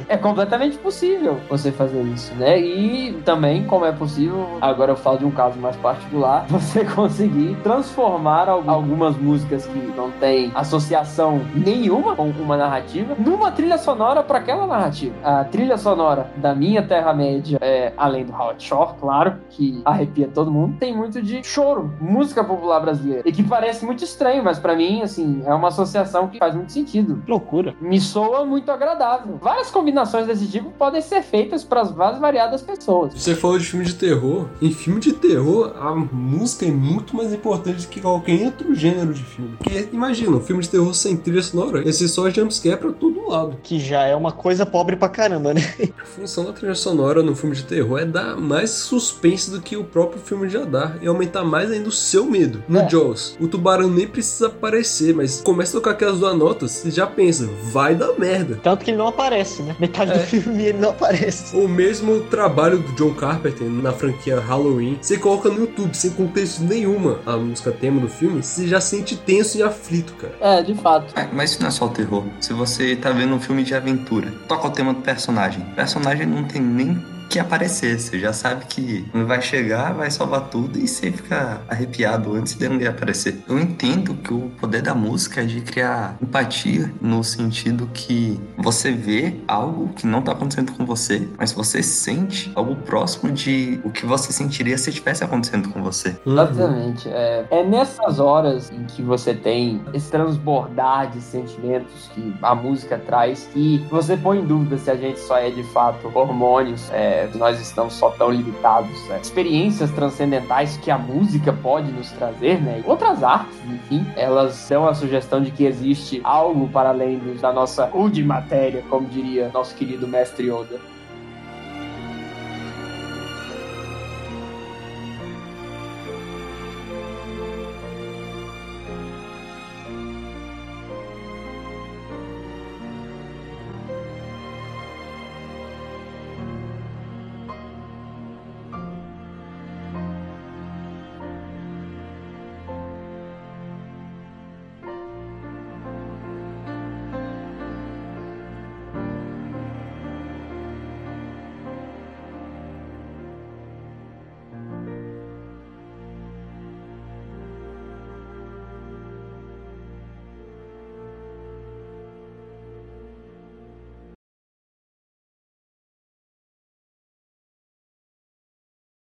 É 0.09 0.17
completamente 0.17 0.79
possível 0.79 1.39
você 1.49 1.73
fazer 1.73 2.03
isso, 2.03 2.33
né? 2.35 2.59
E 2.61 3.13
também, 3.25 3.65
como 3.65 3.85
é 3.85 3.93
possível, 3.93 4.47
agora 4.61 4.93
eu 4.93 4.97
falo 4.97 5.19
de 5.19 5.25
um 5.25 5.31
caso 5.31 5.59
mais 5.59 5.75
particular, 5.77 6.47
você 6.49 6.85
conseguir 6.85 7.57
transformar 7.63 8.49
al- 8.49 8.63
algumas 8.67 9.17
músicas 9.17 9.67
que 9.67 9.79
não 9.97 10.11
têm 10.13 10.53
associação 10.55 11.41
nenhuma 11.55 12.15
com 12.15 12.29
uma 12.31 12.57
narrativa 12.57 13.15
numa 13.19 13.51
trilha 13.51 13.79
sonora 13.79 14.23
para 14.23 14.39
aquela 14.39 14.67
narrativa. 14.67 15.15
A 15.25 15.45
trilha 15.45 15.77
sonora 15.77 16.29
da 16.37 16.55
minha 16.55 16.83
Terra-média, 16.83 17.59
é, 17.61 17.93
além 17.97 18.25
do 18.25 18.33
Howard 18.33 18.63
Shore, 18.77 18.99
claro, 19.01 19.35
que 19.51 19.81
arrepia 19.85 20.29
todo 20.33 20.51
mundo, 20.51 20.77
tem 20.79 20.95
muito 20.97 21.23
de 21.23 21.43
choro, 21.43 21.91
música 22.01 22.45
popular 22.45 22.81
brasileira. 22.81 23.23
E 23.25 23.33
que 23.33 23.43
parece 23.43 23.85
muito 23.85 24.05
estranho, 24.05 24.45
mas 24.45 24.59
para 24.59 24.77
mim, 24.77 25.03
assim, 25.03 25.43
é 25.47 25.55
uma 25.55 25.69
associação 25.69 26.29
que 26.29 26.39
faz 26.39 26.55
muito 26.55 26.73
sentido 26.73 27.23
Que 27.25 27.31
loucura. 27.31 27.75
me 27.81 28.01
soa 28.01 28.45
muito 28.45 28.71
agradável. 28.71 29.39
Várias 29.41 29.71
combinações 29.71 30.27
desse 30.27 30.47
tipo 30.49 30.71
podem 30.73 31.01
ser 31.01 31.23
feitas 31.23 31.65
para 31.65 31.81
as 31.83 31.95
mais 31.95 32.19
variadas 32.19 32.63
pessoas. 32.63 33.15
Você 33.15 33.35
falou 33.35 33.59
de 33.59 33.65
filme 33.65 33.85
de 33.85 33.95
terror. 33.95 34.47
Em 34.61 34.71
filme 34.71 35.01
de 35.01 35.13
terror, 35.13 35.73
a 35.81 35.95
música 35.95 36.67
é 36.67 36.71
muito 36.71 37.17
mais 37.17 37.33
importante 37.33 37.87
do 37.87 37.89
que 37.89 38.01
qualquer 38.01 38.45
outro 38.47 38.75
gênero 38.75 39.15
de 39.15 39.23
filme. 39.23 39.57
Porque 39.59 39.89
imagina, 39.93 40.37
um 40.37 40.41
filme 40.41 40.63
de 40.63 40.69
terror 40.69 40.93
sem 40.95 41.17
trilha 41.17 41.43
sonora, 41.43 41.91
ser 41.93 42.09
só 42.09 42.29
jumpscare 42.29 42.77
pra 42.79 42.93
todo 42.93 43.16
lado. 43.31 43.57
Que 43.63 43.79
já 43.79 44.03
é 44.05 44.15
uma 44.15 44.33
coisa 44.33 44.65
pobre 44.67 44.97
pra 44.97 45.09
caramba, 45.09 45.53
né? 45.55 45.63
A 46.01 46.05
função 46.05 46.45
da 46.45 46.53
trilha 46.53 46.75
sonora 46.75 47.23
no 47.23 47.35
filme 47.35 47.55
de 47.55 47.65
terror 47.65 47.99
é 47.99 48.05
dar 48.05 48.37
mais 48.37 48.71
suspense 48.71 49.51
do 49.51 49.61
que 49.61 49.77
o 49.77 49.85
próprio 49.85 50.21
filme 50.21 50.49
já 50.49 50.65
dá 50.65 50.95
e 51.01 51.07
aumentar 51.07 51.45
mais 51.45 51.71
ainda 51.71 51.89
o 51.89 51.93
seu 51.93 52.25
medo. 52.25 52.63
No 52.69 52.81
É. 52.81 52.89
Jaws, 52.89 53.37
o 53.41 53.49
tubarão 53.49 53.89
nem 53.89 54.07
precisa 54.07 54.47
aparecer, 54.47 55.15
mas 55.15 55.41
começa 55.41 55.77
a 55.77 55.81
tocar 55.81 55.91
aquelas 55.93 56.19
duas 56.21 56.37
notas, 56.37 56.71
você 56.71 56.91
já 56.91 57.07
pensa, 57.07 57.49
vai 57.65 57.95
dar 57.95 58.13
merda. 58.19 58.59
Tanto 58.63 58.85
que 58.85 58.91
ele 58.91 58.99
não 58.99 59.09
aparece, 59.09 59.63
né? 59.63 59.77
Metade 59.79 60.13
do 60.13 60.19
É. 60.19 60.23
filme 60.23 60.65
ele 60.67 60.79
não 60.79 60.91
aparece. 60.91 61.57
O 61.57 61.69
mesmo 61.69 62.21
trabalho 62.23 62.79
do 62.79 62.93
John 62.93 63.15
Carpenter 63.15 63.69
na 63.69 63.93
franquia 63.93 64.39
Halloween, 64.41 64.99
você 65.01 65.17
coloca 65.19 65.49
no 65.49 65.61
YouTube 65.61 65.95
sem 65.95 66.11
contexto 66.11 66.63
nenhuma 66.63 67.19
a 67.27 67.37
música 67.37 67.73
tema 67.73 68.01
do 68.01 68.09
filme, 68.09 68.43
você 68.43 68.67
já 68.67 68.81
sente 68.81 69.17
tenso 69.17 69.59
e 69.59 69.63
aflito, 69.63 70.15
cara. 70.15 70.35
É, 70.41 70.63
de 70.63 70.75
fato. 70.75 71.13
É, 71.19 71.29
Mas 71.33 71.51
isso 71.53 71.61
não 71.61 71.69
é 71.69 71.71
só 71.71 71.87
o 71.87 71.91
terror. 71.91 72.25
Se 72.41 72.53
você 72.53 72.95
tá 72.97 73.13
vendo 73.17 73.35
um 73.35 73.41
filme 73.41 73.65
de 73.65 73.75
aventura, 73.75 74.33
toca 74.47 74.69
o 74.69 74.71
tema 74.71 74.93
do 74.93 75.01
personagem. 75.01 75.63
O 75.63 75.75
personagem 75.75 76.27
não 76.27 76.45
tem 76.45 76.61
nem 76.61 77.03
que 77.37 77.41
aparecer. 77.41 78.01
Você 78.01 78.19
já 78.19 78.33
sabe 78.33 78.65
que 78.65 79.07
quando 79.13 79.27
vai 79.27 79.43
chegar, 79.43 79.93
vai 79.93 80.11
salvar 80.11 80.49
tudo 80.49 80.79
e 80.79 80.89
você 80.89 81.13
fica 81.13 81.61
arrepiado 81.69 82.35
antes 82.35 82.55
dele 82.55 82.87
aparecer. 82.89 83.43
Eu 83.47 83.59
entendo 83.59 84.15
que 84.15 84.33
o 84.33 84.51
poder 84.59 84.81
da 84.81 84.95
música 84.95 85.43
é 85.43 85.45
de 85.45 85.61
criar 85.61 86.17
empatia 86.23 86.91
no 87.01 87.23
sentido 87.23 87.91
que 87.93 88.41
você 88.57 88.91
vê 88.93 89.37
algo 89.47 89.89
que 89.91 90.07
não 90.07 90.23
tá 90.23 90.33
acontecendo 90.33 90.73
com 90.73 90.87
você, 90.87 91.29
mas 91.39 91.53
você 91.53 91.83
sente 91.83 92.51
algo 92.55 92.75
próximo 92.77 93.31
de 93.31 93.81
o 93.85 93.91
que 93.91 94.07
você 94.07 94.33
sentiria 94.33 94.79
se 94.79 94.89
estivesse 94.89 95.23
acontecendo 95.23 95.69
com 95.69 95.83
você. 95.83 96.17
Exatamente. 96.27 97.09
É, 97.09 97.45
é 97.51 97.65
nessas 97.65 98.19
horas 98.19 98.71
em 98.71 98.85
que 98.85 99.03
você 99.03 99.35
tem 99.35 99.83
esse 99.93 100.11
transbordar 100.11 101.11
de 101.11 101.21
sentimentos 101.21 102.11
que 102.15 102.35
a 102.41 102.55
música 102.55 102.97
traz 102.99 103.47
que 103.53 103.85
você 103.91 104.17
põe 104.17 104.39
em 104.39 104.47
dúvida 104.47 104.79
se 104.79 104.91
a 104.91 104.97
gente 104.97 105.21
só 105.21 105.37
é 105.37 105.51
de 105.51 105.63
fato 105.65 106.11
hormônios, 106.15 106.91
é, 106.93 107.26
se 107.29 107.39
nós 107.39 107.61
estamos 107.61 107.95
só 107.95 108.11
tão 108.11 108.31
limitados. 108.31 109.07
né? 109.09 109.21
Experiências 109.23 109.91
transcendentais 109.91 110.77
que 110.77 110.91
a 110.91 110.99
música 110.99 111.53
pode 111.53 111.91
nos 111.93 112.11
trazer, 112.13 112.61
né? 112.61 112.83
Outras 112.87 113.23
artes, 113.23 113.57
enfim, 113.67 114.07
elas 114.17 114.67
dão 114.69 114.87
a 114.87 114.95
sugestão 114.95 115.43
de 115.43 115.51
que 115.51 115.65
existe 115.65 116.21
algo 116.25 116.69
para 116.69 116.91
além 116.91 117.21
da 117.41 117.53
nossa 117.53 117.91
de 118.13 118.23
matéria, 118.23 118.85
como 118.89 119.09
diria 119.09 119.51
nosso 119.53 119.75
querido 119.75 120.07
mestre 120.07 120.47
Yoda. 120.49 120.79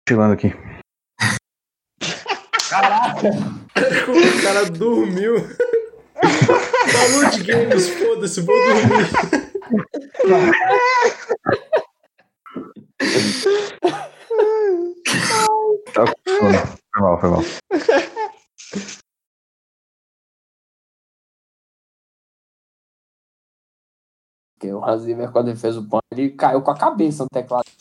Cochilando 0.08 0.32
aqui. 0.32 0.54
Caraca! 2.70 3.28
O 3.28 4.42
cara 4.42 4.64
dormiu. 4.70 5.34
Falou 6.16 7.30
de 7.30 7.42
games, 7.42 7.90
foda-se, 7.90 8.40
vou 8.40 8.56
dormir. 8.56 9.06
Tá 15.92 16.04
com 16.06 16.14
sono. 16.38 16.58
Foi 16.94 17.02
mal, 17.02 17.20
foi 17.20 17.28
mal. 17.28 17.44
Porque 24.58 24.72
o 24.72 24.84
Hans 24.84 25.02
Zimmer, 25.02 25.30
quando 25.30 25.48
ele 25.48 25.56
fez 25.56 25.76
o 25.76 25.84
pão, 25.84 26.00
ele 26.10 26.30
caiu 26.30 26.60
com 26.60 26.72
a 26.72 26.76
cabeça 26.76 27.22
no 27.22 27.28
teclado. 27.32 27.64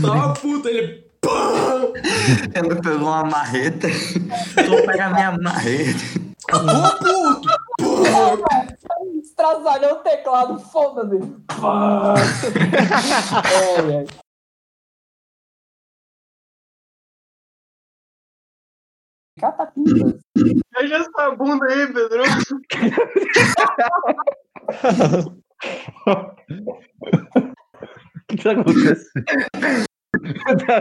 Tá 0.00 0.12
uma 0.12 0.34
puta, 0.34 0.68
ele. 0.68 1.04
Ele 2.54 2.74
pegou 2.82 3.08
uma 3.08 3.24
marreta. 3.24 3.86
Vou 4.66 4.82
pegar 4.86 5.10
minha 5.12 5.38
marreta. 5.38 6.00
Ô 6.52 6.58
puto! 6.98 7.48
Pá! 8.42 8.66
Estraçalhou 9.22 9.92
o 9.92 9.96
teclado, 9.96 10.58
foda-se. 10.58 11.18
É, 13.52 14.02
é. 14.02 14.27
Catapulta. 19.38 20.18
Veja 20.36 20.96
essa 20.96 21.30
bunda 21.36 21.66
aí, 21.66 21.86
Pedro. 21.92 22.22
O 28.30 28.36
que 28.36 28.44
tá 28.44 28.52
acontecendo? 28.52 29.24
tá, 30.66 30.80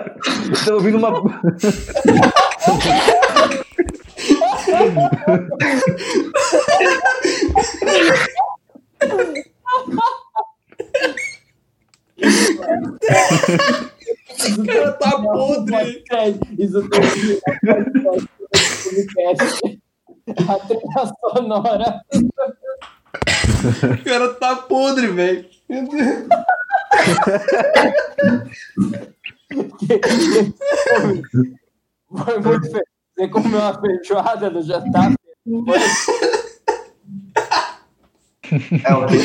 tá 0.66 0.74
ouvindo 0.74 0.98
uma. 0.98 1.12
Cara 14.66 14.92
tá 14.94 15.22
podre. 15.22 16.04
Isso 16.58 16.90
tem 16.90 17.02
podcast. 18.52 19.80
A 20.50 20.60
trilha 20.60 21.06
sonora. 21.22 22.02
O 23.84 24.04
cara 24.04 24.34
tá 24.36 24.56
podre, 24.58 25.08
velho. 25.08 25.46
Foi 32.10 32.40
muito 32.40 32.72
feio. 32.72 32.84
Você 33.18 33.28
comeu 33.30 33.60
uma 33.60 33.80
feijoada 33.80 34.50
no 34.50 34.62
jantar? 34.62 35.14
É 38.86 38.94
o 38.94 39.08
quê? 39.08 39.18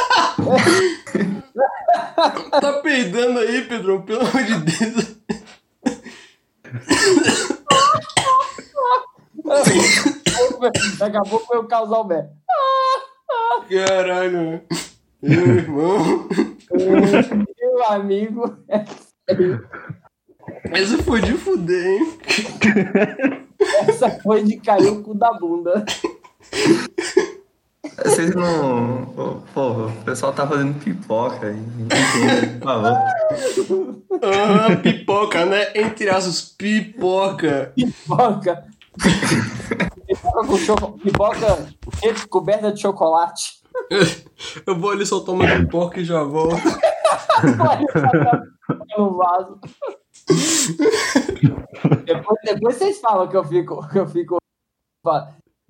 Tá 2.60 2.72
peidando 2.82 3.38
aí, 3.38 3.62
Pedro, 3.62 4.02
pelo 4.02 4.20
amor 4.20 4.42
de 4.42 4.54
Deus. 4.58 5.16
Daqui 10.98 11.16
a 11.16 11.22
pouco 11.22 11.46
foi 11.46 11.58
o 11.58 11.64
casal 11.64 12.04
Bé. 12.04 12.28
Caralho. 13.68 14.62
Meu 15.22 15.46
irmão. 15.46 16.28
Meu 16.70 17.84
amigo. 17.88 18.56
Essa 20.64 21.02
foi 21.02 21.20
de 21.20 21.34
fuder, 21.34 21.86
hein? 21.86 22.18
Essa 23.88 24.10
foi 24.20 24.42
de 24.44 24.56
cair 24.58 24.88
o 24.88 25.02
cu 25.02 25.14
da 25.14 25.32
bunda. 25.32 25.84
Vocês 28.04 28.34
não. 28.34 29.06
Pô, 29.06 29.36
Porra, 29.54 29.86
o 29.86 30.04
pessoal 30.04 30.32
tá 30.32 30.46
fazendo 30.46 30.78
pipoca 30.78 31.46
aí. 31.46 31.62
Por 32.58 32.64
favor. 32.64 32.98
Ah, 34.22 34.76
pipoca, 34.82 35.46
né? 35.46 35.68
Entre 35.74 36.08
aspas, 36.08 36.42
pipoca. 36.42 37.72
Pipoca. 37.74 38.66
Pipoca 40.06 40.46
com 40.46 40.58
choco... 40.58 40.98
Pipoca 40.98 41.68
coberta 42.28 42.72
de 42.72 42.80
chocolate. 42.80 43.60
Eu 44.66 44.78
vou 44.78 44.90
ali 44.90 45.06
soltar 45.06 45.34
uma 45.34 45.46
pipoca 45.46 46.00
e 46.00 46.04
já 46.04 46.22
volto. 46.22 46.56
no 48.98 49.16
vaso. 49.16 49.58
depois, 52.04 52.38
depois 52.44 52.76
vocês 52.76 53.00
falam 53.00 53.28
que 53.28 53.36
eu 53.36 53.44
fico. 53.44 53.88
Que 53.88 53.98
eu 53.98 54.06
fico. 54.06 54.38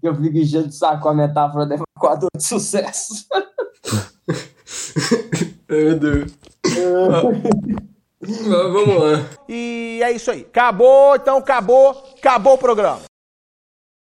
Que 0.01 0.09
eu 0.09 0.15
fico 0.15 0.39
enchendo 0.39 0.69
de 0.69 0.75
saco 0.75 1.03
com 1.03 1.11
a 1.11 1.15
metáfora 1.15 1.67
do 1.67 1.75
evacuador 1.75 2.31
de 2.35 2.43
sucesso. 2.43 3.27
Meu 5.69 5.99
Deus. 5.99 6.33
Mas 8.21 8.21
vamos 8.47 9.03
lá. 9.03 9.27
E 9.49 10.01
é 10.03 10.13
isso 10.13 10.31
aí. 10.31 10.43
Acabou, 10.43 11.17
então 11.17 11.39
acabou, 11.39 11.91
acabou 12.17 12.55
o 12.55 12.59
programa. 12.59 13.10